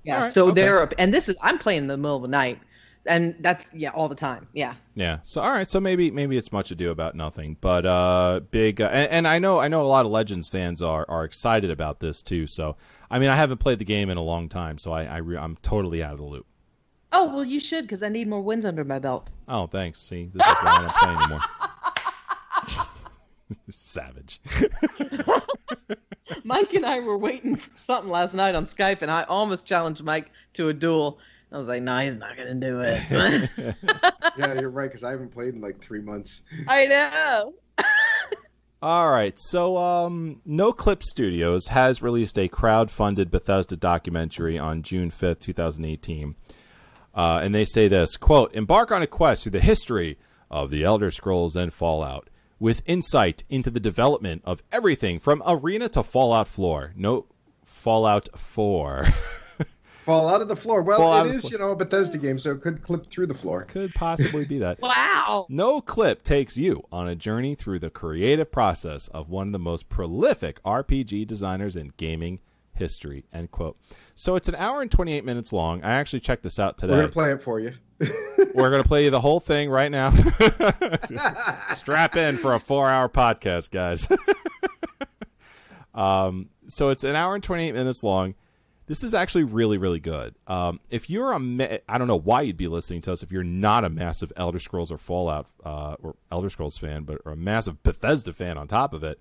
yeah 0.03 0.15
All 0.15 0.21
right, 0.23 0.33
so 0.33 0.45
okay. 0.49 0.61
they're 0.61 0.89
and 0.97 1.13
this 1.13 1.29
is 1.29 1.37
i'm 1.41 1.57
playing 1.57 1.79
in 1.83 1.87
the 1.87 1.97
middle 1.97 2.15
of 2.17 2.21
the 2.23 2.27
night 2.27 2.59
and 3.05 3.35
that's 3.39 3.69
yeah 3.73 3.89
all 3.91 4.07
the 4.09 4.15
time. 4.15 4.47
Yeah. 4.53 4.75
Yeah. 4.93 5.19
So 5.23 5.41
all 5.41 5.51
right. 5.51 5.69
So 5.69 5.79
maybe 5.79 6.11
maybe 6.11 6.37
it's 6.37 6.51
much 6.51 6.69
ado 6.69 6.91
about 6.91 7.15
nothing, 7.15 7.57
but 7.59 7.85
uh, 7.85 8.41
big. 8.51 8.81
Uh, 8.81 8.89
and, 8.91 9.11
and 9.11 9.27
I 9.27 9.39
know 9.39 9.57
I 9.57 9.67
know 9.67 9.81
a 9.81 9.87
lot 9.87 10.05
of 10.05 10.11
Legends 10.11 10.49
fans 10.49 10.81
are 10.81 11.05
are 11.09 11.23
excited 11.23 11.71
about 11.71 12.01
this 12.01 12.21
too. 12.21 12.45
So 12.45 12.75
I 13.09 13.17
mean, 13.17 13.29
I 13.29 13.35
haven't 13.35 13.59
played 13.59 13.79
the 13.79 13.85
game 13.85 14.09
in 14.09 14.17
a 14.17 14.21
long 14.21 14.49
time, 14.49 14.77
so 14.77 14.91
I, 14.91 15.05
I 15.05 15.17
re- 15.17 15.37
I'm 15.37 15.57
totally 15.61 16.03
out 16.03 16.11
of 16.13 16.17
the 16.19 16.25
loop. 16.25 16.45
Oh 17.11 17.33
well, 17.33 17.43
you 17.43 17.59
should 17.59 17.83
because 17.85 18.03
I 18.03 18.09
need 18.09 18.27
more 18.27 18.41
wins 18.41 18.65
under 18.65 18.83
my 18.83 18.99
belt. 18.99 19.31
Oh, 19.47 19.67
thanks. 19.67 19.99
See, 20.01 20.29
this 20.33 20.45
is 20.45 20.53
why 20.61 20.71
I 20.71 20.81
don't 20.81 20.95
play 20.95 21.15
anymore. 22.75 22.87
Savage. 23.69 24.41
Mike 26.43 26.73
and 26.75 26.85
I 26.85 26.99
were 26.99 27.17
waiting 27.17 27.55
for 27.55 27.71
something 27.75 28.11
last 28.11 28.35
night 28.35 28.53
on 28.55 28.65
Skype, 28.65 29.01
and 29.01 29.09
I 29.09 29.23
almost 29.23 29.65
challenged 29.65 30.03
Mike 30.03 30.31
to 30.53 30.69
a 30.69 30.73
duel. 30.73 31.17
I 31.51 31.57
was 31.57 31.67
like, 31.67 31.81
"No, 31.81 31.97
he's 31.99 32.15
not 32.15 32.37
gonna 32.37 32.55
do 32.55 32.81
it." 32.81 33.75
Yeah, 34.37 34.53
you're 34.53 34.69
right 34.69 34.87
because 34.87 35.03
I 35.03 35.11
haven't 35.11 35.31
played 35.33 35.55
in 35.55 35.61
like 35.61 35.81
three 35.81 35.99
months. 35.99 36.43
I 36.67 36.85
know. 36.85 37.53
All 38.81 39.09
right. 39.11 39.37
So, 39.37 39.75
um, 39.75 40.41
Noclip 40.47 41.03
Studios 41.03 41.67
has 41.67 42.01
released 42.01 42.39
a 42.39 42.47
crowd-funded 42.47 43.29
Bethesda 43.29 43.75
documentary 43.75 44.57
on 44.57 44.81
June 44.81 45.09
5th, 45.09 45.39
2018. 45.39 46.35
Uh, 47.13 47.39
and 47.41 47.53
they 47.53 47.65
say 47.65 47.87
this, 47.87 48.17
quote, 48.17 48.53
embark 48.53 48.91
on 48.91 49.01
a 49.01 49.07
quest 49.07 49.43
through 49.43 49.51
the 49.51 49.59
history 49.59 50.17
of 50.51 50.69
the 50.69 50.83
Elder 50.83 51.11
Scrolls 51.11 51.55
and 51.55 51.73
Fallout 51.73 52.29
with 52.59 52.83
insight 52.85 53.43
into 53.49 53.69
the 53.69 53.79
development 53.79 54.41
of 54.45 54.61
everything 54.71 55.19
from 55.19 55.41
arena 55.45 55.89
to 55.89 56.03
Fallout 56.03 56.47
floor. 56.47 56.93
No 56.95 57.25
Fallout 57.63 58.27
4. 58.37 59.07
Fall 60.05 60.27
out 60.27 60.41
of 60.41 60.47
the 60.47 60.55
floor. 60.55 60.81
Well, 60.81 60.97
Fall 60.97 61.13
out 61.13 61.25
it 61.25 61.27
of 61.27 61.31
the 61.33 61.37
is, 61.37 61.41
floor. 61.43 61.51
you 61.51 61.57
know, 61.59 61.71
a 61.71 61.75
Bethesda 61.75 62.17
game, 62.17 62.39
so 62.39 62.51
it 62.51 62.61
could 62.61 62.81
clip 62.81 63.09
through 63.11 63.27
the 63.27 63.33
floor. 63.35 63.65
Could 63.65 63.93
possibly 63.93 64.43
be 64.45 64.57
that. 64.59 64.79
Wow. 65.29 65.45
Noclip 65.51 66.23
takes 66.23 66.57
you 66.57 66.83
on 66.91 67.07
a 67.07 67.15
journey 67.15 67.53
through 67.53 67.79
the 67.79 67.91
creative 67.91 68.51
process 68.51 69.07
of 69.09 69.29
one 69.29 69.47
of 69.49 69.51
the 69.53 69.59
most 69.59 69.87
prolific 69.87 70.61
RPG 70.63 71.27
designers 71.27 71.75
in 71.75 71.93
gaming 71.97 72.39
history. 72.79 73.25
End 73.31 73.51
quote. 73.51 73.77
So 74.15 74.35
it's 74.35 74.49
an 74.49 74.55
hour 74.55 74.81
and 74.81 74.89
28 74.89 75.23
minutes 75.23 75.53
long. 75.53 75.83
I 75.83 75.91
actually 75.91 76.21
checked 76.21 76.43
this 76.43 76.57
out 76.57 76.77
today. 76.77 76.93
We're 76.93 77.01
gonna 77.01 77.11
play 77.11 77.31
it 77.31 77.41
for 77.41 77.59
you. 77.59 77.73
We're 78.55 78.69
going 78.69 78.81
to 78.81 78.87
play 78.87 79.03
you 79.03 79.09
the 79.09 79.19
whole 79.19 79.39
thing 79.39 79.69
right 79.69 79.91
now. 79.91 80.11
Strap 81.75 82.15
in 82.15 82.37
for 82.37 82.55
a 82.55 82.59
four 82.59 82.89
hour 82.89 83.09
podcast, 83.09 83.71
guys. 83.71 84.07
um, 85.93 86.49
so 86.67 86.89
it's 86.89 87.03
an 87.03 87.15
hour 87.15 87.35
and 87.35 87.43
28 87.43 87.73
minutes 87.73 88.03
long. 88.03 88.35
This 88.87 89.03
is 89.03 89.13
actually 89.13 89.43
really, 89.43 89.77
really 89.77 89.99
good. 89.99 90.33
Um, 90.47 90.79
if 90.89 91.09
you're 91.09 91.33
a, 91.33 91.39
ma- 91.39 91.77
I 91.87 91.97
don't 91.97 92.07
know 92.07 92.15
why 92.19 92.41
you'd 92.41 92.57
be 92.57 92.67
listening 92.67 93.01
to 93.01 93.11
us 93.11 93.21
if 93.21 93.31
you're 93.31 93.43
not 93.43 93.83
a 93.83 93.89
massive 93.89 94.31
Elder 94.35 94.59
Scrolls 94.59 94.91
or 94.91 94.97
Fallout 94.97 95.47
uh, 95.63 95.95
or 96.01 96.15
Elder 96.31 96.49
Scrolls 96.49 96.77
fan, 96.77 97.03
but 97.03 97.21
or 97.25 97.33
a 97.33 97.37
massive 97.37 97.83
Bethesda 97.83 98.33
fan 98.33 98.57
on 98.57 98.67
top 98.67 98.93
of 98.93 99.03
it. 99.03 99.19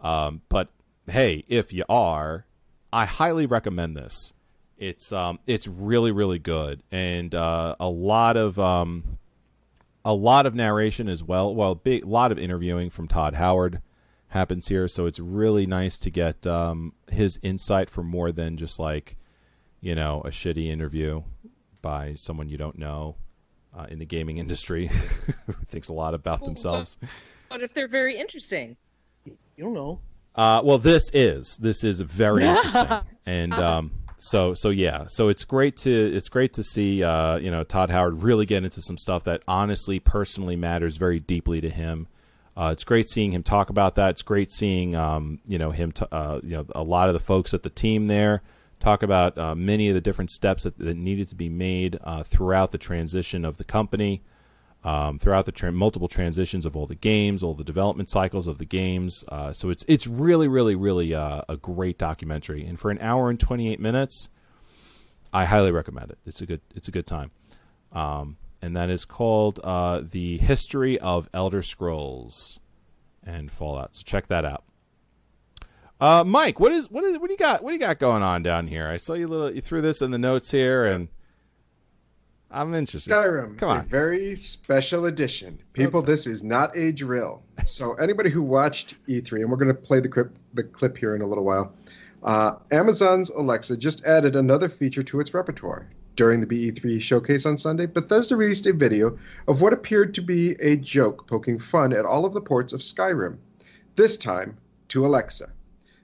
Um, 0.00 0.42
but 0.48 0.68
hey, 1.06 1.44
if 1.48 1.72
you 1.72 1.84
are, 1.88 2.46
I 2.92 3.04
highly 3.04 3.46
recommend 3.46 3.96
this. 3.96 4.32
It's 4.76 5.12
um, 5.12 5.40
it's 5.46 5.66
really, 5.66 6.12
really 6.12 6.38
good, 6.38 6.82
and 6.92 7.34
uh, 7.34 7.74
a 7.80 7.88
lot 7.88 8.36
of 8.36 8.58
um, 8.58 9.18
a 10.04 10.14
lot 10.14 10.46
of 10.46 10.54
narration 10.54 11.08
as 11.08 11.22
well. 11.22 11.54
Well, 11.54 11.74
big 11.74 12.04
lot 12.04 12.30
of 12.30 12.38
interviewing 12.38 12.90
from 12.90 13.08
Todd 13.08 13.34
Howard 13.34 13.82
happens 14.28 14.68
here, 14.68 14.86
so 14.86 15.06
it's 15.06 15.18
really 15.18 15.66
nice 15.66 15.98
to 15.98 16.10
get 16.10 16.46
um, 16.46 16.92
his 17.10 17.38
insight 17.42 17.90
for 17.90 18.02
more 18.04 18.30
than 18.30 18.56
just 18.56 18.78
like 18.78 19.16
you 19.80 19.94
know 19.94 20.22
a 20.24 20.28
shitty 20.28 20.68
interview 20.68 21.22
by 21.82 22.14
someone 22.14 22.48
you 22.48 22.56
don't 22.56 22.78
know 22.78 23.16
uh, 23.76 23.86
in 23.88 23.98
the 23.98 24.06
gaming 24.06 24.38
industry 24.38 24.86
who 25.46 25.52
thinks 25.66 25.88
a 25.88 25.92
lot 25.92 26.14
about 26.14 26.44
themselves. 26.44 26.96
But 27.48 27.62
if 27.62 27.74
they're 27.74 27.88
very 27.88 28.16
interesting, 28.16 28.76
you 29.24 29.36
don't 29.58 29.74
know. 29.74 30.00
Uh, 30.34 30.60
well, 30.64 30.78
this 30.78 31.10
is 31.12 31.56
this 31.56 31.82
is 31.82 32.00
very 32.00 32.46
interesting, 32.46 33.00
and 33.26 33.52
um, 33.54 33.90
so 34.16 34.54
so 34.54 34.70
yeah, 34.70 35.06
so 35.06 35.28
it's 35.28 35.44
great 35.44 35.76
to 35.78 35.90
it's 35.90 36.28
great 36.28 36.52
to 36.54 36.62
see 36.62 37.02
uh, 37.02 37.36
you 37.38 37.50
know 37.50 37.64
Todd 37.64 37.90
Howard 37.90 38.22
really 38.22 38.46
get 38.46 38.64
into 38.64 38.80
some 38.80 38.98
stuff 38.98 39.24
that 39.24 39.42
honestly, 39.48 39.98
personally 39.98 40.56
matters 40.56 40.96
very 40.96 41.20
deeply 41.20 41.60
to 41.60 41.70
him. 41.70 42.06
Uh, 42.56 42.70
it's 42.72 42.84
great 42.84 43.08
seeing 43.08 43.32
him 43.32 43.42
talk 43.42 43.70
about 43.70 43.94
that. 43.94 44.10
It's 44.10 44.22
great 44.22 44.50
seeing 44.50 44.94
um, 44.94 45.40
you 45.46 45.58
know 45.58 45.70
him 45.70 45.92
t- 45.92 46.06
uh, 46.10 46.40
you 46.42 46.56
know 46.56 46.66
a 46.74 46.82
lot 46.82 47.08
of 47.08 47.14
the 47.14 47.20
folks 47.20 47.54
at 47.54 47.62
the 47.62 47.70
team 47.70 48.06
there 48.06 48.42
talk 48.80 49.02
about 49.02 49.36
uh, 49.36 49.54
many 49.54 49.88
of 49.88 49.94
the 49.94 50.00
different 50.00 50.30
steps 50.30 50.62
that, 50.62 50.78
that 50.78 50.96
needed 50.96 51.28
to 51.28 51.34
be 51.34 51.48
made 51.48 51.98
uh, 52.04 52.22
throughout 52.22 52.70
the 52.70 52.78
transition 52.78 53.44
of 53.44 53.56
the 53.56 53.64
company 53.64 54.22
um, 54.84 55.18
throughout 55.18 55.44
the 55.44 55.52
tra- 55.52 55.72
multiple 55.72 56.08
transitions 56.08 56.64
of 56.64 56.76
all 56.76 56.86
the 56.86 56.94
games, 56.94 57.42
all 57.42 57.54
the 57.54 57.64
development 57.64 58.10
cycles 58.10 58.46
of 58.46 58.58
the 58.58 58.64
games. 58.64 59.24
Uh, 59.28 59.52
so 59.52 59.70
it's 59.70 59.84
it's 59.88 60.06
really, 60.06 60.48
really, 60.48 60.74
really 60.74 61.14
uh, 61.14 61.42
a 61.48 61.56
great 61.56 61.98
documentary. 61.98 62.64
And 62.64 62.78
for 62.78 62.90
an 62.90 62.98
hour 63.00 63.30
and 63.30 63.38
twenty 63.38 63.72
eight 63.72 63.80
minutes, 63.80 64.28
I 65.32 65.44
highly 65.44 65.72
recommend 65.72 66.10
it. 66.10 66.18
It's 66.26 66.40
a 66.40 66.46
good 66.46 66.60
it's 66.74 66.88
a 66.88 66.92
good 66.92 67.06
time. 67.06 67.30
Um, 67.92 68.36
and 68.60 68.76
that 68.76 68.90
is 68.90 69.04
called 69.04 69.60
uh, 69.62 70.02
the 70.02 70.38
History 70.38 70.98
of 70.98 71.28
Elder 71.32 71.62
Scrolls 71.62 72.58
and 73.24 73.50
Fallout. 73.50 73.96
So 73.96 74.02
check 74.04 74.28
that 74.28 74.44
out. 74.44 74.64
Uh, 76.00 76.22
Mike, 76.24 76.60
what 76.60 76.72
is 76.72 76.90
what 76.90 77.04
is 77.04 77.18
what 77.18 77.26
do 77.26 77.32
you 77.32 77.38
got? 77.38 77.62
What 77.62 77.70
do 77.70 77.74
you 77.74 77.80
got 77.80 77.98
going 77.98 78.22
on 78.22 78.42
down 78.42 78.68
here? 78.68 78.88
I 78.88 78.96
saw 78.96 79.14
you 79.14 79.26
little 79.26 79.52
you 79.52 79.60
threw 79.60 79.80
this 79.80 80.00
in 80.00 80.12
the 80.12 80.18
notes 80.18 80.50
here, 80.52 80.84
and 80.84 81.08
I'm 82.50 82.74
interested. 82.74 83.12
Skyrim, 83.12 83.58
Come 83.58 83.68
a 83.68 83.72
on. 83.80 83.86
very 83.86 84.34
special 84.34 85.04
edition. 85.06 85.58
People, 85.74 86.00
this 86.00 86.26
is 86.26 86.42
not 86.42 86.74
a 86.76 86.92
drill. 86.92 87.42
So 87.66 87.92
anybody 87.94 88.30
who 88.30 88.42
watched 88.42 88.96
E3, 89.06 89.42
and 89.42 89.50
we're 89.50 89.58
going 89.58 89.68
to 89.68 89.74
play 89.74 90.00
the 90.00 90.08
clip, 90.08 90.34
the 90.54 90.62
clip 90.64 90.96
here 90.96 91.14
in 91.14 91.20
a 91.20 91.26
little 91.26 91.44
while. 91.44 91.72
Uh, 92.22 92.54
Amazon's 92.70 93.28
Alexa 93.30 93.76
just 93.76 94.04
added 94.06 94.34
another 94.34 94.68
feature 94.68 95.02
to 95.02 95.20
its 95.20 95.34
repertoire. 95.34 95.88
During 96.16 96.40
the 96.40 96.46
BE3 96.46 97.00
showcase 97.00 97.44
on 97.46 97.58
Sunday, 97.58 97.86
Bethesda 97.86 98.34
released 98.34 98.66
a 98.66 98.72
video 98.72 99.16
of 99.46 99.60
what 99.60 99.72
appeared 99.74 100.14
to 100.14 100.22
be 100.22 100.52
a 100.60 100.76
joke 100.76 101.28
poking 101.28 101.58
fun 101.60 101.92
at 101.92 102.04
all 102.06 102.24
of 102.24 102.32
the 102.32 102.40
ports 102.40 102.72
of 102.72 102.80
Skyrim. 102.80 103.36
This 103.94 104.16
time 104.16 104.56
to 104.88 105.04
Alexa, 105.06 105.50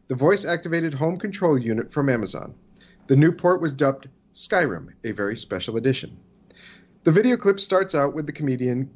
the 0.09 0.15
voice-activated 0.15 0.93
home 0.95 1.19
control 1.19 1.59
unit 1.59 1.91
from 1.93 2.09
Amazon. 2.11 2.55
The 3.07 3.17
new 3.17 3.33
port 3.33 3.61
was 3.61 3.73
dubbed 3.73 4.09
Skyrim, 4.35 4.89
a 5.05 5.11
very 5.13 5.37
special 5.37 5.79
edition. 5.79 6.17
The 7.05 7.13
video 7.13 7.37
clip 7.37 7.61
starts 7.61 7.95
out 7.95 8.15
with 8.15 8.25
the 8.25 8.33
comedian 8.33 8.89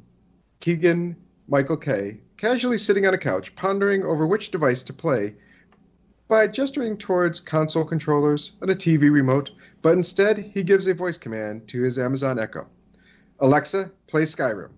Keegan 0.61 1.15
Michael 1.47 1.77
Key 1.77 2.17
casually 2.37 2.79
sitting 2.79 3.05
on 3.05 3.13
a 3.13 3.19
couch 3.19 3.55
pondering 3.55 4.03
over 4.03 4.25
which 4.25 4.49
device 4.49 4.81
to 4.81 4.93
play 4.93 5.35
by 6.27 6.47
gesturing 6.47 6.97
towards 6.97 7.39
console 7.39 7.85
controllers 7.85 8.53
and 8.61 8.71
a 8.71 8.75
TV 8.75 9.11
remote, 9.11 9.51
but 9.83 9.93
instead 9.93 10.39
he 10.39 10.63
gives 10.63 10.87
a 10.87 10.93
voice 10.95 11.19
command 11.19 11.67
to 11.67 11.83
his 11.83 11.99
Amazon 11.99 12.39
Echo 12.39 12.65
Alexa, 13.41 13.91
play 14.07 14.23
Skyrim. 14.23 14.71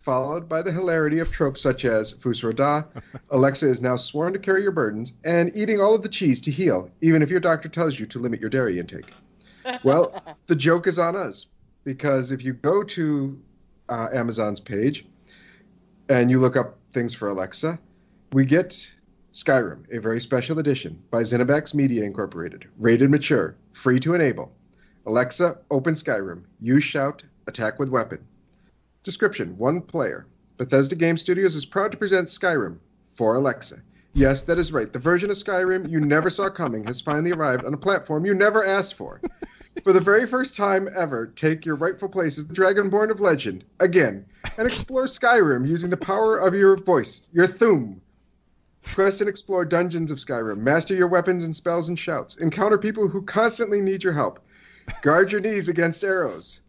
Followed 0.00 0.48
by 0.48 0.60
the 0.60 0.72
hilarity 0.72 1.20
of 1.20 1.30
tropes 1.30 1.60
such 1.60 1.84
as 1.84 2.14
Fus 2.14 2.40
Da, 2.56 2.82
Alexa 3.30 3.68
is 3.68 3.80
now 3.80 3.94
sworn 3.94 4.32
to 4.32 4.40
carry 4.40 4.62
your 4.62 4.72
burdens, 4.72 5.12
and 5.22 5.56
eating 5.56 5.80
all 5.80 5.94
of 5.94 6.02
the 6.02 6.08
cheese 6.08 6.40
to 6.40 6.50
heal, 6.50 6.90
even 7.00 7.22
if 7.22 7.30
your 7.30 7.38
doctor 7.38 7.68
tells 7.68 8.00
you 8.00 8.06
to 8.06 8.18
limit 8.18 8.40
your 8.40 8.50
dairy 8.50 8.80
intake. 8.80 9.12
Well, 9.84 10.20
the 10.48 10.56
joke 10.56 10.88
is 10.88 10.98
on 10.98 11.14
us 11.14 11.46
because 11.86 12.32
if 12.32 12.44
you 12.44 12.52
go 12.52 12.82
to 12.82 13.40
uh, 13.88 14.08
Amazon's 14.12 14.58
page 14.58 15.06
and 16.08 16.28
you 16.30 16.40
look 16.40 16.56
up 16.56 16.76
things 16.92 17.14
for 17.14 17.28
Alexa, 17.28 17.78
we 18.32 18.44
get 18.44 18.92
Skyrim, 19.32 19.84
a 19.96 20.00
very 20.00 20.20
special 20.20 20.58
edition 20.58 21.00
by 21.12 21.22
Zenimax 21.22 21.74
Media 21.74 22.02
Incorporated, 22.02 22.66
rated 22.76 23.08
mature, 23.08 23.54
free 23.72 24.00
to 24.00 24.14
enable. 24.14 24.52
Alexa, 25.06 25.58
open 25.70 25.94
Skyrim. 25.94 26.42
You 26.60 26.80
shout, 26.80 27.22
attack 27.46 27.78
with 27.78 27.88
weapon. 27.88 28.18
Description: 29.04 29.56
One 29.56 29.80
player. 29.80 30.26
Bethesda 30.56 30.96
Game 30.96 31.16
Studios 31.16 31.54
is 31.54 31.64
proud 31.64 31.92
to 31.92 31.98
present 31.98 32.26
Skyrim 32.26 32.78
for 33.14 33.36
Alexa. 33.36 33.80
Yes, 34.12 34.42
that 34.42 34.58
is 34.58 34.72
right. 34.72 34.92
The 34.92 34.98
version 34.98 35.30
of 35.30 35.36
Skyrim 35.36 35.88
you 35.88 36.00
never 36.00 36.30
saw 36.30 36.48
coming 36.48 36.84
has 36.86 37.00
finally 37.00 37.30
arrived 37.30 37.64
on 37.64 37.74
a 37.74 37.78
platform 37.78 38.26
you 38.26 38.34
never 38.34 38.64
asked 38.64 38.94
for. 38.94 39.20
For 39.84 39.92
the 39.92 40.00
very 40.00 40.26
first 40.26 40.56
time 40.56 40.88
ever, 40.96 41.26
take 41.26 41.64
your 41.64 41.76
rightful 41.76 42.08
place 42.08 42.38
as 42.38 42.46
the 42.46 42.54
Dragonborn 42.54 43.10
of 43.10 43.20
legend 43.20 43.64
again 43.78 44.24
and 44.58 44.66
explore 44.66 45.04
Skyrim 45.04 45.66
using 45.68 45.90
the 45.90 45.96
power 45.96 46.38
of 46.38 46.54
your 46.54 46.76
voice, 46.76 47.22
your 47.32 47.46
Thu'um. 47.46 48.00
Quest 48.94 49.20
and 49.20 49.28
explore 49.28 49.64
dungeons 49.64 50.10
of 50.10 50.18
Skyrim. 50.18 50.58
Master 50.58 50.94
your 50.94 51.08
weapons 51.08 51.44
and 51.44 51.54
spells 51.54 51.88
and 51.88 51.98
shouts. 51.98 52.36
Encounter 52.36 52.78
people 52.78 53.08
who 53.08 53.22
constantly 53.22 53.80
need 53.80 54.02
your 54.02 54.12
help. 54.12 54.40
Guard 55.02 55.30
your 55.32 55.40
knees 55.40 55.68
against 55.68 56.02
arrows. 56.04 56.60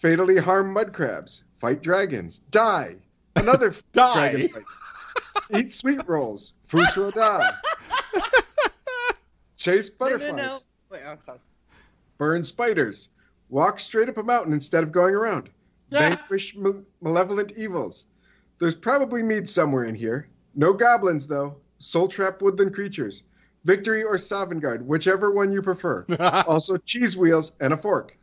Fatally 0.00 0.36
harm 0.36 0.72
mud 0.72 0.92
crabs. 0.92 1.44
Fight 1.60 1.82
dragons. 1.82 2.40
Die. 2.50 2.96
Another 3.36 3.74
Die. 3.92 4.30
dragon 4.32 4.48
fight. 4.48 4.62
Eat 5.60 5.72
sweet 5.72 6.00
rolls. 6.06 6.52
Fusro 6.70 7.12
da. 7.12 7.40
Chase 9.56 9.90
No, 9.90 9.96
butterflies. 9.98 10.30
no, 10.32 10.36
no. 10.36 10.58
Wait, 10.90 11.02
I'm 11.06 11.20
sorry. 11.20 11.38
Burn 12.18 12.42
spiders. 12.42 13.08
Walk 13.48 13.80
straight 13.80 14.08
up 14.08 14.18
a 14.18 14.22
mountain 14.22 14.52
instead 14.52 14.82
of 14.82 14.92
going 14.92 15.14
around. 15.14 15.50
vanquish 15.90 16.56
ma- 16.56 16.72
malevolent 17.00 17.52
evils. 17.56 18.06
There's 18.58 18.74
probably 18.74 19.22
mead 19.22 19.48
somewhere 19.48 19.84
in 19.84 19.94
here. 19.94 20.28
No 20.54 20.72
goblins, 20.72 21.26
though. 21.26 21.56
Soul 21.78 22.08
trap 22.08 22.42
woodland 22.42 22.74
creatures. 22.74 23.22
Victory 23.64 24.02
or 24.02 24.16
Sovngarde, 24.16 24.82
whichever 24.82 25.30
one 25.30 25.52
you 25.52 25.60
prefer. 25.60 26.06
also, 26.46 26.76
cheese 26.78 27.16
wheels 27.16 27.52
and 27.60 27.72
a 27.72 27.76
fork. 27.76 28.16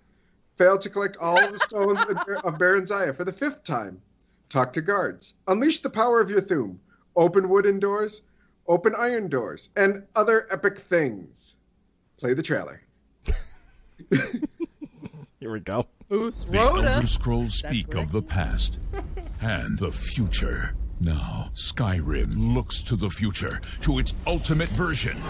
Fail 0.58 0.78
to 0.78 0.90
collect 0.90 1.18
all 1.18 1.38
of 1.38 1.52
the 1.52 1.60
stones 1.60 2.02
of 2.02 2.58
Barenziah 2.58 3.16
for 3.16 3.24
the 3.24 3.34
fifth 3.34 3.64
time. 3.64 4.02
Talk 4.50 4.72
to 4.74 4.82
guards. 4.82 5.34
Unleash 5.48 5.80
the 5.80 5.90
power 5.90 6.22
of 6.22 6.30
your 6.30 6.42
Thu'um. 6.42 6.78
Open 7.16 7.50
wooden 7.50 7.80
doors, 7.80 8.22
open 8.68 8.94
iron 8.96 9.28
doors, 9.28 9.70
and 9.76 10.04
other 10.16 10.48
epic 10.52 10.78
things. 10.78 11.56
Play 12.18 12.34
the 12.34 12.44
trailer. 12.44 12.83
Here 15.40 15.52
we 15.52 15.60
go. 15.60 15.88
Booth 16.08 16.50
The 16.50 16.60
Elder 16.60 17.06
Scrolls 17.08 17.56
speak 17.56 17.96
of 17.96 18.12
the 18.12 18.22
past 18.22 18.80
and 19.42 19.78
the 19.80 19.92
future. 19.92 20.76
Now, 21.00 21.50
Skyrim 21.54 22.54
looks 22.54 22.82
to 22.84 22.96
the 22.96 23.10
future, 23.10 23.60
to 23.82 24.00
its 24.00 24.14
ultimate 24.26 24.70
version. 24.70 25.22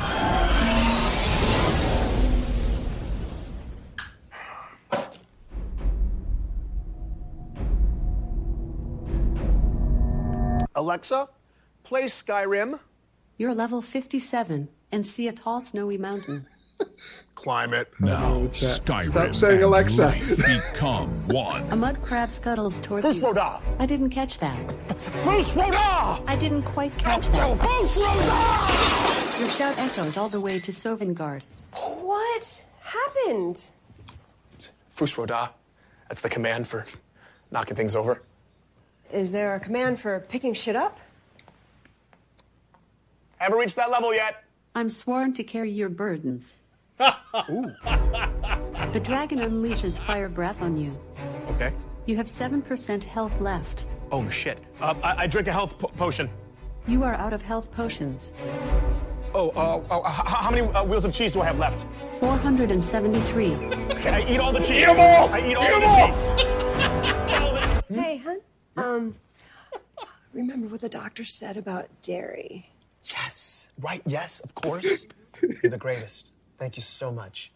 Alexa, 10.76 11.30
play 11.84 12.04
Skyrim. 12.04 12.80
You're 13.38 13.56
level 13.56 13.82
57 13.82 14.70
and 14.92 15.08
see 15.08 15.28
a 15.28 15.32
tall 15.34 15.62
snowy 15.62 15.98
mountain. 15.98 16.48
Climb 17.36 17.74
it. 17.74 17.92
Now. 18.00 18.48
Skyrim 18.54 19.04
Stop 19.04 19.36
saying 19.36 19.64
Alexa. 19.64 20.06
life 20.06 20.38
become 20.38 21.10
one. 21.28 21.70
A 21.72 21.76
mud 21.76 22.02
crab 22.02 22.32
scuttles 22.32 22.80
towards 22.80 23.06
First 23.06 23.22
you. 23.22 23.28
Roda. 23.28 23.62
I 23.80 23.86
didn't 23.86 24.12
catch 24.12 24.40
that. 24.40 24.72
Fus 24.72 25.56
Ro 25.56 25.70
Dah! 25.70 26.22
I 26.28 26.36
didn't 26.36 26.64
quite 26.64 26.98
catch 26.98 27.28
that. 27.30 27.58
Fus 27.58 27.98
Ro 27.98 28.04
Dah! 28.04 29.40
Your 29.40 29.50
shout 29.50 29.78
echoes 29.78 30.16
all 30.16 30.30
the 30.30 30.40
way 30.40 30.60
to 30.60 30.72
Sovngarde. 30.72 31.44
What 31.74 32.62
happened? 32.82 33.70
Fus 34.90 35.18
Ro 35.18 35.26
Dah. 35.26 35.50
That's 36.08 36.22
the 36.22 36.30
command 36.30 36.68
for 36.68 36.86
knocking 37.52 37.76
things 37.76 37.96
over. 37.96 38.22
Is 39.12 39.32
there 39.32 39.56
a 39.56 39.60
command 39.60 40.00
for 40.00 40.20
picking 40.22 40.54
shit 40.54 40.76
up? 40.76 41.00
Haven't 43.38 43.58
reached 43.58 43.76
that 43.76 43.92
level 43.92 44.14
yet. 44.14 44.44
I'm 44.76 44.90
sworn 44.90 45.34
to 45.34 45.44
carry 45.44 45.72
your 45.72 45.90
burdens. 45.90 46.56
The 47.00 49.02
dragon 49.04 49.40
unleashes 49.40 49.98
fire 49.98 50.30
breath 50.30 50.62
on 50.62 50.78
you. 50.78 50.96
Okay. 51.52 51.74
You 52.06 52.16
have 52.18 52.28
7% 52.28 53.04
health 53.04 53.40
left. 53.42 53.86
Oh, 54.12 54.28
shit. 54.30 54.60
Uh, 54.82 54.94
I, 55.04 55.24
I 55.24 55.28
drink 55.28 55.48
a 55.48 55.52
health 55.54 55.78
po- 55.80 55.88
potion. 55.88 56.30
You 56.88 57.04
are 57.04 57.16
out 57.16 57.34
of 57.34 57.42
health 57.42 57.72
potions. 57.72 58.34
Oh, 59.34 59.50
uh, 59.56 59.82
uh, 59.90 60.02
h- 60.08 60.20
h- 60.20 60.26
how 60.28 60.52
many 60.52 60.68
uh, 60.68 60.84
wheels 60.84 61.06
of 61.06 61.14
cheese 61.14 61.32
do 61.32 61.42
I 61.42 61.46
have 61.46 61.58
left? 61.58 61.88
473. 62.20 63.56
Okay, 63.56 64.10
I 64.10 64.22
eat 64.32 64.38
all 64.40 64.52
the 64.52 64.60
cheese. 64.60 64.82
Eat 64.82 64.86
them 64.86 65.00
all! 65.00 65.30
I 65.30 65.40
eat 65.48 65.56
all 65.56 65.80
the 65.80 66.06
cheese. 66.06 66.22
Hey, 67.94 68.18
hun. 68.18 68.40
Um, 68.76 69.16
remember 70.34 70.68
what 70.68 70.82
the 70.82 70.90
doctor 70.90 71.24
said 71.24 71.58
about 71.58 71.88
dairy? 72.02 72.68
Yes. 73.06 73.70
Right, 73.80 74.02
yes, 74.08 74.40
of 74.40 74.56
course. 74.56 75.06
You're 75.42 75.70
the 75.72 75.78
greatest. 75.78 76.32
Thank 76.58 76.78
you 76.78 76.82
so 76.84 77.12
much. 77.12 77.52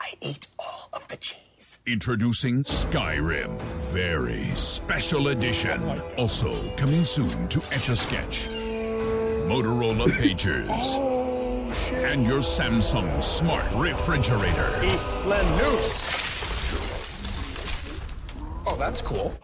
I 0.00 0.12
ate 0.22 0.46
all 0.58 0.88
of 0.92 1.06
the 1.08 1.16
cheese. 1.16 1.78
Introducing 1.86 2.64
Skyrim, 2.64 3.60
very 3.92 4.54
special 4.54 5.28
edition. 5.28 5.82
Also 6.16 6.50
coming 6.76 7.04
soon 7.04 7.48
to 7.48 7.60
Etch 7.72 7.90
a 7.90 7.96
Sketch, 7.96 8.48
Motorola 9.46 10.06
Pagers, 10.18 10.96
and 11.92 12.26
your 12.26 12.40
Samsung 12.40 13.22
Smart 13.22 13.70
Refrigerator. 13.74 14.74
Isla 14.82 15.42
Noose. 15.58 16.16
Oh, 18.66 18.76
that's 18.78 19.02
cool. 19.02 19.34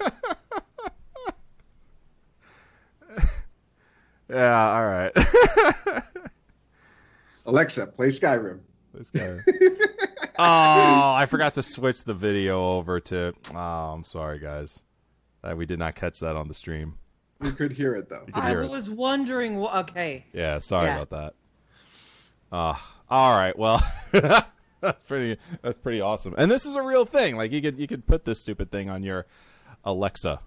Yeah, 4.32 4.70
all 4.72 4.86
right. 4.86 5.12
Alexa, 7.46 7.86
play 7.88 8.08
Skyrim. 8.08 8.60
this 8.94 9.10
guy. 9.10 9.38
oh, 10.38 11.14
I 11.14 11.26
forgot 11.28 11.54
to 11.54 11.62
switch 11.62 12.04
the 12.04 12.14
video 12.14 12.76
over 12.76 13.00
to. 13.00 13.32
Oh, 13.54 13.58
I'm 13.58 14.04
sorry, 14.04 14.38
guys. 14.38 14.82
Uh, 15.42 15.54
we 15.56 15.66
did 15.66 15.78
not 15.78 15.94
catch 15.96 16.20
that 16.20 16.36
on 16.36 16.48
the 16.48 16.54
stream. 16.54 16.94
We 17.40 17.50
could 17.50 17.72
hear 17.72 17.96
it 17.96 18.08
though. 18.08 18.24
You 18.28 18.32
I 18.34 18.50
hear 18.50 18.62
it. 18.62 18.70
was 18.70 18.88
wondering. 18.88 19.60
wh- 19.60 19.76
Okay. 19.80 20.24
Yeah, 20.32 20.60
sorry 20.60 20.86
Yeah. 20.86 21.00
about 21.00 21.10
that. 21.10 21.34
Uh, 22.56 22.74
all 23.10 23.32
right. 23.36 23.58
Well, 23.58 23.84
that's 24.12 25.02
pretty. 25.08 25.40
That's 25.62 25.78
pretty 25.80 26.00
awesome. 26.00 26.34
And 26.38 26.48
this 26.48 26.64
is 26.64 26.76
a 26.76 26.82
real 26.82 27.04
thing. 27.04 27.36
Like 27.36 27.50
you 27.50 27.60
could 27.60 27.78
you 27.80 27.88
could 27.88 28.06
put 28.06 28.24
this 28.24 28.40
stupid 28.40 28.70
thing 28.70 28.88
on 28.88 29.02
your 29.02 29.26
Alexa. 29.84 30.38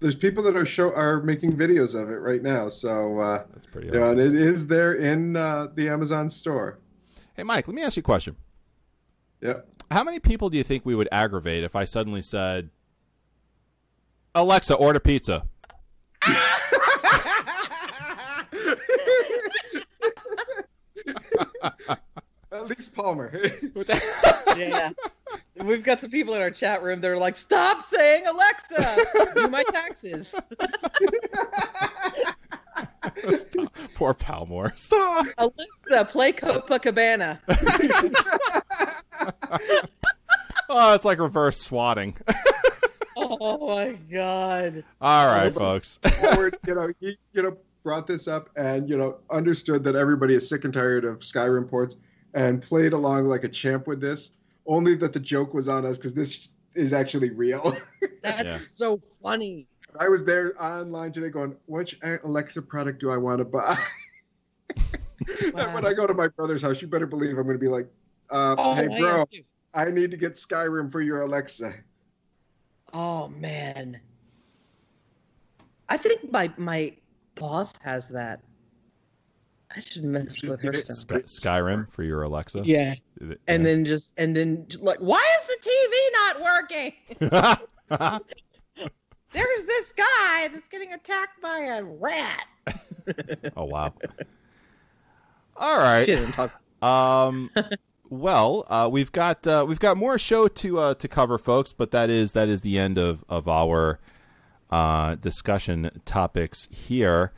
There's 0.00 0.14
people 0.14 0.42
that 0.44 0.56
are 0.56 0.66
show 0.66 0.92
are 0.94 1.20
making 1.22 1.56
videos 1.56 2.00
of 2.00 2.10
it 2.10 2.18
right 2.18 2.42
now. 2.42 2.68
So 2.68 3.18
uh, 3.18 3.44
That's 3.52 3.66
pretty 3.66 3.88
you 3.88 3.94
know, 3.94 4.10
and 4.10 4.20
it 4.20 4.34
is 4.34 4.66
there 4.66 4.94
in 4.94 5.36
uh, 5.36 5.68
the 5.74 5.88
Amazon 5.88 6.30
store. 6.30 6.78
Hey, 7.34 7.42
Mike, 7.42 7.66
let 7.66 7.74
me 7.74 7.82
ask 7.82 7.96
you 7.96 8.00
a 8.00 8.04
question. 8.04 8.36
Yep. 9.40 9.66
How 9.90 10.04
many 10.04 10.20
people 10.20 10.50
do 10.50 10.56
you 10.56 10.64
think 10.64 10.84
we 10.84 10.94
would 10.94 11.08
aggravate 11.10 11.64
if 11.64 11.74
I 11.74 11.84
suddenly 11.84 12.22
said, 12.22 12.70
"Alexa, 14.34 14.74
order 14.74 15.00
pizza"? 15.00 15.46
At 22.52 22.66
least 22.68 22.94
Palmore. 22.94 23.32
Yeah. 24.58 24.90
We've 25.64 25.82
got 25.82 26.00
some 26.00 26.10
people 26.10 26.34
in 26.34 26.42
our 26.42 26.50
chat 26.50 26.82
room 26.82 27.00
that 27.00 27.10
are 27.10 27.18
like, 27.18 27.36
"Stop 27.36 27.84
saying 27.84 28.26
Alexa, 28.26 28.98
do 29.34 29.48
my 29.48 29.62
taxes." 29.70 30.34
Poor 33.94 34.14
Palmore. 34.14 34.78
Stop. 34.78 35.26
Alexa, 35.38 36.04
play 36.10 36.32
Copacabana. 36.32 37.38
Oh, 40.70 40.94
it's 40.94 41.06
like 41.06 41.18
reverse 41.18 41.58
swatting. 41.58 42.14
Oh 43.16 43.68
my 43.68 43.92
god. 44.12 44.84
All 45.00 45.26
right, 45.26 45.52
folks. 45.52 45.98
Howard, 46.04 46.58
you 46.66 46.74
know, 46.74 46.92
he, 47.00 47.16
you 47.32 47.42
know, 47.42 47.56
brought 47.82 48.06
this 48.06 48.28
up 48.28 48.50
and 48.54 48.86
you 48.88 48.98
know 48.98 49.16
understood 49.30 49.82
that 49.84 49.96
everybody 49.96 50.34
is 50.34 50.46
sick 50.46 50.64
and 50.64 50.74
tired 50.74 51.06
of 51.06 51.20
Skyrim 51.20 51.70
ports 51.70 51.96
and 52.34 52.62
played 52.62 52.92
along 52.92 53.28
like 53.28 53.44
a 53.44 53.48
champ 53.48 53.86
with 53.86 53.98
this. 53.98 54.32
Only 54.68 54.94
that 54.96 55.12
the 55.14 55.20
joke 55.20 55.54
was 55.54 55.66
on 55.68 55.84
us 55.86 55.96
because 55.96 56.14
this 56.14 56.50
is 56.74 56.92
actually 56.92 57.30
real. 57.30 57.76
That's 58.22 58.44
Yeah. 58.44 58.58
so 58.70 59.00
funny. 59.22 59.66
I 59.98 60.08
was 60.08 60.24
there 60.24 60.62
online 60.62 61.10
today 61.10 61.30
going, 61.30 61.56
which 61.66 61.98
Alexa 62.22 62.60
product 62.62 63.00
do 63.00 63.10
I 63.10 63.16
want 63.16 63.38
to 63.38 63.44
buy? 63.44 63.78
And 65.54 65.74
when 65.74 65.84
I 65.84 65.92
go 65.92 66.06
to 66.06 66.14
my 66.14 66.28
brother's 66.28 66.62
house, 66.62 66.80
you 66.80 66.88
better 66.88 67.06
believe 67.06 67.36
I'm 67.36 67.44
going 67.44 67.56
to 67.56 67.60
be 67.60 67.68
like, 67.68 67.86
uh, 68.30 68.54
Oh, 68.56 68.74
hey, 68.74 68.86
bro, 68.86 69.20
am 69.20 69.26
too. 69.30 69.42
I 69.74 69.84
need 69.90 70.10
to 70.10 70.16
get 70.16 70.34
Skyrim 70.34 70.90
for 70.90 71.00
your 71.00 71.22
Alexa. 71.22 71.74
Oh 72.92 73.28
man. 73.28 74.00
I 75.88 75.96
think 75.96 76.30
my 76.30 76.50
my 76.56 76.96
boss 77.34 77.72
has 77.82 78.08
that. 78.08 78.40
I 79.74 79.80
should 79.80 80.04
mess 80.04 80.42
with 80.42 80.60
her 80.62 80.72
stuff. 80.74 81.22
Skyrim 81.24 81.90
for 81.90 82.02
your 82.02 82.22
Alexa. 82.22 82.62
Yeah. 82.64 82.94
And 83.46 83.66
then 83.66 83.84
just 83.84 84.14
and 84.16 84.34
then 84.34 84.64
just 84.68 84.82
like, 84.82 84.98
why 84.98 85.24
is 85.40 85.46
the 85.46 85.70
TV 85.70 86.12
not 86.12 86.42
working? 86.42 86.92
There's 89.32 89.66
this 89.66 89.92
guy 89.92 90.48
that's 90.48 90.68
getting 90.68 90.92
attacked 90.92 91.42
by 91.42 91.58
a 91.58 91.84
rat. 91.84 92.46
oh 93.56 93.64
wow. 93.64 93.92
All 95.56 95.78
right. 95.78 96.06
She 96.06 96.16
didn't 96.16 96.32
talk. 96.32 96.52
Um. 96.82 97.50
Well, 98.10 98.64
uh, 98.68 98.88
we've 98.90 99.12
got 99.12 99.46
uh, 99.46 99.66
we've 99.68 99.78
got 99.80 99.96
more 99.96 100.18
show 100.18 100.48
to 100.48 100.78
uh, 100.78 100.94
to 100.94 101.08
cover, 101.08 101.36
folks. 101.36 101.72
But 101.72 101.90
that 101.90 102.08
is 102.08 102.32
that 102.32 102.48
is 102.48 102.62
the 102.62 102.78
end 102.78 102.96
of 102.96 103.22
of 103.28 103.46
our 103.48 103.98
uh, 104.70 105.16
discussion 105.16 106.00
topics 106.04 106.68
here. 106.70 107.32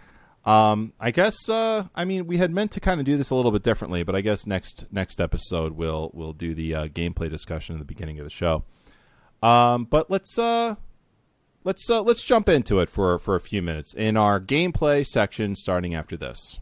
Um, 0.51 0.95
I 0.99 1.13
guess 1.13 1.49
uh, 1.49 1.85
I 1.95 2.05
mean 2.05 2.27
we 2.27 2.39
had 2.39 2.51
meant 2.51 2.73
to 2.73 2.81
kind 2.81 2.99
of 2.99 3.07
do 3.07 3.17
this 3.17 3.31
a 3.31 3.37
little 3.37 3.53
bit 3.53 3.63
differently, 3.63 4.03
but 4.03 4.17
I 4.17 4.21
guess 4.21 4.49
next 4.49 4.85
next 4.91 5.21
episode 5.21 5.77
we'll 5.77 6.11
we'll 6.13 6.33
do 6.33 6.57
the 6.57 6.75
uh, 6.75 6.87
gameplay 6.89 7.31
discussion 7.31 7.77
at 7.77 7.79
the 7.79 7.85
beginning 7.85 8.19
of 8.19 8.25
the 8.25 8.31
show. 8.31 8.65
Um, 9.45 9.85
but 9.85 10.11
let's 10.11 10.37
uh, 10.41 10.75
let's 11.63 11.89
uh, 11.89 12.03
let's 12.03 12.25
jump 12.25 12.49
into 12.49 12.81
it 12.81 12.91
for 12.91 13.17
for 13.21 13.37
a 13.37 13.41
few 13.41 13.63
minutes 13.63 13.95
in 13.95 14.17
our 14.17 14.41
gameplay 14.41 15.07
section, 15.07 15.55
starting 15.55 15.95
after 15.95 16.17
this. 16.17 16.59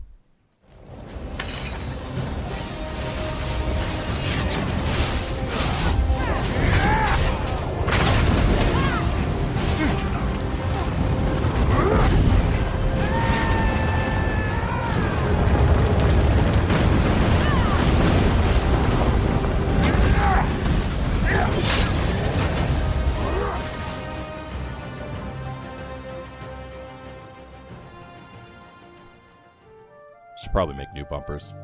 Probably 30.59 30.75
make 30.75 30.93
new 30.93 31.05
bumpers. 31.05 31.55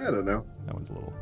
I 0.00 0.04
don't 0.04 0.24
know. 0.24 0.42
That 0.64 0.74
one's 0.74 0.88
a 0.88 0.94
little 0.94 1.12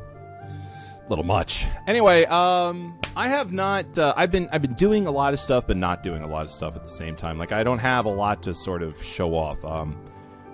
little 1.08 1.24
much. 1.24 1.66
Anyway, 1.88 2.24
um, 2.26 2.96
I 3.16 3.26
have 3.26 3.52
not. 3.52 3.98
Uh, 3.98 4.14
I've 4.16 4.30
been 4.30 4.48
I've 4.52 4.62
been 4.62 4.74
doing 4.74 5.08
a 5.08 5.10
lot 5.10 5.34
of 5.34 5.40
stuff, 5.40 5.66
but 5.66 5.76
not 5.76 6.04
doing 6.04 6.22
a 6.22 6.28
lot 6.28 6.46
of 6.46 6.52
stuff 6.52 6.76
at 6.76 6.84
the 6.84 6.88
same 6.88 7.16
time. 7.16 7.36
Like 7.36 7.50
I 7.50 7.64
don't 7.64 7.80
have 7.80 8.04
a 8.04 8.10
lot 8.10 8.44
to 8.44 8.54
sort 8.54 8.84
of 8.84 9.02
show 9.02 9.34
off. 9.34 9.64
Um, 9.64 10.00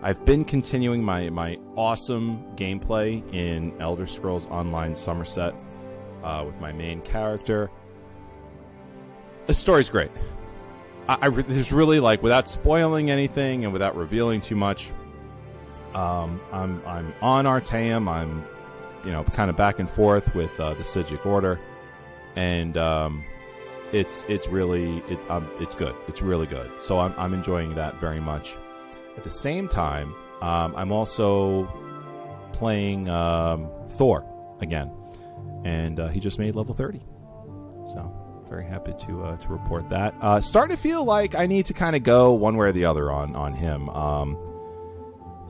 I've 0.01 0.25
been 0.25 0.47
continuing 0.47 1.05
my 1.05 1.29
my 1.29 1.59
awesome 1.77 2.43
gameplay 2.57 3.23
in 3.35 3.79
Elder 3.79 4.07
Scrolls 4.07 4.47
Online 4.47 4.95
Somerset 4.95 5.55
uh, 6.25 6.43
with 6.47 6.59
my 6.59 6.73
main 6.73 7.03
character. 7.03 7.71
The 9.47 9.53
story's 9.53 9.91
great. 9.91 10.11
I, 11.07 11.19
I 11.21 11.27
re- 11.27 11.45
there's 11.47 11.71
really 11.71 12.01
like 12.01 12.23
without 12.23 12.49
spoiling 12.49 13.11
anything 13.11 13.65
and 13.65 13.75
without 13.75 13.95
revealing 13.95 14.41
too 14.41 14.57
much. 14.57 14.91
Um, 15.95 16.41
I'm 16.53 16.83
I'm 16.87 17.15
on 17.21 17.45
Artaeum. 17.47 18.09
I'm 18.09 18.45
you 19.05 19.13
know 19.13 19.25
kind 19.25 19.51
of 19.51 19.57
back 19.57 19.79
and 19.79 19.89
forth 19.89 20.35
with 20.35 20.59
uh, 20.61 20.75
the 20.75 20.85
Psijic 20.85 21.25
Order, 21.27 21.61
and 22.37 22.77
um, 22.77 23.25
it's 23.93 24.25
it's 24.29 24.47
really 24.49 24.99
it 25.09 25.19
um, 25.29 25.49
it's 25.61 25.75
good. 25.75 25.95
It's 26.09 26.23
really 26.23 26.47
good. 26.47 26.71
So 26.81 26.99
I'm 26.99 27.15
I'm 27.17 27.35
enjoying 27.35 27.75
that 27.75 28.01
very 28.01 28.21
much. 28.21 28.57
At 29.17 29.25
the 29.25 29.31
same 29.31 29.69
time, 29.69 30.15
um, 30.41 30.75
I'm 30.77 30.91
also 30.91 31.67
playing 32.53 33.09
um, 33.09 33.69
Thor 33.91 34.25
again, 34.61 34.91
and 35.65 36.01
uh, 36.01 36.09
he 36.09 36.21
just 36.21 36.39
made 36.39 36.55
level 36.55 36.75
thirty. 36.75 37.03
So 37.87 38.11
very 38.49 38.67
happy 38.67 38.95
to 39.07 39.25
uh, 39.25 39.37
to 39.37 39.49
report 39.49 39.91
that. 39.91 40.15
Uh, 40.21 40.41
starting 40.41 40.77
to 40.77 40.83
feel 40.83 41.05
like 41.05 41.35
I 41.35 41.47
need 41.47 41.67
to 41.67 41.75
kind 41.75 41.95
of 41.97 42.03
go 42.03 42.33
one 42.33 42.57
way 42.57 42.69
or 42.69 42.73
the 42.73 42.87
other 42.87 43.11
on 43.11 43.37
on 43.37 43.55
him. 43.55 43.89
Um, 43.91 44.39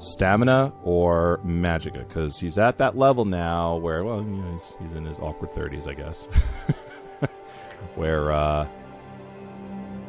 stamina 0.03 0.73
or 0.83 1.41
magica 1.47 2.07
because 2.07 2.39
he's 2.39 2.59
at 2.59 2.79
that 2.79 2.97
level 2.97 3.24
now 3.24 3.77
where 3.77 4.05
well 4.05 4.20
you 4.20 4.31
know, 4.31 4.53
he's, 4.53 4.77
he's 4.81 4.93
in 4.95 5.05
his 5.05 5.19
awkward 5.20 5.53
30s 5.53 5.89
i 5.89 5.95
guess. 5.95 6.29
Where 7.95 8.33
uh 8.33 8.66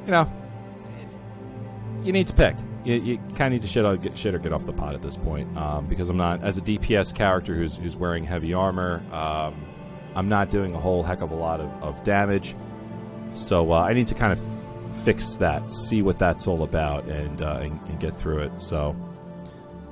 you 0.05 0.11
know 0.11 0.31
you 2.01 2.11
need 2.11 2.27
to 2.27 2.33
pick. 2.33 2.55
You, 2.83 2.95
you 2.95 3.17
kind 3.35 3.43
of 3.43 3.51
need 3.53 3.61
to 3.61 3.67
shit, 3.69 3.85
or 3.85 3.95
get, 3.95 4.17
shit 4.17 4.35
or 4.35 4.39
get 4.39 4.51
off 4.51 4.65
the 4.65 4.73
pot 4.73 4.93
at 4.93 5.01
this 5.01 5.15
point 5.15 5.57
um, 5.57 5.87
because 5.87 6.09
i'm 6.09 6.17
not 6.17 6.43
as 6.43 6.57
a 6.57 6.61
dps 6.61 7.15
character 7.15 7.55
who's, 7.55 7.75
who's 7.75 7.95
wearing 7.95 8.25
heavy 8.25 8.53
armor 8.53 9.01
um, 9.13 9.55
i'm 10.15 10.27
not 10.27 10.49
doing 10.49 10.75
a 10.75 10.79
whole 10.79 11.01
heck 11.01 11.21
of 11.21 11.31
a 11.31 11.35
lot 11.35 11.61
of, 11.61 11.69
of 11.83 12.03
damage. 12.03 12.55
So 13.31 13.71
uh, 13.71 13.79
i 13.79 13.93
need 13.93 14.07
to 14.07 14.15
kind 14.15 14.33
of 14.33 15.03
fix 15.03 15.35
that 15.35 15.69
see 15.71 16.01
what 16.01 16.19
that's 16.19 16.47
all 16.47 16.63
about 16.63 17.05
and, 17.05 17.41
uh, 17.41 17.59
and, 17.61 17.79
and 17.87 17.99
get 17.99 18.17
through 18.17 18.39
it. 18.39 18.59
So 18.59 18.95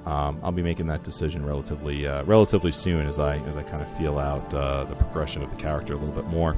um, 0.05 0.39
I'll 0.43 0.51
be 0.51 0.63
making 0.63 0.87
that 0.87 1.03
decision 1.03 1.45
relatively 1.45 2.07
uh, 2.07 2.23
relatively 2.23 2.71
soon 2.71 3.05
as 3.05 3.19
I 3.19 3.37
as 3.37 3.57
I 3.57 3.63
kind 3.63 3.81
of 3.81 3.97
feel 3.97 4.17
out 4.17 4.53
uh, 4.53 4.85
the 4.85 4.95
progression 4.95 5.43
of 5.43 5.49
the 5.49 5.57
character 5.57 5.93
a 5.93 5.97
little 5.97 6.15
bit 6.15 6.25
more. 6.25 6.57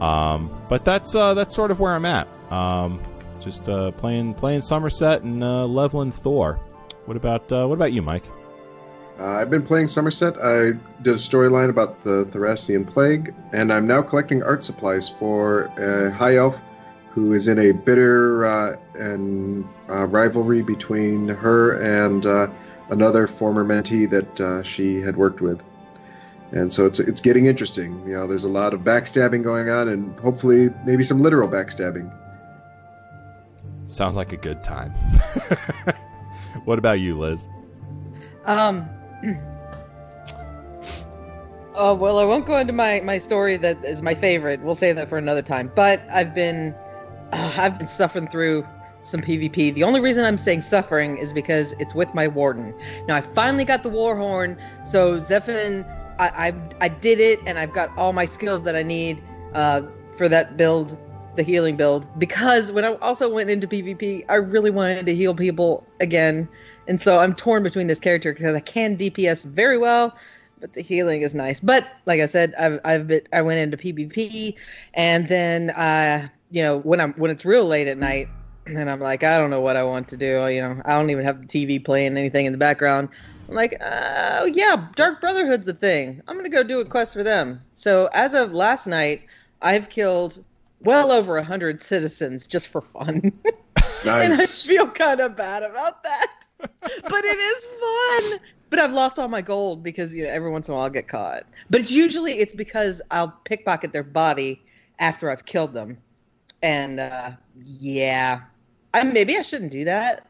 Um, 0.00 0.50
but 0.68 0.84
that's 0.84 1.14
uh, 1.14 1.34
that's 1.34 1.54
sort 1.54 1.70
of 1.70 1.78
where 1.78 1.94
I'm 1.94 2.04
at. 2.04 2.26
Um, 2.50 3.00
just 3.40 3.68
uh, 3.68 3.92
playing 3.92 4.34
playing 4.34 4.62
Somerset 4.62 5.22
and 5.22 5.42
uh, 5.42 5.66
leveling 5.66 6.12
Thor. 6.12 6.58
What 7.04 7.16
about 7.16 7.50
uh, 7.52 7.66
what 7.66 7.74
about 7.74 7.92
you, 7.92 8.02
Mike? 8.02 8.24
I've 9.20 9.50
been 9.50 9.64
playing 9.64 9.88
Somerset. 9.88 10.36
I 10.40 10.72
did 11.02 11.14
a 11.14 11.14
storyline 11.14 11.70
about 11.70 12.04
the 12.04 12.24
Thrassian 12.26 12.86
plague, 12.86 13.34
and 13.52 13.72
I'm 13.72 13.86
now 13.86 14.02
collecting 14.02 14.44
art 14.44 14.62
supplies 14.62 15.08
for 15.08 15.62
a 15.76 16.12
high 16.12 16.36
elf 16.36 16.56
who 17.10 17.32
is 17.32 17.48
in 17.48 17.58
a 17.58 17.72
bitter 17.72 18.46
uh, 18.46 18.76
and 18.94 19.66
uh, 19.88 20.04
rivalry 20.06 20.62
between 20.62 21.28
her 21.28 21.80
and 21.80 22.26
uh, 22.26 22.48
another 22.90 23.26
former 23.26 23.64
mentee 23.64 24.08
that 24.10 24.40
uh, 24.40 24.62
she 24.62 25.00
had 25.00 25.16
worked 25.16 25.40
with. 25.40 25.62
And 26.50 26.72
so 26.72 26.86
it's 26.86 26.98
it's 26.98 27.20
getting 27.20 27.46
interesting. 27.46 28.00
You 28.06 28.14
know, 28.14 28.26
there's 28.26 28.44
a 28.44 28.48
lot 28.48 28.72
of 28.72 28.80
backstabbing 28.80 29.42
going 29.42 29.68
on, 29.68 29.88
and 29.88 30.18
hopefully 30.18 30.70
maybe 30.86 31.04
some 31.04 31.20
literal 31.20 31.48
backstabbing. 31.48 32.10
Sounds 33.84 34.16
like 34.16 34.32
a 34.32 34.36
good 34.36 34.62
time. 34.62 34.90
what 36.64 36.78
about 36.78 37.00
you, 37.00 37.18
Liz? 37.18 37.46
Um. 38.46 38.88
Oh 41.74 41.94
well, 41.94 42.18
I 42.18 42.24
won't 42.24 42.46
go 42.46 42.56
into 42.56 42.72
my 42.72 43.00
my 43.00 43.18
story 43.18 43.56
that 43.58 43.84
is 43.84 44.00
my 44.00 44.14
favorite. 44.14 44.60
We'll 44.60 44.74
save 44.74 44.96
that 44.96 45.08
for 45.10 45.18
another 45.18 45.42
time. 45.42 45.70
But 45.74 46.02
I've 46.10 46.34
been 46.34 46.74
uh, 47.32 47.54
I've 47.56 47.78
been 47.78 47.88
suffering 47.88 48.28
through 48.28 48.66
some 49.02 49.20
PvP. 49.20 49.74
The 49.74 49.84
only 49.84 50.00
reason 50.00 50.24
I'm 50.24 50.38
saying 50.38 50.60
suffering 50.60 51.16
is 51.18 51.32
because 51.32 51.74
it's 51.78 51.94
with 51.94 52.12
my 52.14 52.28
warden. 52.28 52.74
Now 53.06 53.16
I 53.16 53.20
finally 53.20 53.64
got 53.64 53.82
the 53.82 53.88
warhorn, 53.88 54.58
so 54.84 55.18
Zephin, 55.20 55.84
I, 56.18 56.48
I 56.48 56.54
I 56.80 56.88
did 56.88 57.20
it, 57.20 57.40
and 57.46 57.58
I've 57.58 57.72
got 57.72 57.96
all 57.96 58.12
my 58.12 58.24
skills 58.24 58.64
that 58.64 58.76
I 58.76 58.82
need 58.82 59.22
uh, 59.54 59.82
for 60.16 60.28
that 60.28 60.56
build, 60.56 60.98
the 61.36 61.42
healing 61.42 61.76
build. 61.76 62.08
Because 62.18 62.70
when 62.72 62.84
I 62.84 62.94
also 62.96 63.28
went 63.28 63.50
into 63.50 63.66
PvP, 63.66 64.24
I 64.28 64.34
really 64.34 64.70
wanted 64.70 65.06
to 65.06 65.14
heal 65.14 65.34
people 65.34 65.86
again, 66.00 66.48
and 66.86 67.00
so 67.00 67.20
I'm 67.20 67.34
torn 67.34 67.62
between 67.62 67.86
this 67.86 68.00
character 68.00 68.32
because 68.34 68.54
I 68.54 68.60
can 68.60 68.96
DPS 68.96 69.44
very 69.44 69.78
well. 69.78 70.16
But 70.60 70.72
the 70.72 70.80
healing 70.82 71.22
is 71.22 71.36
nice. 71.36 71.60
But 71.60 71.86
like 72.04 72.20
I 72.20 72.26
said, 72.26 72.52
I've 72.58 72.80
I've 72.84 73.06
been, 73.06 73.22
I 73.32 73.42
went 73.42 73.60
into 73.60 73.76
PvP, 73.76 74.54
and 74.92 75.28
then 75.28 75.70
uh, 75.70 76.28
you 76.50 76.62
know 76.62 76.78
when 76.78 77.00
I'm 77.00 77.12
when 77.14 77.30
it's 77.30 77.44
real 77.44 77.64
late 77.64 77.88
at 77.88 77.98
night, 77.98 78.28
and 78.66 78.90
I'm 78.90 79.00
like, 79.00 79.22
I 79.24 79.38
don't 79.38 79.50
know 79.50 79.60
what 79.60 79.76
I 79.76 79.82
want 79.82 80.08
to 80.08 80.16
do. 80.16 80.46
You 80.48 80.62
know, 80.62 80.82
I 80.84 80.96
don't 80.96 81.10
even 81.10 81.24
have 81.24 81.40
the 81.40 81.46
TV 81.46 81.82
playing 81.84 82.16
anything 82.16 82.46
in 82.46 82.52
the 82.52 82.58
background. 82.58 83.08
I'm 83.48 83.54
like, 83.54 83.80
oh 83.82 84.44
yeah, 84.46 84.88
Dark 84.94 85.20
Brotherhood's 85.20 85.66
a 85.68 85.72
thing. 85.72 86.22
I'm 86.28 86.36
gonna 86.36 86.48
go 86.48 86.62
do 86.62 86.80
a 86.80 86.84
quest 86.84 87.14
for 87.14 87.22
them. 87.22 87.62
So 87.74 88.08
as 88.12 88.34
of 88.34 88.52
last 88.52 88.86
night, 88.86 89.22
I've 89.62 89.88
killed 89.88 90.44
well 90.80 91.10
over 91.10 91.38
a 91.38 91.44
hundred 91.44 91.80
citizens 91.80 92.46
just 92.46 92.68
for 92.68 92.80
fun, 92.80 93.32
and 94.06 94.34
I 94.34 94.46
feel 94.46 94.88
kind 94.88 95.20
of 95.20 95.36
bad 95.36 95.62
about 95.62 96.02
that. 96.02 96.32
but 96.58 97.24
it 97.24 97.38
is 97.38 97.64
fun. 97.64 98.40
But 98.70 98.80
I've 98.80 98.92
lost 98.92 99.18
all 99.18 99.28
my 99.28 99.40
gold 99.40 99.82
because 99.82 100.14
you 100.14 100.24
know 100.24 100.30
every 100.30 100.50
once 100.50 100.68
in 100.68 100.74
a 100.74 100.76
while 100.76 100.84
I'll 100.84 100.90
get 100.90 101.08
caught. 101.08 101.46
But 101.70 101.80
it's 101.80 101.90
usually 101.90 102.32
it's 102.34 102.52
because 102.52 103.00
I'll 103.10 103.34
pickpocket 103.44 103.92
their 103.92 104.02
body 104.02 104.62
after 104.98 105.30
I've 105.30 105.46
killed 105.46 105.72
them, 105.72 105.96
and 106.62 107.00
uh, 107.00 107.30
yeah, 107.64 108.40
I 108.94 109.02
maybe 109.04 109.36
I 109.36 109.42
shouldn't 109.42 109.70
do 109.72 109.84
that, 109.84 110.26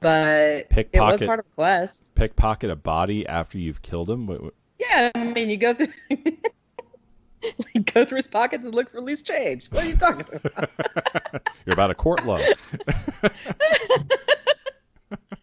but 0.00 0.66
it 0.70 0.88
was 0.94 1.20
part 1.22 1.38
of 1.40 1.44
the 1.46 1.52
quest. 1.54 2.14
Pickpocket 2.14 2.70
a 2.70 2.76
body 2.76 3.26
after 3.26 3.58
you've 3.58 3.82
killed 3.82 4.10
him? 4.10 4.26
What- 4.26 4.42
what- 4.42 4.54
Yeah, 4.78 5.10
I 5.14 5.24
mean 5.24 5.48
you 5.50 5.56
go 5.56 5.74
through. 5.74 5.88
go 7.92 8.04
through 8.04 8.16
his 8.16 8.26
pockets 8.28 8.64
and 8.64 8.72
look 8.74 8.90
for 8.90 9.00
loose 9.00 9.22
change. 9.22 9.66
What 9.66 9.84
are 9.84 9.88
you 9.88 9.96
talking 9.96 10.24
about? 10.44 10.70
You're 11.66 11.72
about 11.74 11.90
a 11.90 11.94
court 11.94 12.24
load. 12.24 12.42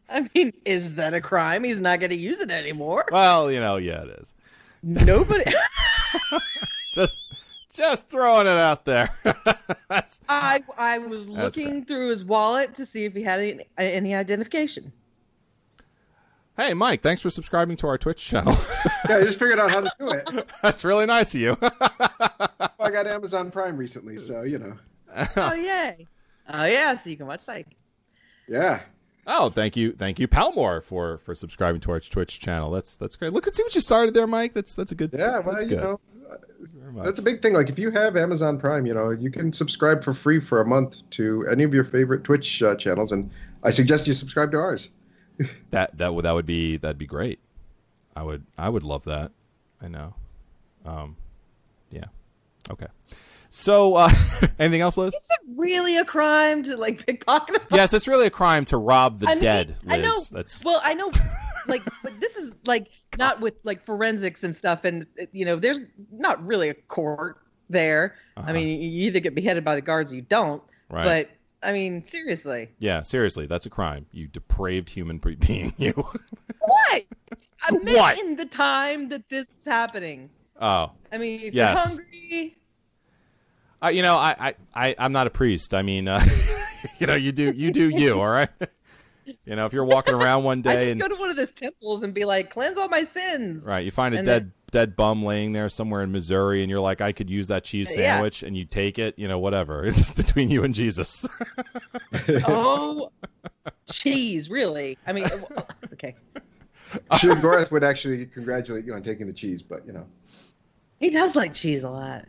I 0.09 0.27
mean, 0.33 0.53
is 0.65 0.95
that 0.95 1.13
a 1.13 1.21
crime? 1.21 1.63
He's 1.63 1.79
not 1.79 1.99
going 1.99 2.09
to 2.09 2.15
use 2.17 2.39
it 2.39 2.49
anymore. 2.49 3.05
well, 3.11 3.51
you 3.51 3.59
know, 3.59 3.77
yeah, 3.77 4.01
it 4.03 4.09
is. 4.21 4.33
Nobody. 4.81 5.43
Just 6.95 7.15
just 7.69 8.09
throwing 8.09 8.47
it 8.47 8.57
out 8.57 8.85
there. 8.85 9.09
That's 9.89 10.21
I 10.27 10.63
I 10.77 10.97
was 10.99 11.27
That's 11.27 11.57
looking 11.57 11.85
through 11.85 12.09
his 12.09 12.23
wallet 12.23 12.73
to 12.75 12.85
see 12.85 13.05
if 13.05 13.13
he 13.13 13.23
had 13.23 13.39
any, 13.39 13.65
any 13.77 14.15
identification. 14.15 14.91
Hey, 16.57 16.73
Mike, 16.73 17.01
thanks 17.01 17.21
for 17.21 17.29
subscribing 17.29 17.77
to 17.77 17.87
our 17.87 17.97
Twitch 17.97 18.25
channel. 18.25 18.53
yeah, 19.09 19.17
I 19.17 19.23
just 19.23 19.39
figured 19.39 19.59
out 19.59 19.71
how 19.71 19.79
to 19.79 19.91
do 19.97 20.11
it. 20.11 20.49
That's 20.61 20.83
really 20.83 21.05
nice 21.05 21.33
of 21.33 21.39
you. 21.39 21.57
I 21.61 22.91
got 22.91 23.07
Amazon 23.07 23.49
Prime 23.49 23.77
recently, 23.77 24.17
so 24.17 24.43
you 24.43 24.59
know. 24.59 24.77
oh 25.37 25.53
yay! 25.53 26.05
Oh 26.49 26.65
yeah, 26.65 26.95
so 26.95 27.09
you 27.09 27.15
can 27.15 27.27
watch 27.27 27.45
that. 27.45 27.65
Yeah. 28.47 28.81
Oh, 29.31 29.51
thank 29.51 29.77
you, 29.77 29.91
thank 29.91 30.19
you, 30.19 30.27
Palmore, 30.27 30.83
for 30.83 31.19
for 31.19 31.35
subscribing 31.35 31.79
to 31.81 31.91
our 31.91 31.99
Twitch 31.99 32.39
channel. 32.39 32.71
That's 32.71 32.95
that's 32.95 33.15
great. 33.15 33.31
Look 33.31 33.45
and 33.45 33.55
see 33.55 33.61
what 33.61 33.75
you 33.75 33.81
started 33.81 34.15
there, 34.15 34.25
Mike. 34.25 34.55
That's 34.55 34.73
that's 34.73 34.91
a 34.91 34.95
good. 34.95 35.11
Yeah, 35.13 35.37
well, 35.39 35.53
that's 35.53 35.63
you 35.65 35.69
good. 35.69 35.79
know, 35.79 35.99
that's 37.03 37.19
a 37.19 37.21
big 37.21 37.43
thing. 37.43 37.53
Like, 37.53 37.69
if 37.69 37.77
you 37.77 37.91
have 37.91 38.17
Amazon 38.17 38.59
Prime, 38.59 38.87
you 38.87 38.93
know, 38.95 39.11
you 39.11 39.29
can 39.29 39.53
subscribe 39.53 40.03
for 40.03 40.15
free 40.15 40.39
for 40.39 40.61
a 40.61 40.65
month 40.65 41.07
to 41.11 41.47
any 41.47 41.63
of 41.63 41.75
your 41.75 41.83
favorite 41.85 42.23
Twitch 42.23 42.63
uh, 42.63 42.75
channels, 42.75 43.11
and 43.11 43.29
I 43.63 43.69
suggest 43.69 44.07
you 44.07 44.15
subscribe 44.15 44.49
to 44.51 44.57
ours. 44.57 44.89
that 45.69 45.95
that 45.99 46.13
would 46.13 46.25
that 46.25 46.31
would 46.31 46.47
be 46.47 46.77
that'd 46.77 46.97
be 46.97 47.05
great. 47.05 47.39
I 48.15 48.23
would 48.23 48.43
I 48.57 48.67
would 48.67 48.83
love 48.83 49.05
that. 49.05 49.31
I 49.79 49.89
know. 49.89 50.15
Um, 50.85 51.15
yeah. 51.91 52.05
Okay. 52.69 52.87
So, 53.51 53.95
uh, 53.95 54.11
anything 54.59 54.81
else, 54.81 54.97
Liz? 54.97 55.13
Is 55.13 55.27
it 55.31 55.39
really 55.57 55.97
a 55.97 56.05
crime 56.05 56.63
to 56.63 56.77
like 56.77 57.05
pickpocket? 57.05 57.61
Yes, 57.71 57.93
it's 57.93 58.07
really 58.07 58.27
a 58.27 58.31
crime 58.31 58.65
to 58.65 58.77
rob 58.77 59.19
the 59.19 59.27
I 59.27 59.35
mean, 59.35 59.43
dead, 59.43 59.75
Liz. 59.83 59.97
I 59.97 60.01
know. 60.01 60.19
That's 60.31 60.63
Well, 60.63 60.79
I 60.83 60.93
know, 60.93 61.11
like, 61.67 61.81
but 62.03 62.19
this 62.19 62.35
is 62.37 62.55
like 62.65 62.89
not 63.17 63.41
with 63.41 63.55
like 63.63 63.85
forensics 63.85 64.43
and 64.43 64.55
stuff, 64.55 64.85
and 64.85 65.05
you 65.31 65.45
know, 65.45 65.55
there's 65.55 65.79
not 66.11 66.45
really 66.45 66.69
a 66.69 66.73
court 66.73 67.37
there. 67.69 68.15
Uh-huh. 68.37 68.49
I 68.49 68.53
mean, 68.53 68.67
you 68.81 69.07
either 69.07 69.19
get 69.19 69.33
beheaded 69.35 69.65
by 69.65 69.75
the 69.75 69.81
guards 69.81 70.11
or 70.11 70.15
you 70.15 70.21
don't. 70.21 70.61
Right. 70.89 71.03
But 71.05 71.67
I 71.67 71.73
mean, 71.73 72.01
seriously. 72.01 72.69
Yeah, 72.79 73.01
seriously, 73.01 73.45
that's 73.47 73.65
a 73.65 73.69
crime. 73.69 74.05
You 74.11 74.27
depraved 74.27 74.89
human 74.91 75.17
being. 75.39 75.73
You. 75.77 75.91
What? 75.93 77.03
I 77.63 77.71
meant 77.71 77.97
What? 77.97 78.19
in 78.19 78.35
the 78.35 78.45
time 78.45 79.09
that 79.09 79.27
this 79.29 79.47
is 79.57 79.65
happening. 79.65 80.29
oh, 80.61 80.91
I 81.11 81.17
mean, 81.17 81.41
if 81.41 81.53
Yes. 81.53 81.69
you're 81.95 82.05
hungry, 82.05 82.55
uh, 83.83 83.87
you 83.89 84.01
know, 84.01 84.15
I, 84.15 84.35
I, 84.39 84.55
I, 84.73 84.95
I'm 84.97 85.11
not 85.11 85.27
a 85.27 85.29
priest. 85.29 85.73
I 85.73 85.81
mean, 85.81 86.07
uh, 86.07 86.23
you 86.99 87.07
know, 87.07 87.15
you 87.15 87.31
do, 87.31 87.51
you 87.51 87.71
do 87.71 87.89
you. 87.89 88.19
All 88.19 88.27
right. 88.29 88.49
You 89.45 89.55
know, 89.55 89.67
if 89.67 89.73
you're 89.73 89.85
walking 89.85 90.15
around 90.15 90.43
one 90.43 90.59
I 90.65 90.75
day 90.75 90.77
just 90.77 90.91
and 90.93 91.01
go 91.01 91.07
to 91.07 91.15
one 91.15 91.29
of 91.29 91.35
those 91.35 91.51
temples 91.51 92.01
and 92.01 92.15
be 92.15 92.25
like, 92.25 92.49
cleanse 92.49 92.79
all 92.79 92.89
my 92.89 93.03
sins. 93.03 93.63
right, 93.63 93.85
you 93.85 93.91
find 93.91 94.15
a 94.15 94.17
and 94.17 94.25
dead, 94.25 94.51
dead 94.71 94.95
bum 94.95 95.23
laying 95.23 95.51
there 95.51 95.69
somewhere 95.69 96.01
in 96.01 96.11
Missouri, 96.11 96.63
and 96.63 96.69
you're 96.71 96.79
like, 96.79 96.99
I 96.99 97.11
could 97.11 97.29
use 97.29 97.47
that 97.49 97.63
cheese 97.63 97.91
Yeah. 97.95 98.13
sandwich, 98.15 98.41
and 98.41 98.57
you 98.57 98.65
take 98.65 98.97
it. 98.97 99.19
You 99.19 99.27
know, 99.27 99.37
whatever. 99.37 99.85
It's 99.85 100.11
between 100.13 100.49
you 100.49 100.63
and 100.63 100.73
Jesus. 100.73 101.27
Oh, 102.47 103.11
cheese, 103.91 104.49
really? 104.49 104.97
I 105.05 105.13
mean, 105.13 105.25
w- 105.25 105.47
okay. 105.93 106.15
Sure, 107.19 107.35
Gorath 107.35 107.69
would 107.69 107.83
actually 107.83 108.25
congratulate 108.25 108.83
you 108.85 108.95
on 108.95 109.03
taking 109.03 109.27
the 109.27 109.33
cheese, 109.33 109.61
but 109.61 109.85
you 109.85 109.93
know. 109.93 110.07
He 110.99 111.11
does 111.11 111.35
like 111.35 111.53
cheese 111.53 111.83
a 111.83 111.89
lot. 111.91 112.25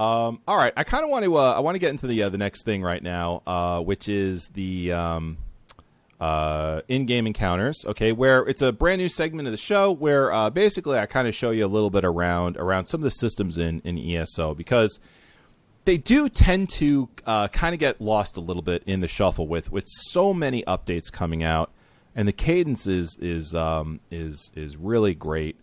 Um, 0.00 0.40
all 0.48 0.56
right, 0.56 0.72
I 0.78 0.84
kind 0.84 1.04
of 1.04 1.10
want 1.10 1.26
to 1.26 1.36
uh, 1.36 1.52
I 1.52 1.60
want 1.60 1.74
to 1.74 1.78
get 1.78 1.90
into 1.90 2.06
the 2.06 2.22
uh, 2.22 2.30
the 2.30 2.38
next 2.38 2.64
thing 2.64 2.82
right 2.82 3.02
now, 3.02 3.42
uh, 3.46 3.80
which 3.80 4.08
is 4.08 4.48
the 4.54 4.92
um, 4.92 5.36
uh, 6.18 6.80
in-game 6.88 7.26
encounters. 7.26 7.84
Okay, 7.84 8.12
where 8.12 8.48
it's 8.48 8.62
a 8.62 8.72
brand 8.72 9.02
new 9.02 9.10
segment 9.10 9.46
of 9.46 9.52
the 9.52 9.58
show 9.58 9.92
where 9.92 10.32
uh, 10.32 10.48
basically 10.48 10.98
I 10.98 11.04
kind 11.04 11.28
of 11.28 11.34
show 11.34 11.50
you 11.50 11.66
a 11.66 11.68
little 11.68 11.90
bit 11.90 12.06
around 12.06 12.56
around 12.56 12.86
some 12.86 13.00
of 13.00 13.04
the 13.04 13.10
systems 13.10 13.58
in 13.58 13.80
in 13.80 13.98
ESO 13.98 14.54
because 14.54 15.00
they 15.84 15.98
do 15.98 16.30
tend 16.30 16.70
to 16.76 17.10
uh, 17.26 17.48
kind 17.48 17.74
of 17.74 17.78
get 17.78 18.00
lost 18.00 18.38
a 18.38 18.40
little 18.40 18.62
bit 18.62 18.82
in 18.86 19.00
the 19.00 19.08
shuffle 19.08 19.46
with 19.46 19.70
with 19.70 19.84
so 19.86 20.32
many 20.32 20.62
updates 20.62 21.12
coming 21.12 21.42
out, 21.42 21.72
and 22.16 22.26
the 22.26 22.32
cadence 22.32 22.86
is 22.86 23.18
is 23.20 23.54
um, 23.54 24.00
is 24.10 24.50
is 24.54 24.78
really 24.78 25.12
great. 25.14 25.58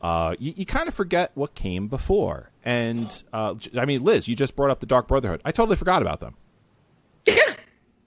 Uh, 0.00 0.34
you, 0.38 0.52
you 0.56 0.64
kind 0.66 0.86
of 0.88 0.94
forget 0.94 1.32
what 1.34 1.54
came 1.54 1.88
before, 1.88 2.50
and 2.64 3.24
uh, 3.32 3.54
j- 3.54 3.78
I 3.80 3.84
mean, 3.84 4.04
Liz, 4.04 4.28
you 4.28 4.36
just 4.36 4.54
brought 4.54 4.70
up 4.70 4.78
the 4.80 4.86
Dark 4.86 5.08
Brotherhood. 5.08 5.40
I 5.44 5.50
totally 5.50 5.76
forgot 5.76 6.02
about 6.02 6.20
them. 6.20 6.36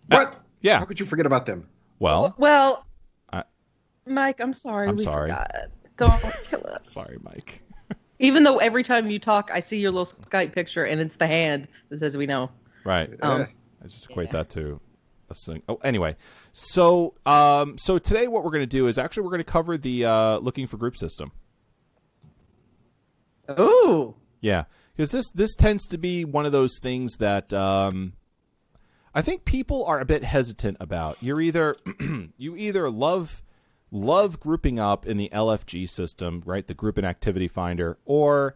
What? 0.08 0.36
Yeah. 0.62 0.80
How 0.80 0.86
could 0.86 1.00
you 1.00 1.06
forget 1.06 1.26
about 1.26 1.46
them? 1.46 1.68
Well, 2.00 2.36
Well, 2.38 2.86
I- 3.32 3.44
Mike, 4.06 4.40
I'm 4.40 4.54
sorry. 4.54 4.88
I'm 4.90 4.98
we 4.98 5.04
sorry. 5.04 5.30
forgot. 5.30 5.52
Don't 5.98 6.22
kill 6.44 6.66
us. 6.68 6.80
sorry, 6.92 7.18
Mike. 7.22 7.62
Even 8.20 8.44
though 8.44 8.58
every 8.58 8.84
time 8.84 9.10
you 9.10 9.20
talk, 9.20 9.50
I 9.54 9.60
see 9.60 9.80
your 9.80 9.92
little 9.92 10.06
Skype 10.06 10.54
picture 10.54 10.86
and 10.86 11.00
it's 11.02 11.16
the 11.16 11.28
hand 11.28 11.68
that 11.90 12.00
says 12.00 12.18
we 12.18 12.26
know. 12.26 12.52
Right. 12.84 13.10
Um, 13.22 13.48
I 13.84 13.88
just 13.88 14.10
equate 14.10 14.32
that 14.32 14.50
to 14.52 14.80
a 15.30 15.36
sing. 15.36 15.64
Oh, 15.70 15.76
anyway. 15.84 16.16
So, 16.54 17.14
um, 17.26 17.78
so 17.78 17.98
today 17.98 18.28
what 18.28 18.44
we're 18.44 18.52
going 18.52 18.64
to 18.64 18.68
do 18.68 18.88
is 18.88 18.98
actually 18.98 19.24
we're 19.24 19.30
going 19.32 19.40
to 19.40 19.52
cover 19.52 19.78
the 19.78 20.06
uh, 20.06 20.38
looking 20.40 20.68
for 20.68 20.78
group 20.78 20.98
system. 20.98 21.32
Ooh. 23.60 24.16
Yeah, 24.40 24.66
because 24.96 25.12
this 25.12 25.30
this 25.32 25.56
tends 25.56 25.88
to 25.88 25.98
be 25.98 26.26
one 26.26 26.46
of 26.46 26.52
those 26.52 26.80
things 26.80 27.18
that 27.18 27.54
um, 27.54 28.14
I 29.14 29.22
think 29.22 29.46
people 29.46 29.86
are 29.86 30.00
a 30.00 30.06
bit 30.06 30.24
hesitant 30.24 30.78
about. 30.80 31.18
You're 31.22 31.42
either 31.42 31.76
you 32.38 32.56
either 32.56 32.90
love 32.90 33.44
love 33.92 34.40
grouping 34.40 34.80
up 34.80 35.06
in 35.06 35.18
the 35.18 35.30
LFG 35.34 35.90
system, 35.90 36.42
right, 36.46 36.66
the 36.66 36.74
group 36.74 36.98
and 36.98 37.06
activity 37.06 37.48
finder, 37.48 37.98
or 38.06 38.56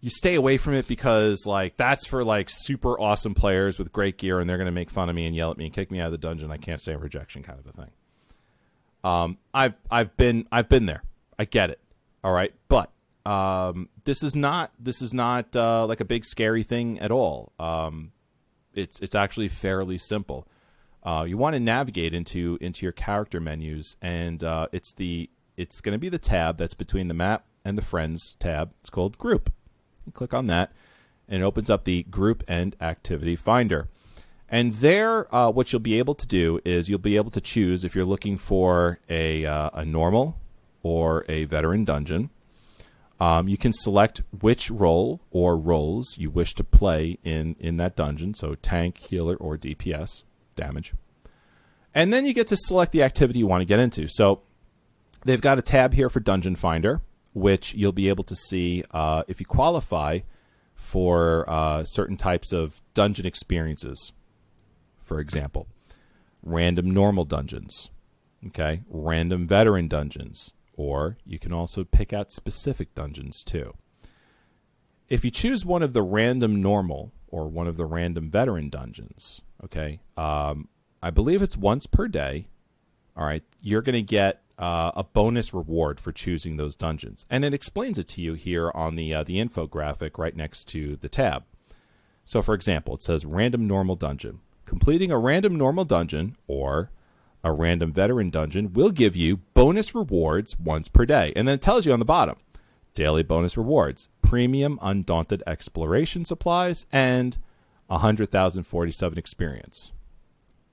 you 0.00 0.08
stay 0.08 0.34
away 0.34 0.56
from 0.56 0.74
it 0.74 0.88
because 0.88 1.44
like 1.46 1.76
that's 1.76 2.06
for 2.06 2.24
like 2.24 2.48
super 2.50 2.98
awesome 2.98 3.34
players 3.34 3.78
with 3.78 3.92
great 3.92 4.16
gear 4.16 4.40
and 4.40 4.48
they're 4.48 4.56
going 4.56 4.64
to 4.64 4.72
make 4.72 4.90
fun 4.90 5.10
of 5.10 5.14
me 5.14 5.26
and 5.26 5.36
yell 5.36 5.50
at 5.50 5.58
me 5.58 5.66
and 5.66 5.74
kick 5.74 5.90
me 5.90 6.00
out 6.00 6.06
of 6.06 6.12
the 6.12 6.18
dungeon. 6.18 6.50
I 6.50 6.56
can't 6.56 6.82
say 6.82 6.96
rejection 6.96 7.42
kind 7.42 7.58
of 7.58 7.66
a 7.66 7.72
thing. 7.72 7.90
Um, 9.04 9.38
I've 9.52 9.74
I've 9.90 10.16
been 10.16 10.46
I've 10.50 10.68
been 10.68 10.86
there. 10.86 11.02
I 11.38 11.44
get 11.44 11.70
it. 11.70 11.80
All 12.24 12.32
right, 12.32 12.52
but 12.68 12.90
um, 13.26 13.88
this 14.04 14.22
is 14.22 14.34
not 14.34 14.72
this 14.78 15.02
is 15.02 15.12
not 15.12 15.54
uh, 15.54 15.86
like 15.86 16.00
a 16.00 16.04
big 16.04 16.24
scary 16.24 16.62
thing 16.62 16.98
at 17.00 17.10
all. 17.10 17.52
Um, 17.58 18.12
it's 18.74 19.00
it's 19.00 19.14
actually 19.14 19.48
fairly 19.48 19.98
simple. 19.98 20.46
Uh, 21.02 21.24
you 21.26 21.36
want 21.36 21.54
to 21.54 21.60
navigate 21.60 22.14
into 22.14 22.58
into 22.60 22.84
your 22.84 22.92
character 22.92 23.40
menus, 23.40 23.96
and 24.00 24.42
uh, 24.44 24.66
it's 24.72 24.92
the 24.94 25.30
it's 25.56 25.80
going 25.80 25.94
to 25.94 25.98
be 25.98 26.08
the 26.08 26.18
tab 26.18 26.56
that's 26.56 26.74
between 26.74 27.08
the 27.08 27.14
map 27.14 27.44
and 27.64 27.76
the 27.76 27.82
friends 27.82 28.36
tab. 28.38 28.72
It's 28.80 28.90
called 28.90 29.18
Group. 29.18 29.52
You 30.06 30.12
click 30.12 30.32
on 30.32 30.46
that, 30.46 30.72
and 31.28 31.42
it 31.42 31.44
opens 31.44 31.68
up 31.70 31.84
the 31.84 32.04
Group 32.04 32.42
and 32.48 32.74
Activity 32.80 33.36
Finder. 33.36 33.88
And 34.48 34.74
there, 34.74 35.32
uh, 35.34 35.50
what 35.50 35.72
you'll 35.72 35.80
be 35.80 35.98
able 35.98 36.16
to 36.16 36.26
do 36.26 36.60
is 36.64 36.88
you'll 36.88 36.98
be 36.98 37.16
able 37.16 37.30
to 37.30 37.40
choose 37.40 37.84
if 37.84 37.94
you're 37.94 38.04
looking 38.04 38.36
for 38.36 38.98
a 39.08 39.46
uh, 39.46 39.70
a 39.74 39.84
normal 39.84 40.38
or 40.82 41.24
a 41.28 41.44
veteran 41.44 41.84
dungeon. 41.84 42.30
Um, 43.20 43.48
you 43.48 43.58
can 43.58 43.72
select 43.74 44.22
which 44.40 44.70
role 44.70 45.20
or 45.30 45.58
roles 45.58 46.16
you 46.16 46.30
wish 46.30 46.54
to 46.54 46.64
play 46.64 47.18
in 47.22 47.54
in 47.60 47.76
that 47.76 47.94
dungeon. 47.94 48.32
So 48.32 48.54
tank, 48.54 48.96
healer, 48.96 49.36
or 49.36 49.58
DPS 49.58 50.22
damage. 50.56 50.94
And 51.94 52.12
then 52.12 52.24
you 52.24 52.32
get 52.32 52.46
to 52.48 52.56
select 52.56 52.92
the 52.92 53.02
activity 53.02 53.40
you 53.40 53.46
want 53.46 53.60
to 53.60 53.66
get 53.66 53.78
into. 53.78 54.08
So 54.08 54.42
they've 55.24 55.40
got 55.40 55.58
a 55.58 55.62
tab 55.62 55.92
here 55.92 56.08
for 56.08 56.20
Dungeon 56.20 56.56
Finder, 56.56 57.02
which 57.34 57.74
you'll 57.74 57.92
be 57.92 58.08
able 58.08 58.24
to 58.24 58.36
see 58.36 58.84
uh, 58.92 59.24
if 59.28 59.38
you 59.38 59.46
qualify 59.46 60.20
for 60.74 61.48
uh, 61.48 61.84
certain 61.84 62.16
types 62.16 62.52
of 62.52 62.80
dungeon 62.94 63.26
experiences. 63.26 64.12
For 65.02 65.20
example, 65.20 65.66
random 66.42 66.90
normal 66.90 67.24
dungeons, 67.24 67.90
okay, 68.46 68.82
random 68.88 69.46
veteran 69.46 69.88
dungeons, 69.88 70.52
or 70.80 71.18
you 71.26 71.38
can 71.38 71.52
also 71.52 71.84
pick 71.84 72.10
out 72.10 72.32
specific 72.32 72.94
dungeons 72.94 73.44
too. 73.44 73.74
If 75.10 75.26
you 75.26 75.30
choose 75.30 75.62
one 75.62 75.82
of 75.82 75.92
the 75.92 76.02
random 76.02 76.62
normal 76.62 77.12
or 77.28 77.48
one 77.48 77.68
of 77.68 77.76
the 77.76 77.84
random 77.84 78.30
veteran 78.30 78.70
dungeons, 78.70 79.42
okay, 79.62 80.00
um, 80.16 80.68
I 81.02 81.10
believe 81.10 81.42
it's 81.42 81.56
once 81.56 81.84
per 81.84 82.08
day. 82.08 82.48
All 83.14 83.26
right, 83.26 83.42
you're 83.60 83.82
going 83.82 83.94
to 83.94 84.02
get 84.02 84.40
uh, 84.58 84.92
a 84.96 85.04
bonus 85.04 85.52
reward 85.52 86.00
for 86.00 86.12
choosing 86.12 86.56
those 86.56 86.76
dungeons, 86.76 87.26
and 87.28 87.44
it 87.44 87.52
explains 87.52 87.98
it 87.98 88.08
to 88.08 88.22
you 88.22 88.32
here 88.32 88.70
on 88.74 88.96
the 88.96 89.12
uh, 89.12 89.22
the 89.22 89.36
infographic 89.36 90.16
right 90.16 90.34
next 90.34 90.64
to 90.68 90.96
the 90.96 91.10
tab. 91.10 91.44
So, 92.24 92.40
for 92.40 92.54
example, 92.54 92.94
it 92.94 93.02
says 93.02 93.26
random 93.26 93.66
normal 93.66 93.96
dungeon. 93.96 94.40
Completing 94.64 95.10
a 95.10 95.18
random 95.18 95.56
normal 95.56 95.84
dungeon 95.84 96.36
or 96.46 96.90
a 97.42 97.52
random 97.52 97.92
veteran 97.92 98.30
dungeon 98.30 98.72
will 98.72 98.90
give 98.90 99.16
you 99.16 99.38
bonus 99.54 99.94
rewards 99.94 100.58
once 100.58 100.88
per 100.88 101.06
day. 101.06 101.32
And 101.36 101.48
then 101.48 101.56
it 101.56 101.62
tells 101.62 101.86
you 101.86 101.92
on 101.92 101.98
the 101.98 102.04
bottom 102.04 102.36
daily 102.94 103.22
bonus 103.22 103.56
rewards, 103.56 104.08
premium 104.20 104.78
undaunted 104.82 105.42
exploration 105.46 106.24
supplies, 106.24 106.86
and 106.90 107.38
100,047 107.86 109.18
experience. 109.18 109.92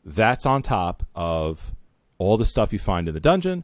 That's 0.04 0.46
on 0.46 0.62
top 0.62 1.06
of 1.16 1.74
all 2.18 2.38
the 2.38 2.46
stuff 2.46 2.74
you 2.74 2.80
find 2.80 3.08
in 3.08 3.14
the 3.14 3.20
dungeon, 3.20 3.64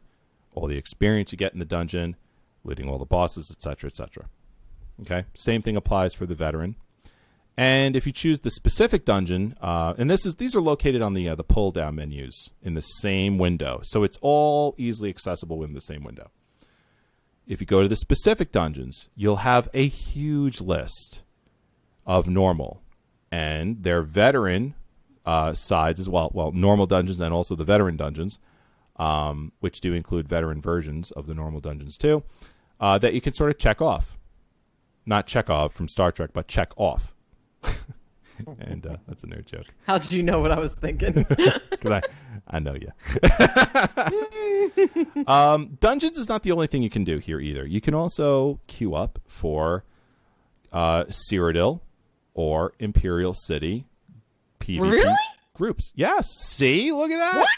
all 0.52 0.66
the 0.68 0.76
experience 0.76 1.32
you 1.32 1.38
get 1.38 1.52
in 1.52 1.58
the 1.58 1.64
dungeon, 1.64 2.16
looting 2.62 2.88
all 2.88 2.98
the 2.98 3.04
bosses, 3.04 3.50
etc., 3.50 3.88
etc. 3.88 4.28
Okay, 5.00 5.24
same 5.34 5.62
thing 5.62 5.76
applies 5.76 6.14
for 6.14 6.26
the 6.26 6.34
veteran. 6.34 6.76
And 7.56 7.94
if 7.94 8.04
you 8.04 8.12
choose 8.12 8.40
the 8.40 8.50
specific 8.50 9.04
dungeon, 9.04 9.54
uh, 9.60 9.94
and 9.96 10.10
this 10.10 10.26
is 10.26 10.36
these 10.36 10.56
are 10.56 10.60
located 10.60 11.02
on 11.02 11.14
the 11.14 11.28
uh, 11.28 11.34
the 11.36 11.44
pull 11.44 11.70
down 11.70 11.94
menus 11.94 12.50
in 12.62 12.74
the 12.74 12.80
same 12.80 13.38
window, 13.38 13.80
so 13.84 14.02
it's 14.02 14.18
all 14.20 14.74
easily 14.76 15.08
accessible 15.08 15.62
in 15.62 15.72
the 15.72 15.80
same 15.80 16.02
window. 16.02 16.30
If 17.46 17.60
you 17.60 17.66
go 17.66 17.82
to 17.82 17.88
the 17.88 17.96
specific 17.96 18.50
dungeons, 18.50 19.08
you'll 19.14 19.36
have 19.36 19.68
a 19.72 19.86
huge 19.86 20.60
list 20.60 21.22
of 22.06 22.28
normal 22.28 22.82
and 23.30 23.82
their 23.82 24.02
veteran 24.02 24.74
uh, 25.26 25.52
sides 25.52 26.00
as 26.00 26.08
well. 26.08 26.30
Well, 26.34 26.52
normal 26.52 26.86
dungeons 26.86 27.20
and 27.20 27.34
also 27.34 27.54
the 27.54 27.64
veteran 27.64 27.96
dungeons, 27.96 28.38
um, 28.96 29.52
which 29.60 29.80
do 29.80 29.92
include 29.92 30.28
veteran 30.28 30.60
versions 30.60 31.10
of 31.12 31.26
the 31.26 31.34
normal 31.34 31.60
dungeons 31.60 31.96
too, 31.96 32.22
uh, 32.80 32.98
that 32.98 33.14
you 33.14 33.20
can 33.20 33.34
sort 33.34 33.50
of 33.50 33.58
check 33.58 33.80
off. 33.82 34.18
Not 35.06 35.26
check 35.26 35.50
off 35.50 35.72
from 35.72 35.88
Star 35.88 36.12
Trek, 36.12 36.30
but 36.32 36.48
check 36.48 36.72
off. 36.76 37.14
and 38.60 38.86
uh, 38.86 38.96
that's 39.06 39.22
a 39.24 39.26
nerd 39.26 39.46
joke 39.46 39.66
How 39.86 39.98
did 39.98 40.10
you 40.12 40.22
know 40.22 40.40
what 40.40 40.50
I 40.52 40.58
was 40.58 40.74
thinking? 40.74 41.12
because 41.70 41.90
I, 41.90 42.02
I 42.48 42.58
know 42.58 42.74
you. 42.74 42.90
um, 45.26 45.76
dungeons 45.80 46.18
is 46.18 46.28
not 46.28 46.42
the 46.42 46.52
only 46.52 46.66
thing 46.66 46.82
you 46.82 46.90
can 46.90 47.04
do 47.04 47.18
here 47.18 47.40
either. 47.40 47.64
You 47.66 47.80
can 47.80 47.94
also 47.94 48.60
queue 48.66 48.94
up 48.94 49.18
for 49.26 49.84
uh, 50.72 51.04
Cyrodiil 51.04 51.80
or 52.34 52.72
Imperial 52.78 53.34
City 53.34 53.86
PvP 54.60 54.80
Really? 54.80 55.14
groups. 55.54 55.92
Yes. 55.94 56.30
See, 56.30 56.90
look 56.92 57.10
at 57.10 57.18
that. 57.18 57.36
What? 57.36 57.48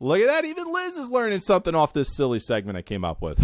Look 0.00 0.20
at 0.20 0.26
that. 0.26 0.44
Even 0.44 0.72
Liz 0.72 0.96
is 0.96 1.10
learning 1.10 1.40
something 1.40 1.74
off 1.74 1.92
this 1.92 2.14
silly 2.16 2.40
segment 2.40 2.76
I 2.76 2.82
came 2.82 3.04
up 3.04 3.22
with. 3.22 3.38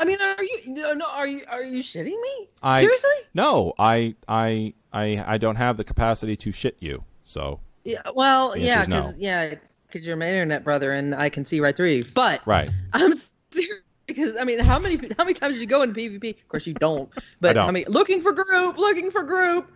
I 0.00 0.04
mean, 0.06 0.18
are 0.20 0.42
you 0.42 0.60
no, 0.66 0.94
no? 0.94 1.06
Are 1.06 1.26
you 1.26 1.42
are 1.48 1.62
you 1.62 1.82
shitting 1.82 2.20
me? 2.20 2.48
I- 2.62 2.80
Seriously? 2.80 3.10
no, 3.34 3.74
I, 3.78 4.14
I, 4.26 4.72
I, 4.92 5.22
I 5.34 5.38
don't 5.38 5.56
have 5.56 5.76
the 5.76 5.84
capacity 5.84 6.36
to 6.38 6.50
shit 6.52 6.76
you. 6.80 7.04
So 7.24 7.60
Yeah, 7.84 8.00
well, 8.14 8.56
yeah, 8.56 8.82
is 8.82 8.88
no. 8.88 8.96
because 9.02 9.16
yeah, 9.18 9.54
because 9.86 10.06
you're 10.06 10.16
my 10.16 10.26
internet 10.28 10.64
brother, 10.64 10.92
and 10.92 11.14
I 11.14 11.28
can 11.28 11.44
see 11.44 11.60
right 11.60 11.76
through 11.76 11.90
you. 11.90 12.04
But 12.14 12.40
right, 12.46 12.70
I'm 12.94 13.12
serious 13.50 13.80
because 14.06 14.36
I 14.36 14.44
mean, 14.44 14.58
how 14.58 14.78
many 14.78 14.96
how 15.18 15.24
many 15.24 15.34
times 15.34 15.54
did 15.54 15.60
you 15.60 15.66
go 15.66 15.82
in 15.82 15.92
PvP? 15.92 16.30
Of 16.40 16.48
course, 16.48 16.66
you 16.66 16.74
don't. 16.74 17.10
But 17.40 17.50
I, 17.50 17.52
don't. 17.66 17.74
mean, 17.74 17.84
looking 17.88 18.22
for 18.22 18.32
group, 18.32 18.78
looking 18.78 19.10
for 19.10 19.22
group. 19.22 19.70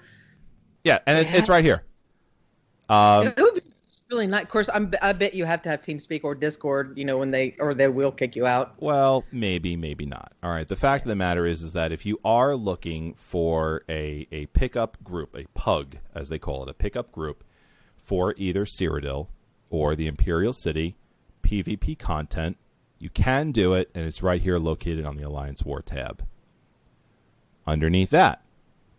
yeah, 0.84 0.98
and 1.06 1.18
it, 1.18 1.34
it's 1.34 1.48
right 1.50 1.64
here. 1.64 1.82
Um, 2.88 3.28
it 3.28 3.36
would 3.38 3.54
be 3.54 3.60
really 4.10 4.26
not. 4.26 4.42
Of 4.42 4.48
course, 4.48 4.68
I'm, 4.72 4.92
I 5.02 5.12
bet 5.12 5.34
you 5.34 5.44
have 5.44 5.62
to 5.62 5.68
have 5.68 5.82
TeamSpeak 5.82 6.22
or 6.24 6.34
Discord. 6.34 6.96
You 6.96 7.04
know, 7.04 7.18
when 7.18 7.30
they 7.30 7.56
or 7.58 7.74
they 7.74 7.88
will 7.88 8.12
kick 8.12 8.36
you 8.36 8.46
out. 8.46 8.74
Well, 8.78 9.24
maybe, 9.32 9.76
maybe 9.76 10.06
not. 10.06 10.32
All 10.42 10.50
right. 10.50 10.66
The 10.66 10.76
fact 10.76 11.04
of 11.04 11.08
the 11.08 11.16
matter 11.16 11.46
is, 11.46 11.62
is 11.62 11.72
that 11.72 11.92
if 11.92 12.06
you 12.06 12.20
are 12.24 12.54
looking 12.54 13.14
for 13.14 13.84
a 13.88 14.26
a 14.30 14.46
pickup 14.46 15.02
group, 15.02 15.34
a 15.36 15.46
pug 15.54 15.96
as 16.14 16.28
they 16.28 16.38
call 16.38 16.62
it, 16.62 16.68
a 16.68 16.74
pickup 16.74 17.12
group 17.12 17.44
for 17.96 18.34
either 18.36 18.64
Cyrodiil 18.64 19.28
or 19.70 19.96
the 19.96 20.06
Imperial 20.06 20.52
City 20.52 20.96
PvP 21.42 21.98
content, 21.98 22.56
you 22.98 23.10
can 23.10 23.52
do 23.52 23.74
it, 23.74 23.90
and 23.94 24.06
it's 24.06 24.22
right 24.22 24.40
here, 24.40 24.58
located 24.58 25.04
on 25.04 25.16
the 25.16 25.22
Alliance 25.22 25.62
War 25.62 25.82
tab. 25.82 26.24
Underneath 27.66 28.10
that, 28.10 28.42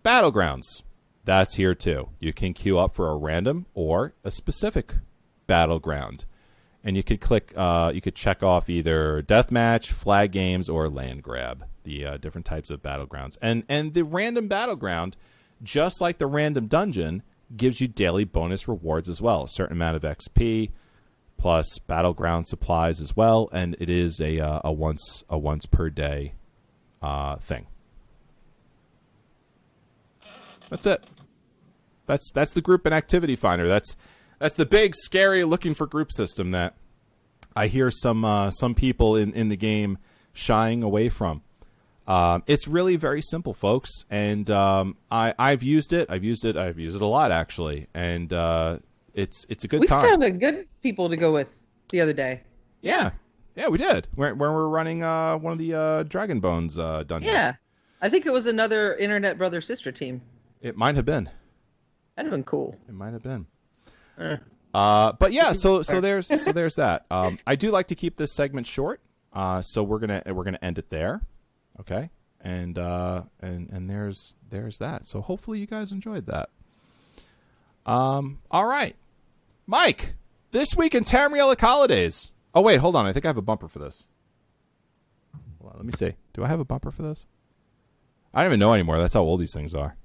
Battlegrounds. 0.04 0.84
That's 1.26 1.56
here 1.56 1.74
too. 1.74 2.10
You 2.20 2.32
can 2.34 2.54
queue 2.54 2.78
up 2.78 2.94
for 2.94 3.10
a 3.10 3.18
random 3.18 3.66
or 3.74 4.14
a 4.24 4.30
specific 4.30 4.94
battleground. 5.48 6.26
And 6.84 6.96
you 6.96 7.02
could 7.02 7.20
click 7.20 7.52
uh, 7.56 7.92
you 7.94 8.00
could 8.00 8.14
check 8.14 8.44
off 8.44 8.70
either 8.70 9.24
deathmatch 9.24 9.88
flag 9.88 10.32
games 10.32 10.70
or 10.70 10.88
land 10.88 11.24
grab 11.24 11.66
the 11.84 12.06
uh, 12.06 12.18
different 12.18 12.46
types 12.46 12.70
of 12.70 12.84
battlegrounds. 12.84 13.38
And 13.42 13.64
and 13.68 13.96
the 13.96 14.04
random 14.04 14.48
battleground 14.48 15.18
just 15.64 16.00
like 16.00 16.20
the 16.20 16.28
random 16.28 16.68
dungeon 16.68 17.24
gives 17.58 17.82
you 17.82 17.88
daily 17.88 18.24
bonus 18.24 18.68
rewards 18.68 19.10
as 19.10 19.20
well. 19.20 19.46
A 19.46 19.50
certain 19.50 19.78
amount 19.78 19.96
of 19.96 20.04
xp 20.04 20.70
plus 21.38 21.80
battleground 21.80 22.48
supplies 22.48 23.02
as 23.02 23.16
well. 23.16 23.50
And 23.52 23.76
it 23.80 23.90
is 23.90 24.22
a 24.22 24.40
uh, 24.40 24.62
a 24.64 24.72
once 24.72 25.24
a 25.28 25.40
once 25.40 25.66
per 25.66 25.90
day 25.90 26.34
uh, 27.02 27.38
thing. 27.38 27.66
That's 30.70 30.86
it 30.86 31.04
that's 32.06 32.32
that's 32.32 32.54
the 32.54 32.62
group 32.62 32.86
and 32.86 32.94
activity 32.94 33.36
finder 33.36 33.68
that's 33.68 33.96
that's 34.40 34.56
the 34.56 34.66
big 34.66 34.96
scary 34.96 35.44
looking 35.44 35.74
for 35.74 35.88
group 35.88 36.12
system 36.12 36.52
that 36.52 36.76
I 37.56 37.68
hear 37.68 37.90
some 37.90 38.26
uh, 38.26 38.52
some 38.52 38.76
people 38.76 39.16
in, 39.16 39.32
in 39.34 39.48
the 39.50 39.56
game 39.56 39.98
shying 40.34 40.84
away 40.84 41.08
from. 41.10 41.42
Um, 42.08 42.44
it's 42.46 42.68
really 42.68 42.98
very 42.98 43.22
simple, 43.22 43.54
folks, 43.54 43.90
and 44.10 44.50
um, 44.52 44.98
I 45.10 45.34
I've 45.40 45.64
used 45.64 45.94
it. 45.94 46.10
I've 46.12 46.24
used 46.24 46.44
it. 46.46 46.58
I've 46.58 46.78
used 46.78 46.96
it 46.96 47.02
a 47.02 47.06
lot 47.08 47.32
actually, 47.32 47.88
and 47.94 48.32
uh, 48.34 48.80
it's 49.14 49.46
it's 49.50 49.64
a 49.64 49.68
good 49.68 49.80
we 49.80 49.88
time. 49.88 50.10
found 50.10 50.24
a 50.24 50.32
good 50.32 50.68
people 50.84 51.10
to 51.10 51.16
go 51.18 51.32
with 51.32 51.62
the 51.90 52.02
other 52.02 52.14
day. 52.14 52.44
Yeah, 52.82 53.12
yeah, 53.56 53.70
we 53.70 53.78
did. 53.78 54.08
When 54.16 54.38
when 54.38 54.50
we 54.50 54.56
were 54.56 54.70
running 54.70 55.02
uh, 55.02 55.38
one 55.38 55.54
of 55.54 55.58
the 55.58 55.74
uh, 55.74 56.04
Dragon 56.04 56.42
Bones 56.42 56.78
uh, 56.78 57.04
dungeons. 57.08 57.34
Yeah, 57.34 57.54
I 58.02 58.10
think 58.10 58.26
it 58.26 58.34
was 58.34 58.46
another 58.46 58.96
internet 58.98 59.38
brother 59.38 59.62
sister 59.62 59.92
team. 59.92 60.22
it 60.62 60.76
might 60.76 60.96
have 60.96 61.06
been. 61.06 61.30
That'd 62.16 62.32
have 62.32 62.38
been 62.38 62.44
cool. 62.44 62.76
It 62.88 62.94
might 62.94 63.14
have 63.14 63.24
been. 63.24 63.46
Eh. 64.18 64.38
Uh, 64.74 65.14
but 65.14 65.32
yeah, 65.32 65.54
so 65.54 65.82
so 65.82 66.02
there's 66.02 66.28
so 66.28 66.52
there's 66.54 66.76
that. 66.76 67.06
Um, 67.10 67.40
I 67.48 67.56
do 67.56 67.72
like 67.72 67.88
to 67.88 67.96
keep 67.96 68.18
this 68.18 68.34
segment 68.34 68.68
short, 68.68 69.00
uh, 69.34 69.62
so 69.62 69.84
we're 69.84 70.00
gonna 70.00 70.22
we're 70.28 70.44
gonna 70.44 70.60
end 70.62 70.78
it 70.78 70.90
there, 70.90 71.22
okay? 71.80 72.10
And 72.42 72.78
uh, 72.78 73.24
and 73.42 73.70
and 73.70 73.90
there's 73.90 74.34
there's 74.50 74.78
that. 74.80 75.08
So 75.08 75.22
hopefully 75.22 75.60
you 75.60 75.66
guys 75.66 75.92
enjoyed 75.92 76.26
that. 76.26 76.50
Um, 77.86 78.40
all 78.52 78.66
right, 78.66 78.96
Mike. 79.66 80.16
This 80.52 80.76
week 80.76 80.96
in 80.96 81.04
Tamrielic 81.04 81.60
holidays. 81.60 82.32
Oh 82.54 82.62
wait, 82.62 82.78
hold 82.78 82.96
on. 82.96 83.06
I 83.06 83.14
think 83.14 83.26
I 83.26 83.30
have 83.30 83.38
a 83.38 83.42
bumper 83.42 83.68
for 83.68 83.80
this. 83.80 84.06
Hold 85.62 85.74
on, 85.74 85.78
let 85.80 85.86
me 85.86 85.94
see. 85.94 86.16
Do 86.34 86.44
I 86.44 86.48
have 86.48 86.60
a 86.60 86.66
bumper 86.66 86.92
for 86.92 87.02
this? 87.02 87.26
I 88.34 88.42
don't 88.42 88.52
even 88.52 88.60
know 88.60 88.74
anymore. 88.74 88.98
That's 88.98 89.14
how 89.14 89.22
old 89.22 89.40
these 89.40 89.54
things 89.54 89.74
are. 89.74 89.96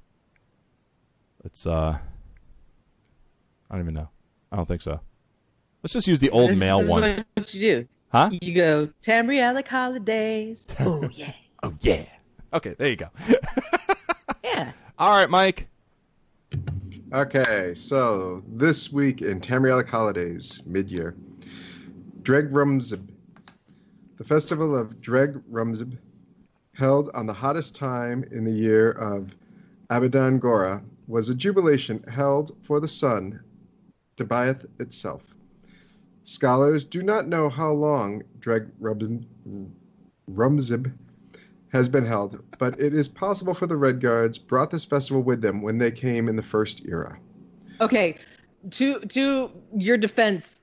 It's 1.44 1.66
uh, 1.66 1.98
I 3.70 3.74
don't 3.74 3.82
even 3.82 3.94
know. 3.94 4.08
I 4.52 4.56
don't 4.56 4.66
think 4.66 4.82
so. 4.82 5.00
Let's 5.82 5.92
just 5.92 6.06
use 6.06 6.20
the 6.20 6.30
old 6.30 6.50
This 6.50 6.60
male 6.60 6.80
is 6.80 6.88
one. 6.88 7.24
What 7.34 7.54
you 7.54 7.60
do? 7.60 7.88
Huh? 8.12 8.30
You 8.32 8.54
go 8.54 8.88
Tamrielic 9.02 9.68
holidays. 9.68 10.66
Oh 10.80 11.08
yeah, 11.12 11.32
Oh 11.62 11.74
yeah. 11.80 12.06
Okay, 12.52 12.74
there 12.78 12.88
you 12.88 12.96
go. 12.96 13.08
yeah. 14.44 14.72
All 14.98 15.14
right, 15.16 15.30
Mike. 15.30 15.68
Okay, 17.12 17.72
so 17.74 18.42
this 18.48 18.92
week 18.92 19.22
in 19.22 19.40
Tamrielic 19.40 19.88
holidays, 19.88 20.62
mid-year, 20.66 21.16
Dreg 22.22 22.50
Rumzib, 22.50 23.04
the 24.16 24.24
festival 24.24 24.76
of 24.76 25.00
Dreg 25.00 25.40
Rumzib, 25.50 25.96
held 26.74 27.10
on 27.14 27.26
the 27.26 27.32
hottest 27.32 27.74
time 27.74 28.24
in 28.30 28.44
the 28.44 28.52
year 28.52 28.92
of 28.92 29.34
Abaddon 29.90 30.38
Gora, 30.38 30.82
was 31.10 31.28
a 31.28 31.34
jubilation 31.34 32.02
held 32.04 32.56
for 32.62 32.80
the 32.80 32.88
sun, 32.88 33.40
Debaeth 34.16 34.66
itself. 34.78 35.22
Scholars 36.22 36.84
do 36.84 37.02
not 37.02 37.26
know 37.26 37.48
how 37.48 37.72
long 37.72 38.22
Dreg 38.38 38.68
Rumzib, 38.80 39.24
Rumzib 40.30 40.92
has 41.72 41.88
been 41.88 42.06
held, 42.06 42.42
but 42.58 42.80
it 42.80 42.94
is 42.94 43.08
possible 43.08 43.54
for 43.54 43.66
the 43.66 43.74
Redguards 43.74 44.44
brought 44.44 44.70
this 44.70 44.84
festival 44.84 45.22
with 45.22 45.40
them 45.40 45.62
when 45.62 45.78
they 45.78 45.90
came 45.90 46.28
in 46.28 46.36
the 46.36 46.42
first 46.42 46.84
era. 46.84 47.18
Okay, 47.80 48.16
to 48.70 49.00
to 49.00 49.50
your 49.76 49.96
defense, 49.96 50.60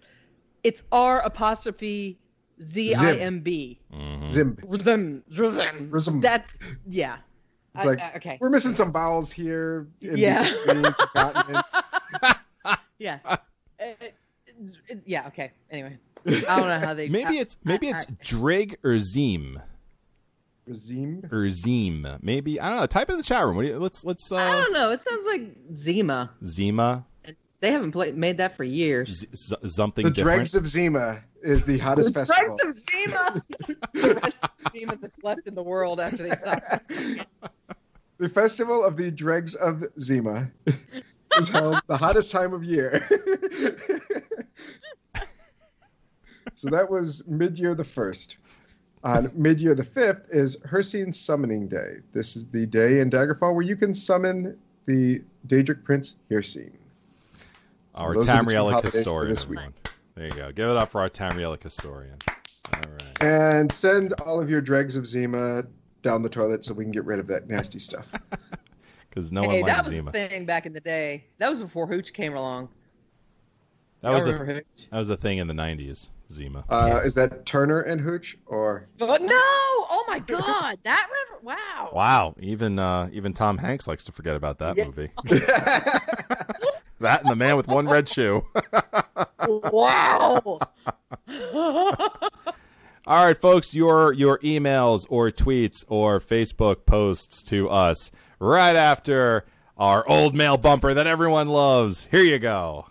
it's 0.63 0.83
R 0.91 1.21
apostrophe 1.21 2.17
Z 2.61 2.93
I 2.93 3.15
M 3.15 3.39
B. 3.41 3.79
Zimb. 3.91 4.63
Rzim, 4.65 5.23
rzim. 5.31 5.89
Rzim. 5.89 6.21
That's 6.21 6.57
yeah. 6.87 7.17
It's 7.77 7.85
like 7.85 7.99
I- 7.99 8.13
okay. 8.17 8.37
we're 8.41 8.49
missing 8.49 8.73
some 8.75 8.91
vowels 8.91 9.31
here. 9.31 9.87
in 10.01 10.17
Yeah. 10.17 10.51
between. 10.65 10.85
Yeah. 12.99 13.19
Uh, 13.25 13.37
it- 13.79 14.15
it- 14.87 15.01
yeah. 15.05 15.27
Okay. 15.27 15.51
Anyway, 15.69 15.97
I 16.25 16.31
don't 16.31 16.67
know 16.67 16.79
how 16.79 16.93
they. 16.95 17.07
Maybe 17.09 17.37
I- 17.37 17.41
it's 17.41 17.57
maybe 17.63 17.93
I- 17.93 17.97
it's 17.97 18.07
Drig 18.27 18.77
or 18.83 18.97
Zim 18.99 19.61
Razim. 20.67 21.31
or 21.31 21.49
Zim. 21.49 22.07
Maybe 22.21 22.59
I 22.59 22.69
don't 22.69 22.79
know. 22.79 22.85
Type 22.87 23.09
in 23.11 23.17
the 23.17 23.23
chat 23.23 23.45
room. 23.45 23.55
What 23.55 23.61
do 23.61 23.67
you, 23.69 23.79
let's 23.79 24.03
let's 24.03 24.31
Uh, 24.31 24.35
I 24.37 24.47
uh 24.49 24.61
don't 24.63 24.73
know. 24.73 24.91
It 24.91 25.01
sounds 25.01 25.25
like 25.27 25.43
Zima. 25.75 26.31
Zima 26.43 27.05
They 27.59 27.71
haven't 27.71 27.91
played 27.91 28.15
made 28.15 28.37
that 28.37 28.55
for 28.55 28.63
years. 28.63 29.21
Z- 29.21 29.27
z- 29.35 29.55
something 29.67 30.03
The 30.05 30.11
different. 30.11 30.37
dregs 30.37 30.53
of 30.55 30.67
Zima 30.67 31.19
is 31.41 31.63
the 31.63 31.79
hottest 31.79 32.13
The 32.13 32.19
festival. 32.25 32.57
dregs 32.57 32.77
of 32.77 32.83
Zima. 32.91 33.41
the 33.93 34.19
rest 34.23 34.43
of 34.43 34.51
Zima 34.71 34.95
that's 35.01 35.23
left 35.23 35.47
in 35.47 35.55
the 35.55 35.63
world 35.63 35.99
after 35.99 36.21
they 36.23 36.35
stop. 36.35 36.61
The 38.19 38.29
festival 38.29 38.83
of 38.83 38.97
the 38.97 39.11
dregs 39.11 39.53
of 39.53 39.83
Zima 39.99 40.49
is 41.37 41.49
held 41.49 41.79
the 41.85 41.95
hottest 41.95 42.31
time 42.31 42.51
of 42.51 42.63
year. 42.63 43.07
so 46.55 46.67
that 46.71 46.89
was 46.89 47.21
mid-year 47.27 47.75
the 47.75 47.83
first. 47.83 48.37
On 49.03 49.29
mid-year 49.35 49.75
the 49.75 49.83
fifth 49.83 50.25
is 50.31 50.57
Hircine 50.61 51.13
Summoning 51.13 51.67
Day. 51.67 51.97
This 52.11 52.35
is 52.35 52.47
the 52.47 52.65
day 52.65 53.01
in 53.01 53.11
Daggerfall 53.11 53.53
where 53.53 53.61
you 53.61 53.75
can 53.75 53.93
summon 53.93 54.57
the 54.87 55.21
Daedric 55.45 55.83
Prince 55.83 56.15
Hircine. 56.31 56.71
Our 57.97 58.13
Those 58.13 58.29
are 58.29 58.43
the 58.43 58.49
Tamrielic 58.51 58.83
historian. 58.83 59.29
this 59.33 59.47
week. 59.47 59.59
There 60.15 60.25
you 60.27 60.31
go. 60.33 60.51
Give 60.51 60.69
it 60.69 60.77
up 60.77 60.91
for 60.91 61.01
our 61.01 61.09
Tamrielic 61.09 61.63
historian. 61.63 62.17
All 62.27 62.79
right. 62.91 63.23
And 63.23 63.71
send 63.71 64.13
all 64.21 64.39
of 64.39 64.49
your 64.49 64.61
dregs 64.61 64.95
of 64.95 65.05
Zima 65.07 65.65
down 66.03 66.21
the 66.21 66.29
toilet 66.29 66.63
so 66.63 66.73
we 66.73 66.83
can 66.85 66.91
get 66.91 67.05
rid 67.05 67.19
of 67.19 67.27
that 67.27 67.47
nasty 67.49 67.79
stuff. 67.79 68.07
Because 69.09 69.31
no 69.31 69.41
hey, 69.49 69.61
one 69.63 69.67
that 69.71 69.83
was 69.83 69.95
Zima. 69.95 70.11
the 70.11 70.27
thing 70.27 70.45
back 70.45 70.67
in 70.67 70.73
the 70.73 70.79
day. 70.79 71.25
That 71.39 71.49
was 71.49 71.59
before 71.59 71.87
Hooch 71.87 72.13
came 72.13 72.35
along. 72.35 72.69
That 74.01 74.11
was 74.11 74.25
Y'all 74.25 74.35
a 74.35 74.37
remember 74.37 74.53
Hooch? 74.77 74.89
that 74.91 74.97
was 74.99 75.09
a 75.09 75.17
thing 75.17 75.39
in 75.39 75.47
the 75.47 75.55
'90s. 75.55 76.09
Zima. 76.31 76.63
Uh, 76.69 77.01
is 77.03 77.15
that 77.15 77.43
Turner 77.47 77.81
and 77.81 77.99
Hooch 77.99 78.37
or 78.45 78.89
But 78.99 79.23
no! 79.23 79.29
Oh 79.31 80.03
my 80.07 80.19
God! 80.19 80.77
That 80.83 81.07
river! 81.09 81.39
Wow! 81.41 81.89
Wow. 81.93 82.35
Even 82.39 82.77
uh, 82.77 83.09
even 83.11 83.33
Tom 83.33 83.57
Hanks 83.57 83.87
likes 83.87 84.03
to 84.03 84.11
forget 84.11 84.35
about 84.35 84.59
that 84.59 84.77
Yeah. 84.77 84.85
movie. 84.85 85.09
that 86.99 87.21
and 87.21 87.29
the 87.29 87.35
man 87.35 87.57
with 87.57 87.67
one 87.67 87.87
red 87.87 88.09
shoe. 88.09 88.45
Wow! 89.47 90.59
All 93.07 93.25
right, 93.25 93.39
folks, 93.39 93.73
your 93.73 94.11
your 94.11 94.39
emails 94.39 95.05
or 95.09 95.29
tweets 95.31 95.85
or 95.87 96.19
Facebook 96.19 96.85
posts 96.85 97.41
to 97.43 97.69
us 97.69 98.11
right 98.39 98.75
after 98.75 99.45
our 99.77 100.07
old 100.09 100.35
mail 100.35 100.57
bumper 100.57 100.93
that 100.93 101.07
everyone 101.07 101.47
loves. 101.47 102.07
Here 102.11 102.23
you 102.23 102.39
go. 102.39 102.87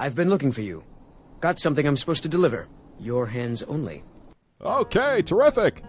I've 0.00 0.14
been 0.14 0.30
looking 0.30 0.52
for 0.52 0.62
you. 0.62 0.84
Got 1.40 1.58
something 1.60 1.86
I'm 1.86 1.96
supposed 1.96 2.22
to 2.24 2.28
deliver. 2.28 2.66
Your 2.98 3.26
hands 3.26 3.62
only. 3.62 4.02
Okay, 4.60 5.22
terrific. 5.22 5.82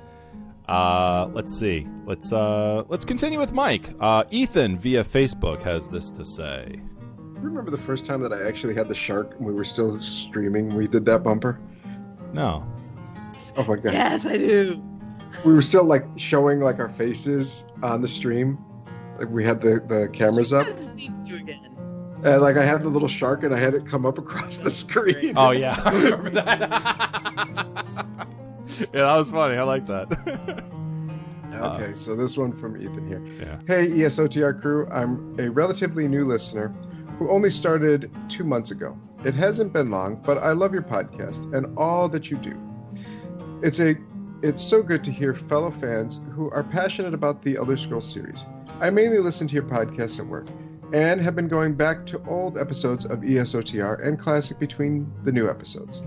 Uh, 0.67 1.27
let's 1.33 1.57
see. 1.57 1.87
Let's 2.05 2.31
uh, 2.31 2.83
let's 2.87 3.03
continue 3.03 3.39
with 3.39 3.51
Mike. 3.51 3.89
Uh, 3.99 4.25
Ethan 4.29 4.77
via 4.77 5.03
Facebook 5.03 5.63
has 5.63 5.89
this 5.89 6.11
to 6.11 6.23
say. 6.23 6.79
Remember 7.17 7.71
the 7.71 7.77
first 7.79 8.05
time 8.05 8.21
that 8.21 8.31
I 8.31 8.47
actually 8.47 8.75
had 8.75 8.87
the 8.87 8.95
shark 8.95 9.35
and 9.37 9.47
we 9.47 9.53
were 9.53 9.63
still 9.63 9.97
streaming? 9.97 10.75
We 10.75 10.87
did 10.87 11.05
that 11.05 11.23
bumper. 11.23 11.59
No. 12.31 12.63
Oh 13.57 13.63
my 13.63 13.77
god. 13.77 13.93
Yes, 13.93 14.25
I 14.25 14.37
do. 14.37 14.83
We 15.43 15.53
were 15.53 15.63
still 15.63 15.85
like 15.85 16.05
showing 16.17 16.59
like 16.59 16.77
our 16.77 16.89
faces 16.89 17.63
on 17.81 18.01
the 18.01 18.07
stream. 18.07 18.59
Like 19.17 19.29
we 19.29 19.43
had 19.43 19.61
the 19.61 19.81
the 19.87 20.09
cameras 20.13 20.53
up. 20.53 20.67
And 22.23 22.41
like 22.41 22.57
I 22.57 22.65
had 22.65 22.83
the 22.83 22.89
little 22.89 23.07
shark 23.07 23.43
and 23.43 23.53
I 23.53 23.59
had 23.59 23.73
it 23.73 23.85
come 23.85 24.05
up 24.05 24.17
across 24.17 24.57
the 24.57 24.69
screen. 24.69 25.33
Oh 25.37 25.51
yeah, 25.51 25.79
I 25.85 25.91
remember 25.91 26.29
that. 26.31 26.69
yeah, 28.79 28.87
that 28.91 29.17
was 29.17 29.31
funny. 29.31 29.57
I 29.57 29.63
like 29.63 29.85
that. 29.87 30.65
Okay, 31.59 31.93
so 31.93 32.15
this 32.15 32.37
one 32.37 32.53
from 32.53 32.81
Ethan 32.81 33.05
here. 33.05 33.21
Yeah. 33.37 33.59
Hey, 33.67 33.89
ESOTR 33.89 34.61
crew, 34.61 34.87
I'm 34.89 35.37
a 35.37 35.49
relatively 35.49 36.07
new 36.07 36.23
listener 36.23 36.69
who 37.17 37.29
only 37.29 37.49
started 37.49 38.09
two 38.29 38.45
months 38.45 38.71
ago. 38.71 38.97
It 39.25 39.33
hasn't 39.33 39.73
been 39.73 39.91
long, 39.91 40.21
but 40.25 40.37
I 40.37 40.53
love 40.53 40.71
your 40.71 40.83
podcast 40.83 41.53
and 41.53 41.77
all 41.77 42.07
that 42.09 42.31
you 42.31 42.37
do. 42.37 42.57
It's 43.61 43.81
a 43.81 43.97
it's 44.41 44.63
so 44.63 44.81
good 44.81 45.03
to 45.03 45.11
hear 45.11 45.35
fellow 45.35 45.69
fans 45.69 46.21
who 46.33 46.49
are 46.51 46.63
passionate 46.63 47.13
about 47.13 47.41
the 47.43 47.57
Elder 47.57 47.75
Scrolls 47.75 48.09
series. 48.09 48.45
I 48.79 48.89
mainly 48.89 49.19
listen 49.19 49.49
to 49.49 49.53
your 49.53 49.63
podcast 49.63 50.17
at 50.17 50.25
work 50.25 50.47
and 50.93 51.21
have 51.21 51.35
been 51.35 51.47
going 51.47 51.75
back 51.75 52.05
to 52.07 52.21
old 52.27 52.57
episodes 52.57 53.05
of 53.05 53.19
ESOTR 53.19 54.05
and 54.05 54.19
Classic 54.19 54.57
between 54.57 55.11
the 55.23 55.31
new 55.31 55.49
episodes. 55.49 56.01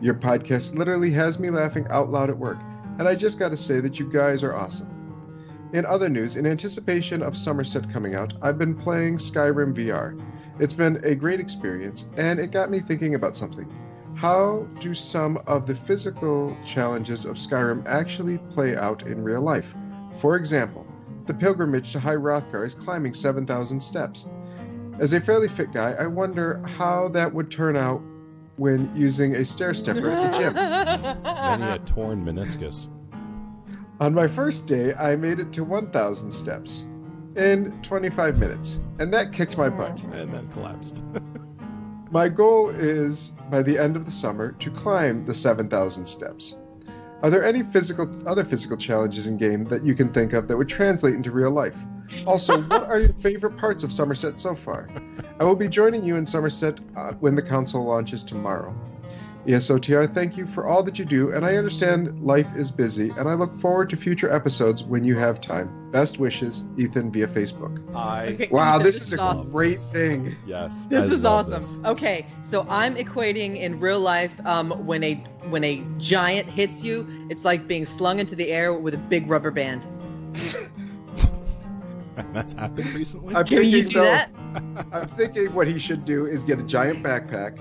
Your 0.00 0.14
podcast 0.14 0.74
literally 0.74 1.10
has 1.10 1.38
me 1.38 1.50
laughing 1.50 1.86
out 1.90 2.08
loud 2.08 2.30
at 2.30 2.38
work, 2.38 2.58
and 2.98 3.06
I 3.06 3.14
just 3.14 3.38
got 3.38 3.50
to 3.50 3.56
say 3.56 3.80
that 3.80 3.98
you 3.98 4.10
guys 4.10 4.42
are 4.42 4.54
awesome. 4.54 4.88
In 5.74 5.84
other 5.84 6.08
news, 6.08 6.36
in 6.36 6.46
anticipation 6.46 7.22
of 7.22 7.36
Somerset 7.36 7.92
coming 7.92 8.14
out, 8.14 8.32
I've 8.40 8.56
been 8.56 8.74
playing 8.74 9.18
Skyrim 9.18 9.74
VR. 9.74 10.18
It's 10.58 10.72
been 10.72 10.98
a 11.04 11.14
great 11.14 11.40
experience, 11.40 12.06
and 12.16 12.40
it 12.40 12.50
got 12.50 12.70
me 12.70 12.80
thinking 12.80 13.14
about 13.14 13.36
something. 13.36 13.70
How 14.14 14.66
do 14.80 14.94
some 14.94 15.38
of 15.46 15.66
the 15.66 15.74
physical 15.74 16.56
challenges 16.64 17.26
of 17.26 17.36
Skyrim 17.36 17.86
actually 17.86 18.38
play 18.50 18.74
out 18.74 19.06
in 19.06 19.22
real 19.22 19.42
life? 19.42 19.74
For 20.20 20.36
example, 20.36 20.86
the 21.28 21.34
pilgrimage 21.34 21.92
to 21.92 22.00
High 22.00 22.16
Hrothgar 22.16 22.66
is 22.66 22.74
climbing 22.74 23.12
7,000 23.12 23.80
steps. 23.80 24.26
As 24.98 25.12
a 25.12 25.20
fairly 25.20 25.46
fit 25.46 25.72
guy, 25.72 25.92
I 25.92 26.06
wonder 26.06 26.60
how 26.66 27.08
that 27.10 27.32
would 27.32 27.50
turn 27.50 27.76
out 27.76 28.02
when 28.56 28.90
using 28.96 29.36
a 29.36 29.44
stair 29.44 29.74
stepper 29.74 30.10
at 30.10 30.32
the 30.32 30.38
gym. 30.38 30.54
he 31.60 31.66
had 31.66 31.86
torn 31.86 32.24
meniscus. 32.24 32.88
On 34.00 34.14
my 34.14 34.26
first 34.26 34.66
day, 34.66 34.94
I 34.94 35.16
made 35.16 35.38
it 35.38 35.52
to 35.52 35.64
1,000 35.64 36.32
steps 36.32 36.84
in 37.36 37.78
25 37.82 38.38
minutes, 38.38 38.78
and 38.98 39.12
that 39.12 39.32
kicked 39.32 39.58
my 39.58 39.68
butt. 39.68 40.02
And 40.04 40.32
then 40.32 40.48
collapsed. 40.48 41.02
My 42.10 42.30
goal 42.30 42.70
is, 42.70 43.32
by 43.50 43.60
the 43.60 43.76
end 43.76 43.94
of 43.94 44.06
the 44.06 44.10
summer, 44.10 44.52
to 44.52 44.70
climb 44.70 45.26
the 45.26 45.34
7,000 45.34 46.06
steps. 46.06 46.56
Are 47.20 47.30
there 47.30 47.44
any 47.44 47.64
physical, 47.64 48.08
other 48.28 48.44
physical 48.44 48.76
challenges 48.76 49.26
in 49.26 49.38
game 49.38 49.64
that 49.64 49.84
you 49.84 49.96
can 49.96 50.12
think 50.12 50.34
of 50.34 50.46
that 50.46 50.56
would 50.56 50.68
translate 50.68 51.14
into 51.14 51.32
real 51.32 51.50
life? 51.50 51.76
Also, 52.26 52.62
what 52.68 52.84
are 52.84 53.00
your 53.00 53.12
favorite 53.14 53.56
parts 53.56 53.82
of 53.82 53.92
Somerset 53.92 54.38
so 54.38 54.54
far? 54.54 54.88
I 55.40 55.44
will 55.44 55.56
be 55.56 55.68
joining 55.68 56.04
you 56.04 56.14
in 56.16 56.24
Somerset 56.24 56.78
uh, 56.96 57.12
when 57.14 57.34
the 57.34 57.42
console 57.42 57.84
launches 57.84 58.22
tomorrow. 58.22 58.72
ESOTR, 59.48 60.12
thank 60.12 60.36
you 60.36 60.46
for 60.46 60.66
all 60.66 60.82
that 60.82 60.98
you 60.98 61.06
do, 61.06 61.32
and 61.32 61.42
I 61.42 61.56
understand 61.56 62.20
life 62.22 62.46
is 62.54 62.70
busy, 62.70 63.08
and 63.16 63.26
I 63.26 63.32
look 63.32 63.58
forward 63.60 63.88
to 63.88 63.96
future 63.96 64.30
episodes 64.30 64.82
when 64.84 65.04
you 65.04 65.16
have 65.16 65.40
time. 65.40 65.90
Best 65.90 66.18
wishes, 66.18 66.64
Ethan 66.76 67.10
via 67.10 67.26
Facebook. 67.26 67.80
I 67.96 68.26
Okay, 68.34 68.48
Wow, 68.50 68.76
this 68.76 68.98
this 68.98 69.06
is 69.06 69.12
is 69.14 69.18
a 69.18 69.22
awesome. 69.22 69.50
great 69.50 69.78
thing. 69.78 70.36
yes. 70.46 70.84
This 70.90 71.10
I 71.10 71.14
is 71.14 71.24
awesome. 71.24 71.62
this. 71.62 71.78
Okay, 71.86 72.26
so 72.42 72.66
I'm 72.68 72.94
equating 72.96 73.58
in 73.58 73.80
real 73.80 74.00
life 74.00 74.38
um, 74.46 74.70
when 74.86 75.02
a 75.02 75.14
when 75.48 75.64
a 75.64 75.82
giant 75.96 76.46
hits 76.50 76.84
you, 76.84 77.06
it's 77.30 77.46
like 77.46 77.66
being 77.66 77.86
slung 77.86 78.18
into 78.18 78.36
the 78.36 78.48
air 78.52 78.74
with 78.74 78.92
a 78.92 78.98
big 78.98 79.30
rubber 79.30 79.50
band. 79.50 79.86
That's 82.34 82.52
happened 82.52 82.92
recently. 82.92 83.34
I'm 83.34 83.46
Can 83.46 83.64
you 83.64 83.82
thinking, 83.82 83.92
do 83.92 83.98
though, 84.00 84.04
that? 84.04 84.30
I'm 84.92 85.08
thinking 85.08 85.54
what 85.54 85.68
he 85.68 85.78
should 85.78 86.04
do 86.04 86.26
is 86.26 86.44
get 86.44 86.58
a 86.58 86.64
giant 86.64 87.02
backpack 87.02 87.56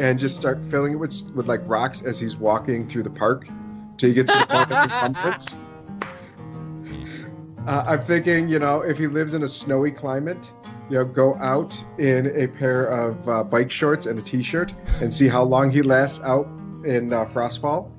and 0.00 0.18
just 0.18 0.34
start 0.34 0.58
filling 0.70 0.94
it 0.94 0.96
with 0.96 1.22
with 1.34 1.46
like 1.46 1.60
rocks 1.66 2.02
as 2.02 2.18
he's 2.18 2.34
walking 2.36 2.88
through 2.88 3.02
the 3.02 3.10
park 3.10 3.46
till 3.98 4.08
he 4.08 4.14
gets 4.14 4.32
to 4.32 4.38
the 4.38 4.46
point 4.46 4.72
of 4.72 4.90
encumbrance. 4.90 5.48
Uh, 7.66 7.84
I'm 7.86 8.02
thinking, 8.02 8.48
you 8.48 8.58
know, 8.58 8.80
if 8.80 8.96
he 8.96 9.06
lives 9.06 9.34
in 9.34 9.42
a 9.42 9.48
snowy 9.48 9.90
climate, 9.90 10.50
you 10.88 10.96
know, 10.96 11.04
go 11.04 11.34
out 11.36 11.76
in 11.98 12.28
a 12.34 12.48
pair 12.48 12.86
of 12.86 13.28
uh, 13.28 13.44
bike 13.44 13.70
shorts 13.70 14.06
and 14.06 14.18
a 14.18 14.22
t-shirt 14.22 14.72
and 15.02 15.14
see 15.14 15.28
how 15.28 15.42
long 15.42 15.70
he 15.70 15.82
lasts 15.82 16.22
out 16.24 16.46
in 16.86 17.12
uh, 17.12 17.26
frostfall. 17.26 17.90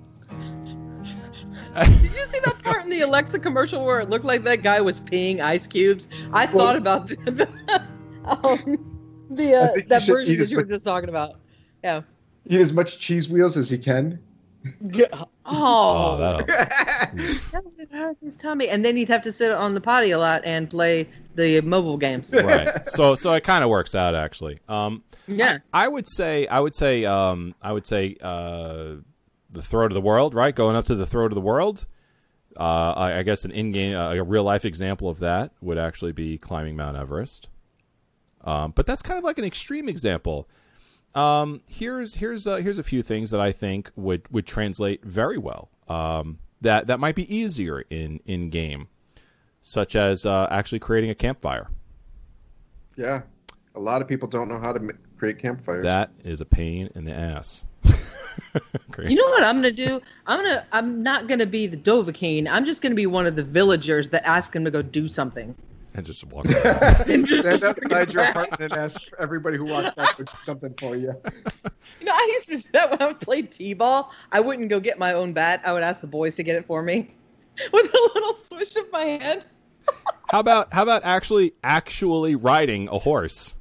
Did 1.76 2.02
you 2.02 2.24
see 2.26 2.40
that 2.44 2.60
part 2.64 2.84
in 2.84 2.90
the 2.90 3.02
Alexa 3.02 3.38
commercial 3.38 3.86
where 3.86 4.00
it 4.00 4.10
looked 4.10 4.26
like 4.26 4.44
that 4.46 4.64
guy 4.64 4.82
was 4.82 5.00
peeing 5.00 5.40
ice 5.42 5.68
cubes? 5.68 6.08
I 6.34 6.46
Well- 6.48 6.66
thought 6.66 6.76
about 6.76 7.08
the, 7.08 7.16
the, 7.26 7.82
um, 8.26 9.28
the 9.30 9.54
uh, 9.54 9.68
that 9.90 10.08
version 10.08 10.38
that 10.40 10.50
you 10.50 10.58
were 10.58 10.64
just 10.64 10.84
talking 10.86 11.08
about. 11.10 11.36
Yeah. 11.84 12.02
Eat 12.48 12.62
as 12.62 12.74
much 12.74 13.00
cheese 13.00 13.30
wheels 13.30 13.58
as 13.58 13.70
he 13.70 13.78
can. 13.78 14.20
Oh, 15.14 15.26
Oh, 15.44 16.18
that'll, 16.18 16.46
that 16.46 17.64
would 17.78 17.90
hurt 17.92 18.18
his 18.24 18.36
tummy, 18.36 18.70
and 18.70 18.86
then 18.86 18.96
you'd 18.96 19.10
have 19.10 19.24
to 19.24 19.32
sit 19.32 19.52
on 19.52 19.74
the 19.74 19.82
potty 19.82 20.12
a 20.12 20.20
lot 20.20 20.42
and 20.46 20.70
play 20.70 21.10
the 21.36 21.62
mobile 21.62 21.98
games. 21.98 22.32
right. 22.34 22.70
So 22.88 23.16
so 23.16 23.34
it 23.34 23.44
kind 23.44 23.64
of 23.64 23.70
works 23.72 23.96
out 23.96 24.14
actually. 24.16 24.60
Um, 24.70 25.04
Yeah. 25.28 25.60
I 25.74 25.88
would 25.88 26.08
say 26.08 26.46
I 26.48 26.60
would 26.60 26.76
say 26.76 27.06
um, 27.06 27.56
I 27.62 27.72
would 27.72 27.86
say 27.88 28.16
uh, 28.22 28.98
the 29.50 29.62
throat 29.64 29.86
of 29.92 29.96
the 29.96 30.02
world, 30.02 30.36
right? 30.36 30.56
Going 30.56 30.76
up 30.76 30.86
to 30.86 30.96
the 30.96 31.08
throat 31.08 31.32
of 31.32 31.36
the 31.36 31.42
world. 31.42 31.86
Uh, 32.60 32.94
I, 32.96 33.20
I 33.20 33.24
guess 33.24 33.46
an 33.46 33.52
in-game, 33.52 33.96
uh, 33.96 34.12
a 34.14 34.24
real 34.24 34.44
life 34.44 34.66
example 34.66 35.10
of 35.10 35.20
that 35.20 35.54
would 35.62 35.78
actually 35.78 36.12
be 36.12 36.38
climbing 36.38 36.76
Mount 36.76 36.98
Everest. 36.98 37.48
Um, 38.44 38.74
but 38.76 38.86
that's 38.86 39.02
kind 39.02 39.18
of 39.18 39.24
like 39.24 39.38
an 39.38 39.46
extreme 39.46 39.88
example. 39.88 40.50
Um, 41.14 41.62
here's 41.68 42.16
here's 42.16 42.48
uh, 42.48 42.58
here's 42.58 42.78
a 42.78 42.84
few 42.84 43.04
things 43.04 43.32
that 43.32 43.42
I 43.42 43.52
think 43.52 43.92
would 43.96 44.32
would 44.32 44.46
translate 44.46 45.04
very 45.04 45.38
well. 45.38 45.70
Um, 45.88 46.40
that 46.62 46.88
that 46.88 47.00
might 47.00 47.16
be 47.16 47.34
easier 47.34 47.84
in 47.90 48.22
in 48.26 48.50
game, 48.50 48.88
such 49.62 49.96
as 49.96 50.26
uh, 50.26 50.48
actually 50.50 50.80
creating 50.80 51.10
a 51.10 51.16
campfire. 51.16 51.68
Yeah, 52.96 53.24
a 53.76 53.80
lot 53.80 54.02
of 54.02 54.08
people 54.08 54.28
don't 54.28 54.48
know 54.48 54.60
how 54.60 54.72
to 54.72 54.80
ma- 54.80 54.94
create 55.18 55.40
campfires. 55.40 55.84
That 55.84 56.12
is 56.24 56.40
a 56.42 56.46
pain 56.46 56.90
in 56.96 57.06
the 57.06 57.14
ass. 57.14 57.64
You 58.98 59.16
know 59.16 59.26
what 59.28 59.44
I'm 59.44 59.58
gonna 59.58 59.72
do? 59.72 60.02
I'm 60.28 60.44
gonna. 60.44 60.66
I'm 60.72 61.02
not 61.02 61.28
gonna 61.28 61.46
be 61.46 61.68
the 61.68 61.78
Dovahkiin. 61.78 62.48
I'm 62.50 62.66
just 62.66 62.82
gonna 62.82 62.96
be 62.96 63.06
one 63.06 63.26
of 63.26 63.36
the 63.36 63.44
villagers 63.44 64.10
that 64.10 64.26
ask 64.28 64.56
him 64.56 64.66
to 64.66 64.72
go 64.72 64.82
do 64.82 65.08
something. 65.08 65.56
And 65.94 66.06
just 66.06 66.24
walk. 66.26 66.46
And 67.08 67.26
just 67.26 67.60
Stand 67.60 67.76
bring 67.76 67.94
outside 67.94 68.14
your 68.14 68.24
back. 68.24 68.36
apartment 68.36 68.62
and 68.62 68.74
ask 68.74 69.02
everybody 69.20 69.58
who 69.58 69.66
walks 69.66 69.96
by 69.96 70.06
for 70.06 70.26
something 70.44 70.74
for 70.80 70.96
you. 70.96 71.14
You 72.00 72.06
know, 72.06 72.14
I 72.14 72.30
used 72.34 72.50
to 72.50 72.58
do 72.58 72.70
that 72.74 72.92
when 72.92 73.02
I 73.02 73.14
played 73.14 73.52
t-ball. 73.52 74.12
I 74.32 74.40
wouldn't 74.40 74.70
go 74.70 74.80
get 74.80 75.00
my 75.00 75.14
own 75.14 75.34
bat. 75.34 75.62
I 75.66 75.74
would 75.74 75.84
ask 75.84 76.02
the 76.02 76.08
boys 76.08 76.36
to 76.36 76.44
get 76.44 76.56
it 76.56 76.66
for 76.66 76.82
me 76.82 77.08
with 77.74 77.86
a 77.94 78.12
little 78.16 78.34
swish 78.34 78.76
of 78.76 78.92
my 78.92 79.04
hand. 79.04 79.46
how 80.30 80.40
about 80.40 80.74
how 80.74 80.84
about 80.84 81.04
actually 81.04 81.54
actually 81.64 82.36
riding 82.36 82.88
a 82.90 83.00
horse? 83.00 83.56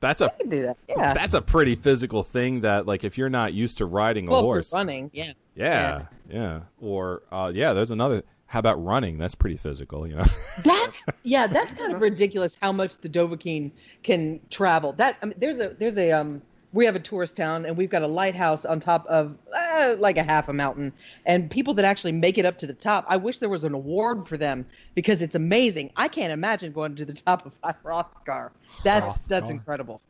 That's 0.00 0.22
a 0.22 0.26
I 0.26 0.36
can 0.40 0.48
do 0.48 0.62
that. 0.62 0.78
Yeah. 0.88 1.12
that's 1.12 1.34
a 1.34 1.42
pretty 1.42 1.74
physical 1.76 2.22
thing. 2.22 2.62
That 2.62 2.86
like 2.86 3.04
if 3.04 3.18
you're 3.18 3.28
not 3.28 3.52
used 3.52 3.78
to 3.78 3.86
riding 3.86 4.28
a 4.28 4.30
well, 4.30 4.42
horse, 4.42 4.72
running. 4.72 5.10
Yeah. 5.12 5.32
yeah, 5.54 6.06
yeah, 6.28 6.60
or 6.80 7.22
uh, 7.30 7.52
yeah. 7.54 7.74
There's 7.74 7.90
another. 7.90 8.22
How 8.50 8.58
about 8.58 8.84
running? 8.84 9.16
That's 9.16 9.36
pretty 9.36 9.56
physical, 9.56 10.08
you 10.08 10.16
know. 10.16 10.24
That's 10.64 11.06
yeah, 11.22 11.46
that's 11.46 11.72
kind 11.72 11.94
of 11.94 12.00
ridiculous 12.00 12.58
how 12.60 12.72
much 12.72 12.98
the 12.98 13.08
Dovahkiin 13.08 13.70
can 14.02 14.40
travel. 14.50 14.92
That 14.94 15.18
I 15.22 15.26
mean, 15.26 15.36
there's 15.38 15.60
a 15.60 15.76
there's 15.78 15.96
a 15.96 16.10
um 16.10 16.42
we 16.72 16.84
have 16.84 16.96
a 16.96 17.00
tourist 17.00 17.36
town 17.36 17.64
and 17.64 17.76
we've 17.76 17.90
got 17.90 18.02
a 18.02 18.08
lighthouse 18.08 18.64
on 18.64 18.80
top 18.80 19.06
of 19.06 19.36
uh, 19.54 19.94
like 20.00 20.16
a 20.16 20.24
half 20.24 20.48
a 20.48 20.52
mountain 20.52 20.92
and 21.26 21.48
people 21.48 21.74
that 21.74 21.84
actually 21.84 22.10
make 22.10 22.38
it 22.38 22.44
up 22.44 22.58
to 22.58 22.66
the 22.66 22.74
top. 22.74 23.04
I 23.06 23.18
wish 23.18 23.38
there 23.38 23.48
was 23.48 23.62
an 23.62 23.72
award 23.72 24.26
for 24.26 24.36
them 24.36 24.66
because 24.96 25.22
it's 25.22 25.36
amazing. 25.36 25.92
I 25.96 26.08
can't 26.08 26.32
imagine 26.32 26.72
going 26.72 26.96
to 26.96 27.04
the 27.04 27.12
top 27.12 27.46
of 27.46 27.54
Hrothgar. 27.84 28.50
That's 28.82 29.16
that's 29.28 29.48
Hrothgar. 29.48 29.50
incredible. 29.50 30.00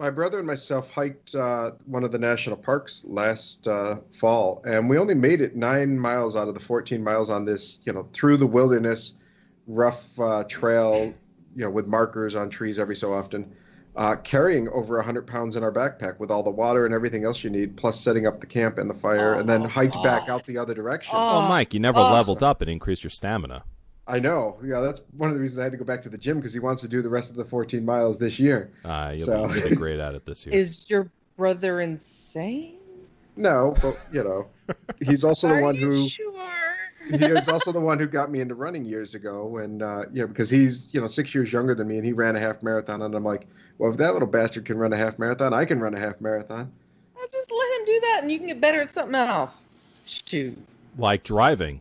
My 0.00 0.10
brother 0.10 0.38
and 0.38 0.46
myself 0.46 0.88
hiked 0.92 1.34
uh, 1.34 1.72
one 1.86 2.04
of 2.04 2.12
the 2.12 2.18
national 2.20 2.56
parks 2.56 3.04
last 3.04 3.66
uh, 3.66 3.96
fall, 4.12 4.62
and 4.64 4.88
we 4.88 4.96
only 4.96 5.14
made 5.14 5.40
it 5.40 5.56
nine 5.56 5.98
miles 5.98 6.36
out 6.36 6.46
of 6.46 6.54
the 6.54 6.60
14 6.60 7.02
miles 7.02 7.30
on 7.30 7.44
this, 7.44 7.80
you 7.84 7.92
know, 7.92 8.06
through 8.12 8.36
the 8.36 8.46
wilderness, 8.46 9.14
rough 9.66 10.06
uh, 10.20 10.44
trail, 10.44 11.12
you 11.56 11.64
know, 11.64 11.70
with 11.70 11.88
markers 11.88 12.36
on 12.36 12.48
trees 12.48 12.78
every 12.78 12.94
so 12.94 13.12
often. 13.12 13.52
uh, 13.96 14.14
carrying 14.22 14.68
over 14.68 14.94
100 14.98 15.26
pounds 15.26 15.56
in 15.56 15.64
our 15.64 15.72
backpack 15.72 16.20
with 16.20 16.30
all 16.30 16.44
the 16.44 16.50
water 16.50 16.84
and 16.86 16.94
everything 16.94 17.24
else 17.24 17.42
you 17.42 17.50
need, 17.50 17.76
plus 17.76 17.98
setting 17.98 18.24
up 18.28 18.38
the 18.38 18.46
camp 18.46 18.78
and 18.78 18.88
the 18.88 18.94
fire, 18.94 19.34
and 19.34 19.48
then 19.48 19.62
hiked 19.64 20.00
back 20.04 20.28
out 20.28 20.46
the 20.46 20.56
other 20.56 20.72
direction. 20.74 21.12
Oh, 21.16 21.48
Mike, 21.48 21.74
you 21.74 21.80
never 21.80 21.98
leveled 21.98 22.44
up 22.44 22.60
and 22.60 22.70
increased 22.70 23.02
your 23.02 23.10
stamina. 23.10 23.64
I 24.08 24.18
know. 24.18 24.58
Yeah, 24.64 24.80
that's 24.80 25.02
one 25.16 25.28
of 25.28 25.34
the 25.36 25.40
reasons 25.40 25.58
I 25.58 25.64
had 25.64 25.72
to 25.72 25.78
go 25.78 25.84
back 25.84 26.00
to 26.02 26.08
the 26.08 26.18
gym 26.18 26.38
because 26.38 26.54
he 26.54 26.60
wants 26.60 26.80
to 26.82 26.88
do 26.88 27.02
the 27.02 27.08
rest 27.10 27.30
of 27.30 27.36
the 27.36 27.44
14 27.44 27.84
miles 27.84 28.18
this 28.18 28.38
year. 28.38 28.70
Uh, 28.84 29.12
you'll, 29.16 29.26
So- 29.26 29.46
be, 29.48 29.60
you'll 29.60 29.68
be 29.70 29.76
great 29.76 30.00
at 30.00 30.14
it 30.14 30.24
this 30.24 30.46
year. 30.46 30.54
Is 30.54 30.88
your 30.88 31.10
brother 31.36 31.80
insane? 31.80 32.76
No, 33.36 33.76
but 33.80 33.96
you 34.10 34.24
know, 34.24 34.48
he's 35.00 35.22
also 35.22 35.46
the 35.54 35.60
one 35.62 35.76
you 35.76 35.92
who 35.92 36.08
sure? 36.08 36.32
he 37.08 37.24
is 37.24 37.48
also 37.48 37.70
the 37.70 37.78
one 37.80 37.98
who 37.98 38.06
got 38.08 38.32
me 38.32 38.40
into 38.40 38.56
running 38.56 38.84
years 38.84 39.14
ago 39.14 39.58
and 39.58 39.80
uh, 39.80 40.04
you 40.12 40.22
know 40.22 40.26
because 40.26 40.50
he's 40.50 40.92
you 40.92 41.00
know 41.00 41.06
six 41.06 41.32
years 41.36 41.52
younger 41.52 41.72
than 41.72 41.86
me 41.86 41.98
and 41.98 42.04
he 42.04 42.12
ran 42.12 42.34
a 42.34 42.40
half 42.40 42.64
marathon 42.64 43.00
and 43.02 43.14
I'm 43.14 43.22
like, 43.22 43.46
well, 43.78 43.92
if 43.92 43.96
that 43.98 44.12
little 44.12 44.26
bastard 44.26 44.64
can 44.64 44.76
run 44.76 44.92
a 44.92 44.96
half 44.96 45.20
marathon, 45.20 45.54
I 45.54 45.64
can 45.64 45.78
run 45.78 45.94
a 45.94 46.00
half 46.00 46.20
marathon. 46.20 46.72
Well, 47.14 47.26
just 47.30 47.50
let 47.52 47.80
him 47.80 47.86
do 47.86 48.00
that, 48.00 48.18
and 48.22 48.32
you 48.32 48.38
can 48.38 48.48
get 48.48 48.60
better 48.60 48.80
at 48.80 48.92
something 48.92 49.14
else. 49.14 49.68
Shoot. 50.04 50.58
like 50.98 51.22
driving. 51.22 51.78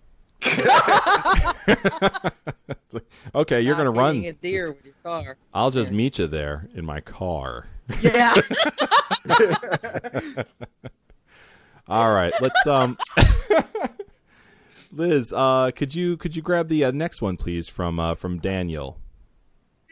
Like, 2.92 3.04
okay, 3.34 3.60
you're 3.60 3.76
gonna 3.76 3.90
run. 3.90 4.24
a 4.24 4.32
deer 4.32 4.72
with 4.72 4.84
your 4.84 4.94
car. 5.04 5.36
I'll 5.54 5.70
just 5.70 5.92
meet 5.92 6.18
you 6.18 6.26
there 6.26 6.68
in 6.74 6.84
my 6.84 7.00
car. 7.00 7.68
Yeah. 8.00 8.34
All 11.88 12.12
right, 12.12 12.32
let's 12.40 12.66
um. 12.66 12.98
Liz, 14.92 15.32
uh, 15.32 15.70
could 15.74 15.94
you 15.94 16.16
could 16.16 16.34
you 16.34 16.42
grab 16.42 16.68
the 16.68 16.84
uh, 16.84 16.90
next 16.90 17.22
one, 17.22 17.36
please, 17.36 17.68
from 17.68 18.00
uh, 18.00 18.16
from 18.16 18.38
Daniel? 18.38 18.98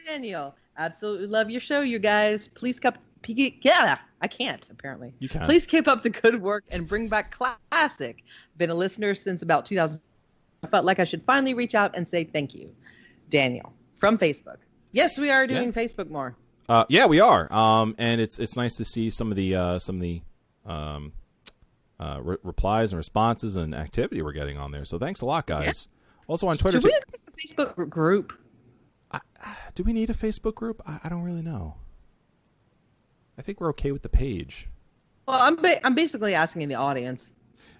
Daniel, 0.05 0.55
absolutely 0.77 1.27
love 1.27 1.49
your 1.49 1.61
show, 1.61 1.81
you 1.81 1.99
guys. 1.99 2.47
Please 2.47 2.79
keep. 2.79 3.59
Yeah, 3.61 3.97
I 4.21 4.27
can't 4.27 4.67
apparently. 4.69 5.13
You 5.19 5.29
can. 5.29 5.43
Please 5.43 5.65
keep 5.65 5.87
up 5.87 6.03
the 6.03 6.09
good 6.09 6.41
work 6.41 6.65
and 6.69 6.87
bring 6.87 7.07
back 7.07 7.31
classic. 7.31 8.23
Been 8.57 8.69
a 8.69 8.75
listener 8.75 9.15
since 9.15 9.41
about 9.41 9.65
2000. 9.65 10.01
I 10.63 10.67
felt 10.67 10.85
like 10.85 10.99
I 10.99 11.03
should 11.03 11.23
finally 11.23 11.53
reach 11.53 11.75
out 11.75 11.95
and 11.95 12.07
say 12.07 12.23
thank 12.23 12.53
you, 12.53 12.73
Daniel 13.29 13.73
from 13.97 14.17
Facebook. 14.17 14.57
Yes, 14.91 15.19
we 15.19 15.29
are 15.29 15.45
doing 15.47 15.65
Yeah. 15.67 15.71
Facebook 15.83 16.09
more. 16.09 16.35
Uh, 16.67 16.85
yeah, 16.89 17.05
we 17.07 17.19
are. 17.19 17.51
Um, 17.51 17.95
and 17.97 18.19
it's 18.21 18.37
it's 18.39 18.55
nice 18.55 18.75
to 18.75 18.85
see 18.85 19.09
some 19.09 19.31
of 19.31 19.35
the 19.37 19.55
uh, 19.55 19.79
some 19.79 19.95
of 19.95 20.01
the 20.01 20.21
um, 20.65 21.13
uh, 21.99 22.19
re- 22.21 22.37
replies 22.43 22.91
and 22.91 22.97
responses 22.97 23.55
and 23.55 23.73
activity 23.73 24.21
we're 24.21 24.33
getting 24.33 24.57
on 24.57 24.71
there. 24.71 24.85
So 24.85 24.99
thanks 24.99 25.21
a 25.21 25.25
lot, 25.25 25.47
guys. 25.47 25.87
Also 26.27 26.47
on 26.47 26.57
Twitter. 26.57 26.79
Should 26.81 26.85
we 26.85 26.91
too- 26.91 26.99
a 27.27 27.31
Facebook 27.71 27.89
group? 27.89 28.33
Do 29.75 29.83
we 29.83 29.93
need 29.93 30.09
a 30.09 30.13
Facebook 30.13 30.55
group? 30.55 30.81
I, 30.85 30.99
I 31.05 31.09
don't 31.09 31.23
really 31.23 31.41
know. 31.41 31.75
I 33.37 33.41
think 33.41 33.61
we're 33.61 33.69
okay 33.69 33.91
with 33.91 34.01
the 34.01 34.09
page. 34.09 34.67
Well, 35.27 35.39
I'm 35.39 35.55
ba- 35.55 35.83
I'm 35.85 35.95
basically 35.95 36.35
asking 36.35 36.67
the 36.67 36.75
audience 36.75 37.31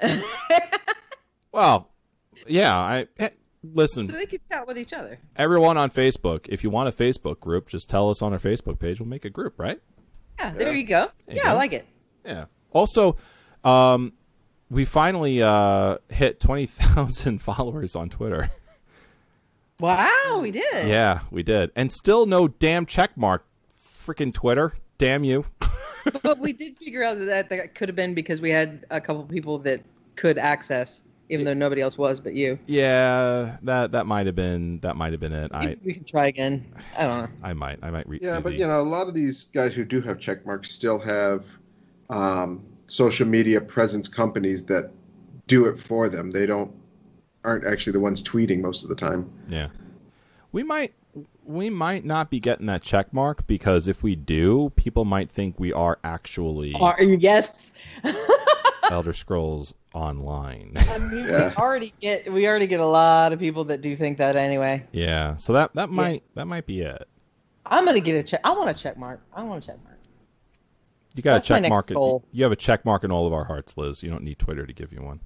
Well, 1.51 1.89
yeah. 2.47 2.77
I 2.77 3.07
eh, 3.17 3.29
listen. 3.63 4.07
so 4.07 4.13
they 4.13 4.25
can 4.25 4.39
chat 4.49 4.67
with 4.67 4.77
each 4.77 4.93
other. 4.93 5.19
Everyone 5.35 5.77
on 5.77 5.89
Facebook, 5.91 6.47
if 6.49 6.63
you 6.63 6.69
want 6.69 6.89
a 6.89 6.91
Facebook 6.91 7.39
group, 7.39 7.67
just 7.67 7.89
tell 7.89 8.09
us 8.09 8.21
on 8.21 8.33
our 8.33 8.39
Facebook 8.39 8.79
page. 8.79 8.99
We'll 8.99 9.09
make 9.09 9.25
a 9.25 9.29
group, 9.29 9.59
right? 9.59 9.79
Yeah, 10.39 10.53
there 10.53 10.73
you 10.73 10.85
go. 10.85 11.11
There 11.25 11.35
you 11.35 11.41
yeah, 11.43 11.51
I 11.51 11.55
like 11.55 11.73
it. 11.73 11.85
Yeah. 12.25 12.45
Also, 12.71 13.17
um, 13.63 14.13
we 14.69 14.85
finally 14.85 15.41
uh, 15.41 15.97
hit 16.09 16.39
twenty 16.39 16.65
thousand 16.65 17.39
followers 17.43 17.95
on 17.95 18.09
Twitter. 18.09 18.51
Wow, 19.79 20.39
we 20.41 20.51
did. 20.51 20.87
Yeah, 20.87 21.21
we 21.31 21.43
did, 21.43 21.71
and 21.75 21.91
still 21.91 22.25
no 22.25 22.47
damn 22.47 22.85
check 22.85 23.15
mark. 23.17 23.45
Freaking 24.05 24.33
Twitter, 24.33 24.73
damn 24.97 25.23
you! 25.23 25.45
but 26.23 26.39
we 26.39 26.53
did 26.53 26.77
figure 26.77 27.03
out 27.03 27.17
that 27.19 27.49
that 27.49 27.75
could 27.75 27.89
have 27.89 27.95
been 27.95 28.13
because 28.13 28.41
we 28.41 28.49
had 28.49 28.85
a 28.89 28.99
couple 28.99 29.23
people 29.23 29.57
that 29.59 29.81
could 30.15 30.37
access, 30.37 31.03
even 31.29 31.45
though 31.45 31.53
nobody 31.53 31.81
else 31.81 31.97
was 31.97 32.19
but 32.19 32.33
you. 32.33 32.59
Yeah, 32.65 33.57
that 33.61 33.91
that 33.91 34.05
might 34.05 34.25
have 34.25 34.35
been 34.35 34.79
that 34.79 34.95
might 34.95 35.13
have 35.13 35.19
been 35.19 35.33
it. 35.33 35.51
I 35.53 35.77
we 35.83 35.93
can 35.93 36.03
try 36.03 36.27
again. 36.27 36.65
I 36.97 37.05
don't 37.05 37.19
know. 37.19 37.29
I 37.43 37.53
might 37.53 37.79
I 37.81 37.91
might 37.91 38.07
read. 38.09 38.21
Yeah, 38.21 38.39
but 38.39 38.55
you 38.55 38.67
know, 38.67 38.79
a 38.79 38.81
lot 38.81 39.07
of 39.07 39.13
these 39.13 39.45
guys 39.45 39.73
who 39.73 39.85
do 39.85 40.01
have 40.01 40.19
check 40.19 40.45
marks 40.45 40.71
still 40.71 40.99
have 40.99 41.45
um, 42.09 42.63
social 42.87 43.27
media 43.27 43.61
presence 43.61 44.07
companies 44.07 44.65
that 44.65 44.91
do 45.47 45.65
it 45.65 45.79
for 45.79 46.09
them. 46.09 46.31
They 46.31 46.45
don't 46.45 46.71
aren't 47.43 47.65
actually 47.65 47.93
the 47.93 47.99
ones 47.99 48.23
tweeting 48.23 48.61
most 48.61 48.83
of 48.83 48.89
the 48.89 48.95
time. 48.95 49.31
Yeah. 49.47 49.69
We 50.51 50.63
might 50.63 50.93
we 51.45 51.69
might 51.69 52.05
not 52.05 52.29
be 52.29 52.39
getting 52.39 52.67
that 52.67 52.81
check 52.81 53.11
mark 53.13 53.45
because 53.47 53.87
if 53.87 54.03
we 54.03 54.15
do, 54.15 54.71
people 54.75 55.05
might 55.05 55.29
think 55.29 55.59
we 55.59 55.73
are 55.73 55.99
actually 56.03 56.75
Are 56.75 57.01
yes? 57.01 57.71
Elder 58.89 59.13
Scrolls 59.13 59.73
Online. 59.93 60.73
I 60.77 60.97
mean, 60.97 61.25
we 61.25 61.31
already 61.31 61.93
get 62.01 62.31
we 62.31 62.47
already 62.47 62.67
get 62.67 62.79
a 62.79 62.85
lot 62.85 63.33
of 63.33 63.39
people 63.39 63.63
that 63.65 63.81
do 63.81 63.95
think 63.95 64.17
that 64.17 64.35
anyway. 64.35 64.85
yeah, 64.91 65.35
so 65.37 65.53
that 65.53 65.73
that 65.75 65.89
might 65.89 66.23
that 66.35 66.45
might 66.45 66.65
be 66.65 66.81
it. 66.81 67.07
I'm 67.65 67.85
gonna 67.85 67.99
get 67.99 68.15
a 68.15 68.23
check. 68.23 68.41
I 68.43 68.51
want 68.51 68.69
a 68.69 68.73
check 68.81 68.97
mark. 68.97 69.21
I 69.33 69.43
want 69.43 69.63
a 69.63 69.67
check 69.67 69.77
mark. 69.83 69.97
You 71.15 71.23
got 71.23 71.33
That's 71.35 71.45
a 71.49 71.59
check 71.61 71.69
mark. 71.69 71.89
in- 71.89 71.95
goal. 71.95 72.23
You 72.31 72.43
have 72.43 72.51
a 72.51 72.55
check 72.55 72.85
mark 72.85 73.03
in 73.03 73.11
all 73.11 73.25
of 73.27 73.33
our 73.33 73.43
hearts, 73.45 73.77
Liz. 73.77 74.03
You 74.03 74.09
don't 74.09 74.23
need 74.23 74.37
Twitter 74.39 74.65
to 74.65 74.73
give 74.73 74.93
you 74.93 75.01
one 75.01 75.19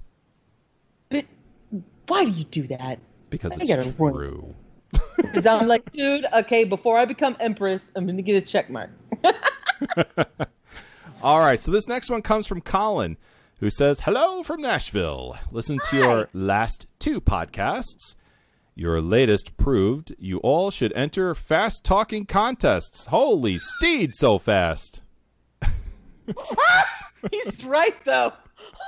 But 1.10 1.26
why 2.06 2.24
do 2.24 2.30
you 2.30 2.44
do 2.44 2.66
that? 2.68 2.98
because 3.30 3.52
I 3.52 3.56
it's 3.60 3.68
gotta 3.68 3.90
ruin- 3.98 4.14
true. 4.14 4.54
Because 5.16 5.44
I'm 5.46 5.66
like, 5.66 5.90
dude, 5.92 6.24
okay, 6.32 6.64
before 6.64 6.96
I 6.98 7.04
become 7.04 7.36
empress, 7.40 7.90
I'm 7.96 8.06
gonna 8.06 8.22
get 8.22 8.42
a 8.42 8.46
check 8.46 8.70
mark. 8.70 8.90
All 11.22 11.38
right, 11.40 11.62
so 11.62 11.70
this 11.72 11.88
next 11.88 12.10
one 12.10 12.22
comes 12.22 12.46
from 12.46 12.60
Colin, 12.60 13.16
who 13.64 13.70
says, 13.70 14.00
Hello 14.00 14.42
from 14.42 14.60
Nashville. 14.60 15.38
Listen 15.50 15.78
to 15.88 15.96
your 15.96 16.28
last 16.34 16.86
two 16.98 17.18
podcasts. 17.18 18.14
Your 18.74 19.00
latest 19.00 19.56
proved 19.56 20.14
you 20.18 20.36
all 20.40 20.70
should 20.70 20.92
enter 20.92 21.34
fast 21.34 21.82
talking 21.82 22.26
contests. 22.26 23.06
Holy 23.06 23.56
steed, 23.56 24.14
so 24.14 24.36
fast. 24.36 25.00
He's 27.30 27.64
right 27.64 27.96
though. 28.04 28.34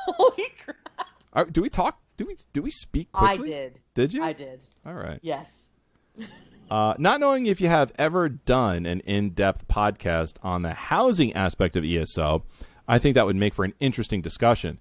Holy 0.09 0.48
crap! 0.62 1.07
Uh, 1.32 1.44
do 1.44 1.62
we 1.62 1.70
talk? 1.70 1.98
Do 2.19 2.27
we 2.27 2.36
do 2.53 2.61
we 2.61 2.70
speak 2.70 3.09
I 3.15 3.39
did. 3.39 3.81
Did 3.94 4.12
you? 4.12 4.23
I 4.23 4.35
did. 4.35 4.62
All 4.85 4.93
right. 4.93 5.20
Yes. 5.23 5.70
Uh, 6.69 6.94
not 6.98 7.20
knowing 7.20 7.47
if 7.47 7.61
you 7.61 7.69
have 7.69 7.93
ever 7.97 8.28
done 8.28 8.86
an 8.86 8.98
in-depth 9.03 9.69
podcast 9.69 10.32
on 10.43 10.62
the 10.62 10.74
housing 10.74 11.32
aspect 11.35 11.77
of 11.77 11.85
ESO, 11.85 12.43
I 12.89 12.99
think 12.99 13.15
that 13.15 13.27
would 13.27 13.37
make 13.37 13.55
for 13.55 13.65
an 13.65 13.75
interesting 13.81 14.23
discussion. 14.23 14.79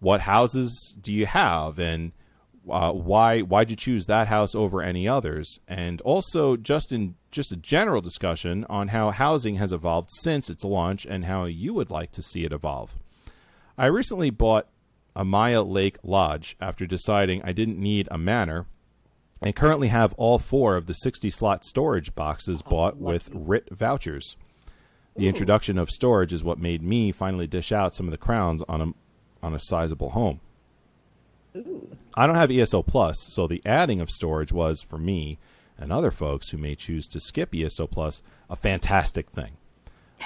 What 0.00 0.22
houses 0.22 0.96
do 1.00 1.12
you 1.12 1.26
have, 1.26 1.78
and 1.78 2.12
uh, 2.68 2.92
why 2.92 3.40
why'd 3.40 3.70
you 3.70 3.76
choose 3.76 4.06
that 4.06 4.28
house 4.28 4.54
over 4.54 4.82
any 4.82 5.08
others? 5.08 5.60
And 5.68 6.00
also, 6.02 6.56
just 6.56 6.92
in 6.92 7.14
just 7.30 7.52
a 7.52 7.56
general 7.56 8.00
discussion 8.00 8.66
on 8.68 8.88
how 8.88 9.10
housing 9.10 9.56
has 9.56 9.72
evolved 9.72 10.10
since 10.12 10.50
its 10.50 10.64
launch 10.64 11.06
and 11.06 11.24
how 11.24 11.44
you 11.44 11.74
would 11.74 11.90
like 11.90 12.12
to 12.12 12.22
see 12.22 12.44
it 12.44 12.52
evolve. 12.52 12.96
I 13.78 13.86
recently 13.86 14.30
bought 14.30 14.68
a 15.16 15.24
Maya 15.24 15.62
Lake 15.62 15.98
Lodge 16.02 16.56
after 16.60 16.86
deciding 16.86 17.42
I 17.42 17.52
didn't 17.52 17.78
need 17.78 18.08
a 18.10 18.18
manor 18.18 18.66
and 19.40 19.56
currently 19.56 19.88
have 19.88 20.14
all 20.14 20.38
four 20.38 20.76
of 20.76 20.86
the 20.86 20.94
60 20.94 21.30
slot 21.30 21.64
storage 21.64 22.14
boxes 22.14 22.62
bought 22.62 22.96
with 22.96 23.30
writ 23.32 23.68
vouchers. 23.70 24.36
The 25.16 25.28
introduction 25.28 25.78
of 25.78 25.90
storage 25.90 26.32
is 26.32 26.42
what 26.42 26.58
made 26.58 26.82
me 26.82 27.12
finally 27.12 27.46
dish 27.46 27.70
out 27.70 27.94
some 27.94 28.06
of 28.06 28.12
the 28.12 28.18
crowns 28.18 28.62
on 28.68 28.80
a 28.80 28.92
on 29.42 29.54
a 29.54 29.58
sizable 29.58 30.10
home. 30.10 30.40
I 32.14 32.26
don't 32.26 32.36
have 32.36 32.50
ESO 32.50 32.82
Plus, 32.82 33.20
so 33.20 33.46
the 33.46 33.60
adding 33.66 34.00
of 34.00 34.10
storage 34.10 34.52
was 34.52 34.80
for 34.80 34.98
me 34.98 35.38
and 35.78 35.92
other 35.92 36.10
folks 36.10 36.50
who 36.50 36.58
may 36.58 36.74
choose 36.74 37.08
to 37.08 37.20
skip 37.20 37.54
ESO 37.54 37.86
Plus 37.86 38.22
a 38.48 38.56
fantastic 38.56 39.30
thing. 39.30 39.56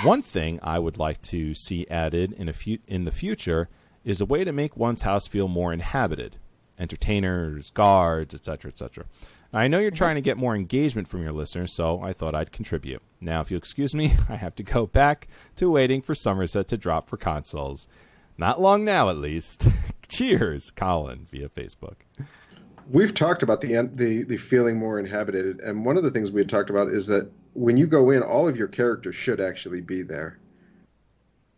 One 0.03 0.21
thing 0.23 0.61
I 0.63 0.79
would 0.79 0.99
like 0.99 1.23
to 1.23 1.55
see 1.55 1.87
added 1.89 2.33
in 2.33 2.49
a 2.49 2.53
fu- 2.53 2.79
in 2.87 3.05
the 3.05 3.11
future 3.11 3.69
is 4.05 4.21
a 4.21 4.27
way 4.27 4.45
to 4.45 4.53
make 4.53 4.77
one's 4.77 5.03
house 5.03 5.27
feel 5.27 5.49
more 5.49 5.73
inhabited. 5.73 6.37
Entertainers, 6.79 7.71
guards, 7.71 8.35
etc., 8.35 8.71
etc. 8.71 9.07
I 9.53 9.69
know 9.69 9.79
you're 9.79 9.91
mm-hmm. 9.91 9.97
trying 9.97 10.15
to 10.17 10.21
get 10.21 10.37
more 10.37 10.55
engagement 10.55 11.09
from 11.09 11.23
your 11.23 11.33
listeners, 11.33 11.75
so 11.75 12.01
I 12.03 12.13
thought 12.13 12.35
I'd 12.35 12.53
contribute. 12.53 13.03
Now, 13.21 13.41
if 13.41 13.51
you'll 13.51 13.59
excuse 13.59 13.95
me, 13.95 14.15
I 14.29 14.37
have 14.37 14.55
to 14.57 14.63
go 14.63 14.87
back 14.87 15.29
to 15.57 15.71
waiting 15.71 16.03
for 16.03 16.15
Somerset 16.15 16.69
to 16.69 16.77
drop 16.77 17.09
for 17.09 17.17
consoles. 17.17 17.89
Not 18.39 18.61
long 18.61 18.85
now, 18.85 19.09
at 19.09 19.17
least. 19.17 19.69
Cheers, 20.09 20.71
Colin, 20.71 21.27
via 21.31 21.49
Facebook. 21.49 21.97
We've 22.91 23.15
talked 23.15 23.43
about 23.43 23.61
the 23.61 23.89
the 23.95 24.23
the 24.23 24.37
feeling 24.37 24.79
more 24.79 25.01
inhabited, 25.01 25.59
and 25.61 25.85
one 25.85 25.97
of 25.97 26.05
the 26.05 26.11
things 26.11 26.31
we 26.31 26.41
had 26.41 26.49
talked 26.49 26.71
about 26.71 26.89
is 26.89 27.07
that 27.09 27.31
when 27.55 27.77
you 27.77 27.87
go 27.87 28.11
in, 28.11 28.23
all 28.23 28.47
of 28.47 28.57
your 28.57 28.69
characters 28.69 29.17
should 29.17 29.41
actually 29.41 29.81
be 29.81 30.03
there. 30.03 30.39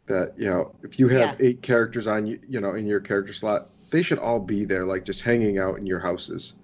That 0.06 0.32
you 0.38 0.48
know, 0.48 0.74
if 0.82 0.98
you 0.98 1.08
have 1.08 1.38
eight 1.38 1.60
characters 1.60 2.06
on 2.06 2.26
you, 2.26 2.40
you 2.48 2.60
know, 2.60 2.72
in 2.72 2.86
your 2.86 3.00
character 3.00 3.34
slot, 3.34 3.68
they 3.90 4.02
should 4.02 4.18
all 4.18 4.40
be 4.40 4.64
there, 4.64 4.86
like 4.86 5.04
just 5.04 5.20
hanging 5.20 5.58
out 5.58 5.76
in 5.76 5.84
your 5.84 5.98
houses. 5.98 6.54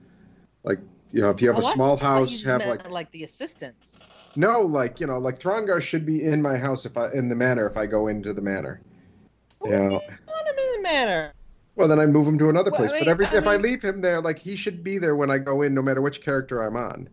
Like 0.62 0.78
you 1.14 1.20
know, 1.20 1.30
if 1.30 1.40
you 1.40 1.48
have 1.48 1.62
Oh, 1.62 1.66
a 1.66 1.70
I 1.70 1.74
small 1.74 1.96
thought 1.96 2.18
house, 2.18 2.30
just 2.32 2.44
have 2.44 2.66
like 2.66 2.90
like 2.90 3.10
the 3.12 3.22
assistants. 3.22 4.02
No, 4.34 4.62
like 4.62 4.98
you 4.98 5.06
know, 5.06 5.18
like 5.18 5.38
Throngar 5.38 5.80
should 5.80 6.04
be 6.04 6.24
in 6.24 6.42
my 6.42 6.58
house 6.58 6.84
if 6.84 6.96
I 6.96 7.12
in 7.12 7.28
the 7.28 7.36
manor 7.36 7.66
if 7.68 7.76
I 7.76 7.86
go 7.86 8.08
into 8.08 8.34
the 8.34 8.42
manor. 8.42 8.80
Yeah. 9.64 9.88
Not 9.88 10.02
him 10.02 10.58
in 10.58 10.72
the 10.76 10.80
manor. 10.82 11.32
Well, 11.76 11.86
then 11.86 12.00
I 12.00 12.06
move 12.06 12.26
him 12.26 12.36
to 12.38 12.48
another 12.48 12.72
Well, 12.72 12.80
place. 12.80 12.92
I 12.92 12.98
but 12.98 13.08
every 13.08 13.26
I 13.26 13.36
if 13.36 13.46
I 13.46 13.56
leave 13.56 13.80
him 13.80 14.00
there, 14.00 14.20
like 14.20 14.40
he 14.40 14.56
should 14.56 14.82
be 14.82 14.98
there 14.98 15.14
when 15.14 15.30
I 15.30 15.38
go 15.38 15.62
in, 15.62 15.72
no 15.72 15.82
matter 15.82 16.02
which 16.02 16.20
character 16.20 16.62
I'm 16.62 16.76
on. 16.76 17.08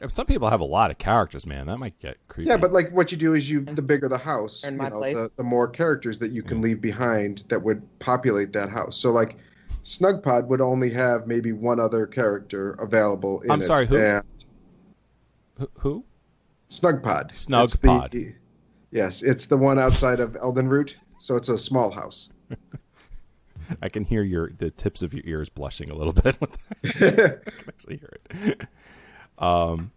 If 0.00 0.10
some 0.10 0.26
people 0.26 0.48
have 0.48 0.60
a 0.60 0.64
lot 0.66 0.90
of 0.90 0.96
characters, 0.96 1.46
man, 1.46 1.66
that 1.66 1.78
might 1.78 1.98
get 1.98 2.16
creepy. 2.28 2.48
Yeah, 2.48 2.56
but 2.56 2.72
like 2.72 2.90
what 2.90 3.12
you 3.12 3.18
do 3.18 3.34
is 3.34 3.50
you 3.50 3.60
the 3.64 3.82
bigger 3.82 4.08
the 4.08 4.18
house, 4.18 4.64
In 4.64 4.74
you 4.74 4.88
know, 4.88 5.00
the, 5.00 5.30
the 5.36 5.42
more 5.42 5.68
characters 5.68 6.18
that 6.20 6.32
you 6.32 6.42
can 6.42 6.62
leave 6.62 6.80
behind 6.80 7.44
that 7.48 7.62
would 7.62 7.82
populate 7.98 8.52
that 8.54 8.70
house. 8.70 8.96
So 8.96 9.10
like 9.10 9.36
Snugpod 9.84 10.46
would 10.46 10.60
only 10.60 10.90
have 10.90 11.26
maybe 11.26 11.52
one 11.52 11.78
other 11.78 12.06
character 12.06 12.72
available 12.72 13.40
in 13.42 13.50
I'm 13.50 13.60
it. 13.60 13.66
sorry, 13.66 13.86
who? 13.86 13.96
And 13.98 14.24
Who- 15.58 15.70
who? 15.78 16.04
Snugpod. 16.70 17.28
It's 17.30 17.46
Snugpod. 17.46 18.10
the- 18.10 18.32
yes, 18.90 19.22
it's 19.22 19.46
the 19.46 19.56
one 19.56 19.78
outside 19.78 20.20
of 20.20 20.36
Elden 20.36 20.68
Root, 20.68 20.96
so 21.18 21.36
it's 21.36 21.48
a 21.50 21.58
small 21.58 21.90
house. 21.90 22.30
I 23.82 23.88
can 23.88 24.04
hear 24.04 24.22
your 24.22 24.50
the 24.58 24.70
tips 24.70 25.00
of 25.02 25.14
your 25.14 25.22
ears 25.26 25.48
blushing 25.48 25.90
a 25.90 25.94
little 25.94 26.12
bit. 26.24 26.40
With 26.40 26.56
that. 26.82 27.42
I 27.46 27.50
can 27.50 27.68
actually 27.68 27.96
hear 27.98 28.16
it. 28.30 28.60
Um, 29.38 29.92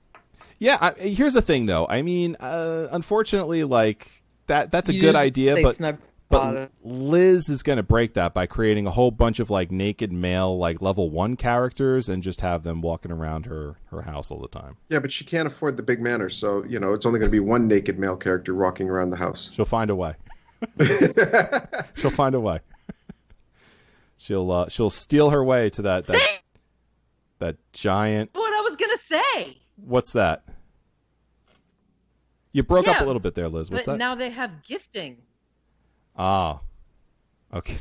yeah. 0.59 0.77
I, 0.81 0.91
here's 0.99 1.33
the 1.33 1.41
thing, 1.41 1.65
though. 1.65 1.87
I 1.87 2.01
mean, 2.01 2.35
uh, 2.39 2.87
unfortunately, 2.91 3.63
like 3.63 4.23
that 4.47 4.71
that's 4.71 4.89
a 4.89 4.93
You 4.93 5.01
good 5.01 5.15
idea, 5.15 5.53
say 5.53 5.63
but 5.63 5.75
snug 5.75 5.97
but. 6.29 6.71
Liz 6.83 7.49
is 7.49 7.63
going 7.63 7.77
to 7.77 7.83
break 7.83 8.13
that 8.13 8.33
by 8.33 8.45
creating 8.45 8.87
a 8.87 8.91
whole 8.91 9.11
bunch 9.11 9.39
of 9.39 9.49
like 9.49 9.71
naked 9.71 10.11
male 10.11 10.57
like 10.57 10.81
level 10.81 11.09
one 11.09 11.35
characters 11.35 12.09
and 12.09 12.23
just 12.23 12.41
have 12.41 12.63
them 12.63 12.81
walking 12.81 13.11
around 13.11 13.45
her 13.45 13.75
her 13.87 14.01
house 14.01 14.31
all 14.31 14.39
the 14.39 14.47
time. 14.47 14.77
Yeah, 14.89 14.99
but 14.99 15.11
she 15.11 15.25
can't 15.25 15.47
afford 15.47 15.77
the 15.77 15.83
big 15.83 16.01
manor, 16.01 16.29
so 16.29 16.63
you 16.65 16.79
know 16.79 16.93
it's 16.93 17.05
only 17.05 17.19
going 17.19 17.29
to 17.29 17.35
be 17.35 17.39
one 17.39 17.67
naked 17.67 17.99
male 17.99 18.15
character 18.15 18.55
walking 18.55 18.89
around 18.89 19.09
the 19.09 19.17
house. 19.17 19.51
She'll 19.53 19.65
find 19.65 19.89
a 19.89 19.95
way. 19.95 20.15
she'll 21.95 22.11
find 22.11 22.35
a 22.35 22.39
way. 22.39 22.59
She'll 24.17 24.51
uh, 24.51 24.69
she'll 24.69 24.89
steal 24.89 25.29
her 25.29 25.43
way 25.43 25.69
to 25.71 25.81
that 25.83 26.07
that 26.07 26.39
that 27.39 27.57
giant. 27.73 28.31
What 28.33 28.53
I 28.53 28.61
was 28.61 28.75
gonna 28.75 28.97
say. 28.97 29.57
What's 29.75 30.11
that? 30.13 30.43
You 32.51 32.63
broke 32.63 32.87
up 32.87 33.01
a 33.01 33.05
little 33.05 33.19
bit 33.19 33.35
there, 33.35 33.49
Liz. 33.49 33.69
What's 33.69 33.85
but 33.85 33.91
that? 33.93 33.97
now 33.99 34.15
they 34.15 34.31
have 34.31 34.63
gifting. 34.63 35.17
Ah, 36.17 36.59
okay. 37.53 37.79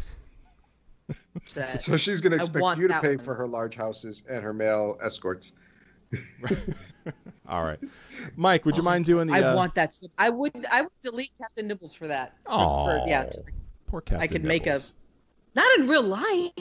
That- 1.55 1.81
So 1.81 1.97
she's 1.97 2.21
going 2.21 2.33
to 2.33 2.39
expect 2.45 2.79
you 2.79 2.89
to 2.89 3.01
pay 3.01 3.17
one. 3.17 3.25
for 3.25 3.35
her 3.35 3.47
large 3.47 3.75
houses 3.77 4.23
and 4.29 4.43
her 4.43 4.53
male 4.53 4.99
escorts. 5.03 5.53
All 7.49 7.65
right, 7.65 7.79
Mike. 8.37 8.65
Would 8.65 8.77
you 8.77 8.83
mind 8.83 9.05
doing 9.05 9.27
the? 9.29 9.35
I 9.35 9.41
uh, 9.43 9.57
want 9.57 9.75
that. 9.77 9.95
stuff. 9.95 10.11
I 10.19 10.29
would. 10.31 10.67
I 10.71 10.83
would 10.83 10.91
delete 11.03 11.31
Captain 11.39 11.69
Nibbles 11.69 11.95
for 11.95 12.09
that. 12.09 12.35
Oh, 12.47 12.85
for- 12.87 13.05
yeah. 13.09 13.25
to- 13.25 13.43
poor 13.87 14.01
Captain. 14.01 14.21
I 14.23 14.27
could 14.27 14.45
make 14.45 14.67
a. 14.67 14.81
Not 15.55 15.79
in 15.79 15.89
real 15.89 16.03
life. 16.03 16.53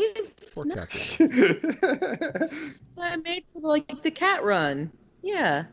Poor 0.53 0.65
No, 0.65 0.75
Captain. 0.85 2.75
I 2.97 3.17
made 3.17 3.43
for 3.53 3.61
like 3.61 4.03
the 4.03 4.11
cat 4.11 4.43
run. 4.43 4.91
Yeah. 5.21 5.65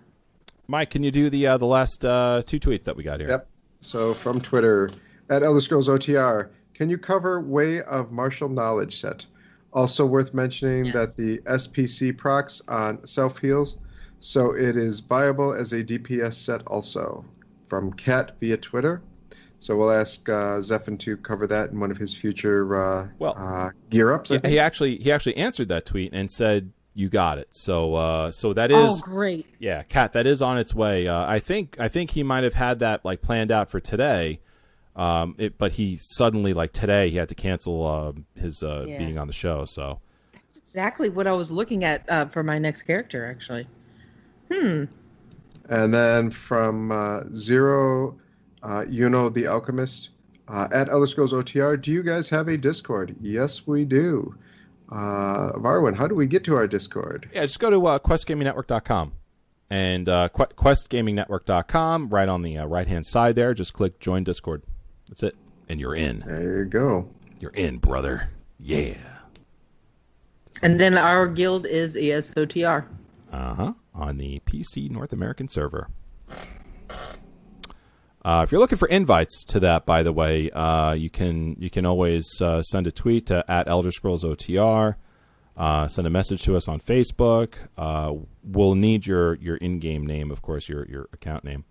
Mike, 0.67 0.91
can 0.91 1.03
you 1.03 1.11
do 1.11 1.29
the 1.31 1.47
uh, 1.47 1.59
the 1.59 1.67
last 1.67 2.05
uh, 2.05 2.43
two 2.47 2.59
tweets 2.59 2.85
that 2.85 2.97
we 2.97 3.03
got 3.05 3.21
here? 3.21 3.29
Yep. 3.29 3.49
So 3.81 4.15
from 4.15 4.41
Twitter 4.41 4.91
at 5.33 5.43
Elder 5.43 5.61
Scrolls 5.61 5.89
OTR, 5.89 6.51
can 6.75 6.91
you 6.91 6.99
cover 6.99 7.41
Way 7.41 7.81
of 7.83 8.13
Martial 8.13 8.51
Knowledge 8.51 9.01
set? 9.01 9.25
Also 9.73 10.05
worth 10.05 10.35
mentioning 10.35 10.93
that 10.93 11.17
the 11.17 11.39
SPC 11.47 12.17
procs 12.17 12.61
on 12.69 13.05
self 13.07 13.39
heals, 13.39 13.79
so 14.21 14.55
it 14.55 14.77
is 14.77 15.01
viable 15.01 15.55
as 15.55 15.73
a 15.73 15.83
DPS 15.83 16.35
set 16.35 16.61
also. 16.67 17.25
From 17.71 17.91
Cat 17.95 18.37
via 18.39 18.59
Twitter. 18.59 19.01
So 19.61 19.75
we'll 19.77 19.93
ask 19.93 20.29
uh, 20.29 20.59
Zephin 20.59 20.99
to 20.99 21.17
cover 21.17 21.47
that 21.47 21.71
in 21.71 21.81
one 21.81 21.91
of 21.91 21.97
his 21.97 22.15
future 22.15 22.77
uh, 22.77 23.09
Well, 23.19 23.35
uh, 23.39 23.71
gear 23.89 24.13
ups. 24.13 24.29
Yeah, 24.29 24.47
he 24.47 24.59
actually 24.59 24.97
he 24.99 25.11
actually 25.11 25.39
answered 25.39 25.69
that 25.69 25.87
tweet 25.87 26.13
and 26.13 26.31
said 26.31 26.71
you 26.93 27.09
got 27.09 27.39
it. 27.39 27.49
So 27.53 27.95
uh, 27.95 28.31
so 28.31 28.53
that 28.53 28.71
Oh, 28.71 28.99
great. 29.01 29.47
yeah, 29.59 29.85
Cat. 29.85 30.13
That 30.13 30.27
is 30.27 30.43
on 30.43 30.59
its 30.59 30.75
way. 30.75 31.09
Uh, 31.09 31.25
I 31.27 31.39
think 31.39 31.77
I 31.81 31.89
think 31.89 32.11
he 32.11 32.23
might 32.23 32.45
have 32.45 32.53
had 32.55 32.81
that 32.81 33.03
like 33.07 33.23
planned 33.23 33.51
out 33.51 33.71
for 33.71 33.81
today. 33.81 34.41
Um, 34.95 35.35
it, 35.39 35.57
but 35.57 35.73
he 35.73 35.97
suddenly 36.01 36.53
like 36.53 36.73
today 36.73 37.09
he 37.11 37.17
had 37.17 37.29
to 37.31 37.35
cancel 37.35 37.87
uh, 37.87 38.13
his 38.41 38.63
uh, 38.63 38.85
Yeah. 38.87 38.99
being 38.99 39.19
on 39.19 39.27
the 39.27 39.33
show. 39.33 39.65
So 39.65 40.01
That's 40.33 40.59
exactly 40.59 41.09
what 41.09 41.27
I 41.27 41.33
was 41.33 41.51
looking 41.51 41.83
at 41.85 42.05
uh, 42.11 42.27
for 42.27 42.43
my 42.43 42.59
next 42.59 42.83
character, 42.83 43.25
actually. 43.31 43.67
Hmm. 44.53 44.85
And 45.71 45.95
then 45.95 46.31
from 46.31 46.93
uh, 46.93 47.21
Zero, 47.35 48.19
uh, 48.63 48.85
you 48.89 49.09
know 49.09 49.29
the 49.31 49.47
Alchemist 49.47 50.11
uh, 50.49 50.69
at 50.73 50.89
Elder 50.91 51.07
Scrolls 51.07 51.33
OTR. 51.33 51.81
Do 51.81 51.91
you 51.91 52.03
guys 52.03 52.29
have 52.29 52.49
a 52.49 52.57
Discord? 52.59 53.17
Yes, 53.23 53.67
we 53.67 53.85
do. 53.87 54.35
Uh, 54.91 55.53
Varwin, 55.53 55.97
how 55.97 56.07
do 56.07 56.15
we 56.15 56.27
get 56.27 56.45
to 56.45 56.55
our 56.55 56.67
Discord? 56.67 57.31
yeah, 57.33 57.43
just 57.43 57.59
go 57.61 57.71
to 57.71 57.87
uh, 57.87 57.99
questgamingnetwork.com 57.99 59.13
and 59.71 60.07
uh, 60.09 60.29
que- 60.29 60.47
questgamingnetwork.com. 60.55 62.09
Right 62.11 62.29
on 62.29 62.43
the 62.43 62.59
uh, 62.59 62.67
right 62.67 62.87
hand 62.87 63.07
side 63.07 63.37
there, 63.37 63.55
just 63.55 63.73
click 63.73 64.01
join 64.01 64.25
Discord. 64.25 64.63
That's 65.13 65.25
it, 65.25 65.37
and 65.69 65.79
you're 65.79 65.95
in. 65.95 66.25
There 66.27 66.61
you 66.61 66.65
go. 66.65 67.07
You're 67.39 67.51
in, 67.51 67.77
brother. 67.77 68.31
Yeah. 68.59 68.95
And 70.63 70.81
then 70.81 70.97
our 70.97 71.29
guild 71.29 71.67
is 71.67 71.97
ESOTR. 71.97 72.87
Uh 73.31 73.55
huh. 73.55 73.73
On 73.95 74.17
the 74.17 74.41
PC 74.47 74.91
North 74.91 75.13
American 75.13 75.49
server. 75.49 75.89
Uh, 78.25 78.41
if 78.43 78.51
you're 78.51 78.61
looking 78.61 78.79
for 78.79 78.89
invites 78.89 79.45
to 79.49 79.61
that, 79.61 79.85
by 79.85 80.03
the 80.03 80.15
way, 80.15 80.51
uh, 80.53 80.95
you 80.95 81.11
can 81.11 81.57
you 81.59 81.69
can 81.69 81.85
always 81.85 82.41
uh, 82.41 82.63
send 82.63 82.87
a 82.87 82.91
tweet 82.91 83.27
to 83.27 83.45
at 83.51 83.69
Elder 83.69 83.93
Scrolls 83.93 84.25
OTR. 84.25 84.95
Uh, 85.59 85.87
send 85.89 86.07
a 86.07 86.11
message 86.11 86.43
to 86.45 86.57
us 86.57 86.69
on 86.69 86.81
Facebook. 86.81 87.53
Uh, 87.77 88.15
we'll 88.43 88.77
need 88.77 89.07
your 89.07 89.35
your 89.35 89.57
in-game 89.57 90.07
name, 90.07 90.31
of 90.31 90.41
course, 90.41 90.71
your 90.71 90.87
your 90.89 91.11
account 91.13 91.45
name. 91.45 91.67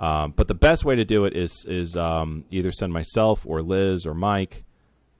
Um, 0.00 0.32
but 0.34 0.48
the 0.48 0.54
best 0.54 0.84
way 0.84 0.96
to 0.96 1.04
do 1.04 1.26
it 1.26 1.36
is 1.36 1.64
is 1.68 1.96
um, 1.96 2.44
either 2.50 2.72
send 2.72 2.92
myself 2.92 3.44
or 3.46 3.62
Liz 3.62 4.06
or 4.06 4.14
Mike 4.14 4.64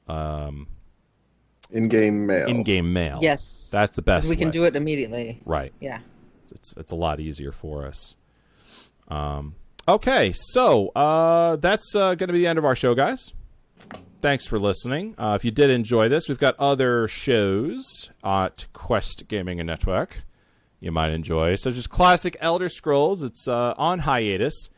um, 0.08 0.66
In-game 1.70 2.26
mail. 2.26 2.48
in-game 2.48 2.92
mail. 2.92 3.18
Yes. 3.20 3.68
that's 3.70 3.94
the 3.94 4.02
best. 4.02 4.26
We 4.28 4.36
can 4.36 4.48
way. 4.48 4.52
do 4.52 4.64
it 4.64 4.74
immediately. 4.76 5.40
Right. 5.44 5.72
Yeah. 5.80 6.00
It's 6.50 6.74
it's 6.76 6.92
a 6.92 6.96
lot 6.96 7.20
easier 7.20 7.52
for 7.52 7.86
us. 7.86 8.16
Um, 9.08 9.54
okay, 9.86 10.32
so 10.34 10.88
uh, 10.96 11.56
that's 11.56 11.94
uh, 11.94 12.14
going 12.14 12.28
to 12.28 12.32
be 12.32 12.40
the 12.40 12.46
end 12.46 12.58
of 12.58 12.64
our 12.64 12.74
show, 12.74 12.94
guys. 12.94 13.32
Thanks 14.20 14.46
for 14.46 14.58
listening. 14.58 15.14
Uh, 15.18 15.34
if 15.38 15.44
you 15.44 15.50
did 15.50 15.70
enjoy 15.70 16.08
this, 16.08 16.28
we've 16.28 16.38
got 16.38 16.54
other 16.58 17.08
shows 17.08 18.10
at 18.24 18.66
Quest 18.72 19.28
Gaming 19.28 19.58
and 19.60 19.66
Network 19.66 20.22
you 20.80 20.90
might 20.90 21.10
enjoy, 21.10 21.54
such 21.56 21.76
as 21.76 21.86
classic 21.86 22.36
Elder 22.40 22.68
Scrolls. 22.68 23.22
It's 23.22 23.46
uh, 23.46 23.74
on 23.76 24.00
hiatus, 24.00 24.70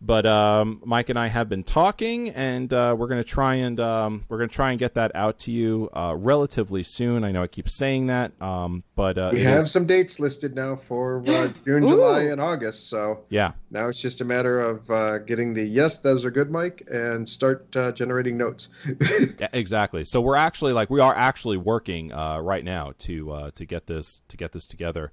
but 0.00 0.26
um, 0.26 0.82
Mike 0.84 1.08
and 1.08 1.18
I 1.18 1.28
have 1.28 1.48
been 1.48 1.64
talking, 1.64 2.28
and 2.30 2.70
uh, 2.70 2.94
we're 2.98 3.06
going 3.06 3.22
to 3.22 3.28
try 3.28 3.54
and 3.54 3.80
um, 3.80 4.24
we're 4.28 4.36
going 4.36 4.50
to 4.50 4.54
try 4.54 4.70
and 4.70 4.78
get 4.78 4.94
that 4.94 5.12
out 5.14 5.38
to 5.40 5.52
you 5.52 5.88
uh, 5.94 6.14
relatively 6.18 6.82
soon. 6.82 7.24
I 7.24 7.32
know 7.32 7.42
I 7.42 7.46
keep 7.46 7.68
saying 7.70 8.08
that, 8.08 8.32
um, 8.42 8.82
but 8.94 9.16
uh, 9.16 9.30
We 9.32 9.42
have 9.44 9.64
is- 9.64 9.70
some 9.70 9.86
dates 9.86 10.20
listed 10.20 10.54
now 10.54 10.76
for 10.76 11.22
uh, 11.26 11.48
June, 11.64 11.86
July, 11.88 12.24
and 12.24 12.40
August. 12.42 12.90
So 12.90 13.24
yeah. 13.30 13.52
now 13.70 13.88
it's 13.88 14.00
just 14.00 14.20
a 14.20 14.24
matter 14.24 14.60
of 14.60 14.90
uh, 14.90 15.18
getting 15.18 15.54
the 15.54 15.64
yes, 15.64 15.98
those 15.98 16.24
are 16.26 16.30
good, 16.30 16.50
Mike, 16.50 16.86
and 16.90 17.26
start 17.26 17.74
uh, 17.76 17.92
generating 17.92 18.36
notes. 18.36 18.68
Yeah, 19.38 19.48
exactly. 19.52 20.04
So 20.04 20.20
we're 20.20 20.36
actually 20.36 20.72
like 20.72 20.90
we 20.90 21.00
are 21.00 21.14
actually 21.14 21.56
working 21.56 22.12
uh, 22.12 22.38
right 22.38 22.64
now 22.64 22.92
to 23.00 23.30
uh, 23.32 23.50
to 23.54 23.64
get 23.64 23.86
this 23.86 24.22
to 24.28 24.36
get 24.36 24.52
this 24.52 24.66
together. 24.66 25.12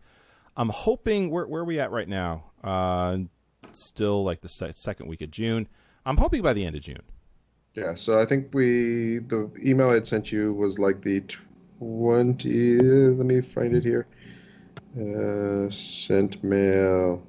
I'm 0.55 0.69
hoping 0.69 1.30
where 1.30 1.45
where 1.47 1.61
are 1.61 1.65
we 1.65 1.80
at 1.80 1.91
right 1.91 2.07
now? 2.07 2.45
Uh, 2.63 3.17
still 3.71 4.23
like 4.23 4.41
the 4.41 4.49
se- 4.49 4.73
second 4.75 5.07
week 5.07 5.21
of 5.21 5.31
June. 5.31 5.67
I'm 6.05 6.17
hoping 6.17 6.41
by 6.41 6.53
the 6.53 6.65
end 6.65 6.75
of 6.75 6.81
June. 6.81 7.01
Yeah, 7.75 7.95
so 7.95 8.19
I 8.19 8.25
think 8.25 8.53
we 8.53 9.19
the 9.19 9.49
email 9.65 9.89
I 9.89 9.95
had 9.95 10.07
sent 10.07 10.31
you 10.31 10.53
was 10.53 10.77
like 10.77 11.01
the 11.01 11.23
twenty. 11.80 12.77
Let 12.77 13.25
me 13.25 13.41
find 13.41 13.75
it 13.75 13.84
here. 13.84 14.05
Uh, 14.95 15.69
sent 15.71 16.43
mail. 16.43 17.25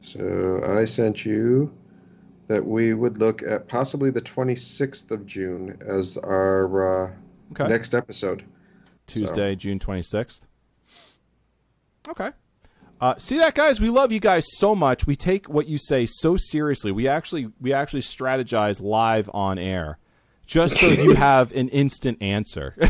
So 0.00 0.60
I 0.66 0.84
sent 0.84 1.24
you 1.24 1.72
that 2.48 2.66
we 2.66 2.94
would 2.94 3.18
look 3.18 3.42
at 3.44 3.68
possibly 3.68 4.10
the 4.10 4.20
twenty 4.20 4.56
sixth 4.56 5.12
of 5.12 5.24
June 5.26 5.78
as 5.86 6.16
our 6.18 7.06
uh, 7.06 7.12
Okay. 7.52 7.68
next 7.68 7.94
episode. 7.94 8.42
Tuesday, 9.06 9.54
June 9.54 9.78
26th. 9.78 10.40
Okay. 12.08 12.30
Uh, 13.00 13.16
see 13.18 13.36
that, 13.38 13.54
guys? 13.54 13.80
We 13.80 13.90
love 13.90 14.12
you 14.12 14.20
guys 14.20 14.44
so 14.56 14.74
much. 14.74 15.06
We 15.06 15.16
take 15.16 15.48
what 15.48 15.66
you 15.66 15.76
say 15.78 16.06
so 16.06 16.36
seriously. 16.36 16.92
We 16.92 17.08
actually 17.08 17.48
we 17.60 17.72
actually 17.72 18.02
strategize 18.02 18.80
live 18.80 19.28
on 19.34 19.58
air, 19.58 19.98
just 20.46 20.76
so 20.76 20.86
you 20.86 21.14
have 21.16 21.52
an 21.52 21.68
instant 21.68 22.22
answer. 22.22 22.76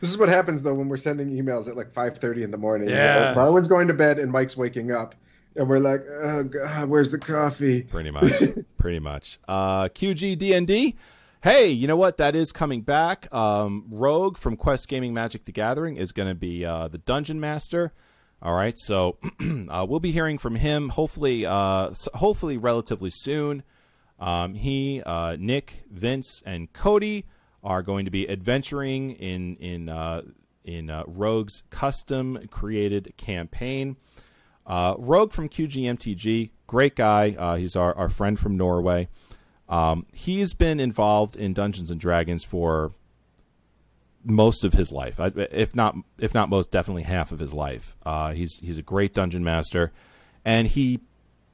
This 0.00 0.10
is 0.10 0.18
what 0.18 0.28
happens 0.28 0.62
though 0.62 0.74
when 0.74 0.88
we're 0.88 0.96
sending 0.96 1.30
emails 1.30 1.68
at 1.68 1.76
like 1.76 1.92
5:30 1.92 2.44
in 2.44 2.50
the 2.50 2.56
morning. 2.56 2.88
Yeah. 2.88 3.32
Marlon's 3.34 3.68
going 3.68 3.88
to 3.88 3.94
bed 3.94 4.18
and 4.18 4.30
Mike's 4.30 4.56
waking 4.56 4.92
up, 4.92 5.14
and 5.56 5.68
we're 5.68 5.80
like, 5.80 6.04
"Oh 6.08 6.44
God, 6.44 6.88
where's 6.88 7.10
the 7.10 7.18
coffee?" 7.18 7.82
Pretty 7.82 8.10
much. 8.10 8.32
Pretty 8.78 9.00
much. 9.00 9.40
Uh, 9.48 9.88
QG 9.88 10.38
D&D. 10.38 10.94
Hey, 11.40 11.68
you 11.68 11.86
know 11.86 11.94
what? 11.94 12.16
That 12.16 12.34
is 12.34 12.50
coming 12.50 12.82
back. 12.82 13.32
Um, 13.32 13.84
Rogue 13.92 14.36
from 14.36 14.56
Quest 14.56 14.88
Gaming 14.88 15.14
Magic 15.14 15.44
the 15.44 15.52
Gathering 15.52 15.96
is 15.96 16.10
going 16.10 16.28
to 16.28 16.34
be 16.34 16.64
uh, 16.64 16.88
the 16.88 16.98
Dungeon 16.98 17.38
Master. 17.38 17.92
All 18.42 18.54
right, 18.54 18.76
so 18.76 19.18
uh, 19.70 19.86
we'll 19.88 20.00
be 20.00 20.10
hearing 20.10 20.38
from 20.38 20.56
him 20.56 20.88
hopefully, 20.88 21.46
uh, 21.46 21.90
hopefully 22.14 22.56
relatively 22.56 23.10
soon. 23.10 23.62
Um, 24.18 24.54
he, 24.54 25.00
uh, 25.06 25.36
Nick, 25.38 25.84
Vince, 25.88 26.42
and 26.44 26.72
Cody 26.72 27.24
are 27.62 27.82
going 27.82 28.04
to 28.06 28.10
be 28.10 28.28
adventuring 28.28 29.12
in 29.12 29.54
in 29.58 29.88
uh, 29.88 30.22
in 30.64 30.90
uh, 30.90 31.04
Rogue's 31.06 31.62
custom 31.70 32.48
created 32.50 33.14
campaign. 33.16 33.96
Rogue 34.68 35.32
from 35.32 35.48
QGMTG, 35.48 36.50
great 36.66 36.96
guy. 36.96 37.58
He's 37.58 37.76
our, 37.76 37.96
our 37.96 38.08
friend 38.08 38.36
from 38.40 38.56
Norway. 38.56 39.08
Um, 39.68 40.06
he's 40.12 40.54
been 40.54 40.80
involved 40.80 41.36
in 41.36 41.52
Dungeons 41.52 41.90
and 41.90 42.00
Dragons 42.00 42.42
for 42.42 42.92
most 44.24 44.64
of 44.64 44.72
his 44.72 44.92
life, 44.92 45.20
if 45.20 45.74
not 45.74 45.96
if 46.18 46.34
not 46.34 46.48
most, 46.48 46.70
definitely 46.70 47.04
half 47.04 47.32
of 47.32 47.38
his 47.38 47.52
life. 47.52 47.96
Uh, 48.04 48.32
he's 48.32 48.58
he's 48.62 48.78
a 48.78 48.82
great 48.82 49.14
dungeon 49.14 49.44
master, 49.44 49.92
and 50.44 50.66
he 50.68 51.00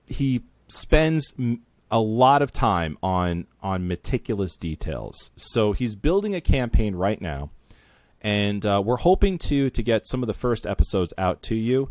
he 0.07 0.43
spends 0.69 1.33
a 1.91 2.01
lot 2.01 2.43
of 2.43 2.53
time 2.53 2.99
on 3.03 3.47
on 3.63 3.87
meticulous 3.87 4.57
details. 4.57 5.31
So 5.37 5.73
he's 5.73 5.95
building 5.95 6.35
a 6.35 6.41
campaign 6.41 6.95
right 6.95 7.21
now, 7.21 7.51
and 8.21 8.65
uh, 8.65 8.83
we're 8.85 8.97
hoping 8.97 9.39
to 9.39 9.71
to 9.71 9.83
get 9.83 10.07
some 10.07 10.23
of 10.23 10.27
the 10.27 10.35
first 10.35 10.67
episodes 10.67 11.13
out 11.19 11.43
to 11.43 11.55
you. 11.55 11.91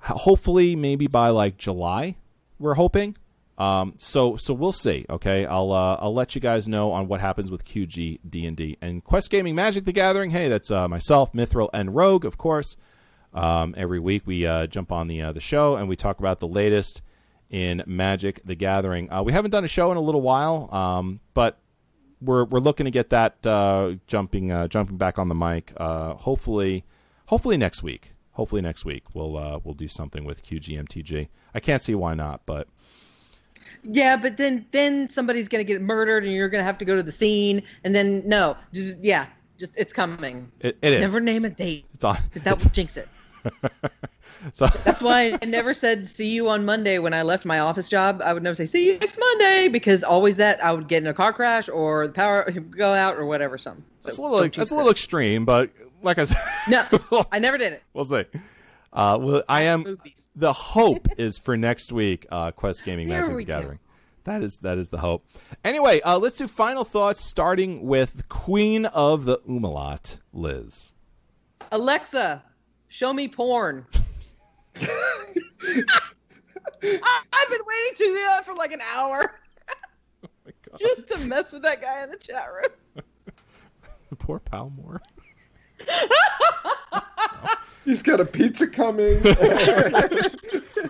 Hopefully, 0.00 0.76
maybe 0.76 1.06
by 1.06 1.28
like 1.30 1.56
July, 1.56 2.16
we're 2.58 2.74
hoping. 2.74 3.16
Um, 3.58 3.94
so 3.98 4.36
so 4.36 4.54
we'll 4.54 4.72
see. 4.72 5.04
Okay, 5.10 5.44
I'll 5.44 5.72
uh, 5.72 5.96
I'll 6.00 6.14
let 6.14 6.36
you 6.36 6.40
guys 6.40 6.68
know 6.68 6.92
on 6.92 7.08
what 7.08 7.20
happens 7.20 7.50
with 7.50 7.64
QG 7.64 8.20
D 8.28 8.46
and 8.46 8.56
D 8.56 8.78
and 8.80 9.02
Quest 9.02 9.30
Gaming 9.30 9.56
Magic 9.56 9.84
the 9.84 9.92
Gathering. 9.92 10.30
Hey, 10.30 10.48
that's 10.48 10.70
uh, 10.70 10.86
myself, 10.86 11.32
Mithril, 11.32 11.68
and 11.74 11.94
Rogue, 11.94 12.24
of 12.24 12.38
course. 12.38 12.76
Um, 13.34 13.74
every 13.76 13.98
week 13.98 14.22
we 14.26 14.46
uh, 14.46 14.68
jump 14.68 14.92
on 14.92 15.08
the 15.08 15.20
uh, 15.20 15.32
the 15.32 15.40
show 15.40 15.74
and 15.76 15.88
we 15.88 15.96
talk 15.96 16.20
about 16.20 16.38
the 16.38 16.46
latest 16.46 17.02
in 17.50 17.82
Magic 17.84 18.40
the 18.44 18.54
Gathering. 18.54 19.12
Uh, 19.12 19.22
we 19.24 19.32
haven't 19.32 19.50
done 19.50 19.64
a 19.64 19.68
show 19.68 19.90
in 19.90 19.96
a 19.96 20.00
little 20.00 20.22
while, 20.22 20.72
um, 20.72 21.18
but 21.34 21.58
we're 22.20 22.44
we're 22.44 22.60
looking 22.60 22.84
to 22.84 22.92
get 22.92 23.10
that 23.10 23.44
uh, 23.44 23.94
jumping 24.06 24.68
jumping 24.68 24.98
back 24.98 25.18
on 25.18 25.28
the 25.28 25.34
mic. 25.34 25.72
Hopefully, 25.78 26.84
hopefully 27.26 27.56
next 27.56 27.82
week. 27.82 28.12
Hopefully 28.32 28.62
next 28.62 28.84
week 28.84 29.02
we'll 29.14 29.60
we'll 29.64 29.74
do 29.74 29.88
something 29.88 30.24
with 30.24 30.44
QGMTG. 30.44 31.26
I 31.52 31.58
can't 31.58 31.82
see 31.82 31.96
why 31.96 32.14
not, 32.14 32.42
but 32.46 32.68
Yeah, 33.84 34.16
but 34.16 34.36
then 34.36 34.66
then 34.70 35.08
somebody's 35.10 35.48
gonna 35.48 35.64
get 35.64 35.80
murdered, 35.80 36.24
and 36.24 36.32
you're 36.32 36.48
gonna 36.48 36.64
have 36.64 36.78
to 36.78 36.84
go 36.84 36.96
to 36.96 37.02
the 37.02 37.12
scene, 37.12 37.62
and 37.84 37.94
then 37.94 38.22
no, 38.26 38.56
just 38.72 38.98
yeah, 39.02 39.26
just 39.58 39.74
it's 39.76 39.92
coming. 39.92 40.50
It- 40.60 40.78
it 40.82 40.92
is. 40.94 41.00
Never 41.00 41.20
name 41.20 41.44
a 41.44 41.50
date. 41.50 41.86
it's 41.94 42.04
on. 42.04 42.16
'cause 42.32 42.42
that 42.42 42.62
would 42.62 42.72
jinx 42.74 42.96
it. 42.96 43.08
So 44.52 44.66
That's 44.84 45.02
why 45.02 45.36
I 45.42 45.46
never 45.46 45.74
said 45.74 46.06
see 46.06 46.28
you 46.28 46.48
on 46.48 46.64
Monday 46.64 46.98
when 47.00 47.12
I 47.12 47.22
left 47.22 47.44
my 47.44 47.58
office 47.58 47.88
job. 47.88 48.22
I 48.24 48.32
would 48.32 48.42
never 48.44 48.54
say 48.54 48.66
see 48.66 48.86
you 48.92 48.98
next 48.98 49.18
Monday 49.18 49.68
because 49.68 50.04
always 50.04 50.36
that 50.36 50.62
I 50.64 50.72
would 50.72 50.86
get 50.86 51.02
in 51.02 51.08
a 51.08 51.14
car 51.14 51.32
crash 51.32 51.68
or 51.68 52.06
the 52.06 52.12
power 52.12 52.44
would 52.46 52.76
go 52.76 52.92
out 52.94 53.16
or 53.16 53.26
whatever. 53.26 53.58
Something. 53.58 53.82
So 54.00 54.08
that's 54.08 54.18
a 54.18 54.22
little 54.22 54.48
that's 54.48 54.70
a 54.70 54.74
little 54.76 54.92
extreme, 54.92 55.44
but 55.44 55.70
like 56.02 56.18
I 56.18 56.24
said, 56.24 56.36
No, 56.68 56.86
I 57.32 57.40
never 57.40 57.58
did 57.58 57.72
it. 57.72 57.82
we'll 57.94 58.04
see. 58.04 58.24
Uh, 58.92 59.18
well, 59.20 59.42
I 59.48 59.62
am. 59.62 59.98
The 60.34 60.52
hope 60.52 61.08
is 61.18 61.38
for 61.38 61.56
next 61.56 61.92
week. 61.92 62.26
Uh, 62.30 62.50
Quest 62.52 62.84
Gaming 62.84 63.08
Magic 63.08 63.30
the 63.30 63.36
we 63.36 63.44
go. 63.44 63.58
Gathering. 63.60 63.78
That 64.24 64.42
is 64.42 64.58
that 64.60 64.78
is 64.78 64.90
the 64.90 64.98
hope. 64.98 65.24
Anyway, 65.64 66.00
uh, 66.02 66.18
let's 66.18 66.36
do 66.36 66.48
final 66.48 66.84
thoughts, 66.84 67.24
starting 67.24 67.86
with 67.86 68.28
Queen 68.28 68.86
of 68.86 69.24
the 69.24 69.38
Umalat, 69.48 70.18
Liz. 70.32 70.92
Alexa, 71.72 72.44
show 72.88 73.12
me 73.12 73.28
porn. 73.28 73.86
I, 74.82 75.82
I've 76.82 77.50
been 77.50 77.60
waiting 77.66 77.94
to 77.94 78.04
do 78.04 78.14
that 78.14 78.44
for 78.44 78.54
like 78.54 78.72
an 78.72 78.82
hour. 78.94 79.34
Just 80.78 81.08
to 81.08 81.18
mess 81.18 81.52
with 81.52 81.62
that 81.62 81.80
guy 81.80 82.02
in 82.02 82.10
the 82.10 82.16
chat 82.16 82.46
room. 82.52 83.04
Poor 84.18 84.40
Palmore. 84.40 85.00
He's 87.88 88.02
got 88.02 88.20
a 88.20 88.24
pizza 88.26 88.66
coming. 88.66 89.18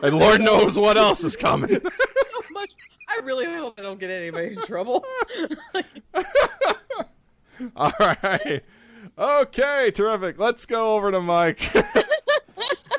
And 0.03 0.17
Lord 0.19 0.41
knows 0.41 0.79
what 0.79 0.97
else 0.97 1.25
is 1.25 1.35
coming. 1.35 1.81
so 1.81 1.91
much. 2.53 2.71
I 3.09 3.21
really 3.25 3.47
hope 3.47 3.79
I 3.79 3.83
don't 3.83 3.99
get 3.99 4.11
anybody 4.11 4.53
in 4.55 4.63
trouble. 4.63 5.05
All 7.77 7.93
right. 7.99 8.63
Okay, 9.19 9.91
terrific. 9.91 10.39
Let's 10.39 10.67
go 10.67 10.95
over 10.95 11.11
to 11.11 11.21
Mike. 11.21 11.73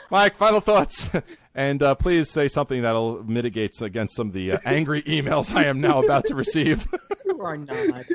Mike, 0.10 0.36
final 0.36 0.60
thoughts. 0.60 1.10
And 1.56 1.82
uh, 1.82 1.96
please 1.96 2.30
say 2.30 2.50
something 2.50 2.82
that'll 2.82 3.24
mitigate 3.24 3.82
against 3.82 4.16
some 4.16 4.28
of 4.28 4.34
the 4.34 4.54
uh, 4.54 4.58
angry 4.66 5.02
emails 5.04 5.56
I 5.56 5.66
am 5.66 5.80
now 5.80 6.02
about 6.02 6.26
to 6.26 6.36
receive. 6.36 6.86
you 7.26 7.40
are 7.42 7.58
not. 7.58 8.06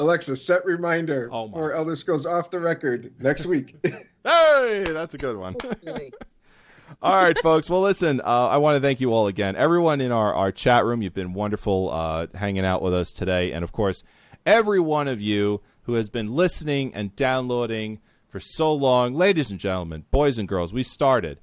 Alexa, 0.00 0.34
set 0.34 0.64
reminder 0.64 1.28
Oh 1.30 1.46
my. 1.48 1.52
for 1.58 1.72
Elder 1.74 1.94
Scrolls 1.94 2.24
Off 2.24 2.50
the 2.50 2.58
Record 2.58 3.12
next 3.20 3.44
week. 3.44 3.76
hey, 4.24 4.84
that's 4.88 5.12
a 5.12 5.18
good 5.18 5.36
one. 5.36 5.56
all 7.02 7.22
right, 7.22 7.38
folks. 7.38 7.68
Well, 7.68 7.82
listen, 7.82 8.20
uh, 8.22 8.24
I 8.48 8.56
want 8.56 8.76
to 8.76 8.80
thank 8.80 9.00
you 9.00 9.12
all 9.12 9.26
again. 9.26 9.56
Everyone 9.56 10.00
in 10.00 10.10
our, 10.10 10.34
our 10.34 10.52
chat 10.52 10.86
room, 10.86 11.02
you've 11.02 11.14
been 11.14 11.34
wonderful 11.34 11.90
uh, 11.90 12.26
hanging 12.34 12.64
out 12.64 12.80
with 12.80 12.94
us 12.94 13.12
today. 13.12 13.52
And 13.52 13.62
of 13.62 13.72
course, 13.72 14.02
every 14.46 14.80
one 14.80 15.06
of 15.06 15.20
you 15.20 15.60
who 15.82 15.94
has 15.94 16.08
been 16.08 16.34
listening 16.34 16.94
and 16.94 17.14
downloading 17.14 18.00
for 18.26 18.40
so 18.40 18.72
long. 18.72 19.14
Ladies 19.14 19.50
and 19.50 19.60
gentlemen, 19.60 20.04
boys 20.10 20.38
and 20.38 20.48
girls, 20.48 20.72
we 20.72 20.82
started 20.82 21.40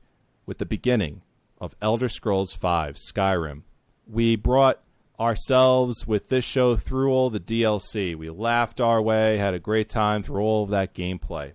with 0.48 0.58
the 0.58 0.66
beginning 0.66 1.22
of 1.62 1.76
Elder 1.80 2.10
Scrolls 2.10 2.54
V 2.54 2.68
Skyrim. 2.68 3.62
We 4.08 4.36
brought 4.36 4.80
ourselves 5.20 6.06
with 6.06 6.30
this 6.30 6.46
show 6.46 6.76
through 6.76 7.12
all 7.12 7.30
the 7.30 7.40
DLC. 7.40 8.16
We 8.16 8.30
laughed 8.30 8.80
our 8.80 9.02
way, 9.02 9.38
had 9.38 9.54
a 9.54 9.60
great 9.60 9.90
time 9.90 10.24
through 10.24 10.42
all 10.42 10.64
of 10.64 10.70
that 10.70 10.94
gameplay. 10.94 11.54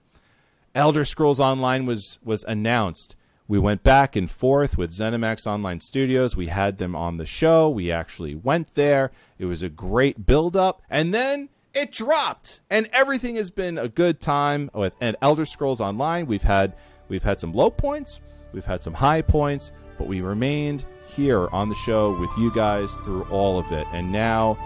Elder 0.75 1.05
Scrolls 1.05 1.41
Online 1.41 1.87
was 1.87 2.19
was 2.25 2.45
announced. 2.45 3.15
We 3.47 3.59
went 3.59 3.83
back 3.83 4.17
and 4.17 4.31
forth 4.31 4.79
with 4.79 4.97
ZeniMax 4.97 5.47
Online 5.47 5.81
Studios. 5.81 6.35
We 6.35 6.47
had 6.47 6.79
them 6.79 6.97
on 6.97 7.19
the 7.19 7.27
show. 7.27 7.69
We 7.69 7.93
actually 7.93 8.35
went 8.35 8.75
there. 8.75 9.11
It 9.39 9.45
was 9.45 9.63
a 9.63 9.69
great 9.69 10.25
build 10.25 10.57
up, 10.57 10.81
and 10.89 11.13
then 11.13 11.51
it 11.75 11.93
dropped. 11.93 12.61
And 12.71 12.89
everything 12.93 13.37
has 13.37 13.51
been 13.51 13.77
a 13.77 13.89
good 13.89 14.21
time 14.21 14.71
with 14.75 14.95
and 15.01 15.17
Elder 15.21 15.45
Scrolls 15.45 15.81
Online. 15.81 16.27
We've 16.27 16.43
had 16.43 16.75
we've 17.09 17.25
had 17.25 17.41
some 17.41 17.53
low 17.53 17.71
points, 17.71 18.21
we've 18.53 18.65
had 18.65 18.83
some 18.83 18.95
high 18.95 19.23
points, 19.23 19.73
but 19.99 20.07
we 20.07 20.21
remained 20.21 20.87
here 21.15 21.49
on 21.53 21.69
the 21.69 21.75
show 21.75 22.19
with 22.19 22.31
you 22.39 22.53
guys 22.53 22.93
through 23.05 23.23
all 23.25 23.59
of 23.59 23.71
it. 23.73 23.87
And 23.93 24.13
now 24.13 24.57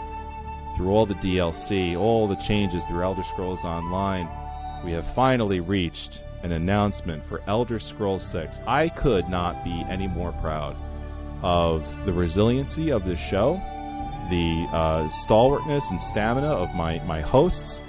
through 0.77 0.91
all 0.91 1.07
the 1.07 1.15
DLC, 1.15 1.99
all 1.99 2.29
the 2.29 2.37
changes 2.37 2.85
through 2.85 3.03
Elder 3.03 3.25
Scrolls 3.25 3.65
Online, 3.65 4.29
we 4.85 4.93
have 4.93 5.07
finally 5.15 5.61
reached 5.61 6.23
an 6.43 6.53
announcement 6.53 7.25
for 7.25 7.43
Elder 7.47 7.79
Scrolls 7.79 8.25
6. 8.31 8.61
I 8.67 8.89
could 8.91 9.29
not 9.29 9.65
be 9.65 9.85
any 9.89 10.07
more 10.07 10.33
proud 10.33 10.77
of 11.43 11.87
the 12.07 12.13
resiliency 12.13 12.91
of 12.91 13.05
this 13.05 13.19
show, 13.19 13.55
the 14.31 14.67
uh, 14.73 15.09
stalwartness 15.09 15.91
and 15.91 16.01
stamina 16.01 16.49
of 16.49 16.75
my, 16.75 16.99
my 17.05 17.21
hosts, 17.21 17.81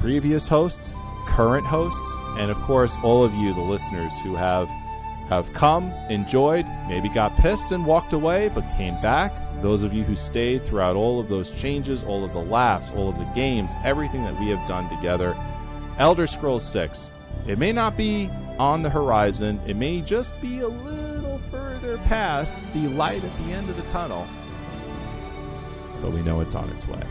previous 0.00 0.48
hosts, 0.48 0.96
current 1.26 1.66
hosts, 1.66 2.12
and 2.38 2.50
of 2.50 2.56
course 2.62 2.96
all 3.02 3.24
of 3.24 3.34
you, 3.34 3.54
the 3.54 3.60
listeners, 3.60 4.12
who 4.22 4.34
have 4.34 4.68
have 5.36 5.52
come, 5.54 5.90
enjoyed, 6.10 6.66
maybe 6.88 7.08
got 7.08 7.36
pissed 7.36 7.72
and 7.72 7.86
walked 7.86 8.12
away, 8.12 8.48
but 8.48 8.62
came 8.76 9.00
back. 9.00 9.32
Those 9.62 9.82
of 9.82 9.94
you 9.94 10.02
who 10.04 10.16
stayed 10.16 10.62
throughout 10.64 10.96
all 10.96 11.20
of 11.20 11.28
those 11.28 11.52
changes, 11.52 12.02
all 12.02 12.24
of 12.24 12.32
the 12.32 12.42
laughs, 12.42 12.90
all 12.94 13.08
of 13.08 13.18
the 13.18 13.24
games, 13.34 13.70
everything 13.84 14.24
that 14.24 14.38
we 14.38 14.48
have 14.48 14.68
done 14.68 14.88
together. 14.94 15.36
Elder 15.98 16.26
Scrolls 16.26 16.64
6. 16.68 17.10
It 17.46 17.58
may 17.58 17.72
not 17.72 17.96
be 17.96 18.30
on 18.58 18.82
the 18.82 18.90
horizon, 18.90 19.60
it 19.66 19.76
may 19.76 20.00
just 20.00 20.38
be 20.40 20.60
a 20.60 20.68
little 20.68 21.38
further 21.50 21.98
past 21.98 22.64
the 22.72 22.88
light 22.88 23.24
at 23.24 23.36
the 23.38 23.52
end 23.52 23.68
of 23.68 23.76
the 23.76 23.90
tunnel, 23.90 24.26
but 26.00 26.12
we 26.12 26.22
know 26.22 26.40
it's 26.40 26.54
on 26.54 26.68
its 26.70 26.86
way. 26.86 27.02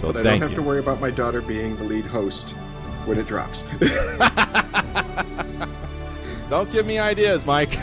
So 0.00 0.12
but 0.12 0.18
I 0.18 0.22
don't 0.22 0.40
have 0.40 0.50
you. 0.50 0.56
to 0.56 0.62
worry 0.62 0.80
about 0.80 1.00
my 1.00 1.10
daughter 1.10 1.40
being 1.40 1.76
the 1.76 1.84
lead 1.84 2.06
host 2.06 2.50
when 3.04 3.18
it 3.18 3.26
drops. 3.26 3.64
Don't 6.48 6.70
give 6.70 6.86
me 6.86 6.98
ideas, 6.98 7.44
Mike. 7.44 7.82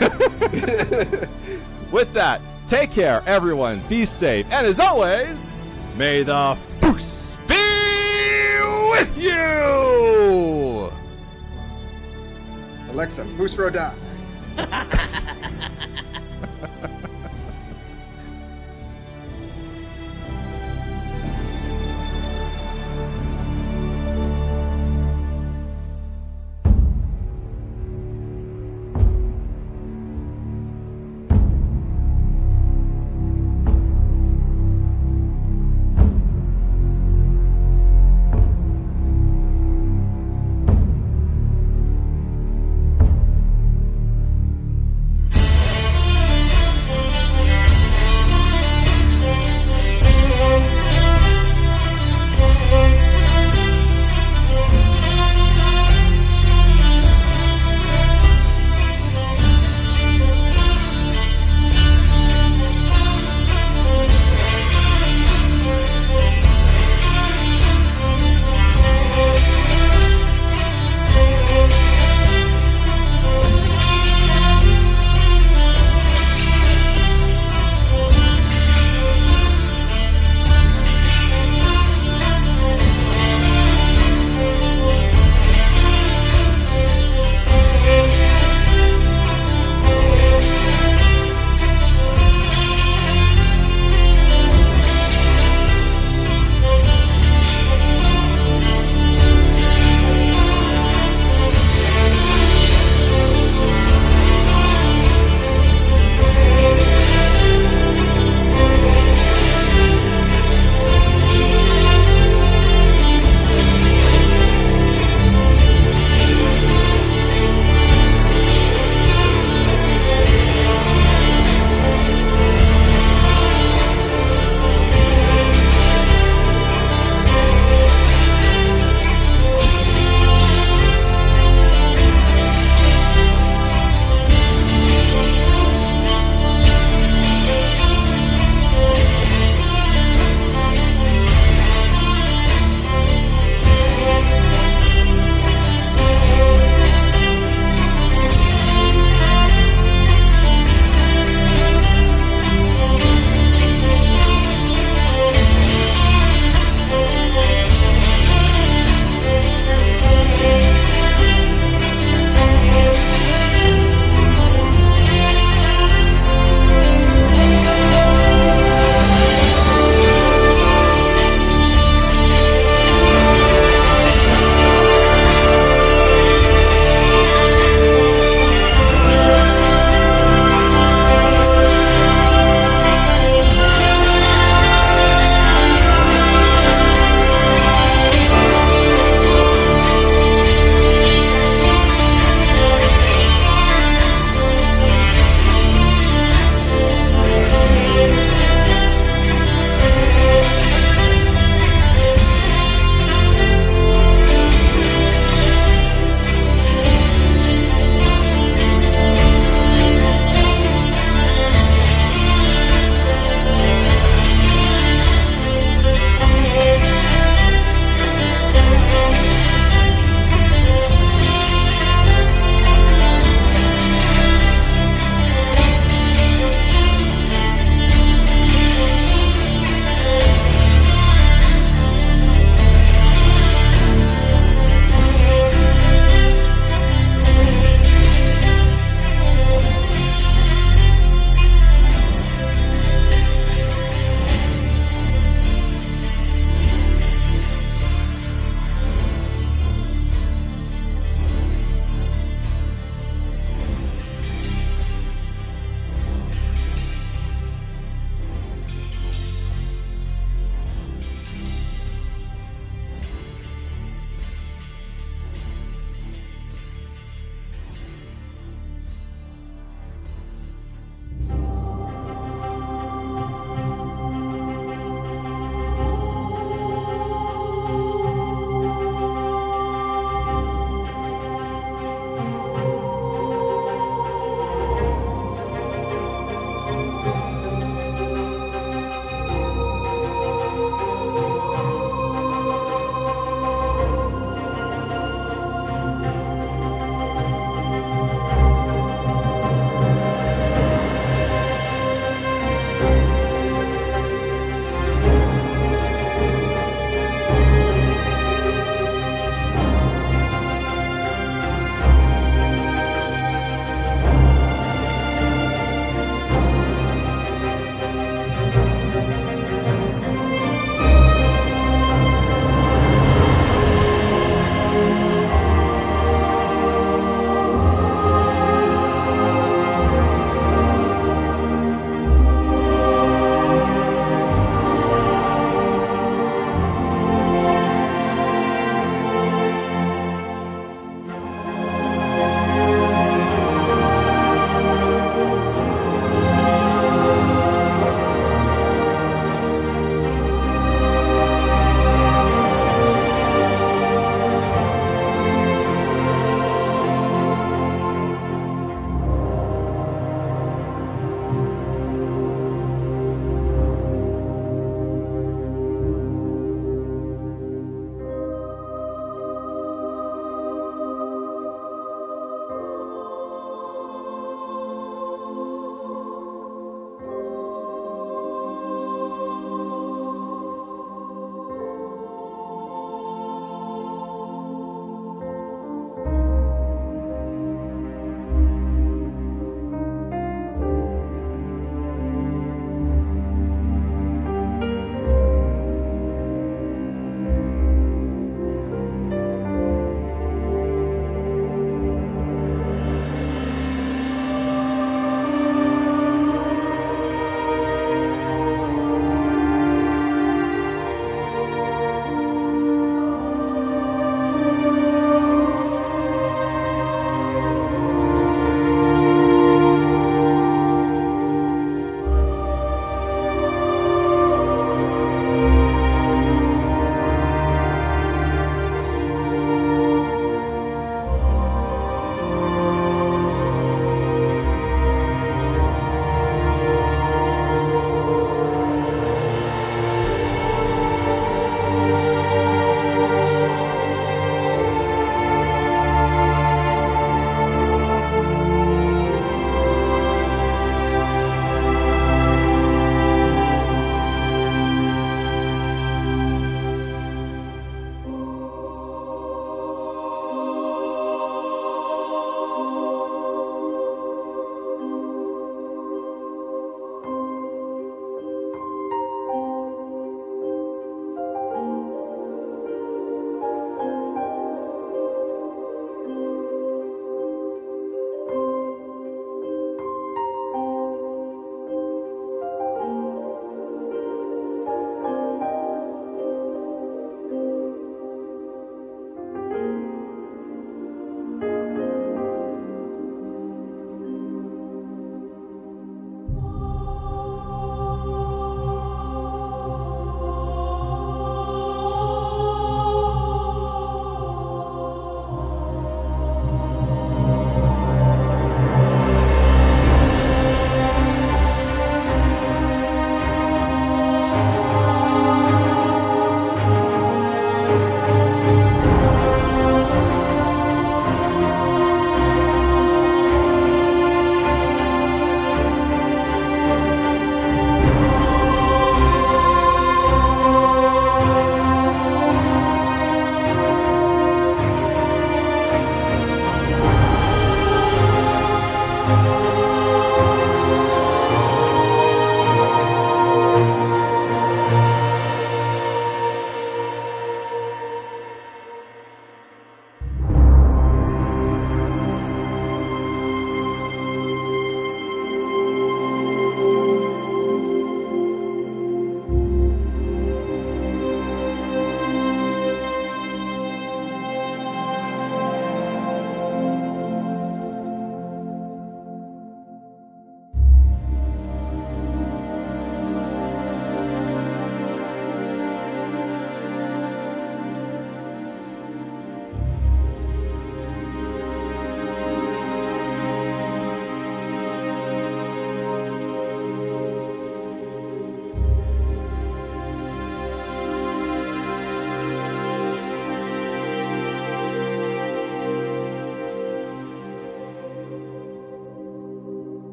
With 1.90 2.12
that, 2.14 2.40
take 2.68 2.90
care, 2.92 3.22
everyone. 3.26 3.80
Be 3.88 4.06
safe. 4.06 4.46
And 4.50 4.66
as 4.66 4.80
always, 4.80 5.52
may 5.96 6.22
the 6.22 6.56
force 6.80 7.36
be 7.46 7.54
with 8.90 9.18
you! 9.18 10.90
Alexa, 12.90 13.24
Fus 13.36 13.56
Ro 13.56 13.70
Dah. 13.70 13.92